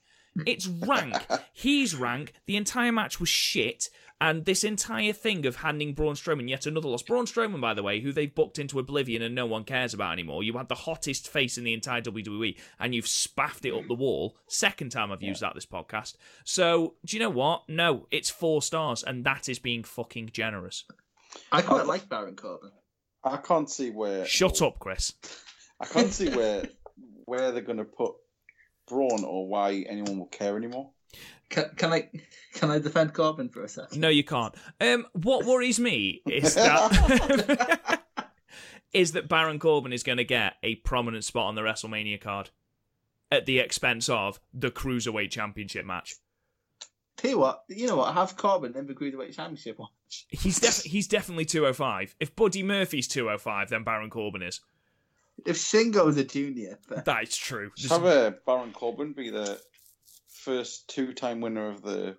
It's 0.46 0.66
rank. 0.66 1.16
He's 1.52 1.94
rank. 1.94 2.32
The 2.46 2.56
entire 2.56 2.92
match 2.92 3.18
was 3.18 3.28
shit. 3.28 3.88
And 4.20 4.44
this 4.44 4.64
entire 4.64 5.12
thing 5.12 5.46
of 5.46 5.56
handing 5.56 5.94
Braun 5.94 6.14
Strowman 6.14 6.48
yet 6.48 6.66
another 6.66 6.88
loss. 6.88 7.02
Braun 7.02 7.26
Strowman, 7.26 7.60
by 7.60 7.74
the 7.74 7.84
way, 7.84 8.00
who 8.00 8.10
they've 8.10 8.34
booked 8.34 8.58
into 8.58 8.80
oblivion 8.80 9.22
and 9.22 9.34
no 9.34 9.46
one 9.46 9.62
cares 9.62 9.94
about 9.94 10.12
anymore. 10.12 10.42
You 10.42 10.56
had 10.56 10.68
the 10.68 10.74
hottest 10.74 11.28
face 11.28 11.56
in 11.56 11.64
the 11.64 11.72
entire 11.74 12.00
WWE 12.00 12.58
and 12.80 12.94
you've 12.94 13.06
spaffed 13.06 13.64
it 13.64 13.72
up 13.72 13.86
the 13.86 13.94
wall. 13.94 14.36
Second 14.48 14.90
time 14.90 15.12
I've 15.12 15.22
used 15.22 15.40
that 15.42 15.54
this 15.54 15.66
podcast. 15.66 16.16
So, 16.44 16.94
do 17.04 17.16
you 17.16 17.22
know 17.22 17.30
what? 17.30 17.68
No, 17.68 18.08
it's 18.10 18.30
four 18.30 18.60
stars 18.60 19.04
and 19.04 19.24
that 19.24 19.48
is 19.48 19.60
being 19.60 19.84
fucking 19.84 20.30
generous. 20.32 20.84
I 21.52 21.62
quite 21.62 21.86
like 21.86 22.08
Baron 22.08 22.34
Corbin. 22.34 22.72
I 23.22 23.36
can't 23.36 23.70
see 23.70 23.90
where. 23.90 24.24
Shut 24.24 24.62
up, 24.62 24.78
Chris. 24.78 25.12
I 25.80 25.86
can't 25.86 26.12
see 26.12 26.28
where 26.36 26.64
where 27.24 27.52
they're 27.52 27.62
going 27.62 27.78
to 27.78 27.84
put 27.84 28.14
Braun 28.88 29.22
or 29.24 29.46
why 29.46 29.84
anyone 29.88 30.18
will 30.18 30.26
care 30.26 30.56
anymore. 30.56 30.90
Can, 31.48 31.70
can 31.76 31.92
I 31.92 32.10
can 32.54 32.70
I 32.70 32.78
defend 32.78 33.14
Corbin 33.14 33.48
for 33.48 33.62
a 33.62 33.68
second? 33.68 34.00
No, 34.00 34.08
you 34.08 34.24
can't. 34.24 34.54
Um, 34.80 35.06
what 35.12 35.46
worries 35.46 35.80
me 35.80 36.22
is 36.26 36.54
that 36.54 38.00
is 38.92 39.12
that 39.12 39.28
Baron 39.28 39.58
Corbin 39.58 39.92
is 39.92 40.02
going 40.02 40.18
to 40.18 40.24
get 40.24 40.54
a 40.62 40.76
prominent 40.76 41.24
spot 41.24 41.46
on 41.46 41.54
the 41.54 41.62
WrestleMania 41.62 42.20
card 42.20 42.50
at 43.30 43.46
the 43.46 43.58
expense 43.58 44.08
of 44.08 44.40
the 44.52 44.70
Cruiserweight 44.70 45.30
Championship 45.30 45.84
match. 45.84 46.16
Tell 47.16 47.30
you 47.32 47.38
what, 47.38 47.64
you 47.68 47.86
know 47.86 47.96
what? 47.96 48.14
Have 48.14 48.36
Corbin 48.36 48.76
in 48.76 48.86
the 48.86 48.94
Cruiserweight 48.94 49.34
Championship 49.34 49.78
watch. 49.78 50.26
He's 50.28 50.60
def- 50.60 50.84
he's 50.84 51.08
definitely 51.08 51.44
205. 51.44 52.14
If 52.20 52.34
Buddy 52.36 52.62
Murphy's 52.62 53.08
205, 53.08 53.70
then 53.70 53.84
Baron 53.84 54.10
Corbin 54.10 54.42
is. 54.42 54.60
If 55.46 55.56
Shingo's 55.56 56.16
a 56.16 56.24
junior, 56.24 56.78
then 56.88 57.02
That 57.04 57.24
is 57.24 57.36
true. 57.36 57.70
Just 57.76 57.92
have 57.92 58.04
a 58.04 58.36
Baron 58.46 58.72
Corbin 58.72 59.12
be 59.12 59.30
the 59.30 59.60
first 60.48 60.88
two-time 60.88 61.42
winner 61.42 61.68
of 61.68 61.82
the 61.82 62.16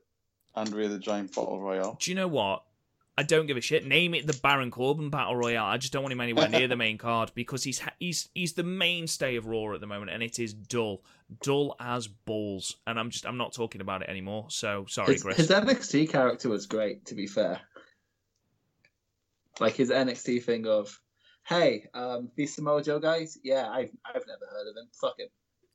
Andre 0.53 0.87
the 0.87 0.99
Giant 0.99 1.33
Battle 1.33 1.59
Royale. 1.59 1.97
Do 1.99 2.11
you 2.11 2.15
know 2.15 2.27
what? 2.27 2.63
I 3.17 3.23
don't 3.23 3.47
give 3.47 3.57
a 3.57 3.61
shit. 3.61 3.87
Name 3.87 4.13
it 4.13 4.27
the 4.27 4.39
Baron 4.43 4.69
Corbin 4.69 5.09
Battle 5.09 5.35
Royale. 5.35 5.65
I 5.65 5.77
just 5.77 5.91
don't 5.91 6.03
want 6.03 6.13
him 6.13 6.21
anywhere 6.21 6.47
near 6.47 6.67
the 6.67 6.75
main 6.75 6.99
card 6.99 7.31
because 7.33 7.63
he's 7.63 7.81
he's 7.99 8.29
he's 8.35 8.53
the 8.53 8.63
mainstay 8.63 9.35
of 9.35 9.47
Raw 9.47 9.73
at 9.73 9.81
the 9.81 9.87
moment, 9.87 10.11
and 10.11 10.21
it 10.21 10.37
is 10.37 10.53
dull, 10.53 11.01
dull 11.41 11.75
as 11.79 12.07
balls. 12.07 12.77
And 12.85 12.99
I'm 12.99 13.09
just 13.09 13.25
I'm 13.25 13.37
not 13.37 13.51
talking 13.51 13.81
about 13.81 14.03
it 14.03 14.09
anymore. 14.09 14.45
So 14.49 14.85
sorry, 14.87 15.13
his, 15.13 15.23
Chris. 15.23 15.37
his 15.37 15.49
NXT 15.49 16.11
character 16.11 16.49
was 16.49 16.67
great. 16.67 17.07
To 17.07 17.15
be 17.15 17.25
fair, 17.25 17.59
like 19.59 19.73
his 19.73 19.89
NXT 19.89 20.43
thing 20.43 20.67
of, 20.67 20.97
hey, 21.47 21.87
um, 21.95 22.29
these 22.35 22.53
Samoa 22.53 22.83
Joe 22.83 22.99
guys, 22.99 23.39
yeah, 23.43 23.67
I've 23.69 23.91
I've 24.05 24.27
never 24.27 24.45
heard 24.49 24.69
of 24.69 24.77
him. 24.77 24.87
Fuck 24.93 25.15
it, 25.17 25.31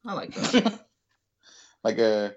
I 0.06 0.14
like 0.14 0.32
that. 0.34 0.86
like 1.84 1.98
a 1.98 2.22
rent, 2.22 2.36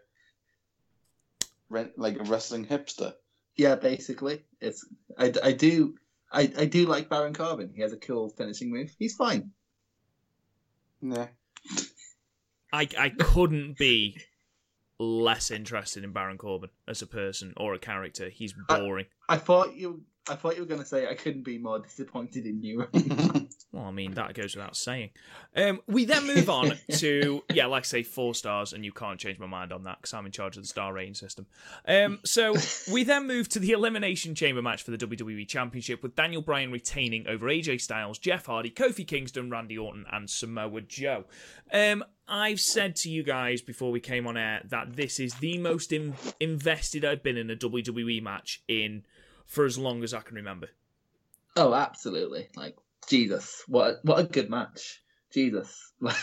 like 1.69 2.19
a 2.19 2.23
wrestling 2.23 2.65
hipster. 2.65 3.13
yeah, 3.55 3.75
basically, 3.75 4.43
it's 4.61 4.85
I, 5.17 5.33
I 5.43 5.51
do 5.51 5.95
I, 6.31 6.51
I 6.57 6.65
do 6.65 6.85
like 6.85 7.09
Baron 7.09 7.33
Corbin. 7.33 7.71
He 7.73 7.81
has 7.81 7.93
a 7.93 7.97
cool 7.97 8.29
finishing 8.29 8.71
move. 8.71 8.93
He's 8.99 9.15
fine. 9.15 9.51
Yeah. 11.01 11.27
I 12.73 12.87
I 12.97 13.09
couldn't 13.09 13.77
be 13.77 14.17
less 14.99 15.51
interested 15.51 16.03
in 16.03 16.11
Baron 16.11 16.37
Corbin 16.37 16.69
as 16.87 17.01
a 17.01 17.07
person 17.07 17.53
or 17.57 17.73
a 17.73 17.79
character. 17.79 18.29
He's 18.29 18.53
boring. 18.67 19.05
I 19.29 19.37
thought 19.37 19.75
you 19.75 20.01
I 20.29 20.35
thought 20.35 20.55
you 20.55 20.61
were 20.61 20.67
gonna 20.67 20.85
say 20.85 21.07
I 21.07 21.13
couldn't 21.13 21.43
be 21.43 21.57
more 21.57 21.79
disappointed 21.79 22.45
in 22.45 22.61
you. 22.61 22.87
Well, 23.77 23.85
I 23.85 23.91
mean, 23.91 24.15
that 24.15 24.33
goes 24.33 24.55
without 24.55 24.75
saying. 24.75 25.11
Um, 25.55 25.81
we 25.87 26.05
then 26.05 26.25
move 26.25 26.49
on 26.49 26.71
to, 26.93 27.43
yeah, 27.53 27.67
like 27.67 27.83
I 27.83 27.85
say, 27.85 28.03
four 28.03 28.33
stars, 28.33 28.73
and 28.73 28.83
you 28.83 28.91
can't 28.91 29.19
change 29.19 29.37
my 29.37 29.45
mind 29.45 29.71
on 29.71 29.83
that 29.83 29.97
because 30.01 30.13
I'm 30.15 30.25
in 30.25 30.31
charge 30.31 30.57
of 30.57 30.63
the 30.63 30.67
star 30.67 30.93
rating 30.93 31.13
system. 31.13 31.45
Um, 31.87 32.19
so 32.25 32.55
we 32.91 33.03
then 33.03 33.27
move 33.27 33.49
to 33.49 33.59
the 33.59 33.73
Elimination 33.73 34.33
Chamber 34.33 34.63
match 34.63 34.81
for 34.81 34.89
the 34.89 34.97
WWE 34.97 35.47
Championship 35.47 36.01
with 36.01 36.15
Daniel 36.15 36.41
Bryan 36.41 36.71
retaining 36.71 37.27
over 37.27 37.45
AJ 37.47 37.81
Styles, 37.81 38.17
Jeff 38.17 38.47
Hardy, 38.47 38.71
Kofi 38.71 39.05
Kingston, 39.05 39.51
Randy 39.51 39.77
Orton, 39.77 40.05
and 40.11 40.27
Samoa 40.27 40.81
Joe. 40.81 41.25
Um, 41.71 42.03
I've 42.27 42.59
said 42.59 42.95
to 42.97 43.11
you 43.11 43.21
guys 43.21 43.61
before 43.61 43.91
we 43.91 43.99
came 43.99 44.25
on 44.25 44.37
air 44.37 44.61
that 44.69 44.95
this 44.95 45.19
is 45.19 45.35
the 45.35 45.59
most 45.59 45.91
in- 45.93 46.15
invested 46.39 47.05
I've 47.05 47.23
been 47.23 47.37
in 47.37 47.51
a 47.51 47.55
WWE 47.55 48.23
match 48.23 48.63
in 48.67 49.03
for 49.47 49.65
as 49.65 49.77
long 49.77 50.03
as 50.03 50.13
I 50.13 50.21
can 50.21 50.35
remember. 50.35 50.69
oh, 51.55 51.73
absolutely. 51.73 52.47
Like 52.55 52.75
Jesus, 53.09 53.63
what 53.67 53.87
a, 53.89 53.97
what 54.03 54.19
a 54.19 54.23
good 54.23 54.49
match. 54.49 55.01
Jesus, 55.33 55.91
like 55.99 56.15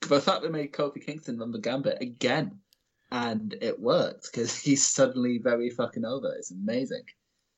the 0.00 0.20
fact 0.20 0.42
they 0.42 0.48
made 0.48 0.72
Kofi 0.72 1.04
Kingston 1.04 1.38
run 1.38 1.52
the 1.52 1.58
gambit 1.60 2.00
again, 2.00 2.60
and 3.10 3.54
it 3.60 3.80
worked 3.80 4.28
because 4.30 4.56
he's 4.64 4.86
suddenly 4.86 5.38
very 5.38 5.70
fucking 5.70 6.04
over. 6.04 6.32
It's 6.36 6.50
amazing. 6.50 7.04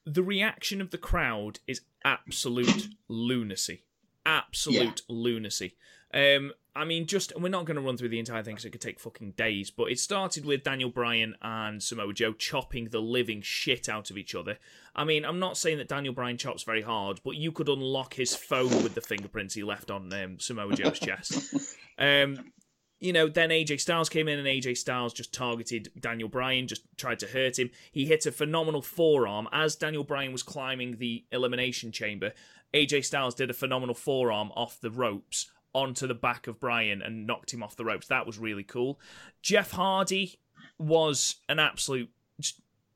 the 0.07 0.23
reaction 0.23 0.81
of 0.81 0.91
the 0.91 0.99
crowd 0.99 1.61
is 1.67 1.83
absolute 2.05 2.89
lunacy. 3.09 3.85
Absolute 4.27 5.03
lunacy. 5.09 5.77
Um, 6.13 6.53
I 6.75 6.85
mean, 6.85 7.07
just 7.07 7.33
we're 7.37 7.49
not 7.49 7.65
going 7.65 7.77
to 7.77 7.83
run 7.83 7.97
through 7.97 8.11
the 8.11 8.19
entire 8.19 8.43
thing 8.43 8.55
because 8.55 8.65
it 8.65 8.71
could 8.71 8.81
take 8.81 9.01
fucking 9.01 9.33
days. 9.33 9.71
But 9.71 9.91
it 9.91 9.99
started 9.99 10.45
with 10.45 10.63
Daniel 10.63 10.91
Bryan 10.91 11.35
and 11.43 11.83
Samoa 11.83 12.13
Joe 12.13 12.33
chopping 12.33 12.87
the 12.87 13.01
living 13.01 13.43
shit 13.43 13.89
out 13.89 14.11
of 14.11 14.17
each 14.17 14.35
other. 14.35 14.59
I 14.95 15.05
mean, 15.05 15.25
I'm 15.25 15.39
not 15.39 15.57
saying 15.57 15.79
that 15.79 15.89
Daniel 15.89 16.15
Bryan 16.15 16.37
chops 16.37 16.63
very 16.63 16.83
hard, 16.83 17.21
but 17.25 17.37
you 17.37 17.51
could 17.51 17.69
unlock 17.69 18.15
his 18.15 18.37
phone 18.37 18.83
with 18.83 18.95
the 18.95 19.01
fingerprints 19.01 19.55
he 19.55 19.65
left 19.65 19.91
on 19.91 20.13
um, 20.13 20.39
Samoa 20.39 20.75
Joe's 20.75 20.99
chest. 20.99 21.55
Um, 21.99 22.53
you 23.01 23.13
know, 23.13 23.29
then 23.29 23.51
AJ 23.51 23.81
Styles 23.81 24.09
came 24.09 24.27
in 24.27 24.39
and 24.39 24.49
AJ 24.49 24.79
Styles 24.79 25.13
just 25.13 25.35
targeted 25.35 25.91
Daniel 26.01 26.31
Bryan, 26.31 26.67
just 26.67 26.83
tried 26.97 27.19
to 27.21 27.27
hurt 27.27 27.59
him. 27.59 27.71
He 27.93 28.07
hit 28.07 28.25
a 28.25 28.33
phenomenal 28.33 28.81
forearm 28.81 29.49
as 29.53 29.77
Daniel 29.77 30.05
Bryan 30.05 30.33
was 30.33 30.43
climbing 30.43 30.97
the 30.97 31.25
Elimination 31.31 31.93
Chamber. 31.93 32.33
AJ 32.73 33.05
Styles 33.05 33.35
did 33.35 33.51
a 33.51 33.55
phenomenal 33.55 33.95
forearm 33.95 34.51
off 34.55 34.81
the 34.81 34.91
ropes 34.91 35.51
onto 35.75 36.07
the 36.07 36.15
back 36.15 36.47
of 36.47 36.61
Bryan 36.61 37.03
and 37.03 37.27
knocked 37.27 37.53
him 37.53 37.63
off 37.63 37.77
the 37.77 37.85
ropes. 37.85 38.07
That 38.07 38.27
was 38.27 38.39
really 38.39 38.65
cool. 38.65 39.01
Jeff 39.43 39.73
Hardy 39.73 40.39
was 40.79 41.37
an 41.49 41.59
absolute. 41.59 42.11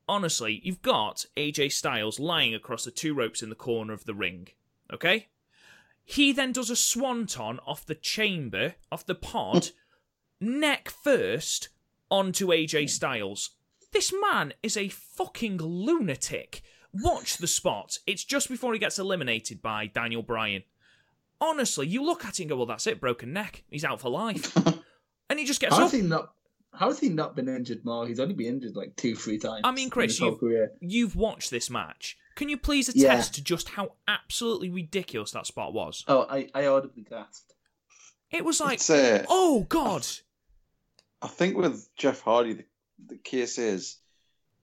Honestly, 0.06 0.60
you've 0.62 0.82
got 0.82 1.24
AJ 1.36 1.72
Styles 1.72 2.20
lying 2.20 2.54
across 2.54 2.84
the 2.84 2.90
two 2.90 3.14
ropes 3.14 3.42
in 3.42 3.48
the 3.48 3.54
corner 3.54 3.92
of 3.92 4.04
the 4.04 4.14
ring. 4.14 4.48
Okay? 4.92 5.28
He 6.04 6.32
then 6.32 6.52
does 6.52 6.68
a 6.68 6.76
swanton 6.76 7.58
off 7.66 7.86
the 7.86 7.94
chamber, 7.94 8.74
off 8.92 9.06
the 9.06 9.14
pod, 9.14 9.70
neck 10.40 10.90
first, 10.90 11.70
onto 12.10 12.48
AJ 12.48 12.90
Styles. 12.90 13.50
This 13.92 14.12
man 14.20 14.52
is 14.62 14.76
a 14.76 14.88
fucking 14.88 15.58
lunatic. 15.58 16.62
Watch 16.92 17.38
the 17.38 17.46
spot. 17.46 17.98
It's 18.06 18.24
just 18.24 18.48
before 18.48 18.72
he 18.72 18.78
gets 18.78 18.98
eliminated 18.98 19.62
by 19.62 19.86
Daniel 19.86 20.22
Bryan. 20.22 20.64
Honestly, 21.40 21.86
you 21.86 22.02
look 22.04 22.24
at 22.24 22.38
it 22.38 22.44
and 22.44 22.48
go, 22.50 22.56
well, 22.56 22.66
that's 22.66 22.86
it, 22.86 23.00
broken 23.00 23.32
neck. 23.32 23.64
He's 23.70 23.84
out 23.84 24.00
for 24.00 24.08
life. 24.08 24.54
and 25.30 25.38
he 25.38 25.44
just 25.44 25.60
gets 25.60 25.74
How 25.76 25.84
up. 25.84 25.90
has 25.90 26.00
he 26.00 26.06
not? 26.06 26.32
How 26.72 26.88
has 26.88 26.98
he 26.98 27.08
not 27.08 27.36
been 27.36 27.48
injured 27.48 27.84
more? 27.84 28.06
He's 28.06 28.18
only 28.18 28.34
been 28.34 28.46
injured 28.54 28.74
like 28.74 28.96
two, 28.96 29.14
three 29.14 29.38
times. 29.38 29.60
I 29.64 29.70
mean, 29.70 29.90
Chris, 29.90 30.18
you- 30.18 30.34
career. 30.36 30.72
You've 30.80 31.14
watched 31.16 31.50
this 31.50 31.70
match. 31.70 32.16
Can 32.34 32.48
you 32.48 32.56
please 32.56 32.90
Yeah. 32.94 33.12
attest 33.12 33.34
to 33.36 33.44
just 33.44 33.68
how 33.70 33.92
absolutely 34.08 34.70
ridiculous 34.70 35.30
that 35.32 35.46
spot 35.46 35.72
was? 35.72 36.04
Oh, 36.08 36.26
I, 36.28 36.48
I 36.52 36.66
audibly 36.66 37.02
gasped. 37.04 37.54
It 38.32 38.44
was 38.44 38.60
like, 38.60 38.80
uh, 38.90 39.20
oh, 39.28 39.64
God. 39.68 40.04
I 41.22 41.28
think 41.28 41.56
with 41.56 41.88
Jeff 41.96 42.20
Hardy, 42.22 42.54
the, 42.54 42.64
the 43.06 43.16
case 43.18 43.56
is, 43.58 43.98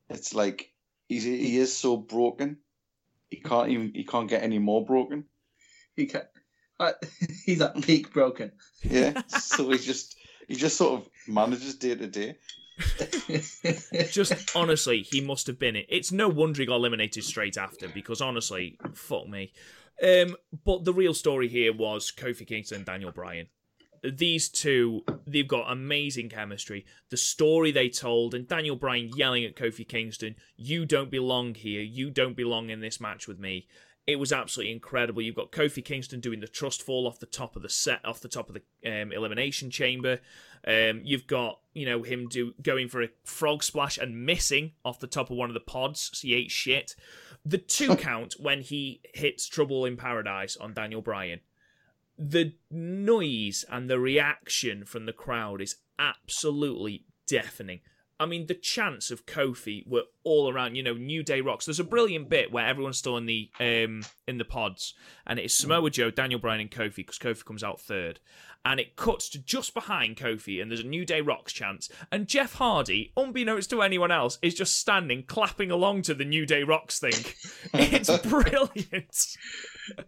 it's 0.09 0.33
like 0.33 0.73
he's 1.07 1.23
he 1.23 1.57
is 1.57 1.75
so 1.75 1.95
broken, 1.95 2.57
he 3.29 3.37
can't 3.37 3.69
even 3.69 3.93
he 3.95 4.03
can't 4.03 4.29
get 4.29 4.43
any 4.43 4.59
more 4.59 4.85
broken. 4.85 5.23
He 5.95 6.07
can 6.07 6.23
uh, 6.81 6.93
He's 7.45 7.61
at 7.61 7.81
peak 7.81 8.11
broken. 8.11 8.51
Yeah, 8.81 9.21
so 9.27 9.69
he 9.69 9.77
just 9.77 10.15
he 10.47 10.55
just 10.55 10.77
sort 10.77 11.01
of 11.01 11.09
manages 11.27 11.75
day 11.75 11.95
to 11.95 12.07
day. 12.07 12.35
just 14.11 14.55
honestly, 14.55 15.03
he 15.03 15.21
must 15.21 15.45
have 15.47 15.59
been 15.59 15.75
it. 15.75 15.85
It's 15.87 16.11
no 16.11 16.27
wonder 16.27 16.61
he 16.61 16.65
got 16.65 16.77
eliminated 16.77 17.23
straight 17.23 17.57
after 17.57 17.87
because 17.87 18.21
honestly, 18.21 18.77
fuck 18.93 19.27
me. 19.27 19.53
Um, 20.01 20.35
but 20.65 20.83
the 20.83 20.93
real 20.93 21.13
story 21.13 21.47
here 21.47 21.73
was 21.73 22.11
Kofi 22.11 22.47
Kingston 22.47 22.77
and 22.77 22.85
Daniel 22.85 23.11
Bryan. 23.11 23.47
These 24.03 24.49
two, 24.49 25.03
they've 25.27 25.47
got 25.47 25.71
amazing 25.71 26.29
chemistry. 26.29 26.85
The 27.11 27.17
story 27.17 27.71
they 27.71 27.87
told, 27.87 28.33
and 28.33 28.47
Daniel 28.47 28.75
Bryan 28.75 29.11
yelling 29.15 29.45
at 29.45 29.55
Kofi 29.55 29.87
Kingston, 29.87 30.35
"You 30.55 30.87
don't 30.87 31.11
belong 31.11 31.53
here. 31.53 31.83
You 31.83 32.09
don't 32.09 32.35
belong 32.35 32.71
in 32.71 32.79
this 32.79 32.99
match 32.99 33.27
with 33.27 33.37
me." 33.37 33.67
It 34.07 34.17
was 34.17 34.33
absolutely 34.33 34.73
incredible. 34.73 35.21
You've 35.21 35.35
got 35.35 35.51
Kofi 35.51 35.85
Kingston 35.85 36.19
doing 36.19 36.39
the 36.39 36.47
trust 36.47 36.81
fall 36.81 37.05
off 37.07 37.19
the 37.19 37.27
top 37.27 37.55
of 37.55 37.61
the 37.61 37.69
set, 37.69 38.03
off 38.03 38.19
the 38.19 38.27
top 38.27 38.49
of 38.49 38.55
the 38.55 39.01
um, 39.01 39.11
elimination 39.11 39.69
chamber. 39.69 40.19
Um, 40.67 41.01
you've 41.03 41.27
got 41.27 41.59
you 41.73 41.85
know 41.85 42.03
him 42.03 42.27
do 42.27 42.53
going 42.61 42.87
for 42.87 43.03
a 43.03 43.09
frog 43.23 43.63
splash 43.63 43.97
and 43.97 44.25
missing 44.25 44.73
off 44.83 44.99
the 44.99 45.07
top 45.07 45.29
of 45.29 45.37
one 45.37 45.49
of 45.49 45.53
the 45.53 45.59
pods. 45.59 46.09
So 46.13 46.27
he 46.27 46.33
ate 46.33 46.51
shit. 46.51 46.95
The 47.45 47.57
two 47.57 47.95
count 47.95 48.35
when 48.39 48.61
he 48.61 49.01
hits 49.13 49.47
Trouble 49.47 49.85
in 49.85 49.97
Paradise 49.97 50.57
on 50.57 50.73
Daniel 50.73 51.01
Bryan. 51.01 51.39
The 52.17 52.53
noise 52.69 53.65
and 53.69 53.89
the 53.89 53.99
reaction 53.99 54.85
from 54.85 55.05
the 55.05 55.13
crowd 55.13 55.61
is 55.61 55.77
absolutely 55.97 57.05
deafening. 57.25 57.79
I 58.19 58.27
mean, 58.27 58.45
the 58.45 58.53
chants 58.53 59.09
of 59.09 59.25
Kofi 59.25 59.87
were 59.87 60.03
all 60.23 60.51
around. 60.51 60.75
You 60.75 60.83
know, 60.83 60.93
New 60.93 61.23
Day 61.23 61.41
rocks. 61.41 61.65
There's 61.65 61.79
a 61.79 61.83
brilliant 61.83 62.29
bit 62.29 62.51
where 62.51 62.65
everyone's 62.65 62.97
still 62.97 63.17
in 63.17 63.25
the 63.25 63.49
um 63.59 64.03
in 64.27 64.37
the 64.37 64.45
pods, 64.45 64.93
and 65.25 65.39
it 65.39 65.45
is 65.45 65.57
Samoa 65.57 65.89
Joe, 65.89 66.11
Daniel 66.11 66.39
Bryan, 66.39 66.61
and 66.61 66.71
Kofi 66.71 66.97
because 66.97 67.19
Kofi 67.19 67.45
comes 67.45 67.63
out 67.63 67.79
third, 67.79 68.19
and 68.63 68.79
it 68.79 68.95
cuts 68.95 69.29
to 69.29 69.39
just 69.39 69.73
behind 69.73 70.17
Kofi, 70.17 70.61
and 70.61 70.69
there's 70.69 70.81
a 70.81 70.87
New 70.87 71.05
Day 71.05 71.21
rocks 71.21 71.53
chant, 71.53 71.89
and 72.11 72.27
Jeff 72.27 72.53
Hardy, 72.55 73.11
unbeknownst 73.17 73.69
to 73.71 73.81
anyone 73.81 74.11
else, 74.11 74.37
is 74.41 74.53
just 74.53 74.77
standing 74.77 75.23
clapping 75.23 75.71
along 75.71 76.03
to 76.03 76.13
the 76.13 76.25
New 76.25 76.45
Day 76.45 76.63
rocks 76.63 76.99
thing. 76.99 77.13
it's 77.73 78.15
brilliant. 78.19 79.37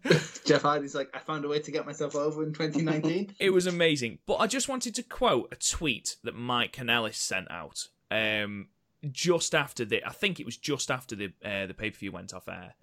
Jeff 0.45 0.61
Hardy's 0.61 0.95
like, 0.95 1.09
I 1.13 1.19
found 1.19 1.45
a 1.45 1.47
way 1.47 1.59
to 1.59 1.71
get 1.71 1.85
myself 1.85 2.15
over 2.15 2.43
in 2.43 2.53
2019. 2.53 3.35
It 3.39 3.49
was 3.49 3.67
amazing. 3.67 4.19
But 4.25 4.35
I 4.35 4.47
just 4.47 4.69
wanted 4.69 4.95
to 4.95 5.03
quote 5.03 5.49
a 5.51 5.55
tweet 5.55 6.17
that 6.23 6.35
Mike 6.35 6.73
Kanellis 6.73 7.15
sent 7.15 7.49
out 7.51 7.87
um, 8.11 8.67
just 9.11 9.53
after 9.55 9.85
the. 9.85 10.05
I 10.05 10.11
think 10.11 10.39
it 10.39 10.45
was 10.45 10.57
just 10.57 10.91
after 10.91 11.15
the 11.15 11.33
uh, 11.43 11.67
the 11.67 11.73
pay 11.73 11.91
per 11.91 11.97
view 11.97 12.11
went 12.11 12.33
off 12.33 12.47
air, 12.47 12.75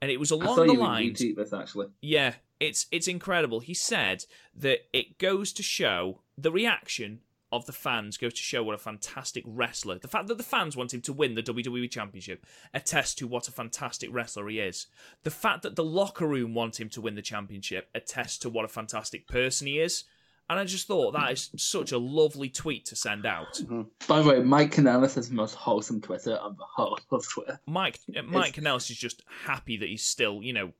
and 0.00 0.10
it 0.10 0.20
was 0.20 0.30
along 0.30 0.66
the 0.66 0.72
lines. 0.74 1.20
this 1.20 1.52
actually. 1.52 1.88
Yeah, 2.00 2.34
it's 2.60 2.86
it's 2.90 3.08
incredible. 3.08 3.60
He 3.60 3.74
said 3.74 4.24
that 4.54 4.80
it 4.92 5.18
goes 5.18 5.52
to 5.54 5.62
show 5.62 6.20
the 6.36 6.52
reaction 6.52 7.20
of 7.52 7.66
the 7.66 7.72
fans 7.72 8.16
goes 8.16 8.32
to 8.32 8.42
show 8.42 8.64
what 8.64 8.74
a 8.74 8.78
fantastic 8.78 9.44
wrestler. 9.46 9.98
The 9.98 10.08
fact 10.08 10.26
that 10.28 10.38
the 10.38 10.42
fans 10.42 10.74
want 10.74 10.94
him 10.94 11.02
to 11.02 11.12
win 11.12 11.34
the 11.34 11.42
WWE 11.42 11.90
Championship 11.90 12.46
attests 12.72 13.14
to 13.16 13.26
what 13.26 13.46
a 13.46 13.52
fantastic 13.52 14.08
wrestler 14.12 14.48
he 14.48 14.58
is. 14.58 14.86
The 15.22 15.30
fact 15.30 15.62
that 15.62 15.76
the 15.76 15.84
locker 15.84 16.26
room 16.26 16.54
want 16.54 16.80
him 16.80 16.88
to 16.88 17.02
win 17.02 17.14
the 17.14 17.22
championship 17.22 17.90
attests 17.94 18.38
to 18.38 18.48
what 18.48 18.64
a 18.64 18.68
fantastic 18.68 19.28
person 19.28 19.66
he 19.66 19.78
is. 19.78 20.04
And 20.52 20.60
I 20.60 20.64
just 20.64 20.86
thought 20.86 21.12
that 21.12 21.32
is 21.32 21.48
such 21.56 21.92
a 21.92 21.98
lovely 21.98 22.50
tweet 22.50 22.84
to 22.86 22.96
send 22.96 23.24
out. 23.24 23.58
By 24.06 24.20
the 24.20 24.28
way, 24.28 24.40
Mike 24.40 24.74
Kanellis 24.74 25.14
has 25.14 25.30
the 25.30 25.34
most 25.34 25.54
wholesome 25.54 26.02
Twitter 26.02 26.38
on 26.38 26.56
the 26.58 26.64
whole 26.64 26.98
of 27.10 27.26
Twitter. 27.26 27.58
Mike 27.66 28.00
uh, 28.14 28.20
Mike 28.20 28.56
Kanellis 28.56 28.90
is 28.90 28.98
just 28.98 29.22
happy 29.46 29.78
that 29.78 29.88
he's 29.88 30.04
still, 30.04 30.42
you 30.42 30.52
know, 30.52 30.72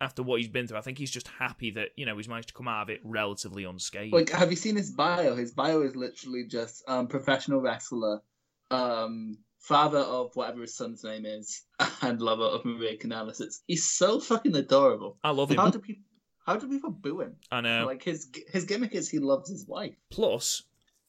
after 0.00 0.24
what 0.24 0.40
he's 0.40 0.48
been 0.48 0.66
through. 0.66 0.78
I 0.78 0.80
think 0.80 0.98
he's 0.98 1.12
just 1.12 1.28
happy 1.28 1.70
that 1.70 1.90
you 1.94 2.04
know 2.04 2.16
he's 2.16 2.26
managed 2.26 2.48
to 2.48 2.54
come 2.54 2.66
out 2.66 2.82
of 2.82 2.90
it 2.90 3.00
relatively 3.04 3.62
unscathed. 3.62 4.12
Like, 4.12 4.30
have 4.30 4.50
you 4.50 4.56
seen 4.56 4.74
his 4.74 4.90
bio? 4.90 5.36
His 5.36 5.52
bio 5.52 5.82
is 5.82 5.94
literally 5.94 6.48
just 6.48 6.82
um, 6.88 7.06
professional 7.06 7.60
wrestler, 7.60 8.22
um, 8.72 9.38
father 9.60 10.00
of 10.00 10.34
whatever 10.34 10.62
his 10.62 10.74
son's 10.74 11.04
name 11.04 11.26
is, 11.26 11.62
and 12.02 12.20
lover 12.20 12.42
of 12.42 12.64
Maria 12.64 12.98
Kanellis. 12.98 13.40
It's 13.40 13.62
he's 13.68 13.88
so 13.88 14.18
fucking 14.18 14.56
adorable. 14.56 15.16
I 15.22 15.30
love 15.30 15.52
him. 15.52 15.58
How 15.58 15.70
do 15.70 15.78
people? 15.78 16.02
How 16.46 16.56
do 16.56 16.68
people 16.68 16.90
boo 16.90 17.20
him? 17.20 17.36
I 17.50 17.60
know. 17.60 17.86
Like 17.86 18.02
his 18.02 18.28
his 18.52 18.64
gimmick 18.64 18.94
is 18.94 19.08
he 19.08 19.18
loves 19.18 19.48
his 19.50 19.66
wife. 19.66 19.94
Plus, 20.10 20.62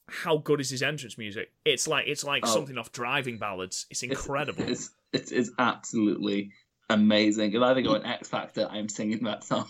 how 0.08 0.38
good 0.38 0.60
is 0.62 0.70
his 0.70 0.84
entrance 0.84 1.18
music? 1.18 1.52
It's 1.66 1.88
like 1.88 2.08
it's 2.08 2.24
like 2.24 2.44
Oh. 2.46 2.54
something 2.54 2.78
off 2.78 2.92
driving 2.92 3.38
ballads. 3.38 3.86
It's 3.90 4.04
It's- 4.04 4.20
incredible. 4.20 4.64
It's 4.64 4.92
it's, 5.12 5.32
it's 5.32 5.52
absolutely 5.60 6.52
amazing. 6.90 7.54
If 7.54 7.62
I 7.62 7.72
ever 7.72 7.82
go 7.82 7.96
on 7.96 8.06
X 8.06 8.30
Factor, 8.30 8.68
I'm 8.70 8.90
singing 8.90 9.24
that 9.26 9.44
song. 9.44 9.68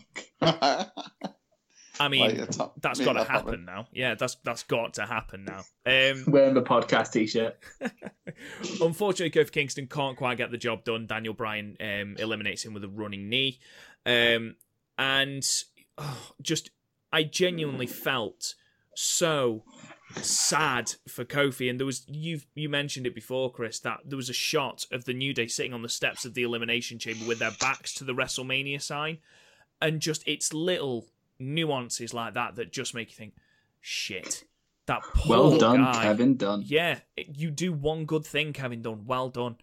I 2.00 2.08
mean, 2.10 2.22
Like, 2.22 2.34
it's 2.40 2.58
not- 2.58 2.82
that's 2.82 3.00
make 3.00 3.06
got 3.06 3.14
to 3.14 3.20
that 3.20 3.28
happen 3.30 3.46
happen. 3.52 3.66
now. 3.66 3.88
Yeah, 3.94 4.16
that's 4.16 4.36
that's 4.44 4.64
got 4.64 4.96
to 4.96 5.06
happen 5.06 5.46
now. 5.46 5.60
Um, 5.86 6.24
Wearing 6.28 6.56
the 6.56 6.64
podcast 6.64 7.12
t-shirt. 7.14 7.56
Unfortunately, 8.82 9.30
Kofi 9.30 9.52
Kingston 9.52 9.88
can't 9.88 10.18
quite 10.18 10.38
get 10.38 10.50
the 10.52 10.58
job 10.58 10.84
done. 10.84 11.06
Daniel 11.06 11.34
Bryan 11.36 11.78
um, 11.80 12.16
eliminates 12.18 12.66
him 12.66 12.74
with 12.74 12.84
a 12.84 12.88
running 12.90 13.30
knee, 13.30 13.60
um, 14.06 14.56
and 14.98 15.48
oh, 15.98 16.32
just 16.42 16.72
I 17.12 17.24
genuinely 17.24 17.88
felt 17.88 18.56
so 18.96 19.64
sad 20.16 20.94
for 21.08 21.26
Kofi. 21.26 21.70
And 21.70 21.80
there 21.80 21.86
was 21.86 22.06
you 22.08 22.42
you 22.56 22.70
mentioned 22.70 23.08
it 23.08 23.16
before, 23.16 23.52
Chris, 23.52 23.80
that 23.80 24.00
there 24.06 24.18
was 24.18 24.30
a 24.30 24.34
shot 24.34 24.86
of 24.92 25.06
the 25.06 25.14
New 25.14 25.34
Day 25.34 25.48
sitting 25.48 25.74
on 25.74 25.82
the 25.82 25.90
steps 25.90 26.26
of 26.26 26.34
the 26.34 26.44
Elimination 26.44 27.00
Chamber 27.00 27.26
with 27.26 27.40
their 27.40 27.56
backs 27.60 27.94
to 27.96 28.04
the 28.04 28.14
WrestleMania 28.14 28.82
sign, 28.82 29.20
and 29.82 30.00
just 30.00 30.24
it's 30.28 30.54
little 30.54 31.08
nuances 31.40 32.14
like 32.14 32.34
that 32.36 32.56
that 32.56 32.72
just 32.72 32.94
make 32.94 33.10
you 33.10 33.16
think, 33.16 33.34
shit. 33.82 34.46
That 34.86 35.02
poor 35.02 35.38
Well 35.38 35.58
done, 35.58 35.84
guy. 35.84 36.04
Kevin 36.04 36.36
Dunn. 36.36 36.64
Yeah, 36.66 37.00
you 37.16 37.52
do 37.52 37.72
one 37.72 38.06
good 38.06 38.26
thing, 38.26 38.52
Kevin 38.52 38.82
Dunn. 38.82 39.06
Well 39.06 39.30
done. 39.30 39.56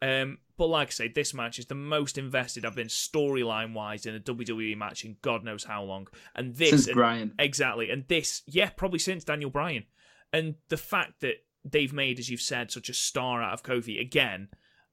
Um, 0.00 0.38
but 0.58 0.66
like 0.66 0.88
I 0.88 0.90
say, 0.90 1.08
this 1.08 1.32
match 1.32 1.58
is 1.60 1.66
the 1.66 1.76
most 1.76 2.18
invested 2.18 2.66
I've 2.66 2.74
been 2.74 2.88
storyline 2.88 3.72
wise 3.72 4.04
in 4.04 4.14
a 4.14 4.20
WWE 4.20 4.76
match 4.76 5.04
in 5.04 5.16
God 5.22 5.44
knows 5.44 5.64
how 5.64 5.84
long. 5.84 6.08
And 6.34 6.56
this, 6.56 6.70
Since 6.70 6.86
and- 6.88 6.96
Bryan. 6.96 7.34
exactly, 7.38 7.90
and 7.90 8.04
this, 8.08 8.42
yeah, 8.46 8.70
probably 8.70 8.98
since 8.98 9.24
Daniel 9.24 9.50
Bryan. 9.50 9.84
And 10.32 10.56
the 10.68 10.76
fact 10.76 11.20
that 11.20 11.36
they've 11.64 11.92
made, 11.92 12.18
as 12.18 12.28
you've 12.28 12.40
said, 12.40 12.70
such 12.70 12.88
a 12.88 12.94
star 12.94 13.40
out 13.40 13.54
of 13.54 13.62
Kofi 13.62 14.00
again 14.00 14.48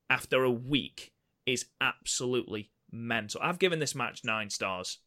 after 0.10 0.44
a 0.44 0.52
week 0.52 1.12
is 1.48 1.66
absolutely 1.82 2.72
mental. 2.92 3.42
I've 3.44 3.60
given 3.60 3.80
this 3.80 3.96
match 3.96 4.24
nine 4.24 4.52
stars 4.52 5.00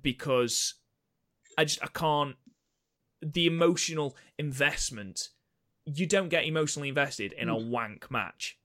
because 0.00 0.74
I 1.58 1.64
just 1.64 1.82
I 1.82 1.88
can't 1.88 2.36
the 3.20 3.46
emotional 3.46 4.16
investment 4.38 5.28
you 5.84 6.06
don't 6.06 6.28
get 6.28 6.44
emotionally 6.44 6.88
invested 6.88 7.32
in 7.32 7.48
a 7.48 7.54
mm. 7.54 7.68
wank 7.68 8.10
match. 8.10 8.58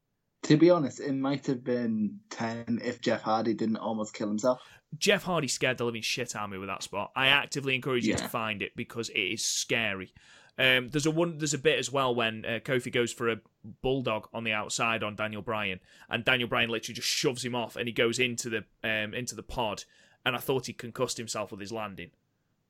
To 0.45 0.57
be 0.57 0.69
honest, 0.69 0.99
it 0.99 1.13
might 1.13 1.47
have 1.47 1.63
been 1.63 2.19
10 2.29 2.79
if 2.83 3.01
Jeff 3.01 3.23
Hardy 3.23 3.55
didn't 3.55 3.77
almost 3.77 4.13
kill 4.13 4.27
himself. 4.27 4.61
Jeff 4.95 5.23
Hardy 5.23 5.47
scared 5.47 5.79
the 5.79 5.85
living 5.85 6.03
shit 6.03 6.35
out 6.35 6.43
of 6.43 6.49
me 6.51 6.59
with 6.59 6.69
that 6.69 6.83
spot. 6.83 7.11
I 7.15 7.27
actively 7.27 7.73
encourage 7.73 8.05
you 8.05 8.13
to 8.13 8.27
find 8.27 8.61
it 8.61 8.75
because 8.75 9.09
it 9.09 9.19
is 9.19 9.43
scary. 9.43 10.13
Um, 10.59 10.89
there's 10.89 11.07
a 11.07 11.11
one. 11.11 11.39
There's 11.39 11.55
a 11.55 11.57
bit 11.59 11.79
as 11.79 11.91
well 11.91 12.13
when 12.13 12.45
uh, 12.45 12.59
Kofi 12.63 12.91
goes 12.91 13.11
for 13.11 13.29
a 13.29 13.41
bulldog 13.81 14.29
on 14.33 14.43
the 14.43 14.53
outside 14.53 15.01
on 15.01 15.15
Daniel 15.15 15.41
Bryan, 15.41 15.79
and 16.09 16.23
Daniel 16.23 16.47
Bryan 16.47 16.69
literally 16.69 16.93
just 16.93 17.09
shoves 17.09 17.43
him 17.43 17.55
off, 17.55 17.75
and 17.75 17.87
he 17.87 17.91
goes 17.91 18.19
into 18.19 18.49
the 18.49 18.63
um, 18.83 19.13
into 19.15 19.35
the 19.35 19.43
pod. 19.43 19.83
And 20.25 20.35
I 20.35 20.39
thought 20.39 20.67
he 20.67 20.73
concussed 20.73 21.17
himself 21.17 21.51
with 21.51 21.59
his 21.59 21.73
landing. 21.73 22.11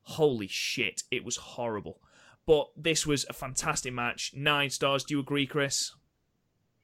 Holy 0.00 0.48
shit! 0.48 1.04
It 1.10 1.24
was 1.24 1.36
horrible. 1.36 2.00
But 2.46 2.70
this 2.76 3.06
was 3.06 3.26
a 3.28 3.32
fantastic 3.32 3.92
match. 3.92 4.32
Nine 4.34 4.70
stars. 4.70 5.04
Do 5.04 5.14
you 5.14 5.20
agree, 5.20 5.46
Chris? 5.46 5.92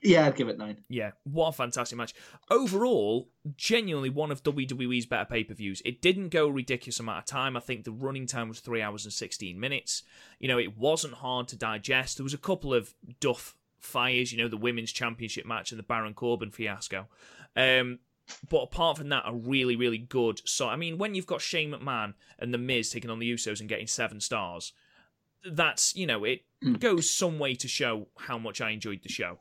Yeah, 0.02 0.26
I'd 0.26 0.34
give 0.34 0.48
it 0.48 0.58
9. 0.58 0.76
Yeah, 0.88 1.12
what 1.22 1.48
a 1.48 1.52
fantastic 1.52 1.96
match. 1.96 2.12
Overall, 2.50 3.28
genuinely 3.56 4.10
one 4.10 4.32
of 4.32 4.42
WWE's 4.42 5.06
better 5.06 5.24
pay 5.24 5.44
per 5.44 5.54
views. 5.54 5.80
It 5.84 6.02
didn't 6.02 6.30
go 6.30 6.48
a 6.48 6.52
ridiculous 6.52 6.98
amount 6.98 7.18
of 7.20 7.24
time. 7.26 7.56
I 7.56 7.60
think 7.60 7.84
the 7.84 7.92
running 7.92 8.26
time 8.26 8.48
was 8.48 8.58
3 8.60 8.82
hours 8.82 9.04
and 9.04 9.12
16 9.12 9.58
minutes. 9.58 10.02
You 10.40 10.48
know, 10.48 10.58
it 10.58 10.76
wasn't 10.76 11.14
hard 11.14 11.46
to 11.48 11.56
digest. 11.56 12.16
There 12.16 12.24
was 12.24 12.34
a 12.34 12.38
couple 12.38 12.74
of 12.74 12.94
duff 13.20 13.54
fires, 13.78 14.32
you 14.32 14.38
know, 14.42 14.48
the 14.48 14.56
women's 14.56 14.92
championship 14.92 15.46
match 15.46 15.70
and 15.70 15.78
the 15.78 15.84
Baron 15.84 16.14
Corbin 16.14 16.50
fiasco. 16.50 17.06
Um, 17.54 18.00
but 18.48 18.62
apart 18.62 18.98
from 18.98 19.08
that, 19.10 19.24
a 19.26 19.32
really, 19.34 19.76
really 19.76 19.98
good. 19.98 20.40
So, 20.44 20.68
I 20.68 20.76
mean, 20.76 20.98
when 20.98 21.14
you've 21.14 21.26
got 21.26 21.40
Shane 21.42 21.72
McMahon 21.72 22.14
and 22.38 22.52
The 22.52 22.58
Miz 22.58 22.90
taking 22.90 23.10
on 23.10 23.18
the 23.18 23.30
Usos 23.32 23.60
and 23.60 23.68
getting 23.68 23.86
seven 23.88 24.20
stars, 24.20 24.72
that's, 25.44 25.94
you 25.94 26.06
know, 26.06 26.24
it 26.24 26.42
Mm. 26.62 26.78
goes 26.78 27.10
some 27.10 27.40
way 27.40 27.56
to 27.56 27.66
show 27.66 28.06
how 28.16 28.38
much 28.38 28.60
I 28.60 28.70
enjoyed 28.70 29.02
the 29.02 29.08
show. 29.08 29.40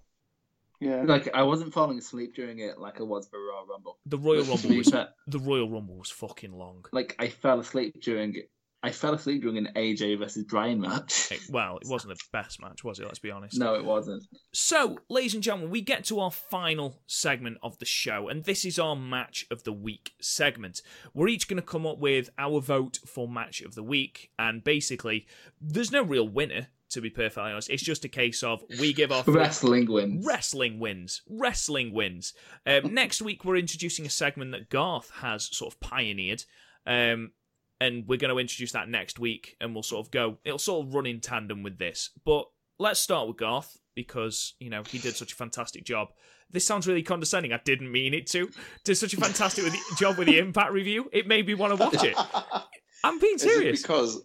Yeah. 0.81 1.03
Like, 1.03 1.29
I 1.33 1.43
wasn't 1.43 1.71
falling 1.73 1.97
asleep 1.99 2.35
during 2.35 2.59
it 2.59 2.79
like 2.79 2.99
I 2.99 3.03
was 3.03 3.27
for 3.29 3.39
Royal 3.39 3.65
Rumble. 3.69 3.99
The 4.05 4.17
Royal 4.17 4.43
Rumble 4.51 4.75
was 4.77 4.87
the 5.27 5.39
Royal 5.39 5.69
Rumble 5.69 5.95
was 5.97 6.09
fucking 6.09 6.51
long. 6.51 6.83
like, 6.91 7.15
I 7.19 7.29
fell 7.29 7.59
asleep 7.59 8.01
during 8.01 8.35
it. 8.35 8.49
I 8.83 8.89
fell 8.91 9.13
asleep 9.13 9.43
during 9.43 9.59
an 9.59 9.69
AJ 9.75 10.17
versus 10.17 10.43
Bryan 10.43 10.81
match. 10.81 11.31
It- 11.31 11.41
well, 11.51 11.77
it 11.77 11.87
wasn't 11.87 12.17
the 12.17 12.23
best 12.33 12.59
match, 12.59 12.83
was 12.83 12.97
it? 12.99 13.05
Let's 13.05 13.19
be 13.19 13.29
honest. 13.29 13.59
no, 13.59 13.75
it 13.75 13.85
wasn't. 13.85 14.23
So, 14.53 14.97
ladies 15.07 15.35
and 15.35 15.43
gentlemen, 15.43 15.69
we 15.69 15.81
get 15.81 16.03
to 16.05 16.19
our 16.19 16.31
final 16.31 16.99
segment 17.05 17.59
of 17.61 17.77
the 17.77 17.85
show, 17.85 18.27
and 18.27 18.43
this 18.43 18.65
is 18.65 18.79
our 18.79 18.95
match 18.95 19.45
of 19.51 19.63
the 19.65 19.71
week 19.71 20.13
segment. 20.19 20.81
We're 21.13 21.27
each 21.27 21.47
going 21.47 21.61
to 21.61 21.65
come 21.67 21.85
up 21.85 21.99
with 21.99 22.31
our 22.39 22.59
vote 22.59 22.97
for 23.05 23.27
match 23.27 23.61
of 23.61 23.75
the 23.75 23.83
week, 23.83 24.31
and 24.39 24.63
basically, 24.63 25.27
there's 25.61 25.91
no 25.91 26.01
real 26.01 26.27
winner. 26.27 26.69
To 26.91 27.01
be 27.01 27.09
perfectly 27.09 27.51
honest, 27.51 27.69
it's 27.69 27.83
just 27.83 28.05
a 28.05 28.09
case 28.09 28.43
of 28.43 28.63
we 28.79 28.93
give 28.93 29.11
off 29.11 29.27
Wrestling 29.27 29.89
wins. 29.91 30.25
Wrestling 30.25 30.79
wins. 30.79 31.21
Wrestling 31.29 31.93
wins. 31.93 32.33
Um, 32.65 32.93
next 32.93 33.21
week, 33.21 33.45
we're 33.45 33.55
introducing 33.57 34.05
a 34.05 34.09
segment 34.09 34.51
that 34.51 34.69
Garth 34.69 35.09
has 35.21 35.45
sort 35.55 35.73
of 35.73 35.79
pioneered. 35.79 36.43
Um, 36.85 37.31
and 37.79 38.07
we're 38.07 38.17
going 38.17 38.33
to 38.33 38.39
introduce 38.39 38.73
that 38.73 38.89
next 38.89 39.19
week, 39.19 39.55
and 39.59 39.73
we'll 39.73 39.83
sort 39.83 40.05
of 40.05 40.11
go, 40.11 40.37
it'll 40.45 40.59
sort 40.59 40.85
of 40.85 40.93
run 40.93 41.05
in 41.05 41.19
tandem 41.19 41.63
with 41.63 41.79
this. 41.79 42.11
But 42.23 42.45
let's 42.77 42.99
start 42.99 43.27
with 43.27 43.37
Garth. 43.37 43.77
because 43.95 44.53
you 44.59 44.69
know 44.69 44.83
he 44.87 44.97
did 44.97 45.15
such 45.15 45.33
a 45.33 45.35
fantastic 45.35 45.83
job. 45.85 46.09
This 46.49 46.65
sounds 46.65 46.87
really 46.87 47.03
condescending. 47.03 47.53
I 47.53 47.61
didn't 47.63 47.91
mean 47.91 48.13
it 48.13 48.27
to. 48.27 48.49
Did 48.83 48.95
such 48.95 49.13
a 49.13 49.17
fantastic 49.17 49.63
with 49.63 49.73
the, 49.73 49.95
job 49.97 50.17
with 50.17 50.27
the 50.27 50.37
Impact 50.39 50.71
review. 50.71 51.09
It 51.13 51.25
made 51.27 51.47
me 51.47 51.53
want 51.53 51.77
to 51.77 51.81
watch 51.83 52.03
it. 52.03 52.15
I'm 53.03 53.19
being 53.19 53.37
serious. 53.37 53.81
because 53.81 54.21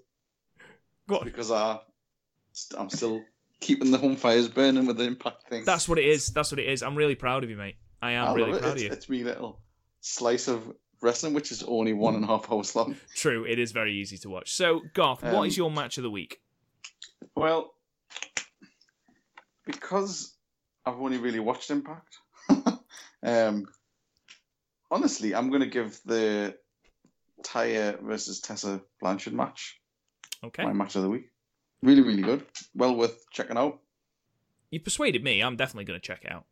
because 1.22 1.50
I 1.52 1.78
I'm 2.76 2.90
still 2.90 3.22
keeping 3.60 3.90
the 3.90 3.98
home 3.98 4.16
fires 4.16 4.48
burning 4.48 4.86
with 4.86 4.96
the 4.98 5.04
impact 5.04 5.48
thing. 5.48 5.64
That's 5.64 5.88
what 5.88 5.98
it 5.98 6.04
is. 6.04 6.28
That's 6.28 6.50
what 6.52 6.58
it 6.58 6.66
is. 6.66 6.82
I'm 6.82 6.96
really 6.96 7.14
proud 7.14 7.44
of 7.44 7.50
you, 7.50 7.56
mate. 7.56 7.76
I 8.02 8.12
am 8.12 8.28
I 8.28 8.34
really 8.34 8.52
it. 8.52 8.60
proud 8.60 8.72
it's, 8.72 8.82
of 8.82 8.86
you. 8.86 8.92
It's 8.92 9.08
me 9.08 9.24
little 9.24 9.60
slice 10.00 10.48
of 10.48 10.72
wrestling, 11.00 11.34
which 11.34 11.52
is 11.52 11.62
only 11.62 11.92
one 11.92 12.14
and 12.14 12.24
a 12.24 12.26
half 12.26 12.50
hours 12.50 12.74
long. 12.74 12.96
True, 13.14 13.44
it 13.44 13.58
is 13.58 13.72
very 13.72 13.94
easy 13.94 14.18
to 14.18 14.30
watch. 14.30 14.52
So, 14.52 14.80
Garth, 14.94 15.22
what 15.22 15.34
Um, 15.34 15.46
is 15.46 15.56
your 15.56 15.70
match 15.70 15.98
of 15.98 16.02
the 16.02 16.10
week? 16.10 16.40
Well, 17.34 17.74
because 19.64 20.34
I've 20.84 21.00
only 21.00 21.18
really 21.18 21.40
watched 21.40 21.70
Impact. 21.70 22.18
um, 23.22 23.66
honestly, 24.90 25.34
I'm 25.34 25.50
going 25.50 25.62
to 25.62 25.68
give 25.68 26.00
the 26.04 26.56
Taya 27.42 28.00
versus 28.00 28.40
Tessa 28.40 28.80
Blanchard 29.00 29.34
match 29.34 29.80
Okay, 30.44 30.62
my 30.64 30.72
match 30.72 30.96
of 30.96 31.02
the 31.02 31.10
week. 31.10 31.30
Really, 31.86 32.02
really 32.02 32.22
good. 32.22 32.44
Well 32.74 32.96
worth 32.96 33.30
checking 33.30 33.56
out. 33.56 33.78
you 34.72 34.80
persuaded 34.80 35.22
me. 35.22 35.40
I'm 35.40 35.54
definitely 35.54 35.84
going 35.84 36.00
to 36.00 36.04
check 36.04 36.24
it 36.24 36.32
out. 36.32 36.44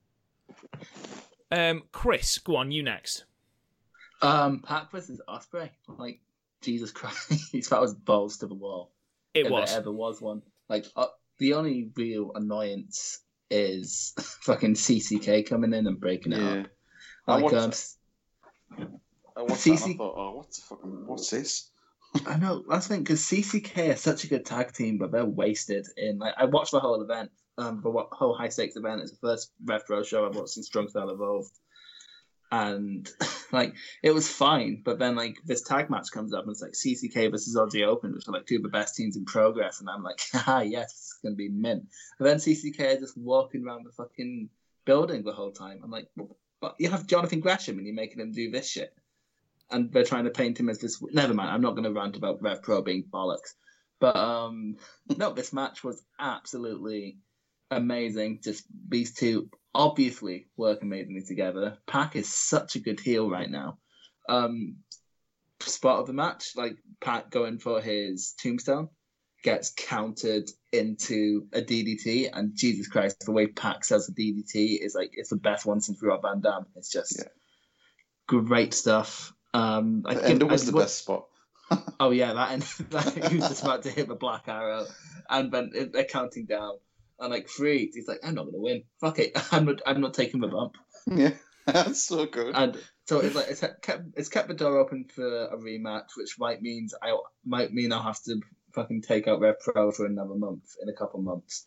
Um, 1.51 1.82
Chris, 1.90 2.39
go 2.39 2.55
on. 2.55 2.70
You 2.70 2.85
next. 2.85 3.24
Um, 4.23 4.61
Pac 4.61 4.93
versus 4.93 5.20
Ospreay. 5.28 5.70
Like 5.89 6.20
Jesus 6.62 6.93
Christ, 6.93 7.52
that 7.70 7.81
was 7.81 7.94
balls 7.94 8.39
to 8.39 8.47
the 8.47 8.55
wall. 8.55 8.93
It 9.35 9.47
if 9.47 9.51
was. 9.52 9.70
there 9.70 9.81
ever 9.81 9.90
was 9.90 10.20
one. 10.20 10.43
Like 10.69 10.86
uh, 10.94 11.06
the 11.39 11.55
only 11.55 11.90
real 11.97 12.31
annoyance 12.36 13.19
is 13.51 14.15
fucking 14.43 14.74
CCK 14.74 15.48
coming 15.48 15.74
in 15.74 15.89
and 15.89 15.98
breaking 16.01 16.32
it 16.32 16.39
Yeah. 16.39 16.61
up. 16.61 16.66
I 17.27 17.35
Like 17.35 17.43
watched 17.43 17.56
um. 18.78 18.89
I 19.36 19.43
watched 19.43 19.65
that 19.65 19.70
and 19.82 19.94
I 19.94 19.97
thought, 19.97 20.15
oh, 20.16 20.36
what's 20.36 20.61
the 20.61 20.66
fucking, 20.66 21.06
what's 21.09 21.28
this? 21.31 21.70
I 22.27 22.36
know 22.36 22.65
that's 22.69 22.86
thing 22.86 23.03
because 23.03 23.20
CCK 23.20 23.95
is 23.95 24.01
such 24.01 24.24
a 24.24 24.28
good 24.28 24.45
tag 24.45 24.73
team, 24.73 24.99
but 24.99 25.11
they're 25.11 25.24
wasted 25.24 25.86
in. 25.97 26.19
Like 26.19 26.35
I 26.36 26.45
watched 26.45 26.70
the 26.70 26.81
whole 26.81 27.03
event, 27.03 27.31
um, 27.59 27.81
the 27.82 27.91
whole 28.12 28.35
high 28.35 28.49
stakes 28.49 28.77
event. 28.77 29.03
It's 29.03 29.12
the 29.12 29.19
first 29.19 29.53
Rev 29.65 29.85
Pro 29.86 30.03
show 30.03 30.27
I've 30.27 30.36
watched 30.36 30.51
since 30.51 30.66
Strong 30.66 30.89
Style 30.89 31.11
Evolved, 31.11 31.53
and 32.53 33.09
like 33.53 33.74
it 34.03 34.12
was 34.12 34.31
fine. 34.31 34.82
But 34.85 34.99
then 34.99 35.16
like 35.16 35.36
this 35.45 35.62
tag 35.62 35.91
match 35.91 36.11
comes 36.12 36.32
up 36.32 36.45
and 36.45 36.53
it's 36.53 36.62
like 36.62 36.73
CCK 36.73 37.31
versus 37.31 37.57
Aussie 37.57 37.86
Open, 37.86 38.15
which 38.15 38.28
are 38.28 38.32
like 38.32 38.47
two 38.47 38.57
of 38.57 38.62
the 38.62 38.69
best 38.69 38.95
teams 38.95 39.16
in 39.16 39.24
progress, 39.24 39.81
and 39.81 39.91
I'm 39.91 40.03
like, 40.03 40.20
ah 40.35 40.61
yes, 40.61 40.91
it's 40.93 41.19
gonna 41.23 41.35
be 41.35 41.49
mint. 41.49 41.85
And 42.19 42.28
then 42.28 42.36
CCK 42.36 42.97
are 42.97 43.01
just 43.01 43.19
walking 43.19 43.66
around 43.66 43.85
the 43.85 43.93
fucking 43.93 44.49
building 44.85 45.24
the 45.24 45.32
whole 45.32 45.53
time. 45.53 45.81
I'm 45.82 45.91
like, 45.91 46.09
but 46.61 46.77
you 46.78 46.91
have 46.91 47.07
Jonathan 47.07 47.41
Gresham 47.41 47.78
and 47.78 47.86
you're 47.86 47.97
making 47.97 48.20
him 48.20 48.32
do 48.32 48.51
this 48.51 48.69
shit 48.69 48.95
and 49.74 49.92
they're 49.92 50.05
trying 50.05 50.24
to 50.24 50.30
paint 50.30 50.59
him 50.59 50.68
as 50.68 50.78
this. 50.78 51.02
Never 51.12 51.34
mind, 51.34 51.51
I'm 51.51 51.60
not 51.60 51.72
going 51.72 51.84
to 51.84 51.92
rant 51.92 52.16
about 52.16 52.40
Rev 52.40 52.62
Pro 52.62 52.80
being 52.80 53.05
bollocks, 53.12 53.55
but 54.01 54.16
um, 54.16 54.76
no, 55.16 55.32
this 55.32 55.52
match 55.52 55.82
was 55.82 56.02
absolutely 56.18 57.18
amazing. 57.70 58.40
Just 58.42 58.64
these 58.88 59.12
two 59.14 59.51
obviously 59.74 60.46
work 60.56 60.82
amazingly 60.82 61.22
together. 61.22 61.78
Pac 61.86 62.14
is 62.14 62.32
such 62.32 62.76
a 62.76 62.80
good 62.80 63.01
heel 63.01 63.28
right 63.28 63.51
now. 63.51 63.78
Um, 64.28 64.76
spot 65.60 65.98
of 65.98 66.06
the 66.06 66.12
match, 66.12 66.52
like 66.55 66.76
Pac 67.01 67.30
going 67.30 67.59
for 67.59 67.80
his 67.80 68.34
tombstone, 68.40 68.88
gets 69.42 69.72
countered 69.76 70.48
into 70.72 71.48
a 71.52 71.60
DDT, 71.60 72.30
and 72.32 72.56
Jesus 72.56 72.86
Christ, 72.86 73.24
the 73.26 73.32
way 73.32 73.48
Pac 73.48 73.84
sells 73.84 74.09
a 74.09 74.12
DDT 74.12 74.78
is 74.80 74.94
like 74.94 75.10
it's 75.14 75.30
the 75.30 75.36
best 75.36 75.66
one 75.66 75.80
since 75.80 76.01
Rob 76.01 76.22
Van 76.22 76.40
Dam. 76.40 76.66
It's 76.76 76.90
just 76.90 77.18
Yeah. 77.18 77.28
great 78.28 78.72
stuff. 78.72 79.34
Um, 79.55 80.02
I 80.05 80.14
The 80.14 80.20
think 80.20 80.31
ender 80.32 80.47
was 80.47 80.68
I 80.68 80.72
the 80.72 80.78
best 80.78 80.98
spot. 80.98 81.26
Oh 81.98 82.10
yeah, 82.10 82.35
that 82.35 82.52
and 82.52 82.62
that, 82.90 83.31
he 83.31 83.36
was 83.36 83.48
just 83.48 83.62
about 83.62 83.85
to 83.85 83.90
hit 83.90 84.06
the 84.06 84.14
black 84.14 84.48
arrow, 84.48 84.86
and 85.31 85.51
then 85.51 85.70
they're 85.93 86.05
counting 86.05 86.44
down, 86.44 86.76
and 87.18 87.31
like 87.31 87.48
three, 87.48 87.90
he's 87.94 88.06
like, 88.06 88.20
"I'm 88.22 88.35
not 88.35 88.44
gonna 88.44 88.59
win. 88.59 88.82
Fuck 89.01 89.18
it, 89.18 89.32
I'm 89.52 89.64
not. 89.64 89.81
I'm 89.86 90.01
not 90.02 90.12
taking 90.12 90.40
the 90.40 90.48
bump." 90.48 90.76
Yeah, 91.06 91.31
that's 91.66 92.02
so 92.02 92.26
good. 92.26 92.55
And 92.55 92.76
so 93.06 93.20
it's 93.20 93.35
like 93.35 93.48
it's 93.48 93.64
kept 93.81 94.02
it's 94.16 94.28
kept 94.28 94.48
the 94.48 94.55
door 94.55 94.78
open 94.78 95.05
for 95.05 95.47
a 95.47 95.56
rematch, 95.56 96.09
which 96.16 96.39
might 96.39 96.60
means 96.60 96.94
I 97.02 97.16
might 97.47 97.72
mean 97.72 97.93
I'll 97.93 98.02
have 98.02 98.22
to 98.24 98.40
fucking 98.74 99.02
take 99.02 99.26
out 99.26 99.40
Rev 99.40 99.59
Pro 99.60 99.90
for 99.90 100.05
another 100.05 100.35
month 100.35 100.64
in 100.82 100.89
a 100.90 100.94
couple 100.94 101.22
months, 101.22 101.66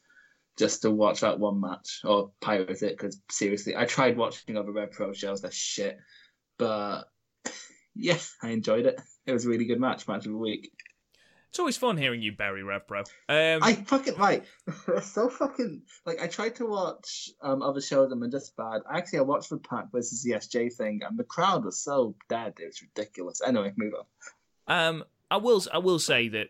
just 0.58 0.84
to 0.84 0.92
watch 0.92 1.22
that 1.22 1.40
one 1.40 1.60
match 1.60 2.02
or 2.04 2.32
pirate 2.40 2.84
it. 2.84 2.98
Because 2.98 3.20
seriously, 3.32 3.76
I 3.76 3.86
tried 3.86 4.18
watching 4.18 4.58
other 4.58 4.72
Rev 4.72 4.92
Pro 4.92 5.14
shows. 5.14 5.42
They're 5.42 5.52
shit, 5.52 5.98
but 6.60 7.06
yeah, 7.98 8.18
I 8.42 8.50
enjoyed 8.50 8.86
it. 8.86 9.00
It 9.26 9.34
was 9.34 9.46
a 9.46 9.50
really 9.50 9.66
good 9.66 9.80
match, 9.80 10.08
match 10.08 10.26
of 10.26 10.32
the 10.32 10.38
week. 10.38 10.72
It's 11.50 11.60
always 11.60 11.78
fun 11.78 11.98
hearing 11.98 12.22
you 12.22 12.34
bury 12.34 12.62
Rev 12.62 12.88
Pro. 12.88 13.00
Um, 13.00 13.64
I 13.64 13.74
fucking 13.74 14.16
right. 14.16 14.44
So 15.02 15.30
fucking 15.30 15.82
like 16.06 16.22
I 16.22 16.28
tried 16.28 16.56
to 16.58 16.66
watch 16.66 17.30
um 17.42 17.62
other 17.62 17.82
shows 17.82 18.12
and 18.12 18.22
they're 18.22 18.30
just 18.30 18.56
bad. 18.56 18.82
Actually, 18.92 19.20
I 19.20 19.24
watched 19.24 19.50
the 19.50 19.58
Pac 19.58 19.92
versus 19.92 20.22
the 20.22 20.32
SJ 20.32 20.74
thing 20.74 21.02
and 21.08 21.18
the 21.18 21.24
crowd 21.24 21.66
was 21.66 21.80
so 21.80 22.16
dead. 22.30 22.54
It 22.60 22.66
was 22.66 22.82
ridiculous. 22.82 23.42
Anyway, 23.46 23.74
move 23.76 23.94
on. 23.96 24.06
Um, 24.68 25.04
I 25.32 25.38
will. 25.38 25.64
I 25.74 25.80
will 25.80 26.00
say 26.00 26.28
that 26.30 26.50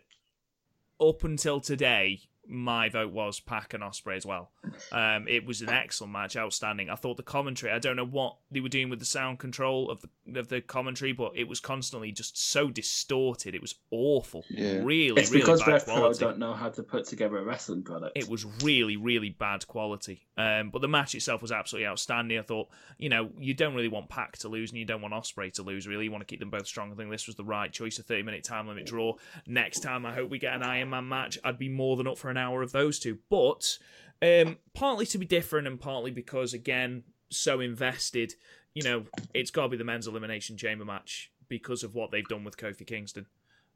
up 1.00 1.24
until 1.24 1.60
today, 1.60 2.20
my 2.48 2.88
vote 2.88 3.12
was 3.12 3.40
Pac 3.40 3.74
and 3.74 3.82
Ospreay 3.82 4.16
as 4.16 4.24
well. 4.24 4.50
Um, 4.90 5.28
it 5.28 5.44
was 5.46 5.60
an 5.60 5.68
excellent 5.68 6.12
match, 6.12 6.36
outstanding. 6.36 6.88
I 6.88 6.94
thought 6.94 7.16
the 7.18 7.22
commentary. 7.22 7.72
I 7.72 7.78
don't 7.78 7.96
know 7.96 8.06
what 8.06 8.36
they 8.50 8.60
were 8.60 8.68
doing 8.68 8.88
with 8.88 8.98
the 8.98 9.04
sound 9.04 9.38
control 9.38 9.90
of 9.90 10.00
the 10.00 10.38
of 10.40 10.48
the 10.48 10.60
commentary, 10.60 11.12
but 11.12 11.32
it 11.34 11.48
was 11.48 11.60
constantly 11.60 12.12
just 12.12 12.50
so 12.50 12.68
distorted. 12.68 13.54
It 13.54 13.60
was 13.60 13.74
awful. 13.90 14.44
Yeah. 14.50 14.80
Really, 14.82 15.20
It's 15.20 15.30
really 15.30 15.40
because 15.42 15.60
bad 15.60 15.68
Rev 15.72 15.84
Pro 15.84 15.96
quality. 15.96 16.20
don't 16.20 16.38
know 16.38 16.52
how 16.54 16.68
to 16.70 16.82
put 16.82 17.04
together 17.06 17.38
a 17.38 17.44
wrestling 17.44 17.82
product. 17.82 18.16
It 18.16 18.28
was 18.28 18.44
really, 18.62 18.96
really 18.96 19.30
bad 19.30 19.66
quality. 19.66 20.26
Um, 20.36 20.70
but 20.70 20.80
the 20.82 20.88
match 20.88 21.14
itself 21.14 21.42
was 21.42 21.52
absolutely 21.52 21.86
outstanding. 21.86 22.38
I 22.38 22.42
thought, 22.42 22.68
you 22.98 23.08
know, 23.08 23.30
you 23.38 23.54
don't 23.54 23.74
really 23.74 23.88
want 23.88 24.08
Pac 24.08 24.38
to 24.38 24.48
lose 24.48 24.70
and 24.70 24.78
you 24.78 24.84
don't 24.84 25.02
want 25.02 25.14
Ospreay 25.14 25.52
to 25.54 25.62
lose, 25.62 25.86
really. 25.86 26.04
You 26.04 26.12
want 26.12 26.22
to 26.22 26.26
keep 26.26 26.40
them 26.40 26.50
both 26.50 26.66
strong. 26.66 26.92
I 26.92 26.94
think 26.94 27.10
this 27.10 27.26
was 27.26 27.36
the 27.36 27.44
right 27.44 27.72
choice, 27.72 27.98
a 27.98 28.02
30 28.02 28.22
minute 28.22 28.44
time 28.44 28.68
limit 28.68 28.86
draw. 28.86 29.14
Next 29.46 29.80
time, 29.80 30.06
I 30.06 30.14
hope 30.14 30.30
we 30.30 30.38
get 30.38 30.54
an 30.54 30.62
Iron 30.62 30.90
Man 30.90 31.08
match. 31.08 31.38
I'd 31.44 31.58
be 31.58 31.68
more 31.68 31.96
than 31.96 32.06
up 32.06 32.18
for 32.18 32.30
an 32.30 32.36
hour 32.38 32.62
of 32.62 32.72
those 32.72 32.98
two. 32.98 33.18
But 33.28 33.78
um, 34.22 34.56
partly 34.72 35.04
to 35.06 35.18
be 35.18 35.26
different 35.26 35.66
and 35.66 35.78
partly 35.80 36.10
because, 36.10 36.54
again, 36.54 37.04
so 37.30 37.60
invested, 37.60 38.34
you 38.74 38.82
know, 38.82 39.04
it's 39.34 39.50
got 39.50 39.64
to 39.64 39.68
be 39.68 39.76
the 39.76 39.84
men's 39.84 40.06
elimination 40.06 40.56
chamber 40.56 40.84
match 40.84 41.30
because 41.48 41.82
of 41.82 41.94
what 41.94 42.10
they've 42.10 42.28
done 42.28 42.44
with 42.44 42.56
Kofi 42.56 42.86
Kingston. 42.86 43.26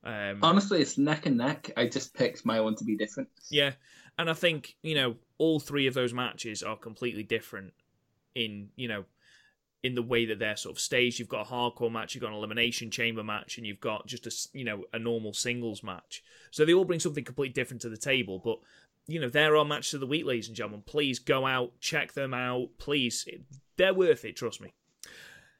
Um, 0.05 0.39
Honestly, 0.43 0.81
it's 0.81 0.99
neck 0.99 1.27
and 1.27 1.37
neck. 1.37 1.71
I 1.77 1.87
just 1.87 2.15
picked 2.15 2.45
my 2.45 2.61
one 2.61 2.75
to 2.77 2.85
be 2.85 2.97
different. 2.97 3.29
yeah, 3.51 3.73
and 4.19 4.29
I 4.29 4.35
think 4.35 4.77
you 4.83 4.95
know 4.95 5.17
all 5.39 5.61
three 5.61 5.87
of 5.87 5.95
those 5.95 6.13
matches 6.13 6.63
are 6.63 6.77
completely 6.77 7.23
different 7.23 7.73
in 8.35 8.71
you 8.77 8.89
know 8.89 9.05
in 9.83 9.95
the 9.95 10.03
way 10.03 10.25
that 10.27 10.39
they're 10.39 10.57
sort 10.57 10.77
of 10.77 10.81
staged. 10.81 11.19
You've 11.19 11.29
got 11.29 11.47
a 11.47 11.51
hardcore 11.51 11.91
match, 11.91 12.15
you've 12.15 12.23
got 12.23 12.31
an 12.31 12.37
elimination 12.37 12.91
chamber 12.91 13.25
match, 13.25 13.59
and 13.59 13.67
you've 13.67 13.81
got 13.81 14.07
just 14.07 14.27
a 14.27 14.59
you 14.59 14.65
know 14.65 14.85
a 14.93 14.99
normal 14.99 15.33
singles 15.33 15.83
match. 15.83 16.23
So 16.51 16.65
they 16.65 16.75
all 16.75 16.85
bring 16.85 17.01
something 17.01 17.25
completely 17.25 17.53
different 17.53 17.83
to 17.83 17.89
the 17.89 17.97
table. 17.97 18.39
But 18.39 18.59
you 19.07 19.21
know 19.21 19.29
they're 19.29 19.57
our 19.57 19.65
matches 19.65 19.95
of 19.95 20.01
the 20.01 20.07
week, 20.07 20.25
ladies 20.25 20.49
and 20.49 20.57
gentlemen. 20.57 20.83
Please 20.87 21.19
go 21.19 21.47
out, 21.47 21.73
check 21.81 22.13
them 22.13 22.35
out. 22.35 22.69
Please, 22.79 23.27
they're 23.77 23.95
worth 23.95 24.25
it. 24.25 24.37
Trust 24.37 24.61
me. 24.61 24.73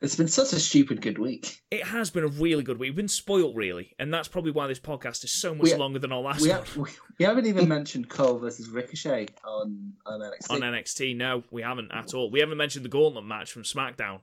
It's 0.03 0.17
been 0.17 0.27
such 0.29 0.53
a 0.53 0.59
stupid 0.59 1.01
good 1.01 1.17
week. 1.19 1.63
It 1.71 1.85
has 1.85 2.11
been 2.11 2.25
a 2.25 2.29
really 2.29 2.65
good 2.65 2.79
week. 2.79 2.89
We've 2.89 2.97
been 2.97 3.07
spoilt, 3.09 3.55
really, 3.55 3.95
and 4.01 4.13
that's 4.13 4.27
probably 4.27 4.51
why 4.51 4.67
this 4.67 4.81
podcast 4.81 5.23
is 5.23 5.31
so 5.33 5.55
much 5.55 5.63
We- 5.71 5.75
longer 5.77 6.01
than 6.01 6.11
our 6.13 6.21
last 6.21 6.41
We, 6.43 6.49
one. 6.51 6.59
ha- 6.65 6.81
we, 6.83 6.91
we 7.21 7.25
haven't 7.25 7.47
even 7.47 7.69
mentioned 7.69 8.09
Cole 8.09 8.39
versus 8.41 8.69
Ricochet 8.69 9.29
on 9.45 9.93
on 10.05 10.21
NXT. 10.21 10.51
on 10.51 10.61
NXT. 10.61 11.17
No, 11.17 11.45
we 11.53 11.63
haven't 11.63 11.93
at 11.93 12.15
all. 12.15 12.31
We 12.31 12.41
haven't 12.41 12.59
mentioned 12.59 12.85
the 12.85 12.89
Gauntlet 12.89 13.25
match 13.25 13.53
from 13.53 13.63
SmackDown. 13.63 14.21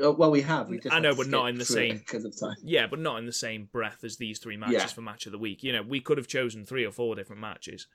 Oh, 0.00 0.12
well, 0.12 0.30
we 0.30 0.40
have. 0.42 0.68
We 0.68 0.78
just 0.78 0.94
I 0.94 0.98
know, 1.00 1.14
but 1.14 1.26
not 1.26 1.48
in 1.50 1.58
the 1.58 1.64
same- 1.64 1.98
because 1.98 2.24
of 2.24 2.38
time. 2.38 2.56
Yeah, 2.62 2.86
but 2.86 3.00
not 3.00 3.18
in 3.18 3.26
the 3.26 3.32
same 3.32 3.68
breath 3.70 4.02
as 4.02 4.16
these 4.16 4.38
three 4.38 4.56
matches 4.56 4.74
Yeah. 4.74 4.86
for 4.86 5.02
match 5.02 5.26
of 5.26 5.32
the 5.32 5.38
week. 5.38 5.62
You 5.62 5.72
know, 5.72 5.82
we 5.82 6.00
could 6.00 6.16
have 6.16 6.26
chosen 6.28 6.64
three 6.64 6.86
or 6.86 6.92
four 6.92 7.16
different 7.16 7.42
matches, 7.42 7.86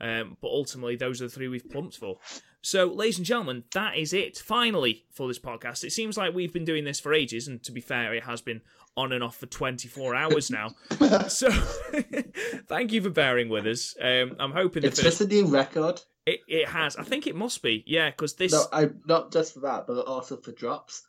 um, 0.00 0.36
but 0.40 0.48
ultimately 0.48 0.96
those 0.96 1.20
are 1.22 1.26
the 1.26 1.30
three 1.30 1.46
we've 1.46 1.70
plumped 1.70 1.98
for. 1.98 2.18
So, 2.64 2.86
ladies 2.86 3.18
and 3.18 3.26
gentlemen, 3.26 3.64
that 3.74 3.96
is 3.96 4.12
it. 4.12 4.38
Finally, 4.38 5.04
for 5.10 5.26
this 5.26 5.38
podcast, 5.38 5.82
it 5.82 5.90
seems 5.90 6.16
like 6.16 6.32
we've 6.32 6.52
been 6.52 6.64
doing 6.64 6.84
this 6.84 7.00
for 7.00 7.12
ages, 7.12 7.48
and 7.48 7.60
to 7.64 7.72
be 7.72 7.80
fair, 7.80 8.14
it 8.14 8.22
has 8.22 8.40
been 8.40 8.60
on 8.96 9.10
and 9.12 9.22
off 9.24 9.36
for 9.36 9.46
24 9.46 10.14
hours 10.14 10.48
now. 10.48 10.68
so, 11.28 11.50
thank 12.68 12.92
you 12.92 13.02
for 13.02 13.10
bearing 13.10 13.48
with 13.48 13.66
us. 13.66 13.96
Um, 14.00 14.36
I'm 14.38 14.52
hoping 14.52 14.82
the 14.82 14.88
It's 14.88 15.02
just 15.02 15.20
a 15.20 15.26
new 15.26 15.46
record. 15.46 16.00
it, 16.24 16.40
it 16.46 16.68
has. 16.68 16.96
I 16.96 17.02
think 17.02 17.26
it 17.26 17.34
must 17.34 17.62
be, 17.62 17.82
yeah, 17.84 18.10
because 18.10 18.34
this. 18.34 18.52
No, 18.52 18.64
I 18.72 18.90
not 19.06 19.32
just 19.32 19.54
for 19.54 19.60
that, 19.60 19.88
but 19.88 19.98
also 20.06 20.36
for 20.36 20.52
drops. 20.52 21.02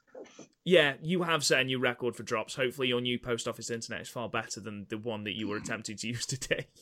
Yeah, 0.66 0.94
you 1.02 1.24
have 1.24 1.44
set 1.44 1.60
a 1.60 1.64
new 1.66 1.78
record 1.78 2.16
for 2.16 2.24
drops. 2.24 2.56
Hopefully, 2.56 2.88
your 2.88 3.02
new 3.02 3.20
post 3.20 3.48
office 3.48 3.70
internet 3.70 4.02
is 4.02 4.10
far 4.10 4.28
better 4.30 4.60
than 4.60 4.88
the 4.90 4.98
one 4.98 5.24
that 5.26 5.38
you 5.38 5.48
were 5.50 5.58
attempting 5.58 5.98
to 5.98 6.08
use 6.08 6.26
today. 6.26 6.68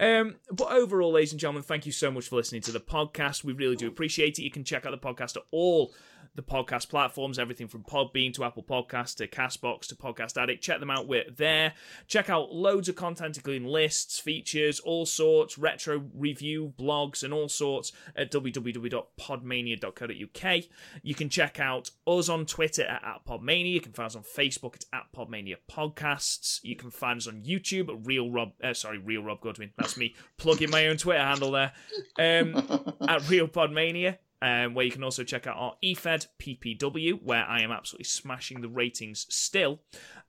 Um, 0.00 0.36
but 0.52 0.70
overall, 0.70 1.12
ladies 1.12 1.32
and 1.32 1.40
gentlemen, 1.40 1.62
thank 1.62 1.86
you 1.86 1.92
so 1.92 2.10
much 2.10 2.28
for 2.28 2.36
listening 2.36 2.60
to 2.62 2.72
the 2.72 2.80
podcast. 2.80 3.44
We 3.44 3.52
really 3.52 3.76
do 3.76 3.88
appreciate 3.88 4.38
it. 4.38 4.42
You 4.42 4.50
can 4.50 4.64
check 4.64 4.86
out 4.86 4.92
the 4.92 4.98
podcast 4.98 5.36
at 5.36 5.42
all 5.50 5.92
the 6.34 6.42
podcast 6.42 6.88
platforms, 6.88 7.38
everything 7.38 7.68
from 7.68 7.84
Podbean 7.84 8.32
to 8.34 8.44
Apple 8.44 8.62
Podcast 8.62 9.16
to 9.16 9.26
Castbox 9.26 9.86
to 9.88 9.96
Podcast 9.96 10.40
Addict. 10.40 10.62
Check 10.62 10.80
them 10.80 10.90
out. 10.90 11.08
We're 11.08 11.30
there. 11.36 11.74
Check 12.06 12.30
out 12.30 12.52
loads 12.52 12.88
of 12.88 12.96
content, 12.96 13.36
including 13.36 13.66
lists, 13.66 14.18
features, 14.18 14.80
all 14.80 15.04
sorts, 15.06 15.58
retro 15.58 16.04
review, 16.14 16.72
blogs, 16.78 17.22
and 17.22 17.34
all 17.34 17.48
sorts 17.48 17.92
at 18.16 18.30
www.podmania.co.uk. 18.30 20.64
You 21.02 21.14
can 21.14 21.28
check 21.28 21.60
out 21.60 21.90
us 22.06 22.28
on 22.28 22.46
Twitter 22.46 22.84
at, 22.84 23.02
at 23.04 23.24
Podmania. 23.26 23.72
You 23.72 23.80
can 23.80 23.92
find 23.92 24.06
us 24.06 24.16
on 24.16 24.22
Facebook. 24.22 24.76
It's 24.76 24.86
at 24.92 25.06
Podmania 25.14 25.56
Podcasts. 25.70 26.60
You 26.62 26.76
can 26.76 26.90
find 26.90 27.18
us 27.18 27.26
on 27.26 27.42
YouTube 27.42 27.88
at 27.88 28.06
Real 28.06 28.30
Rob. 28.30 28.52
Uh, 28.62 28.74
sorry, 28.74 28.98
Real 28.98 29.22
Rob 29.22 29.40
Goodwin. 29.40 29.72
That's 29.76 29.96
me 29.96 30.14
plugging 30.36 30.70
my 30.70 30.86
own 30.86 30.96
Twitter 30.96 31.20
handle 31.20 31.52
there. 31.52 31.72
Um, 32.18 32.94
at 33.08 33.28
Real 33.28 33.48
Podmania 33.48 34.18
um, 34.40 34.74
where 34.74 34.84
you 34.84 34.90
can 34.90 35.02
also 35.02 35.24
check 35.24 35.46
out 35.46 35.56
our 35.56 35.74
EFED 35.84 36.26
PPW, 36.38 37.22
where 37.22 37.44
I 37.44 37.62
am 37.62 37.72
absolutely 37.72 38.04
smashing 38.04 38.60
the 38.60 38.68
ratings 38.68 39.26
still. 39.28 39.80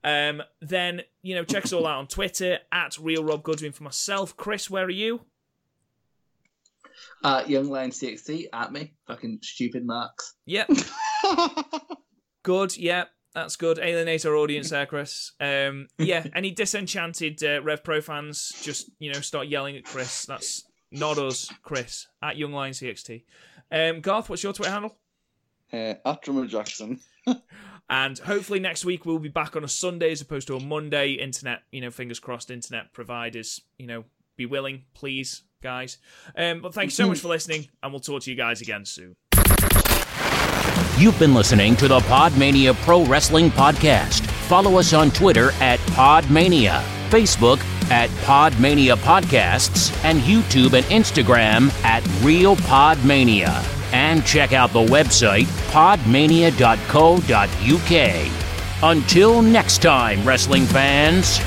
Um, 0.03 0.41
then, 0.61 1.01
you 1.21 1.35
know, 1.35 1.43
check 1.43 1.65
us 1.65 1.73
all 1.73 1.85
out 1.85 1.99
on 1.99 2.07
Twitter 2.07 2.59
at 2.71 2.97
Real 2.97 3.23
Rob 3.23 3.43
Goodwin 3.43 3.71
for 3.71 3.83
myself. 3.83 4.35
Chris, 4.35 4.69
where 4.69 4.85
are 4.85 4.89
you? 4.89 5.21
Uh, 7.23 7.43
Young 7.47 7.69
Lion 7.69 7.91
CXT 7.91 8.47
at 8.53 8.71
me. 8.71 8.93
Fucking 9.07 9.39
stupid 9.41 9.85
marks. 9.85 10.35
Yep. 10.45 10.69
good, 12.43 12.77
yep. 12.77 13.09
That's 13.33 13.57
good. 13.57 13.77
Alienate 13.77 14.25
our 14.25 14.35
audience 14.35 14.71
there, 14.71 14.85
Chris. 14.85 15.33
Um, 15.39 15.87
yeah, 15.97 16.25
any 16.35 16.51
disenchanted 16.51 17.43
uh, 17.43 17.61
Rev 17.61 17.83
Pro 17.83 18.01
fans, 18.01 18.51
just, 18.63 18.89
you 18.99 19.13
know, 19.13 19.19
start 19.19 19.47
yelling 19.47 19.77
at 19.77 19.83
Chris. 19.83 20.25
That's 20.25 20.63
not 20.91 21.17
us, 21.17 21.51
Chris, 21.61 22.07
at 22.23 22.37
Young 22.37 22.53
Lion 22.53 22.73
CXT. 22.73 23.23
Um, 23.71 24.01
Garth, 24.01 24.29
what's 24.29 24.43
your 24.43 24.53
Twitter 24.53 24.71
handle? 24.71 24.95
Uh, 25.71 25.95
at 26.05 26.21
Drummer 26.21 26.47
Jackson. 26.47 26.99
and 27.89 28.17
hopefully 28.19 28.59
next 28.59 28.85
week 28.85 29.05
we'll 29.05 29.19
be 29.19 29.29
back 29.29 29.55
on 29.55 29.63
a 29.63 29.67
Sunday 29.67 30.11
as 30.11 30.21
opposed 30.21 30.47
to 30.47 30.55
a 30.55 30.59
Monday. 30.59 31.11
Internet, 31.13 31.63
you 31.71 31.81
know, 31.81 31.91
fingers 31.91 32.19
crossed. 32.19 32.49
Internet 32.49 32.93
providers, 32.93 33.61
you 33.77 33.87
know, 33.87 34.05
be 34.35 34.45
willing, 34.45 34.85
please, 34.93 35.43
guys. 35.61 35.97
Um, 36.35 36.61
but 36.61 36.73
thanks 36.73 36.95
so 36.95 37.07
much 37.07 37.19
for 37.19 37.27
listening, 37.27 37.69
and 37.83 37.91
we'll 37.91 37.99
talk 37.99 38.23
to 38.23 38.31
you 38.31 38.37
guys 38.37 38.61
again 38.61 38.85
soon. 38.85 39.15
You've 40.97 41.17
been 41.19 41.33
listening 41.33 41.75
to 41.77 41.87
the 41.87 41.99
Podmania 41.99 42.75
Pro 42.81 43.05
Wrestling 43.05 43.51
Podcast. 43.51 44.25
Follow 44.47 44.79
us 44.79 44.93
on 44.93 45.11
Twitter 45.11 45.51
at 45.61 45.79
Podmania, 45.91 46.81
Facebook 47.09 47.61
at 47.89 48.09
Podmania 48.25 48.95
Podcasts, 48.95 49.93
and 50.03 50.19
YouTube 50.21 50.73
and 50.73 50.85
Instagram 50.87 51.71
at 51.83 52.03
Real 52.23 52.55
Podmania. 52.55 53.63
And 53.93 54.25
check 54.25 54.53
out 54.53 54.71
the 54.71 54.85
website 54.85 55.45
podmania.co.uk. 55.71 58.31
Until 58.81 59.41
next 59.41 59.81
time, 59.81 60.25
wrestling 60.25 60.65
fans. 60.65 61.39